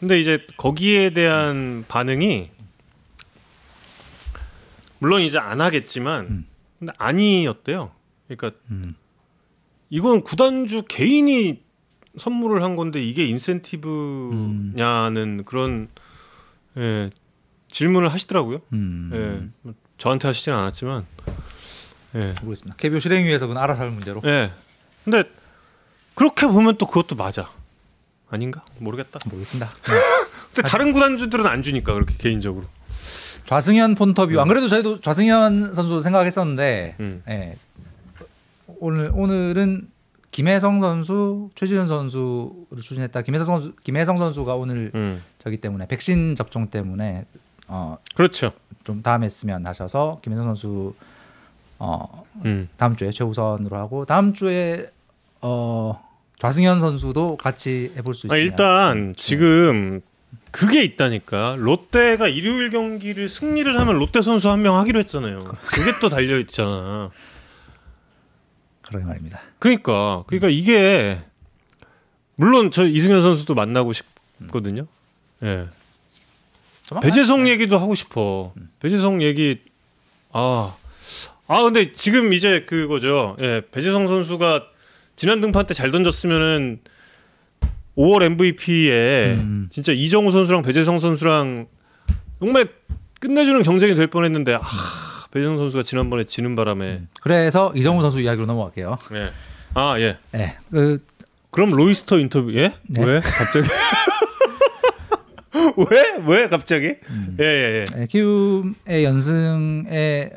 근데 0.00 0.18
이제 0.20 0.44
거기에 0.56 1.10
대한 1.10 1.84
반응이 1.86 2.50
물론 4.98 5.22
이제 5.22 5.38
안 5.38 5.60
하겠지만 5.60 6.24
음. 6.26 6.44
근데 6.78 6.92
아니었대요. 6.98 7.92
그러니까 8.26 8.58
음. 8.70 8.96
이건 9.90 10.22
구단주 10.22 10.84
개인이 10.88 11.60
선물을 12.16 12.62
한 12.62 12.76
건데 12.76 13.04
이게 13.04 13.26
인센티브냐는 13.26 15.44
그런 15.44 15.88
예, 16.76 17.10
질문을 17.70 18.12
하시더라고요. 18.12 18.60
음. 18.72 19.10
예, 19.12 19.48
뭐 19.62 19.74
저한테 19.98 20.28
하시진 20.28 20.52
않았지만 20.52 21.06
예, 22.14 22.34
모르겠습니다. 22.40 22.76
KBO 22.76 22.98
실행위에서 22.98 23.46
그건 23.46 23.62
알아서 23.62 23.82
할 23.82 23.90
문제로. 23.90 24.20
예. 24.24 24.50
근데 25.04 25.24
그렇게 26.14 26.46
보면 26.46 26.76
또 26.78 26.86
그것도 26.86 27.16
맞아. 27.16 27.50
아닌가? 28.30 28.64
모르겠다. 28.78 29.20
모르겠습니다. 29.26 29.70
근데 30.54 30.68
다른 30.68 30.92
구단주들은 30.92 31.46
안 31.46 31.62
주니까 31.62 31.94
그렇게 31.94 32.14
개인적으로. 32.16 32.66
좌승현 33.46 33.94
폰터뷰 33.96 34.40
안 34.40 34.48
그래도 34.48 34.68
저희도 34.68 35.00
좌승현 35.00 35.74
선수 35.74 36.00
생각했었는데 36.00 36.96
음. 37.00 37.22
예. 37.28 37.56
오늘 38.78 39.10
오늘은 39.12 39.88
김혜성 40.30 40.80
선수, 40.80 41.50
최지현 41.54 41.86
선수를 41.86 42.82
추진했다. 42.82 43.20
김혜성 43.22 43.44
선수, 43.44 43.72
김혜성 43.84 44.16
선수가 44.16 44.54
오늘 44.54 44.90
음. 44.94 45.22
저기 45.38 45.58
때문에 45.58 45.86
백신 45.86 46.34
접종 46.34 46.68
때문에 46.68 47.26
어, 47.68 47.98
그렇죠. 48.14 48.52
좀 48.84 49.02
다음 49.02 49.22
했으면 49.24 49.66
하셔서 49.66 50.20
김혜성 50.22 50.46
선수 50.46 50.94
어, 51.78 52.24
음. 52.44 52.68
다음 52.76 52.96
주에 52.96 53.10
최우선으로 53.10 53.76
하고 53.76 54.06
다음 54.06 54.32
주에 54.32 54.90
어, 55.42 56.02
좌승현 56.38 56.80
선수도 56.80 57.36
같이 57.36 57.92
해볼 57.96 58.14
수 58.14 58.26
아, 58.30 58.36
있으면 58.36 58.40
일단 58.42 59.14
지금 59.16 60.00
그게 60.50 60.82
있다니까. 60.84 61.56
롯데가 61.58 62.28
일요일 62.28 62.70
경기를 62.70 63.28
승리를 63.28 63.78
하면 63.78 63.94
롯데 63.98 64.20
선수 64.22 64.50
한 64.50 64.60
명 64.62 64.76
하기로 64.76 64.98
했잖아요. 65.00 65.38
그게 65.40 65.92
또 66.00 66.08
달려 66.08 66.38
있잖아. 66.38 67.10
그런 68.82 69.06
말입니다. 69.06 69.40
그러니까 69.58 70.24
그러니까 70.26 70.48
이게 70.48 71.18
물론 72.34 72.70
저 72.70 72.86
이승현 72.86 73.20
선수도 73.22 73.54
만나고 73.54 73.92
싶거든요. 73.92 74.86
예. 75.42 75.66
조만간 76.86 77.08
배재성 77.08 77.48
얘기도 77.48 77.78
하고 77.78 77.94
싶어. 77.94 78.52
배재성 78.80 79.22
얘기 79.22 79.60
아. 80.32 80.76
아 81.46 81.62
근데 81.62 81.92
지금 81.92 82.32
이제 82.32 82.64
그거죠. 82.64 83.36
예. 83.40 83.62
배재성 83.70 84.08
선수가 84.08 84.66
지난 85.22 85.40
등판 85.40 85.66
때 85.66 85.72
잘 85.72 85.92
던졌으면은 85.92 86.80
5월 87.96 88.24
MVP에 88.24 89.34
음. 89.36 89.68
진짜 89.70 89.92
이정우 89.92 90.32
선수랑 90.32 90.62
배재성 90.62 90.98
선수랑 90.98 91.68
정말 92.40 92.66
끝내주는 93.20 93.62
경쟁이 93.62 93.94
될 93.94 94.08
뻔했는데 94.08 94.54
아, 94.54 94.60
배재성 95.30 95.58
선수가 95.58 95.84
지난번에 95.84 96.24
지는 96.24 96.56
바람에 96.56 97.02
그래서 97.22 97.72
이정우 97.76 98.00
선수 98.00 98.20
이야기로 98.20 98.46
넘어갈게요. 98.46 98.98
예. 99.12 99.30
아, 99.74 99.94
예. 100.00 100.16
예. 100.34 100.56
그 100.72 100.98
그럼 101.52 101.70
로이스터 101.70 102.18
인터뷰 102.18 102.52
예? 102.56 102.72
네. 102.88 103.04
왜 103.04 103.20
갑자기? 103.20 103.68
왜? 105.88 106.02
왜 106.26 106.48
갑자기? 106.48 106.94
음. 107.10 107.36
예, 107.38 107.44
예, 107.44 107.86
예. 107.96 108.00
예, 108.00 108.06
키움의 108.06 109.04
연승에 109.04 110.30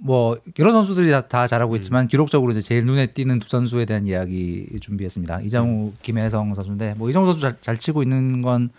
뭐 0.00 0.38
여러 0.58 0.72
선수들이 0.72 1.10
다, 1.10 1.20
다 1.22 1.46
잘하고 1.46 1.74
있지만 1.76 2.06
기록적으로 2.08 2.52
이제 2.52 2.60
제일 2.60 2.86
눈에 2.86 3.06
띄는 3.06 3.40
두 3.40 3.48
선수에 3.48 3.84
대한 3.84 4.06
이야기 4.06 4.66
준비했습니다. 4.80 5.40
이정우, 5.40 5.92
김혜성 6.02 6.54
선수인데 6.54 6.94
뭐 6.96 7.08
이정우 7.10 7.26
선수 7.26 7.40
잘, 7.40 7.56
잘 7.60 7.76
치고 7.76 8.02
있는 8.02 8.42
건 8.42 8.70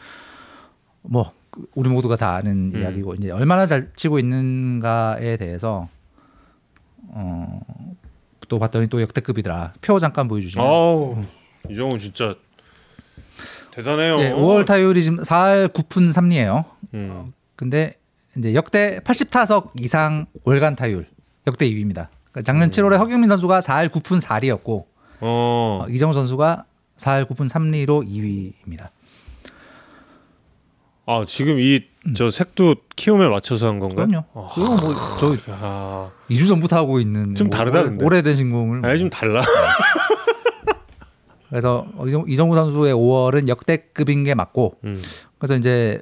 뭐 1.01 1.31
우리 1.75 1.89
모두가 1.89 2.15
다 2.15 2.35
아는 2.35 2.71
음. 2.73 2.79
이야기고 2.79 3.15
이제 3.15 3.31
얼마나 3.31 3.65
잘 3.65 3.91
치고 3.95 4.19
있는가에 4.19 5.37
대해서 5.37 5.89
어, 7.07 7.59
또 8.47 8.59
봤더니 8.59 8.87
또 8.87 9.01
역대급이더라. 9.01 9.73
표 9.81 9.99
잠깐 9.99 10.27
보여주시면. 10.27 10.65
아우 10.65 11.23
이정우 11.69 11.97
진짜 11.97 12.35
대단해요. 13.71 14.17
네, 14.17 14.33
5월 14.33 14.65
타율이 14.65 15.03
지금 15.03 15.19
4할 15.21 15.69
9푼 15.69 16.11
3리예요. 16.13 16.65
음. 16.93 17.33
근데 17.55 17.95
이제 18.37 18.53
역대 18.53 18.99
80타석 19.03 19.71
이상 19.81 20.25
월간 20.43 20.75
타율 20.75 21.07
역대 21.47 21.67
2위입니다. 21.69 22.07
그러니까 22.31 22.41
작년 22.43 22.69
7월에 22.69 22.97
허경민 22.97 23.27
선수가 23.29 23.59
4할 23.61 23.89
9푼 23.89 24.21
4리였고 24.21 24.85
어. 25.21 25.83
어, 25.83 25.85
이정우 25.89 26.13
선수가 26.13 26.65
4할 26.97 27.25
9푼 27.27 27.49
3리로 27.49 28.07
2위입니다. 28.07 28.89
아 31.05 31.25
지금 31.27 31.59
이 31.59 31.87
저 32.15 32.31
색도 32.31 32.75
키움에 32.95 33.27
맞춰서 33.27 33.67
한 33.67 33.77
건가요? 33.77 34.05
음. 34.05 34.09
그럼요. 34.09 34.25
아, 34.33 34.53
그거 34.53 34.69
뭐저 34.77 35.35
아, 35.51 36.09
2주 36.29 36.47
전부터 36.47 36.77
하고 36.77 37.01
있는 37.01 37.35
좀 37.35 37.47
뭐 37.49 37.57
다르다, 37.57 37.83
근데. 37.83 38.05
오래된 38.05 38.37
신공을 38.37 38.85
아니 38.85 38.97
좀 38.99 39.09
달라. 39.09 39.41
그래서 41.49 41.85
어, 41.95 42.05
이정- 42.07 42.25
이정우 42.27 42.55
선수의 42.55 42.93
5월은 42.93 43.49
역대급인 43.49 44.23
게 44.23 44.33
맞고 44.33 44.75
음. 44.85 45.01
그래서 45.37 45.55
이제 45.57 46.01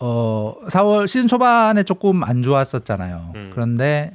어 0.00 0.54
4월 0.66 1.06
시즌 1.06 1.26
초반에 1.28 1.82
조금 1.82 2.24
안 2.24 2.42
좋았었잖아요. 2.42 3.32
음. 3.34 3.50
그런데 3.52 4.12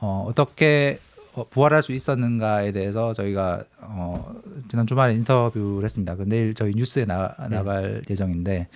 어 0.00 0.24
어떻게 0.28 0.98
어, 1.34 1.44
부활할 1.50 1.82
수 1.82 1.92
있었는가에 1.92 2.72
대해서 2.72 3.12
저희가 3.12 3.62
어 3.82 4.34
지난 4.68 4.86
주말에 4.86 5.14
인터뷰를 5.14 5.84
했습니다. 5.84 6.16
그 6.16 6.22
내일 6.26 6.54
저희 6.54 6.72
뉴스에 6.74 7.04
나, 7.04 7.34
음. 7.40 7.50
나갈 7.50 8.02
예정인데 8.08 8.68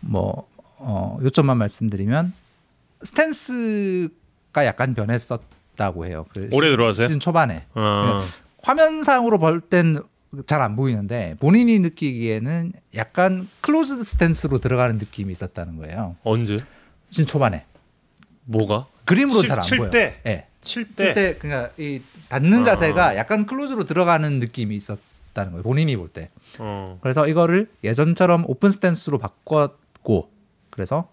뭐 0.00 0.48
어, 0.78 1.18
요점만 1.22 1.58
말씀드리면 1.58 2.32
스탠스가 3.02 4.64
약간 4.64 4.94
변했었다고 4.94 6.06
해요. 6.06 6.24
그 6.32 6.48
올해 6.54 6.68
시- 6.68 6.72
들어와서요? 6.76 7.06
시즌 7.08 7.20
초반에 7.20 7.66
아, 7.74 8.20
화면상으로 8.62 9.38
볼 9.38 9.60
땐 9.60 9.98
잘 10.46 10.60
안 10.60 10.76
보이는데 10.76 11.36
본인이 11.40 11.78
느끼기에는 11.78 12.72
약간 12.94 13.48
클로즈드 13.60 14.04
스탠스로 14.04 14.58
들어가는 14.58 14.98
느낌이 14.98 15.32
있었다는 15.32 15.76
거예요. 15.76 16.16
언제? 16.24 16.58
시즌 17.10 17.26
초반에 17.26 17.64
뭐가? 18.44 18.86
그림으로 19.04 19.40
칠- 19.40 19.48
잘안칠 19.48 19.78
보여. 19.78 19.90
때? 19.90 20.20
예. 20.26 20.46
칠 20.60 20.84
때. 20.84 21.04
칠때 21.14 21.38
그러니까 21.38 21.72
이 21.78 22.02
닿는 22.28 22.60
아. 22.60 22.62
자세가 22.64 23.16
약간 23.16 23.46
close로 23.46 23.84
들어가는 23.84 24.40
느낌이 24.40 24.74
있었다는 24.76 25.52
거예요. 25.52 25.62
본인이 25.62 25.96
볼 25.96 26.08
때. 26.08 26.30
어. 26.58 26.98
그래서 27.00 27.26
이거를 27.28 27.70
예전처럼 27.84 28.44
오픈 28.48 28.70
스탠스로 28.70 29.18
바꿨고 29.18 30.30
그래서 30.70 31.08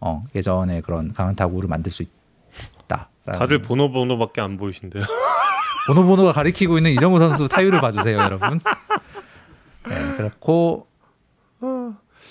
어, 0.00 0.24
예전에 0.34 0.80
그런 0.80 1.12
강한 1.12 1.34
타구를 1.34 1.68
만들 1.68 1.90
수 1.90 2.02
있다. 2.04 3.10
다들 3.26 3.62
번호 3.62 3.90
번호밖에 3.90 4.40
안 4.40 4.56
보이신데요. 4.56 5.02
번호가 5.92 6.32
가리키고 6.32 6.78
있는 6.78 6.92
이정후 6.92 7.18
선수 7.18 7.48
타율을 7.48 7.80
봐주세요, 7.80 8.16
여러분. 8.18 8.60
네, 9.88 10.16
그렇고 10.16 10.86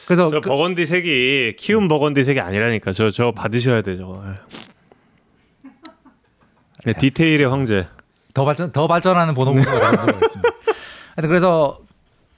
그래서 0.06 0.30
저 0.30 0.42
그- 0.42 0.50
버건디 0.50 0.86
색이 0.86 1.56
키움 1.58 1.88
버건디 1.88 2.24
색이 2.24 2.40
아니라니까. 2.40 2.92
저 2.94 3.12
저 3.12 3.32
받으셔야 3.32 3.82
돼 3.82 3.96
저거. 3.98 4.24
네, 6.86 6.94
디테일의 6.94 7.48
황제. 7.48 7.88
더 8.34 8.44
발전 8.46 8.72
더 8.72 8.88
발전하는 8.88 9.34
번호 9.34 9.54
번호가 9.54 9.90
있습니다. 9.92 10.50
하여튼 11.16 11.30
그래서 11.30 11.80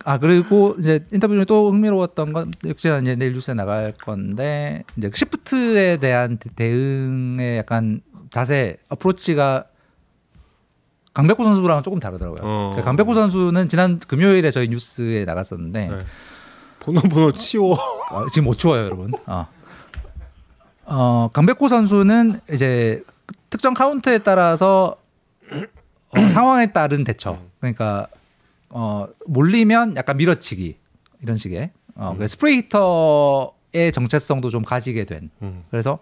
아 0.04 0.20
그리고 0.20 0.76
이제 0.78 1.00
인터뷰 1.12 1.34
중에 1.34 1.46
또 1.46 1.72
흥미로웠던 1.72 2.34
건 2.34 2.52
역시나 2.68 3.00
이제 3.00 3.16
내일 3.16 3.34
뉴스에 3.34 3.54
나갈 3.56 3.94
건데 3.94 4.84
이제 4.98 5.10
시프트에 5.12 5.98
대한 5.98 6.38
대- 6.38 6.50
대응의 6.56 7.58
약간 7.58 8.02
자세 8.30 8.78
어프로치가 8.90 9.64
강백호 11.16 11.44
선수랑 11.44 11.82
조금 11.82 12.00
다르더라고요. 12.00 12.42
어. 12.44 12.74
그 12.76 12.82
강백호 12.84 13.14
선수는 13.16 13.70
지난 13.70 14.00
금요일에 14.00 14.52
저희 14.52 14.68
뉴스에 14.68 15.24
나갔었는데 15.26 15.88
네. 15.88 16.04
번호 16.82 17.02
번호 17.02 17.32
치워. 17.32 17.74
어, 18.12 18.28
지금 18.32 18.46
못 18.46 18.58
추워요, 18.58 18.84
여러분. 18.84 19.12
어. 19.26 19.48
어, 20.86 21.30
강백호 21.34 21.68
선수는 21.70 22.42
이제 22.52 23.02
특정 23.50 23.74
카운트에 23.74 24.20
따라서 24.20 24.98
어, 26.10 26.20
상황에 26.30 26.74
따른 26.74 27.06
대처. 27.06 27.40
그러니까 27.60 28.08
어, 28.70 29.08
몰리면 29.26 29.96
약간 29.96 30.18
밀어치기 30.18 30.76
이런 31.24 31.38
식의 31.38 31.72
어, 31.96 32.14
그 32.20 32.28
스프레이 32.28 32.58
히터의 32.58 33.94
정체성도 33.94 34.50
좀 34.50 34.64
가지게 34.64 35.06
된. 35.06 35.30
음. 35.42 35.64
그래서 35.72 35.98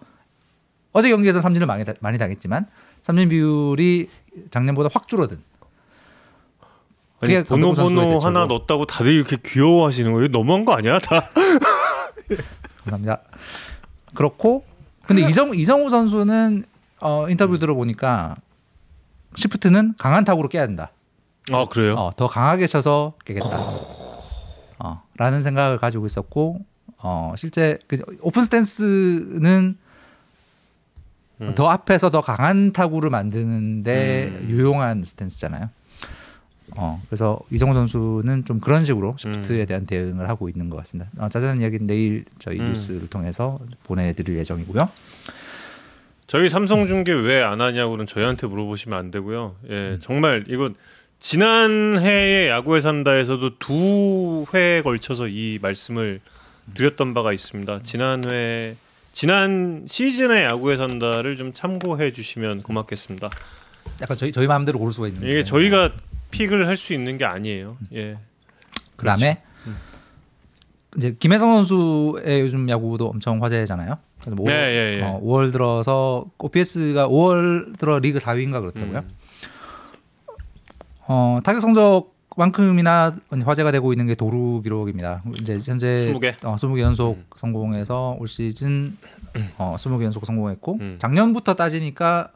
어제 0.90 1.08
경기에서 1.08 1.40
삼진을 1.40 1.68
많이, 1.68 1.84
다- 1.84 1.94
많이 2.00 2.18
당했지만 2.18 2.66
삼진 3.04 3.28
비율이 3.28 4.08
작년보다 4.50 4.88
확 4.92 5.08
줄어든. 5.08 5.38
아니 7.20 7.44
번호 7.44 7.74
번호 7.74 8.18
하나 8.18 8.46
넣었다고 8.46 8.86
다들 8.86 9.12
이렇게 9.12 9.36
귀여워하시는 9.44 10.10
거예요? 10.10 10.28
너무한 10.28 10.64
거 10.64 10.72
아니야? 10.72 10.98
다. 10.98 11.28
감사합니다. 12.80 13.20
그렇고 14.14 14.64
근데 15.06 15.22
이정 15.22 15.54
이정후 15.54 15.90
선수는 15.90 16.64
어, 17.00 17.28
인터뷰 17.28 17.58
들어보니까 17.58 18.36
시프트는 19.36 19.94
강한 19.98 20.24
타구로 20.24 20.48
깨야 20.48 20.66
된다. 20.66 20.90
아 21.52 21.66
그래요? 21.68 21.94
어, 21.96 22.10
더 22.16 22.26
강하게 22.26 22.66
쳐서 22.66 23.12
깨겠다. 23.26 23.58
어, 24.78 25.02
라는 25.18 25.42
생각을 25.42 25.76
가지고 25.78 26.06
있었고 26.06 26.60
어, 27.02 27.34
실제 27.36 27.78
그 27.86 27.98
오픈 28.22 28.42
스탠스는 28.44 29.76
음. 31.50 31.54
더 31.54 31.68
앞에서 31.68 32.10
더 32.10 32.20
강한 32.20 32.72
타구를 32.72 33.10
만드는데 33.10 34.32
음. 34.40 34.46
유용한 34.50 35.04
스탠스잖아요. 35.04 35.68
어, 36.76 37.00
그래서 37.08 37.38
이정우 37.50 37.74
선수는 37.74 38.44
좀 38.46 38.58
그런 38.58 38.84
식으로 38.84 39.14
시프트에 39.18 39.60
음. 39.60 39.66
대한 39.66 39.86
대응을 39.86 40.28
하고 40.28 40.48
있는 40.48 40.70
것 40.70 40.76
같습니다. 40.78 41.10
어, 41.18 41.28
자세한 41.28 41.60
이야기는 41.60 41.86
내일 41.86 42.24
저희 42.38 42.58
음. 42.58 42.68
뉴스를 42.68 43.08
통해서 43.08 43.60
보내드릴 43.84 44.36
예정이고요. 44.38 44.88
저희 46.26 46.48
삼성 46.48 46.86
중계 46.86 47.12
왜 47.12 47.42
안 47.42 47.60
하냐고는 47.60 48.06
저희한테 48.06 48.46
물어보시면 48.46 48.98
안 48.98 49.10
되고요. 49.10 49.54
예, 49.68 49.74
음. 49.74 49.98
정말 50.00 50.44
이건 50.48 50.74
지난 51.20 51.98
해에 51.98 52.48
야구에 52.48 52.80
산다에서도 52.80 53.58
두 53.58 54.44
회에 54.52 54.82
걸쳐서 54.82 55.28
이 55.28 55.58
말씀을 55.62 56.20
드렸던 56.74 57.14
바가 57.14 57.32
있습니다. 57.32 57.80
지난 57.82 58.24
회 58.24 58.76
지난 59.14 59.84
시즌의 59.88 60.42
야구에 60.44 60.76
산다를 60.76 61.36
좀 61.36 61.52
참고해 61.52 62.12
주시면 62.12 62.62
고맙겠습니다. 62.64 63.30
약간 64.02 64.16
저희 64.16 64.32
저희 64.32 64.48
마음대로 64.48 64.80
고를 64.80 64.92
수가 64.92 65.06
있는 65.06 65.22
이게 65.22 65.44
저희가 65.44 65.88
픽을 66.32 66.66
할 66.66 66.76
수 66.76 66.92
있는 66.92 67.16
게 67.16 67.24
아니에요. 67.24 67.76
예. 67.94 68.18
그다음에 68.96 69.40
그렇죠. 69.62 69.68
음. 69.68 69.76
이제 70.96 71.16
김혜성 71.18 71.54
선수의 71.64 72.40
요즘 72.40 72.68
야구도 72.68 73.06
엄청 73.06 73.40
화제잖아요. 73.42 73.98
그래서 74.20 74.34
뭐 74.34 74.46
네, 74.46 74.52
예, 74.52 74.98
예. 74.98 75.02
어, 75.04 75.20
5월 75.22 75.52
들어서 75.52 76.24
OPS가 76.38 77.06
5월 77.08 77.78
들어 77.78 78.00
리그 78.00 78.18
4위인가 78.18 78.60
그렇다고요. 78.60 78.98
음. 78.98 79.08
어, 81.06 81.38
타격 81.44 81.60
성적 81.60 82.13
만큼이나 82.36 83.14
화제가 83.44 83.72
되고 83.72 83.92
있는 83.92 84.06
게 84.06 84.14
도루 84.14 84.60
기록입니다. 84.62 85.22
이제 85.40 85.58
현재 85.64 86.12
20개, 86.12 86.44
어, 86.44 86.56
20개 86.56 86.80
연속 86.80 87.16
음. 87.16 87.24
성공해서 87.36 88.16
올 88.18 88.26
시즌 88.28 88.96
어, 89.58 89.76
20개 89.78 90.02
연속 90.04 90.26
성공했고 90.26 90.78
음. 90.80 90.96
작년부터 90.98 91.54
따지니까 91.54 92.30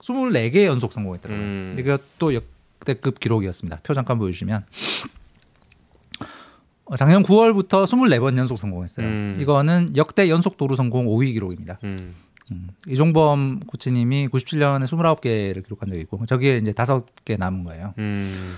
24개 0.00 0.64
연속 0.64 0.92
성공했더라고요. 0.92 1.44
음. 1.44 1.74
이것도 1.78 2.34
역대급 2.34 3.20
기록이었습니다. 3.20 3.80
표 3.82 3.94
잠깐 3.94 4.18
보여주시면 4.18 4.64
어, 6.86 6.96
작년 6.96 7.22
9월부터 7.22 7.84
24번 7.84 8.36
연속 8.36 8.58
성공했어요. 8.58 9.06
음. 9.06 9.36
이거는 9.38 9.88
역대 9.96 10.28
연속 10.28 10.56
도루 10.56 10.74
성공 10.74 11.06
5위 11.06 11.32
기록입니다. 11.32 11.78
음. 12.50 12.68
음. 12.68 12.68
이종범 12.88 13.60
코치님이 13.66 14.28
97년에 14.28 14.84
29개를 14.84 15.64
기록한 15.64 15.88
적이 15.88 16.00
있고 16.02 16.24
저기에 16.26 16.58
이제 16.58 16.72
5개 16.72 17.38
남은 17.38 17.64
거예요. 17.64 17.94
음. 17.98 18.56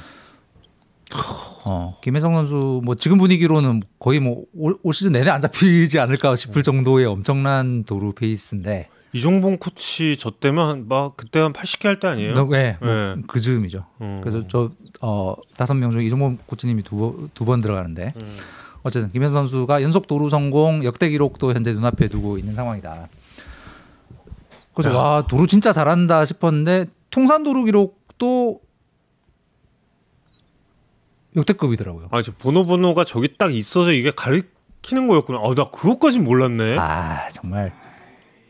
어, 1.64 1.98
김혜성 2.02 2.35
선수 2.35 2.81
뭐 2.85 2.94
지금 2.94 3.19
분위기로는 3.19 3.82
거의 3.98 4.19
뭐올 4.20 4.78
시즌 4.93 5.12
내내 5.12 5.31
안 5.31 5.40
잡히지 5.40 5.98
않을까 5.98 6.36
싶을 6.36 6.62
정도의 6.62 7.05
엄청난 7.06 7.85
도루 7.85 8.12
페이스인데 8.12 8.89
이종범 9.12 9.59
코치 9.59 10.16
저 10.19 10.31
때면 10.31 10.89
막 10.89 11.16
그때 11.19 11.39
한 11.40 11.52
80개 11.52 11.85
할 11.85 12.01
때 12.01 12.09
아니에요? 12.09 12.48
네, 12.48 12.78
네. 12.81 13.14
뭐그 13.16 13.40
즈음이죠. 13.40 13.85
음. 14.01 14.20
그래서 14.23 14.48
저 14.48 14.70
어, 15.02 15.35
다섯 15.56 15.74
명 15.74 15.90
중에 15.90 16.02
이종범 16.05 16.39
코치님이 16.47 16.82
두두 16.82 17.44
번 17.44 17.60
들어가는데 17.60 18.14
음. 18.23 18.36
어쨌든 18.82 19.12
김현 19.12 19.31
선수가 19.31 19.82
연속 19.82 20.06
도루 20.06 20.31
성공 20.31 20.82
역대 20.82 21.10
기록도 21.10 21.52
현재 21.52 21.74
눈앞에 21.74 22.09
두고 22.09 22.39
있는 22.39 22.55
상황이다. 22.55 23.09
그래서 24.74 24.90
야. 24.94 24.99
와 24.99 25.27
도루 25.27 25.47
진짜 25.47 25.73
잘한다 25.73 26.24
싶었는데 26.24 26.86
통산 27.11 27.43
도루 27.43 27.65
기록도 27.65 28.61
역대급이더라고요. 31.36 32.09
아, 32.11 32.23
저 32.23 32.32
번호 32.32 32.66
번호가 32.66 33.05
저기 33.05 33.36
딱 33.36 33.55
있어서 33.55 33.93
이게 33.93 34.11
가리키는 34.11 35.09
거였구나. 35.09 35.39
아, 35.39 35.55
나 35.55 35.65
그것까진 35.70 36.24
몰랐네. 36.24 36.77
아, 36.78 37.28
정말 37.31 37.73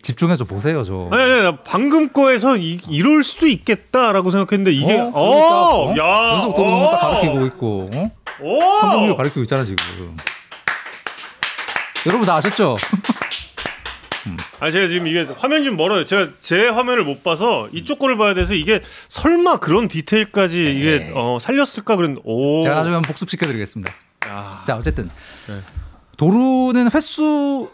집중해서 0.02 0.44
보세요, 0.44 0.82
저. 0.82 1.08
아니, 1.12 1.22
아니, 1.22 1.46
아니 1.46 1.56
방금 1.64 2.08
거에서 2.12 2.56
이, 2.56 2.78
이럴 2.88 3.22
수도 3.22 3.46
있겠다라고 3.46 4.32
생각했는데 4.32 4.72
이게 4.72 4.98
어, 4.98 5.10
어, 5.14 5.90
어? 5.90 5.94
야, 5.96 6.32
연속 6.34 6.56
도루는 6.56 6.90
딱 6.90 7.00
가르치고 7.00 7.46
있고, 7.46 7.90
어? 7.94 8.10
성공률 8.80 9.16
가르치고 9.16 9.42
있잖아 9.42 9.64
지금. 9.64 9.76
여러분 12.06 12.26
다 12.26 12.34
아셨죠? 12.34 12.74
음. 14.26 14.36
아 14.60 14.70
제가 14.70 14.86
지금 14.88 15.06
이게 15.06 15.22
화면 15.36 15.64
좀 15.64 15.76
멀어요. 15.76 16.04
제가 16.04 16.32
제 16.40 16.68
화면을 16.68 17.04
못 17.04 17.22
봐서 17.22 17.68
이쪽 17.72 17.98
거를 17.98 18.16
봐야 18.16 18.34
돼서 18.34 18.54
이게 18.54 18.80
설마 19.08 19.58
그런 19.58 19.88
디테일까지 19.88 20.62
네. 20.62 20.72
이게 20.72 21.12
어, 21.14 21.38
살렸을까 21.40 21.96
그런. 21.96 22.18
오. 22.24 22.62
제가 22.62 22.76
나중에 22.76 23.00
복습 23.02 23.30
시켜드리겠습니다. 23.30 23.92
자 24.66 24.76
어쨌든 24.76 25.10
네. 25.48 25.60
도루는 26.16 26.90
횟수 26.94 27.70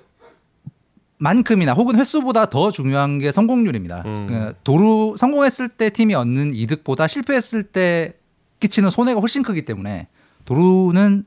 만큼이나 1.19 1.73
혹은 1.75 1.97
횟수보다 1.97 2.47
더 2.47 2.71
중요한 2.71 3.19
게 3.19 3.33
성공률입니다. 3.33 4.03
음. 4.07 4.27
그 4.29 4.55
도루 4.65 5.17
성공했을 5.19 5.69
때 5.69 5.91
팀이 5.91 6.15
얻는 6.15 6.55
이득보다 6.55 7.07
실패했을 7.07 7.65
때 7.65 8.15
끼치는 8.61 8.91
손해가 8.91 9.21
훨씬 9.21 9.43
크기 9.43 9.63
때문에 9.65 10.09
도루는 10.45 11.25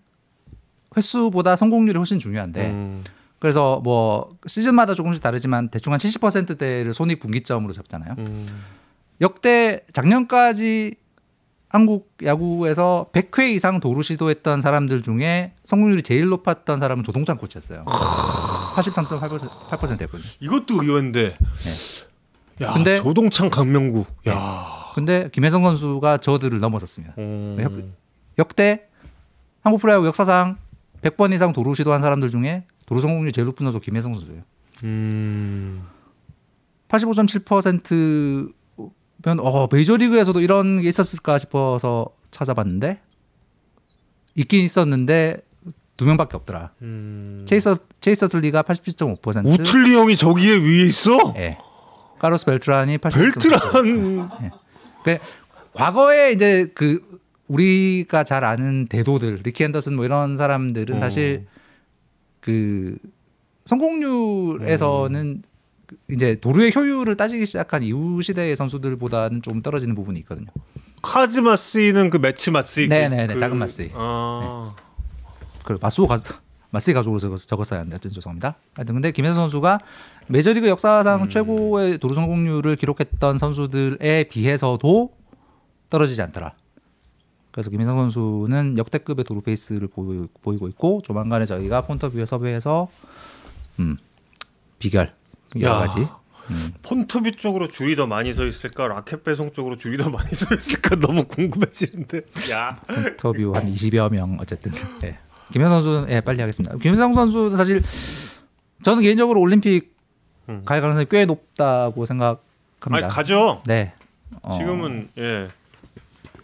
횟수보다 0.96 1.56
성공률이 1.56 1.98
훨씬 1.98 2.20
중요한데 2.20 2.68
음. 2.70 3.04
그래서 3.42 3.82
뭐 3.84 4.38
시즌마다 4.46 4.94
조금씩 4.94 5.24
다르지만 5.24 5.70
대충 5.70 5.94
한 5.94 6.00
70%대를 6.00 6.94
손익 6.94 7.20
분기점으로 7.20 7.74
잡잖아요. 7.74 8.14
음. 8.20 8.48
역대 9.20 9.82
작년까지 9.94 10.94
한국 11.68 12.16
야구에서 12.24 13.08
100회 13.14 13.56
이상 13.56 13.80
도루 13.80 14.04
시도했던 14.04 14.62
사람들 14.62 15.02
중에 15.02 15.54
성공률이 15.64 16.04
제일 16.04 16.28
높았던 16.28 16.80
사람은 16.80 17.04
조동찬 17.04 17.38
코치였어요. 17.38 17.86
83.8%였거든요. 17.86 20.30
이것도 20.40 20.84
의외인데. 20.84 21.36
네. 21.40 22.64
야, 22.64 22.74
근데 22.74 23.02
조동찬 23.02 23.50
강명구. 23.50 24.06
야. 24.28 24.36
네. 24.36 24.40
근데 24.94 25.30
김혜성 25.32 25.64
선수가 25.64 26.18
저들을 26.18 26.60
넘어섰습니다. 26.60 27.16
음. 27.18 27.58
역, 27.60 27.74
역대 28.38 28.84
한국 29.62 29.82
프로야구 29.82 30.06
역사상 30.06 30.58
100번 31.02 31.34
이상 31.34 31.54
도루 31.54 31.74
시도한 31.74 32.02
사람들 32.02 32.30
중에 32.30 32.66
도루 32.92 33.00
성공률이 33.00 33.32
제일 33.32 33.46
높은 33.46 33.66
선수 33.66 33.80
김혜성 33.80 34.14
선수예요. 34.16 34.42
음. 34.84 35.88
85.7%면 36.90 39.40
어, 39.40 39.70
메이저리그에서도 39.72 40.42
이런 40.42 40.82
게 40.82 40.90
있었을까 40.90 41.38
싶어서 41.38 42.08
찾아봤는데 42.32 43.00
있긴 44.36 44.66
있었는데 44.66 45.38
두 45.96 46.04
명밖에 46.04 46.36
없더라. 46.36 46.72
음... 46.82 47.40
체이서 47.46 47.78
체이서 48.02 48.28
틀리가 48.28 48.64
87.5%. 48.64 49.48
우틀리 49.48 49.96
형이 49.96 50.18
저기에 50.18 50.58
위에 50.58 50.82
있어? 50.82 51.34
예. 51.38 51.58
카를로스 52.20 52.46
벨트란이 52.46 52.98
8 52.98 53.10
벨트란. 53.10 54.30
예. 54.44 54.52
그 55.06 55.18
과거에 55.72 56.34
이제 56.34 56.70
그 56.76 57.22
우리가 57.48 58.26
잘 58.26 58.44
아는 58.44 58.88
대도들 58.88 59.40
리키 59.46 59.64
헨더슨 59.64 59.96
뭐 59.96 60.04
이런 60.04 60.36
사람들은 60.36 60.98
어. 60.98 61.00
사실 61.00 61.48
그 62.42 62.98
성공률에서는 63.66 65.22
음. 65.22 65.42
이제 66.10 66.36
도루의 66.36 66.74
효율을 66.76 67.16
따지기 67.16 67.46
시작한 67.46 67.84
이후 67.84 68.22
시대의 68.22 68.56
선수들보다는 68.56 69.42
좀 69.42 69.62
떨어지는 69.62 69.96
부분이 69.96 70.20
있거든요. 70.22 70.48
카즈 71.02 71.40
마쓰이는 71.40 72.10
그 72.10 72.18
매치 72.18 72.52
마쓰이 72.52 72.88
네네네 72.88 73.34
그, 73.34 73.40
작은 73.40 73.58
마쓰이. 73.58 73.92
아. 73.94 74.74
네. 74.76 74.84
그 75.64 75.78
마스오 75.82 76.08
가 76.08 76.20
마쓰이 76.72 76.94
가족으로 76.94 77.20
적었어야 77.38 77.82
하는데 77.82 77.98
죄송합니다. 77.98 78.56
하여튼 78.74 78.96
근데 78.96 79.12
김혜성 79.12 79.36
선수가 79.36 79.80
메이저리그 80.28 80.68
역사상 80.68 81.24
음. 81.24 81.30
최고의 81.30 81.98
도루 81.98 82.16
성공률을 82.16 82.78
기록했던 82.78 83.38
선수들에 83.38 84.26
비해서도 84.26 85.12
떨어지지 85.90 86.22
않더라. 86.22 86.54
그래서 87.52 87.70
김혜성 87.70 87.98
선수는 87.98 88.78
역대급의 88.78 89.26
도루 89.26 89.42
페이스를 89.42 89.88
보이고 89.88 90.68
있고 90.68 91.02
조만간에 91.04 91.46
저희가 91.46 91.82
폰터뷰에 91.82 92.26
섭외해서 92.26 92.90
음, 93.80 93.98
비결 94.80 95.14
여러 95.60 95.80
가지 95.80 96.08
음. 96.50 96.72
폰터뷰 96.82 97.32
쪽으로 97.32 97.68
줄이 97.68 97.96
더 97.96 98.08
많이 98.08 98.34
서 98.34 98.46
있을까 98.46 98.88
라켓 98.88 99.24
배송 99.24 99.52
쪽으로 99.52 99.78
줄이 99.78 99.98
더 99.98 100.10
많이 100.10 100.30
서 100.32 100.54
있을까 100.56 100.96
너무 100.96 101.26
궁금해지는데 101.26 102.22
야 102.52 102.80
폰터뷰 102.88 103.54
한 103.56 103.72
20여 103.72 104.12
명 104.12 104.38
어쨌든 104.40 104.72
네. 105.00 105.18
김혜성 105.52 105.84
선수는 105.84 106.10
예, 106.12 106.22
빨리 106.22 106.40
하겠습니다. 106.40 106.78
김혜성 106.78 107.14
선수는 107.14 107.58
사실 107.58 107.84
저는 108.84 109.04
개인적으로 109.04 109.42
올림픽 109.42 109.96
음. 110.50 110.64
갈 110.66 110.82
가능성이 110.82 111.06
꽤 111.10 111.26
높다고 111.26 112.06
생각을 112.06 112.38
합니다. 112.80 113.06
아니, 113.06 113.14
가죠. 113.14 113.62
네. 113.66 113.94
어, 114.42 114.58
지금은 114.58 115.10
예. 115.18 115.50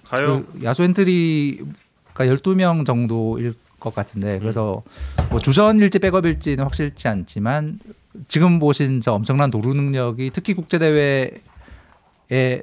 가요. 0.10 0.44
그 0.44 0.64
야수 0.64 0.84
엔트리가 0.84 2.26
12명 2.26 2.86
정도일 2.86 3.54
것 3.80 3.94
같은데 3.94 4.36
음. 4.36 4.40
그래서 4.40 4.84
뭐 5.30 5.40
주전일지 5.40 6.00
백업일지는 6.00 6.64
확실치 6.64 7.08
않지만 7.08 7.80
지금 8.28 8.60
보신 8.60 9.02
저 9.02 9.14
엄청난 9.14 9.52
도루 9.52 9.74
능력이 9.74 10.32
특히 10.34 10.54
국제 10.54 10.80
대회의 10.80 11.42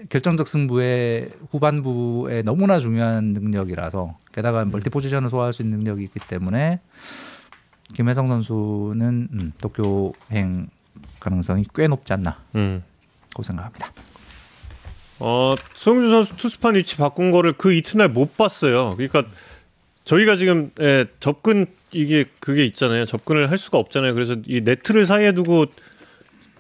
결정적 0.09 0.49
승부의 0.49 1.31
후반부에 1.51 2.43
너무나 2.43 2.81
중요한 2.81 3.33
능력이라서 3.33 4.17
게다가 4.33 4.65
멀티 4.65 4.91
포지션을 4.91 5.31
소화할 5.31 5.53
수 5.53 5.63
있는 5.63 5.79
능력이 5.79 6.03
있기 6.05 6.21
때문에 6.27 6.81
김혜성 7.95 8.29
선수는 8.29 9.29
음, 9.33 9.53
도쿄행 9.59 10.69
가능성이 11.21 11.65
꽤 11.75 11.87
높지 11.87 12.13
않나 12.13 12.39
음. 12.57 12.83
고 13.35 13.43
생각합니다. 13.43 13.93
어, 15.19 15.55
송준 15.75 16.11
선수 16.11 16.37
투스판 16.37 16.75
위치 16.75 16.97
바꾼 16.97 17.31
거를 17.31 17.53
그 17.53 17.73
이튿날 17.73 18.09
못 18.09 18.37
봤어요. 18.37 18.95
그러니까 18.97 19.25
저희가 20.05 20.37
지금 20.37 20.71
예, 20.81 21.07
접근 21.21 21.67
이게 21.93 22.25
그게 22.41 22.65
있잖아요. 22.67 23.05
접근을 23.05 23.51
할 23.51 23.59
수가 23.59 23.79
없잖아요. 23.79 24.15
그래서 24.15 24.37
이 24.47 24.61
네트를 24.61 25.07
사이에 25.07 25.33
두고 25.33 25.67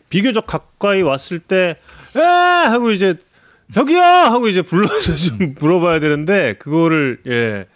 비교적 0.08 0.46
가까이 0.46 1.02
왔을 1.02 1.38
때 1.40 1.76
에! 2.16 2.20
하고 2.20 2.92
이제 2.92 3.16
저기요 3.72 4.00
하고 4.00 4.48
이제 4.48 4.62
불러서 4.62 5.16
좀 5.16 5.54
물어봐야 5.58 6.00
되는데 6.00 6.54
그거를 6.58 7.18
예, 7.26 7.66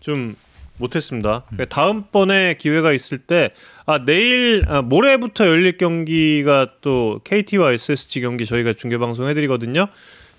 좀 0.00 0.36
못했습니다. 0.76 1.44
그러니까 1.48 1.74
다음번에 1.74 2.54
기회가 2.58 2.92
있을 2.92 3.18
때 3.18 3.50
아 3.88 4.04
내일 4.04 4.66
아, 4.68 4.82
모레부터 4.82 5.46
열릴 5.46 5.78
경기가 5.78 6.72
또 6.82 7.22
KT와 7.24 7.72
SSG 7.72 8.20
경기 8.20 8.44
저희가 8.44 8.74
중계 8.74 8.98
방송 8.98 9.26
해드리거든요. 9.26 9.86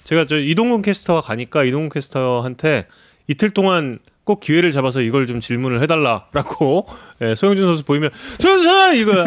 제가 0.10 0.26
저 0.26 0.40
이동훈 0.40 0.82
캐스터가 0.82 1.22
가니까 1.22 1.64
이동훈 1.64 1.90
캐스터한테 1.90 2.88
이틀 3.28 3.52
동안 3.52 4.00
꼭 4.24 4.40
기회를 4.40 4.72
잡아서 4.72 5.02
이걸 5.02 5.28
좀 5.28 5.40
질문을 5.40 5.84
해달라라고 5.84 6.88
예, 7.22 7.36
소영준 7.36 7.64
선수 7.68 7.84
보이면 7.86 8.10
선수 8.40 8.68
이거 8.96 9.24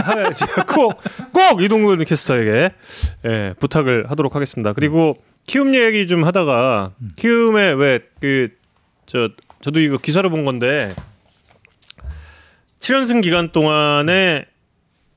꼭꼭 0.67 1.63
이동훈 1.63 2.05
캐스터에게 2.05 2.71
예, 3.27 3.55
부탁을 3.61 4.11
하도록 4.11 4.35
하겠습니다. 4.35 4.73
그리고 4.73 5.23
키움 5.47 5.77
얘기 5.77 6.09
좀 6.09 6.25
하다가 6.25 6.91
키움에 7.17 7.71
왜 7.75 8.01
그 8.21 8.49
저 9.07 9.29
저도 9.61 9.79
이거 9.81 9.99
기사로 9.99 10.31
본 10.31 10.45
건데 10.45 10.95
7연승 12.81 13.23
기간 13.23 13.53
동안에 13.53 14.47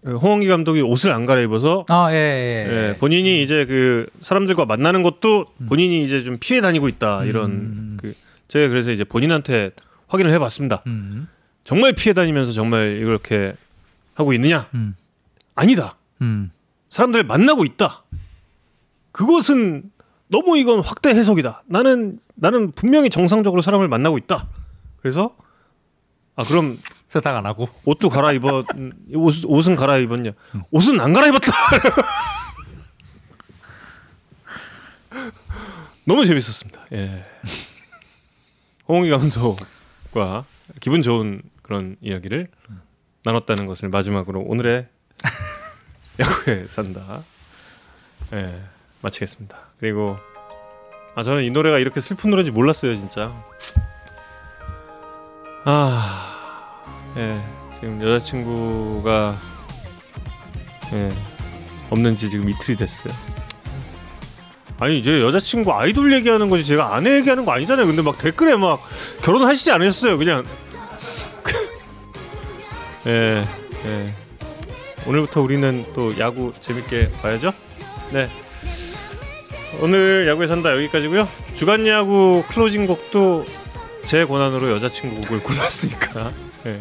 홍원기 0.06 0.48
감독이 0.48 0.82
옷을 0.82 1.12
안 1.12 1.26
갈아입어서 1.26 1.86
아, 1.90 2.10
예, 2.12 2.16
예. 2.16 2.90
예, 2.90 2.98
본인이 2.98 3.42
이제 3.42 3.66
그 3.66 4.06
사람들과 4.22 4.66
만나는 4.66 5.02
것도 5.02 5.46
본인이 5.68 6.04
이제 6.04 6.22
좀 6.22 6.38
피해 6.40 6.62
다니고 6.62 6.88
있다 6.88 7.26
이런 7.26 7.52
음. 7.52 7.98
그 8.00 8.14
제가 8.48 8.68
그래서 8.68 8.92
이제 8.92 9.04
본인한테 9.04 9.72
확인을 10.08 10.32
해봤습니다. 10.34 10.84
음. 10.86 11.28
정말 11.64 11.94
피해 11.94 12.14
다니면서 12.14 12.52
정말 12.52 12.98
이렇게 12.98 13.54
하고 14.14 14.34
있느냐? 14.34 14.68
음. 14.76 14.96
아니다. 15.56 15.98
음. 16.22 16.52
사람들 16.90 17.24
만나고 17.24 17.66
있다. 17.66 18.04
그것은 19.12 19.84
너무 20.28 20.58
이건 20.58 20.82
확대 20.82 21.10
해석이다. 21.10 21.64
나는 21.66 22.20
나는 22.36 22.72
분명히 22.74 23.10
정상적으로 23.10 23.62
사람을 23.62 23.88
만나고 23.88 24.18
있다. 24.18 24.48
그래서 25.02 25.36
아 26.36 26.44
그럼 26.44 26.80
세탁 27.08 27.36
안 27.36 27.46
하고. 27.46 27.70
옷도 27.86 28.10
갈아입어 28.10 28.66
옷, 29.14 29.36
옷은 29.46 29.76
갈아입었냐? 29.76 30.32
옷은 30.72 31.00
안 31.00 31.14
갈아입었다. 31.14 31.52
너무 36.06 36.26
재밌었습니다. 36.26 36.82
예. 36.94 37.26
홍기 38.88 39.10
감독과 39.10 40.46
기분 40.80 41.02
좋은 41.02 41.42
그런 41.64 41.96
이야기를 42.02 42.48
나눴다는 43.24 43.66
것을 43.66 43.90
마지막으로 43.90 44.42
오늘의 44.42 44.88
야구에 46.20 46.68
산다. 46.70 47.24
예, 48.34 48.62
마치겠습니다. 49.02 49.58
그리고 49.80 50.18
아 51.16 51.24
저는 51.24 51.44
이 51.44 51.50
노래가 51.50 51.80
이렇게 51.80 52.02
슬픈 52.02 52.30
노래인지 52.30 52.52
몰랐어요, 52.52 52.94
진짜. 52.96 53.34
아, 55.68 56.86
예, 57.18 57.42
지금 57.74 58.00
여자친구가 58.00 59.36
예, 60.94 61.12
없는지 61.90 62.30
지금 62.30 62.48
이틀이 62.48 62.78
됐어요. 62.78 63.12
아니 64.78 65.00
이제 65.00 65.22
여자친구 65.22 65.74
아이돌 65.74 66.14
얘기하는 66.14 66.50
거지 66.50 66.64
제가 66.64 66.94
아내 66.94 67.16
얘기하는 67.16 67.46
거 67.46 67.52
아니잖아요. 67.52 67.88
근데 67.88 68.04
막 68.04 68.20
댓글에 68.20 68.56
막 68.58 68.80
결혼하시지 69.24 69.72
않으셨어요. 69.72 70.20
그냥 70.20 70.44
예, 73.08 73.44
예. 73.86 74.14
오늘부터 75.08 75.42
우리는 75.42 75.84
또 75.96 76.16
야구 76.20 76.54
재밌게 76.60 77.12
봐야죠. 77.24 77.52
네. 78.12 78.30
오늘 79.82 80.28
야구에 80.28 80.46
산다 80.46 80.74
여기까지고요. 80.74 81.28
주간 81.56 81.88
야구 81.88 82.44
클로징 82.50 82.86
곡도 82.86 83.46
제 84.06 84.26
권한으로 84.26 84.72
여자친구 84.72 85.22
곡을 85.22 85.44
골랐으니까. 85.44 86.32
예. 86.68 86.80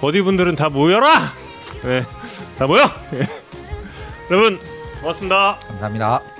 버디분들은 0.00 0.56
다 0.56 0.68
모여라. 0.68 1.32
네, 1.82 2.04
다 2.58 2.66
모여. 2.66 2.82
예. 3.14 3.28
여러분 4.30 4.60
고맙습니다. 5.00 5.58
감사합니다. 5.66 6.37